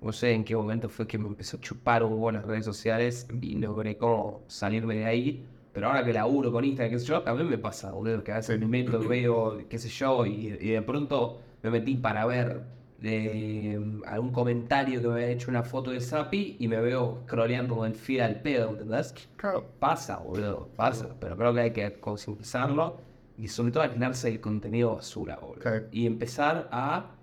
no 0.00 0.12
sé 0.12 0.32
en 0.32 0.44
qué 0.44 0.56
momento 0.56 0.88
fue 0.88 1.06
que 1.06 1.18
me 1.18 1.28
empezó 1.28 1.58
a 1.58 1.60
chupar 1.60 2.02
un 2.02 2.12
poco 2.12 2.32
las 2.32 2.46
redes 2.46 2.64
sociales 2.64 3.28
y 3.38 3.56
logré 3.56 3.98
como 3.98 4.44
salirme 4.46 4.94
de 4.94 5.04
ahí. 5.04 5.44
Pero 5.74 5.88
ahora 5.88 6.02
que 6.02 6.14
laburo 6.14 6.50
con 6.50 6.64
Instagram, 6.64 6.92
qué 6.92 6.98
sé 7.00 7.04
yo, 7.04 7.22
a 7.28 7.34
mí 7.34 7.44
me 7.44 7.58
pasa, 7.58 7.92
boludo, 7.92 8.24
que 8.24 8.32
a 8.32 8.36
veces 8.36 8.58
me 8.58 8.66
meto, 8.66 8.98
veo, 9.06 9.58
qué 9.68 9.78
sé 9.78 9.90
yo, 9.90 10.24
y, 10.24 10.56
y 10.58 10.70
de 10.70 10.80
pronto 10.80 11.38
me 11.62 11.70
metí 11.70 11.96
para 11.96 12.24
ver 12.24 12.62
de 13.00 13.78
mm, 13.78 14.02
algún 14.06 14.30
comentario 14.32 15.00
que 15.00 15.08
me 15.08 15.14
había 15.14 15.28
hecho 15.28 15.50
una 15.50 15.62
foto 15.62 15.90
de 15.90 16.00
Sapi 16.00 16.56
y 16.58 16.68
me 16.68 16.80
veo 16.80 17.22
scrolleando 17.26 17.76
con 17.76 17.86
el 17.86 17.94
feed 17.94 18.20
al 18.20 18.42
pedo, 18.42 18.70
¿entendés? 18.70 19.14
Claro. 19.36 19.66
Pasa, 19.78 20.18
boludo, 20.18 20.68
pasa. 20.76 21.08
Pero 21.18 21.36
creo 21.36 21.54
que 21.54 21.60
hay 21.60 21.70
que 21.72 21.92
concientizarlo 22.00 22.98
y 23.38 23.48
sobre 23.48 23.72
todo 23.72 23.84
llenarse 23.86 24.28
el 24.28 24.40
contenido 24.40 24.96
basura, 24.96 25.36
boludo. 25.36 25.86
Y 25.90 26.06
empezar 26.06 26.68
a 26.70 27.16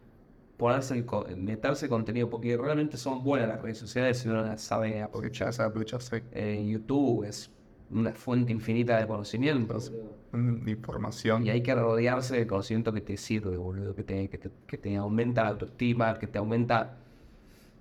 ponerse 0.58 0.96
el, 0.96 1.38
meterse 1.38 1.88
contenido, 1.88 2.30
porque 2.30 2.58
realmente 2.58 2.98
son 2.98 3.24
buenas 3.24 3.48
las 3.48 3.62
redes 3.62 3.78
sociales 3.78 4.18
si 4.18 4.28
uno 4.28 4.42
las 4.42 4.62
sabe 4.62 5.02
aprovechar. 5.02 5.54
Sabe 5.54 5.70
aprovecharse. 5.70 6.24
Eh, 6.32 6.66
YouTube 6.68 7.24
es 7.24 7.52
una 7.92 8.12
fuente 8.14 8.52
infinita 8.52 9.00
de 9.00 9.08
conocimientos. 9.08 9.92
De 10.32 10.72
información. 10.72 11.46
Y 11.46 11.50
hay 11.50 11.62
que 11.62 11.74
rodearse 11.74 12.38
de 12.38 12.48
conocimiento 12.48 12.94
que 12.94 13.02
te 13.02 13.18
sirve, 13.18 13.58
boludo, 13.58 13.96
que 13.96 14.04
te, 14.04 14.30
que 14.30 14.38
te, 14.38 14.50
que 14.68 14.78
te 14.78 14.96
aumenta 14.96 15.44
la 15.44 15.50
autoestima, 15.50 16.18
que 16.20 16.28
te 16.28 16.38
aumenta 16.38 16.98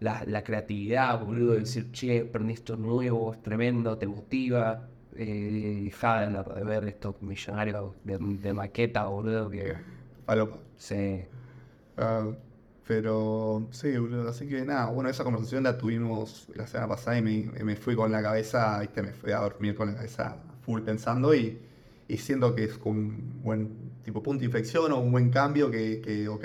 la, 0.01 0.25
la 0.27 0.43
creatividad, 0.45 1.19
boludo, 1.25 1.53
de 1.53 1.61
decir, 1.61 1.91
che, 1.93 2.21
aprendí 2.29 2.55
esto 2.55 2.77
nuevo, 2.77 3.33
es 3.33 3.43
tremendo, 3.43 3.97
te 3.99 4.07
motiva. 4.07 4.89
Eh, 5.19 5.91
de, 5.91 6.65
ver 6.65 6.85
estos 6.89 7.23
millonarios 7.23 7.95
de, 8.05 8.19
de 8.19 8.53
maqueta, 8.53 9.07
boludo, 9.07 9.49
que... 9.49 9.75
Sí. 10.77 11.25
Uh, 11.97 12.35
pero 12.87 13.67
sí, 13.73 13.95
así 14.29 14.47
que 14.47 14.65
nada, 14.65 14.87
bueno, 14.87 15.11
esa 15.11 15.25
conversación 15.25 15.65
la 15.65 15.77
tuvimos 15.77 16.47
la 16.55 16.69
semana 16.69 16.89
pasada 16.89 17.19
y 17.19 17.23
me, 17.23 17.65
me 17.65 17.75
fui 17.75 17.97
con 17.97 18.13
la 18.13 18.23
cabeza, 18.23 18.79
¿viste? 18.81 19.03
me 19.03 19.13
fui 19.13 19.33
a 19.33 19.39
dormir 19.39 19.75
con 19.75 19.89
la 19.89 19.97
cabeza 19.97 20.37
full 20.65 20.83
pensando 20.83 21.35
y, 21.35 21.59
y 22.07 22.17
siento 22.19 22.55
que 22.55 22.65
es 22.65 22.79
un 22.85 23.43
buen 23.43 23.71
tipo 24.05 24.23
punto 24.23 24.41
de 24.41 24.47
inflexión 24.47 24.93
o 24.93 25.01
un 25.01 25.11
buen 25.11 25.31
cambio 25.31 25.69
que, 25.69 26.01
que, 26.01 26.29
ok, 26.29 26.45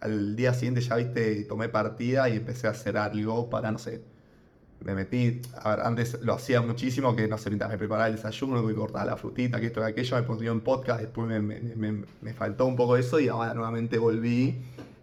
al 0.00 0.36
día 0.36 0.52
siguiente 0.52 0.82
ya, 0.82 0.96
viste, 0.96 1.44
tomé 1.44 1.70
partida 1.70 2.28
y 2.28 2.36
empecé 2.36 2.66
a 2.66 2.70
hacer 2.70 2.98
algo 2.98 3.48
para, 3.48 3.72
no 3.72 3.78
sé, 3.78 4.02
me 4.80 4.94
metí, 4.94 5.40
a 5.56 5.70
ver, 5.70 5.86
antes 5.86 6.20
lo 6.22 6.34
hacía 6.34 6.60
muchísimo, 6.60 7.16
que 7.16 7.28
no 7.28 7.38
sé, 7.38 7.48
mientras 7.48 7.70
me 7.70 7.78
preparaba 7.78 8.08
el 8.08 8.16
desayuno, 8.16 8.64
que 8.66 8.74
cortaba 8.74 9.06
la 9.06 9.16
frutita, 9.16 9.58
que 9.58 9.66
esto, 9.68 9.80
que 9.80 9.86
aquello, 9.86 10.16
me 10.16 10.22
ponía 10.22 10.50
en 10.50 10.60
podcast, 10.60 11.00
después 11.00 11.26
me, 11.26 11.40
me, 11.40 12.04
me 12.20 12.34
faltó 12.34 12.66
un 12.66 12.76
poco 12.76 12.98
eso 12.98 13.18
y 13.18 13.28
ahora 13.28 13.54
nuevamente 13.54 13.96
volví 13.96 14.58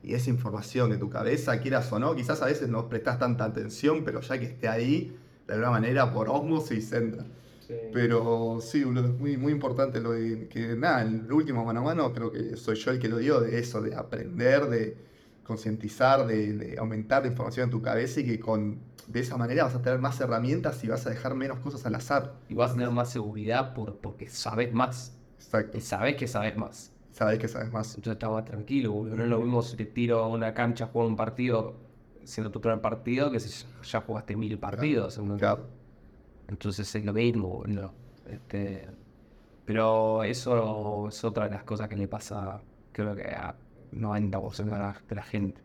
y 0.06 0.14
esa 0.14 0.30
información 0.30 0.92
de 0.92 0.98
tu 0.98 1.10
cabeza, 1.10 1.60
quieras 1.60 1.92
o 1.92 1.98
no, 1.98 2.16
quizás 2.16 2.40
a 2.44 2.46
veces 2.46 2.70
no 2.70 2.88
prestas 2.88 3.18
tanta 3.18 3.44
atención, 3.44 4.04
pero 4.06 4.22
ya 4.22 4.38
que 4.38 4.46
esté 4.46 4.68
ahí, 4.68 5.18
de 5.48 5.54
alguna 5.54 5.72
manera 5.72 6.14
por 6.14 6.30
osmosis 6.30 6.94
entra. 6.94 7.26
Pero 7.92 8.60
sí, 8.62 8.86
muy, 8.86 9.38
muy 9.38 9.52
importante 9.52 10.00
lo 10.00 10.12
de 10.12 10.48
que, 10.48 10.76
nada, 10.76 11.02
el 11.02 11.32
último 11.32 11.66
mano 11.66 11.80
a 11.80 11.84
mano 11.84 12.14
creo 12.14 12.32
que 12.32 12.56
soy 12.56 12.76
yo 12.76 12.92
el 12.92 13.00
que 13.00 13.10
lo 13.10 13.18
dio, 13.18 13.42
de 13.42 13.58
eso, 13.58 13.82
de 13.82 13.96
aprender, 13.96 14.68
de 14.68 14.96
concientizar, 15.44 16.28
de, 16.28 16.76
aumentar 16.78 17.24
la 17.24 17.30
información 17.30 17.64
en 17.66 17.72
tu 17.72 17.82
cabeza 17.82 18.20
y 18.20 18.26
que 18.26 18.40
con, 18.40 18.78
de 19.08 19.20
esa 19.20 19.38
manera 19.38 19.64
vas 19.64 19.74
a 19.74 19.82
tener 19.82 19.98
más 19.98 20.22
herramientas 20.22 20.84
y 20.84 20.88
vas 20.88 21.08
a 21.08 21.10
dejar 21.10 21.34
menos 21.34 21.58
cosas 21.58 21.84
al 21.88 21.96
azar. 21.96 22.36
Y 22.48 22.54
vas 22.54 22.72
a 22.72 22.74
tener 22.76 22.92
más 22.92 23.10
seguridad 23.10 23.74
por, 23.74 23.98
porque 23.98 24.30
sabes 24.30 24.72
más. 24.72 25.18
Exacto. 25.40 25.76
Y 25.80 25.82
sabes 25.82 26.16
que 26.16 26.28
sabes 26.28 26.56
más 26.56 26.95
sabes 27.16 27.40
que 27.40 27.48
sabes 27.48 27.72
más. 27.72 27.96
Entonces 27.96 28.14
estaba 28.14 28.44
tranquilo, 28.44 28.94
No 29.06 29.24
es 29.24 29.30
lo 29.30 29.40
mismo 29.40 29.62
si 29.62 29.78
te 29.78 29.86
tiro 29.86 30.20
a 30.20 30.28
una 30.28 30.54
cancha 30.54 30.86
a 30.86 30.88
jugar 30.88 31.08
un 31.08 31.16
partido 31.16 31.76
siendo 32.26 32.52
tu 32.52 32.60
primer 32.60 32.82
partido 32.82 33.32
que 33.32 33.40
si 33.40 33.66
ya 33.84 34.02
jugaste 34.02 34.36
mil 34.36 34.58
partidos. 34.60 35.20
Claro. 35.38 35.66
Entonces 36.48 36.94
es 36.94 37.06
lo 37.06 37.14
mismo, 37.14 37.64
¿no? 37.68 37.94
Este, 38.28 38.88
pero 39.64 40.24
eso 40.24 41.08
es 41.08 41.24
otra 41.24 41.46
de 41.46 41.52
las 41.52 41.64
cosas 41.64 41.88
que 41.88 41.96
le 41.96 42.08
pasa, 42.08 42.62
creo 42.92 43.16
que 43.16 43.24
a 43.30 43.56
90% 43.94 44.66
de 44.66 44.72
la, 44.72 45.02
de 45.08 45.16
la 45.16 45.24
gente. 45.24 45.62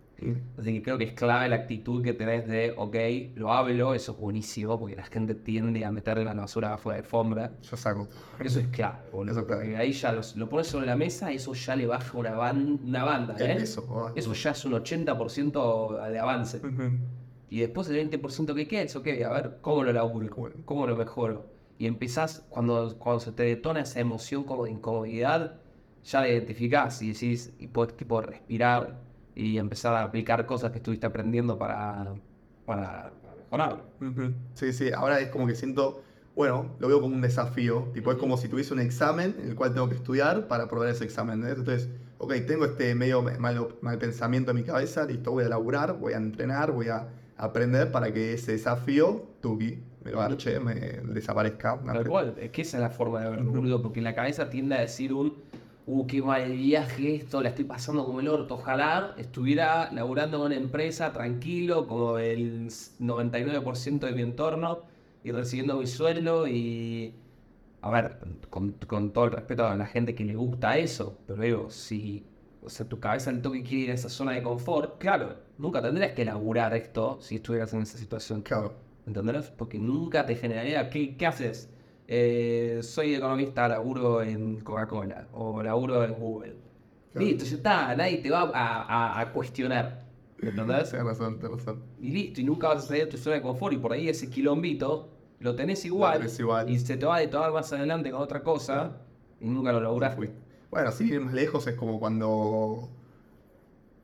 Así 0.59 0.75
que 0.75 0.83
creo 0.83 0.99
que 0.99 1.05
es 1.05 1.13
clave 1.13 1.49
la 1.49 1.57
actitud 1.57 2.03
que 2.03 2.13
tenés 2.13 2.47
de, 2.47 2.75
ok, 2.77 2.97
lo 3.37 3.53
hablo, 3.53 3.95
eso 3.95 4.13
es 4.13 4.19
buenísimo, 4.19 4.79
porque 4.79 4.97
la 4.97 5.05
gente 5.05 5.35
tiende 5.35 5.85
a 5.85 5.91
meterle 5.91 6.25
la 6.25 6.35
basura 6.35 6.75
afuera 6.75 6.97
de 6.99 7.03
alfombra. 7.05 7.53
Yo 7.63 7.77
saco. 7.77 8.09
Eso 8.39 8.61
es 8.61 8.69
clave, 8.69 8.99
Eso 9.29 9.47
ahí 9.77 9.93
ya 9.93 10.13
lo 10.13 10.49
pones 10.49 10.67
sobre 10.67 10.87
la 10.87 10.97
mesa 10.97 11.31
eso 11.33 11.55
ya 11.55 11.77
le 11.77 11.87
baja 11.87 12.17
una, 12.17 12.53
una 12.53 13.05
banda, 13.05 13.37
¿eh? 13.39 13.59
Eso, 13.63 14.13
eso 14.15 14.33
ya 14.33 14.51
es 14.51 14.65
un 14.65 14.73
80% 14.73 16.11
de 16.11 16.19
avance. 16.19 16.61
Y 17.49 17.61
después 17.61 17.89
el 17.89 18.11
20% 18.11 18.55
que 18.55 18.69
queda 18.69 18.83
es, 18.83 18.95
ok, 18.95 19.09
a 19.27 19.33
ver, 19.33 19.59
¿cómo 19.61 19.83
lo 19.83 19.93
laburo? 19.93 20.55
¿Cómo 20.65 20.87
lo 20.87 20.97
mejoro? 20.97 21.47
Y 21.79 21.87
empezás, 21.87 22.47
cuando, 22.49 22.97
cuando 22.99 23.21
se 23.21 23.33
te 23.33 23.43
detona 23.43 23.81
esa 23.81 24.01
emoción 24.01 24.45
como 24.45 24.65
de 24.65 24.71
incomodidad, 24.71 25.57
ya 26.05 26.21
la 26.21 26.29
identificás 26.29 27.03
y 27.03 27.13
decís, 27.13 27.53
y 27.59 27.67
puedes 27.67 27.97
tipo 27.97 28.21
respirar 28.21 29.01
y 29.35 29.59
empezar 29.59 29.95
a 29.95 30.03
aplicar 30.03 30.47
cosas 30.47 30.71
que 30.71 30.79
estuviste 30.79 31.07
aprendiendo 31.07 31.59
para, 31.59 32.15
para 32.67 33.13
mejorar. 33.37 33.83
Sí, 34.55 34.73
sí, 34.73 34.91
ahora 34.93 35.21
es 35.21 35.29
como 35.29 35.47
que 35.47 35.55
siento, 35.55 36.03
bueno, 36.35 36.77
lo 36.79 36.89
veo 36.89 37.01
como 37.01 37.15
un 37.15 37.21
desafío, 37.21 37.91
tipo 37.93 38.13
es 38.13 38.19
como 38.19 38.37
si 38.37 38.49
tuviese 38.49 38.73
un 38.75 38.81
examen 38.81 39.37
en 39.43 39.51
el 39.51 39.55
cual 39.55 39.73
tengo 39.73 39.89
que 39.89 39.95
estudiar 39.97 40.49
para 40.49 40.65
aprobar 40.65 40.89
ese 40.89 41.05
examen. 41.05 41.45
Entonces, 41.45 41.89
ok, 42.19 42.35
tengo 42.47 42.65
este 42.65 42.95
medio 42.95 43.23
mal, 43.23 43.69
mal 43.81 43.99
pensamiento 43.99 44.51
en 44.51 44.59
mi 44.59 44.63
cabeza, 44.63 45.05
listo, 45.05 45.33
voy 45.33 45.45
a 45.45 45.49
laburar, 45.49 45.99
voy 45.99 46.13
a 46.13 46.17
entrenar, 46.17 46.73
voy 46.73 46.89
a 46.89 47.09
aprender 47.37 47.91
para 47.91 48.13
que 48.13 48.35
ese 48.35 48.53
desafío, 48.53 49.25
tuvi, 49.41 49.83
me 50.05 50.13
lo 50.13 50.21
arche, 50.21 50.61
me 50.61 50.75
desaparezca. 50.75 51.79
Tal 51.85 52.07
cual, 52.07 52.35
es 52.39 52.51
que 52.51 52.63
esa 52.63 52.79
es 52.79 52.83
la 52.83 52.91
forma 52.91 53.21
de 53.21 53.31
verlo, 53.31 53.83
porque 53.83 54.01
en 54.01 54.05
la 54.05 54.15
cabeza 54.15 54.49
tiende 54.49 54.77
a 54.77 54.81
decir 54.81 55.13
un 55.13 55.35
uh, 55.91 56.07
qué 56.07 56.23
mal 56.23 56.53
viaje 56.53 57.17
esto, 57.17 57.43
la 57.43 57.51
estoy 57.51 57.65
pasando 57.65 58.05
como 58.05 58.21
el 58.21 58.29
orto. 58.29 58.55
Ojalá 58.55 59.15
estuviera 59.19 59.91
laburando 59.93 60.39
en 60.39 60.43
una 60.45 60.57
empresa 60.57 61.13
tranquilo, 61.13 61.87
como 61.87 62.19
el 62.19 62.69
99% 62.69 64.01
de 64.01 64.13
mi 64.13 64.23
entorno, 64.23 64.83
y 65.25 65.33
recibiendo 65.33 65.77
mi 65.79 65.87
sueldo 65.87 66.47
y... 66.47 67.15
A 67.83 67.91
ver, 67.91 68.19
con, 68.51 68.75
todo 69.13 69.25
el 69.25 69.33
respeto 69.33 69.67
a 69.67 69.75
la 69.75 69.87
gente 69.87 70.15
que 70.15 70.25
le 70.25 70.35
gusta 70.37 70.77
eso, 70.77 71.19
pero 71.27 71.43
digo, 71.43 71.71
si 71.71 72.27
o 72.63 72.69
sea, 72.69 72.87
tu 72.87 73.01
cabeza 73.01 73.31
el 73.31 73.41
toque 73.41 73.63
quiere 73.63 73.85
ir 73.85 73.91
a 73.91 73.95
esa 73.95 74.11
zona 74.11 74.33
de 74.33 74.43
confort, 74.43 74.99
claro, 74.99 75.37
nunca 75.57 75.81
tendrías 75.81 76.13
que 76.13 76.27
laburar 76.27 76.75
esto 76.75 77.19
si 77.23 77.37
estuvieras 77.37 77.73
en 77.73 77.83
esa 77.83 77.97
situación. 77.97 78.43
Claro. 78.43 78.75
¿Entendés? 79.07 79.51
Porque 79.51 79.79
nunca 79.79 80.27
te 80.27 80.37
generaría. 80.37 80.91
¿Qué, 80.91 81.17
qué 81.17 81.27
haces? 81.27 81.71
Eh, 82.13 82.81
soy 82.83 83.15
economista, 83.15 83.69
laburo 83.69 84.21
en 84.21 84.59
Coca-Cola 84.63 85.29
o 85.33 85.63
laburo 85.63 86.03
en 86.03 86.13
Google. 86.15 86.57
Listo, 87.15 87.45
ya 87.45 87.55
está, 87.55 87.95
nadie 87.95 88.19
te 88.19 88.29
va 88.31 88.51
a, 88.53 89.33
cuestionar. 89.33 90.07
¿Entendés? 90.43 90.91
Tienes 90.91 91.07
razón, 91.07 91.39
tienes 91.39 91.59
razón. 91.59 91.85
Y 92.01 92.11
listo, 92.11 92.41
y 92.41 92.45
nunca 92.45 92.67
vas 92.67 92.85
a 92.85 92.89
salir 92.89 93.05
de 93.05 93.13
tu 93.13 93.17
zona 93.17 93.37
de 93.37 93.43
confort 93.43 93.75
y 93.75 93.77
por 93.77 93.93
ahí 93.93 94.09
ese 94.09 94.29
quilombito 94.29 95.09
lo 95.39 95.55
tenés 95.55 95.85
igual, 95.85 96.27
y 96.67 96.79
se 96.81 96.97
te 96.97 97.07
va 97.07 97.19
a 97.19 97.31
tomar 97.31 97.53
más 97.53 97.73
adelante 97.73 98.11
con 98.11 98.21
otra 98.21 98.43
cosa 98.43 98.97
y 99.41 99.49
nunca 99.49 99.71
lo 99.71 99.81
lograste. 99.81 100.33
Bueno, 100.69 100.91
sí, 100.91 101.17
más 101.17 101.33
lejos 101.33 101.65
es 101.69 101.77
como 101.77 102.01
cuando 102.01 102.89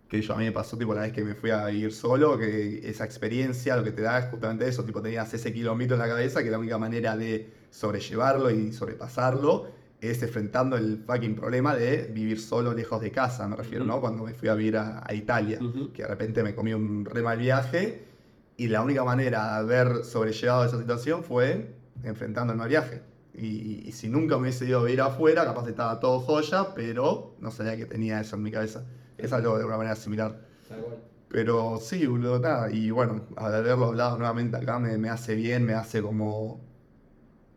que 0.09 0.23
yo 0.23 0.35
a 0.35 0.37
mí 0.37 0.45
me 0.45 0.53
pasó 0.53 0.79
tipo 0.79 0.95
la 0.95 1.01
vez 1.01 1.13
que 1.13 1.25
me 1.25 1.35
fui 1.35 1.51
a 1.51 1.67
vivir 1.67 1.93
solo, 1.93 2.39
que 2.39 2.89
esa 2.89 3.05
experiencia 3.05 3.77
lo 3.77 3.83
que 3.83 3.91
te 3.91 4.03
da 4.03 4.21
es 4.21 4.27
justamente 4.27 4.69
eso, 4.69 4.85
tipo 4.85 5.03
tenías 5.03 5.35
ese 5.35 5.53
kilómetro 5.53 5.97
en 5.97 6.03
la 6.03 6.09
cabeza 6.09 6.45
que 6.45 6.51
la 6.53 6.61
única 6.61 6.79
manera 6.79 7.17
de 7.17 7.56
sobrellevarlo 7.71 8.51
y 8.51 8.73
sobrepasarlo 8.73 9.67
es 10.01 10.23
enfrentando 10.23 10.77
el 10.77 10.99
fucking 10.99 11.35
problema 11.35 11.75
de 11.75 12.11
vivir 12.13 12.41
solo 12.41 12.75
lejos 12.75 13.01
de 13.01 13.11
casa, 13.11 13.49
me 13.49 13.57
refiero, 13.57 13.85
¿no? 13.85 14.01
Cuando 14.01 14.25
me 14.25 14.35
fui 14.35 14.49
a 14.49 14.55
vivir 14.55 14.77
a, 14.77 15.03
a 15.05 15.15
Italia, 15.15 15.59
que 15.93 16.03
de 16.03 16.09
repente 16.09 16.43
me 16.43 16.55
comí 16.55 16.75
un 16.75 17.05
re 17.05 17.23
mal 17.23 17.39
viaje 17.39 18.05
y 18.57 18.69
la 18.69 18.83
única 18.83 19.05
manera 19.05 19.45
de 19.45 19.59
haber 19.59 20.05
sobrellevado 20.05 20.65
esa 20.65 20.79
situación 20.79 21.23
fue 21.25 21.75
enfrentando 22.05 22.53
el 22.53 22.59
mal 22.59 22.69
viaje. 22.69 23.03
Y, 23.35 23.87
y 23.87 23.93
si 23.93 24.09
nunca 24.09 24.37
me 24.37 24.43
hubiese 24.43 24.65
ido 24.65 24.81
a 24.81 24.85
vivir 24.85 25.01
afuera, 25.01 25.45
capaz 25.45 25.69
estaba 25.69 26.01
todo 26.01 26.21
joya, 26.21 26.75
pero 26.75 27.35
no 27.41 27.51
sabía 27.51 27.77
que 27.77 27.85
tenía 27.85 28.21
eso 28.21 28.37
en 28.37 28.43
mi 28.43 28.51
cabeza. 28.51 28.85
Es 29.19 29.33
algo 29.33 29.59
de 29.59 29.65
una 29.65 29.77
manera 29.77 29.97
similar. 29.97 30.41
Pero 31.29 31.79
sí, 31.81 32.07
boludo, 32.07 32.39
nada. 32.39 32.71
Y 32.71 32.91
bueno, 32.91 33.27
al 33.37 33.55
haberlo 33.55 33.87
hablado 33.87 34.17
nuevamente 34.17 34.57
acá 34.57 34.79
me, 34.79 34.97
me 34.97 35.11
hace 35.11 35.35
bien, 35.35 35.65
me 35.65 35.75
hace 35.75 36.01
como, 36.01 36.61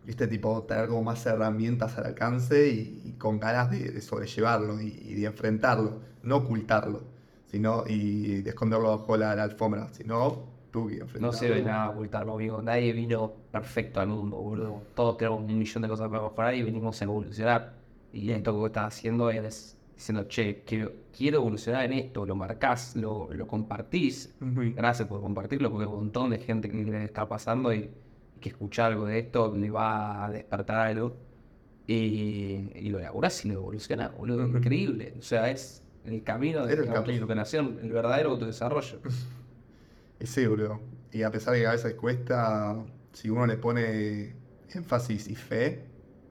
viste, 0.09 0.27
tipo, 0.27 0.63
tener 0.63 0.87
como 0.89 1.03
más 1.03 1.25
herramientas 1.25 1.97
al 1.97 2.05
alcance 2.07 2.69
y, 2.69 3.01
y 3.05 3.11
con 3.13 3.39
ganas 3.39 3.69
de, 3.71 3.91
de 3.91 4.01
sobrellevarlo 4.01 4.81
y, 4.81 4.87
y 4.87 5.13
de 5.15 5.25
enfrentarlo, 5.27 6.01
no 6.23 6.37
ocultarlo, 6.37 7.03
sino 7.45 7.83
y 7.87 8.41
de 8.41 8.49
esconderlo 8.49 8.97
bajo 8.97 9.17
la, 9.17 9.35
la 9.35 9.43
alfombra, 9.43 9.89
sino 9.93 10.49
tú 10.71 10.87
que 10.87 11.01
No 11.19 11.31
enfrentarlo. 11.31 11.33
sirve 11.33 11.61
nada 11.63 11.89
ocultarlo, 11.91 12.33
amigo. 12.33 12.61
Nadie 12.61 12.93
vino 12.93 13.31
perfecto 13.51 13.99
al 13.99 14.07
mundo, 14.07 14.37
boludo. 14.37 14.81
Todos 14.95 15.17
tenemos 15.17 15.41
un 15.41 15.57
millón 15.57 15.81
de 15.83 15.89
cosas 15.89 16.09
para 16.09 16.23
mejorar 16.23 16.55
y 16.55 16.63
venimos 16.63 17.01
a 17.01 17.05
evolucionar. 17.05 17.73
Y 18.11 18.31
esto 18.31 18.59
que 18.59 18.65
estás 18.67 18.87
haciendo 18.95 19.29
es 19.29 19.77
diciendo, 19.95 20.23
che, 20.27 20.63
quiero, 20.65 20.91
quiero 21.15 21.37
evolucionar 21.39 21.85
en 21.85 21.93
esto. 21.93 22.25
Lo 22.25 22.35
marcás, 22.35 22.95
lo, 22.95 23.29
lo 23.33 23.47
compartís. 23.47 24.35
Gracias 24.39 25.07
por 25.07 25.21
compartirlo, 25.21 25.69
porque 25.71 25.85
hay 25.85 25.91
un 25.91 25.97
montón 25.99 26.29
de 26.31 26.39
gente 26.39 26.69
que 26.69 26.83
le 26.83 27.05
está 27.05 27.27
pasando 27.27 27.73
y 27.73 27.89
que 28.39 28.49
escucha 28.49 28.85
algo 28.85 29.05
de 29.05 29.19
esto 29.19 29.55
le 29.55 29.69
va 29.71 30.25
a 30.25 30.31
despertar 30.31 30.77
algo. 30.87 31.17
Y, 31.87 32.71
y 32.75 32.89
lo 32.89 32.99
elaborás 32.99 33.43
y 33.45 33.49
lo 33.49 33.55
evolucionás, 33.55 34.15
boludo. 34.15 34.47
Increíble. 34.47 35.15
O 35.17 35.21
sea, 35.23 35.49
es 35.49 35.83
el 36.05 36.23
camino 36.23 36.65
de 36.65 36.73
Es 36.75 36.85
la 36.87 36.97
autosuperación, 36.97 37.79
el 37.81 37.91
verdadero 37.91 38.31
autodesarrollo. 38.31 38.99
Sí, 40.21 40.45
boludo. 40.47 40.79
Y 41.11 41.23
a 41.23 41.31
pesar 41.31 41.53
de 41.53 41.61
que 41.61 41.67
a 41.67 41.71
veces 41.71 41.93
cuesta, 41.95 42.75
si 43.13 43.29
uno 43.29 43.45
le 43.47 43.57
pone 43.57 44.35
énfasis 44.73 45.27
y 45.27 45.35
fe 45.35 45.85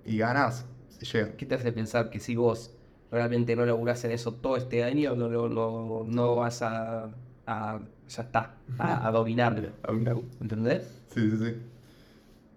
y 0.05 0.19
ganas, 0.19 0.67
se 0.89 1.07
llega. 1.07 1.37
¿Qué 1.37 1.47
te 1.47 1.55
hace 1.55 1.73
pensar 1.73 2.11
que 2.11 2.21
si 2.21 2.37
vos 2.37 2.71
realmente 3.11 3.57
no 3.57 3.65
laburás 3.65 4.05
en 4.05 4.13
eso 4.13 4.35
todo 4.35 4.57
este 4.57 4.85
año, 4.85 5.17
no, 5.17 5.29
no, 5.29 5.49
no, 5.49 6.05
no 6.07 6.37
vas 6.37 6.63
a, 6.63 7.11
a- 7.47 7.81
ya 8.09 8.23
está, 8.23 8.55
a, 8.79 9.09
a 9.09 9.11
dominarlo? 9.11 9.71
¿Entendés? 10.41 10.83
Sí, 11.15 11.31
sí, 11.31 11.37
sí. 11.39 11.55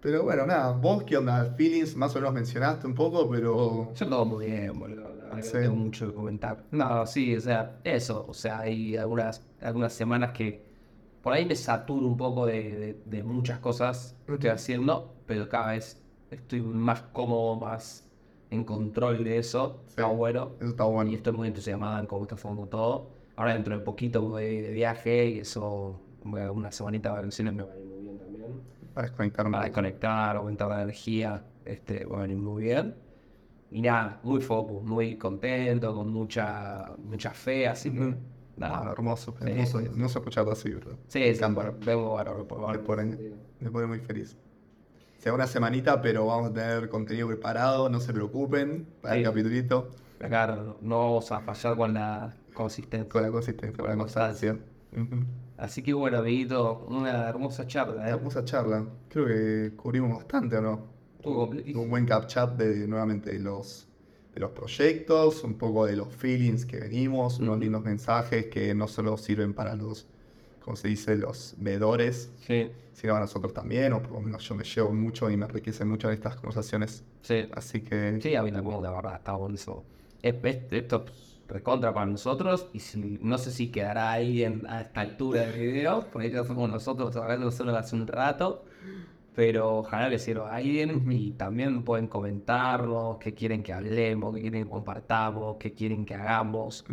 Pero 0.02 0.24
bueno, 0.24 0.44
nada, 0.46 0.72
vos 0.72 1.04
qué 1.04 1.16
onda, 1.16 1.44
feelings, 1.56 1.94
más 1.96 2.12
o 2.16 2.18
menos 2.18 2.34
mencionaste 2.34 2.86
un 2.88 2.94
poco, 2.94 3.30
pero 3.30 3.94
Yo 3.94 4.08
todo 4.08 4.24
muy 4.24 4.46
bien, 4.46 4.78
boludo. 4.78 5.08
Sí. 5.40 5.52
No 5.54 5.60
tengo 5.60 5.76
mucho 5.76 6.08
que 6.08 6.14
comentar. 6.14 6.64
No, 6.72 7.06
sí, 7.06 7.36
o 7.36 7.40
sea, 7.40 7.80
eso. 7.84 8.26
O 8.28 8.34
sea, 8.34 8.60
hay 8.60 8.96
algunas, 8.96 9.42
algunas 9.62 9.92
semanas 9.92 10.32
que 10.32 10.62
por 11.22 11.32
ahí 11.32 11.46
me 11.46 11.54
saturo 11.56 12.06
un 12.06 12.16
poco 12.16 12.46
de, 12.46 12.62
de- 12.72 13.02
de 13.06 13.22
muchas 13.22 13.58
cosas 13.60 14.16
que 14.26 14.34
estoy 14.34 14.50
haciendo, 14.50 15.14
pero 15.26 15.48
cada 15.48 15.72
vez 15.72 16.02
estoy 16.30 16.60
más 16.62 17.02
cómodo, 17.12 17.56
más 17.60 18.04
en 18.50 18.64
control 18.64 19.22
de 19.24 19.38
eso. 19.38 19.82
Está 19.88 20.06
bueno. 20.06 20.50
eso 20.60 20.70
está 20.70 20.84
bueno. 20.84 21.10
Y 21.10 21.14
estoy 21.14 21.32
muy 21.32 21.48
entusiasmada 21.48 22.00
en 22.00 22.06
cómo 22.06 22.22
está 22.22 22.36
formando 22.36 22.66
todo. 22.68 23.10
Ahora 23.36 23.54
dentro 23.54 23.78
de 23.78 23.84
poquito 23.84 24.20
voy 24.22 24.60
de 24.60 24.70
viaje 24.72 25.26
y 25.30 25.38
eso, 25.40 25.98
voy 26.24 26.42
a 26.42 26.50
una 26.52 26.70
semanita 26.72 27.10
de 27.10 27.16
vacaciones 27.16 27.54
me 27.54 27.62
va 27.62 27.72
a 27.72 27.76
ir. 27.78 27.91
Para 28.94 29.06
desconectarme. 29.08 29.52
Para 29.52 29.64
desconectar, 29.64 30.36
aumentar 30.36 30.68
la 30.68 30.82
energía, 30.82 31.44
este, 31.64 32.04
venir 32.04 32.36
muy 32.36 32.64
bien. 32.64 32.94
Y 33.70 33.80
nada, 33.80 34.20
muy 34.22 34.40
focus, 34.42 34.82
muy 34.82 35.16
contento, 35.16 35.94
con 35.94 36.10
mucha, 36.10 36.92
mucha 36.98 37.30
fe, 37.30 37.66
así 37.66 37.90
que 37.90 38.00
Ujú. 38.00 38.14
Ah, 38.60 38.68
nada. 38.68 38.92
hermoso, 38.92 39.34
Sí, 39.40 39.50
hermoso, 39.50 39.78
sí. 39.80 39.86
hermoso 39.86 40.18
escucharte 40.18 40.52
así, 40.52 40.70
bro. 40.74 40.98
Sí, 41.08 41.32
bárbaro, 41.40 42.46
por 42.46 42.70
Me 42.72 42.78
pone, 42.80 43.18
me 43.60 43.70
pone 43.70 43.86
muy 43.86 43.98
feliz. 44.00 44.36
Sea 45.18 45.32
una 45.32 45.46
semanita, 45.46 46.02
pero 46.02 46.26
vamos 46.26 46.50
a 46.50 46.52
tener 46.52 46.88
contenido 46.90 47.28
preparado, 47.28 47.88
no 47.88 47.98
se 48.00 48.12
preocupen, 48.12 48.86
para 49.00 49.14
el 49.14 49.20
Sí. 49.22 49.24
capitulito, 49.24 49.90
Acá 50.20 50.46
no, 50.48 50.76
no 50.82 50.98
vamos 50.98 51.32
a 51.32 51.40
fallar 51.40 51.76
con 51.76 51.94
la 51.94 52.32
consistencia. 52.54 53.08
con 53.08 53.22
la 53.22 53.30
consistencia, 53.30 53.76
con 53.78 53.90
la 53.90 53.96
constancia. 53.96 54.58
Ujú. 54.92 55.24
Así 55.62 55.82
que 55.82 55.92
bueno, 55.92 56.18
amiguito, 56.18 56.84
una 56.88 57.28
hermosa 57.28 57.66
charla, 57.66 58.08
¿eh? 58.08 58.10
Hermosa 58.10 58.44
charla. 58.44 58.84
Creo 59.08 59.26
que 59.26 59.76
cubrimos 59.76 60.16
bastante, 60.18 60.56
¿o 60.56 60.60
no? 60.62 60.92
Un 61.24 61.88
buen 61.88 62.04
capchat 62.04 62.56
de 62.56 62.86
nuevamente 62.88 63.30
de 63.32 63.38
los, 63.38 63.86
de 64.34 64.40
los 64.40 64.50
proyectos, 64.50 65.44
un 65.44 65.54
poco 65.58 65.86
de 65.86 65.94
los 65.96 66.12
feelings 66.14 66.66
que 66.66 66.78
venimos, 66.80 67.38
unos 67.38 67.58
lindos 67.60 67.82
mensajes 67.84 68.46
que 68.46 68.74
no 68.74 68.88
solo 68.88 69.16
sirven 69.16 69.54
para 69.54 69.76
los, 69.76 70.08
como 70.60 70.76
se 70.76 70.88
dice, 70.88 71.16
los 71.16 71.54
vedores, 71.58 72.32
Sí, 72.46 72.70
sino 72.92 73.12
para 73.14 73.24
nosotros 73.26 73.54
también, 73.54 73.92
o 73.92 74.02
por 74.02 74.12
lo 74.12 74.20
menos 74.20 74.42
yo 74.48 74.54
me 74.56 74.64
llevo 74.64 74.92
mucho 74.92 75.30
y 75.30 75.36
me 75.36 75.46
enriquecen 75.46 75.88
mucho 75.88 76.08
en 76.08 76.14
estas 76.14 76.36
conversaciones. 76.36 77.04
sí. 77.22 77.48
Así 77.52 77.80
que 77.82 78.20
Sí, 78.20 78.34
a 78.34 78.42
mí 78.42 78.50
la 78.50 78.60
verdad, 78.62 79.16
está 79.16 79.32
buenísimo. 79.34 79.84
Es, 80.22 80.34
es- 80.42 80.72
esto 80.72 81.04
es 81.06 81.31
recontra 81.48 81.92
para 81.92 82.06
nosotros 82.06 82.68
y 82.72 82.80
si, 82.80 83.18
no 83.20 83.38
sé 83.38 83.50
si 83.50 83.70
quedará 83.70 84.12
alguien 84.12 84.62
a 84.68 84.80
esta 84.80 85.00
altura 85.02 85.46
del 85.46 85.72
video, 85.72 86.06
porque 86.12 86.30
ya 86.30 86.44
somos 86.44 86.70
nosotros 86.70 87.14
hablando 87.16 87.50
solo 87.50 87.76
hace 87.76 87.94
un 87.96 88.06
rato, 88.06 88.64
pero 89.34 89.78
ojalá 89.78 90.08
le 90.08 90.18
sirva 90.18 90.50
a 90.50 90.56
alguien 90.56 91.10
y 91.10 91.32
también 91.32 91.84
pueden 91.84 92.06
comentarnos 92.06 93.18
qué 93.18 93.34
quieren 93.34 93.62
que 93.62 93.72
hablemos, 93.72 94.34
qué 94.34 94.42
quieren 94.42 94.64
que 94.64 94.70
compartamos, 94.70 95.56
qué 95.58 95.72
quieren 95.72 96.04
que 96.04 96.14
hagamos. 96.14 96.84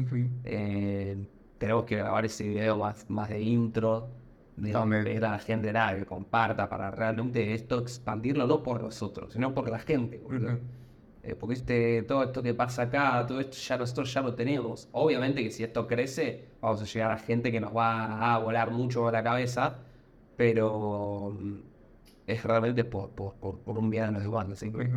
Eh, 0.46 1.18
tenemos 1.58 1.84
que 1.86 1.98
grabar 1.98 2.26
ese 2.26 2.48
video 2.48 2.78
más, 2.78 3.10
más 3.10 3.30
de 3.30 3.42
intro, 3.42 4.10
de 4.56 4.74
pedir 5.04 5.26
a 5.26 5.32
la 5.32 5.40
gente 5.40 5.72
nada, 5.72 5.96
que 5.98 6.06
comparta 6.06 6.70
para 6.70 6.92
realmente 6.92 7.54
esto 7.54 7.80
expandirlo 7.80 8.48
no 8.48 8.64
por 8.64 8.82
nosotros, 8.82 9.34
sino 9.34 9.54
por 9.54 9.70
la 9.70 9.80
gente. 9.80 10.18
boludo. 10.20 10.54
Ujú. 10.54 10.60
Eh, 11.22 11.36
porque 11.36 11.56
este, 11.56 12.04
todo 12.04 12.24
esto 12.24 12.42
que 12.42 12.54
pasa 12.54 12.84
acá, 12.84 13.26
todo 13.28 13.40
esto 13.42 13.58
ya 13.58 13.78
nosotros 13.78 14.14
ya 14.14 14.22
lo 14.22 14.36
tenemos. 14.36 14.88
Obviamente 14.92 15.44
que 15.44 15.52
si 15.52 15.64
esto 15.64 15.88
crece, 15.88 16.50
vamos 16.62 16.82
a 16.82 16.86
llegar 16.86 17.12
a 17.12 17.18
gente 17.18 17.52
que 17.52 17.60
nos 17.60 17.76
va 17.76 18.34
a 18.36 18.40
volar 18.40 18.72
mucho 18.72 19.12
la 19.12 19.24
cabeza, 19.24 19.80
pero 20.36 21.32
mm, 21.40 21.60
es 22.28 22.44
realmente 22.44 22.86
por, 22.86 23.12
por, 23.12 23.36
por, 23.36 23.60
por 23.60 23.78
un 23.78 23.90
bien 23.90 24.06
de 24.08 24.12
los 24.14 24.24
demás. 24.24 24.50
así 24.52 24.72
que. 24.72 24.90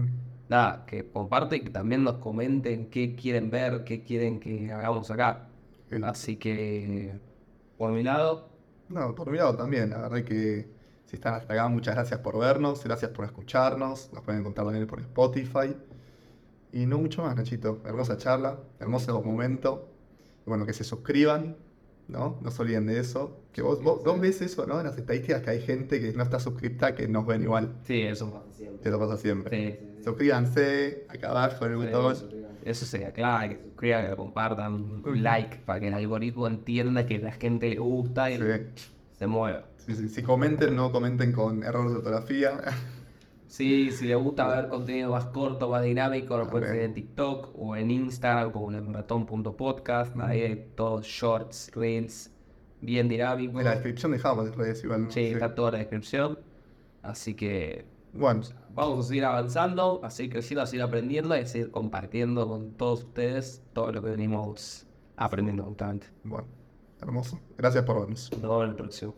Nada, 0.48 0.84
que 0.86 1.10
comparten 1.10 1.60
y 1.62 1.64
que 1.64 1.70
también 1.70 2.04
nos 2.04 2.16
comenten 2.18 2.90
qué 2.90 3.14
quieren 3.14 3.50
ver, 3.50 3.84
qué 3.84 4.02
quieren 4.04 4.38
que 4.40 4.70
hagamos 4.72 5.10
acá. 5.10 5.48
Así 6.04 6.36
que, 6.38 7.20
por 7.76 7.92
mi 7.92 8.02
lado, 8.02 8.50
No, 8.88 9.14
por 9.14 9.30
mi 9.30 9.38
lado 9.38 9.56
también, 9.56 9.90
la 9.90 9.98
verdad 10.02 10.24
que 10.24 10.68
si 11.04 11.16
están 11.16 11.34
hasta 11.34 11.52
acá, 11.54 11.68
muchas 11.68 11.94
gracias 11.94 12.20
por 12.20 12.38
vernos, 12.38 12.84
gracias 12.84 13.10
por 13.10 13.24
escucharnos, 13.24 14.12
nos 14.12 14.22
pueden 14.22 14.40
encontrar 14.40 14.66
también 14.66 14.86
por 14.86 15.00
Spotify. 15.00 15.74
Y 16.72 16.86
no 16.86 16.98
mucho 16.98 17.22
más, 17.22 17.36
Nachito. 17.36 17.82
Hermosa 17.84 18.16
charla, 18.16 18.58
hermoso 18.80 19.22
momento. 19.22 19.88
Bueno, 20.46 20.64
que 20.66 20.72
se 20.72 20.84
suscriban, 20.84 21.56
¿no? 22.08 22.38
No 22.40 22.50
se 22.50 22.62
olviden 22.62 22.86
de 22.86 22.98
eso. 22.98 23.38
Que 23.52 23.60
vos, 23.62 23.82
vos, 23.82 24.02
vos 24.02 24.18
ves 24.18 24.40
eso, 24.40 24.66
¿no? 24.66 24.80
En 24.80 24.86
las 24.86 24.96
estadísticas 24.96 25.42
que 25.42 25.50
hay 25.50 25.60
gente 25.60 26.00
que 26.00 26.12
no 26.12 26.22
está 26.22 26.40
suscripta 26.40 26.94
que 26.94 27.06
nos 27.08 27.26
ven 27.26 27.42
igual. 27.42 27.74
sí, 27.84 28.00
eso 28.00 28.30
pasa 28.32 28.52
siempre. 28.52 28.88
Eso 28.88 28.98
pasa 28.98 29.16
siempre. 29.18 29.50
Sí, 29.56 29.78
sí, 29.78 29.86
sí. 29.98 30.04
Suscríbanse 30.04 31.06
acá 31.08 31.30
abajo 31.30 31.66
en 31.66 31.72
el 31.72 31.78
botón. 31.78 32.16
Eso 32.64 32.86
sería 32.86 33.12
clave, 33.12 33.56
que 33.56 33.64
suscriban, 33.64 34.08
que 34.08 34.16
compartan, 34.16 35.02
un 35.04 35.22
like, 35.22 35.58
para 35.66 35.80
que 35.80 35.88
el 35.88 35.94
algoritmo 35.94 36.46
entienda 36.46 37.06
que 37.06 37.18
la 37.18 37.32
gente 37.32 37.68
le 37.68 37.78
gusta 37.78 38.30
y 38.30 38.38
se 39.12 39.26
mueva. 39.26 39.64
Sí, 39.76 39.94
sí, 39.94 40.08
Si 40.08 40.22
comenten, 40.22 40.74
no 40.76 40.92
comenten 40.92 41.32
con 41.32 41.64
errores 41.64 41.90
de 41.92 41.98
ortografía. 41.98 42.52
Sí, 43.52 43.90
si 43.90 44.06
les 44.06 44.16
gusta 44.16 44.48
ver 44.48 44.68
contenido 44.68 45.10
más 45.10 45.26
corto, 45.26 45.68
más 45.68 45.82
dinámico, 45.82 46.38
lo 46.38 46.48
pueden 46.48 46.68
seguir 46.68 46.84
en 46.84 46.94
TikTok 46.94 47.50
o 47.54 47.76
en 47.76 47.90
Instagram 47.90 48.50
como 48.50 48.72
en 48.72 48.86
maratón.podcast. 48.86 50.16
Ahí 50.20 50.40
hay 50.40 50.72
todos 50.74 51.04
shorts, 51.04 51.70
reels, 51.74 52.32
bien 52.80 53.10
dinámicos. 53.10 53.58
En 53.58 53.64
la 53.66 53.72
descripción 53.72 54.12
dejamos 54.12 54.46
las 54.46 54.56
redes 54.56 54.82
igual. 54.82 55.04
¿no? 55.04 55.10
Sí, 55.10 55.26
está 55.26 55.54
toda 55.54 55.72
la 55.72 55.78
descripción. 55.80 56.38
Así 57.02 57.34
que 57.34 57.84
Bueno, 58.14 58.40
vamos 58.74 59.04
a 59.04 59.08
seguir 59.08 59.26
avanzando, 59.26 60.00
a 60.02 60.08
seguir 60.08 60.32
creciendo, 60.32 60.62
a 60.62 60.66
seguir 60.66 60.82
aprendiendo 60.84 61.36
y 61.36 61.40
a 61.40 61.46
seguir 61.46 61.70
compartiendo 61.70 62.48
con 62.48 62.72
todos 62.72 63.00
ustedes 63.04 63.62
todo 63.74 63.92
lo 63.92 64.00
que 64.00 64.08
venimos 64.08 64.86
aprendiendo 65.16 65.64
justamente. 65.64 66.06
bueno, 66.24 66.48
hermoso. 67.02 67.38
Gracias 67.58 67.84
por 67.84 68.00
vernos. 68.00 68.30
Nos 68.32 68.40
vemos 68.40 68.64
en 68.64 68.70
el 68.70 68.76
próximo. 68.76 69.14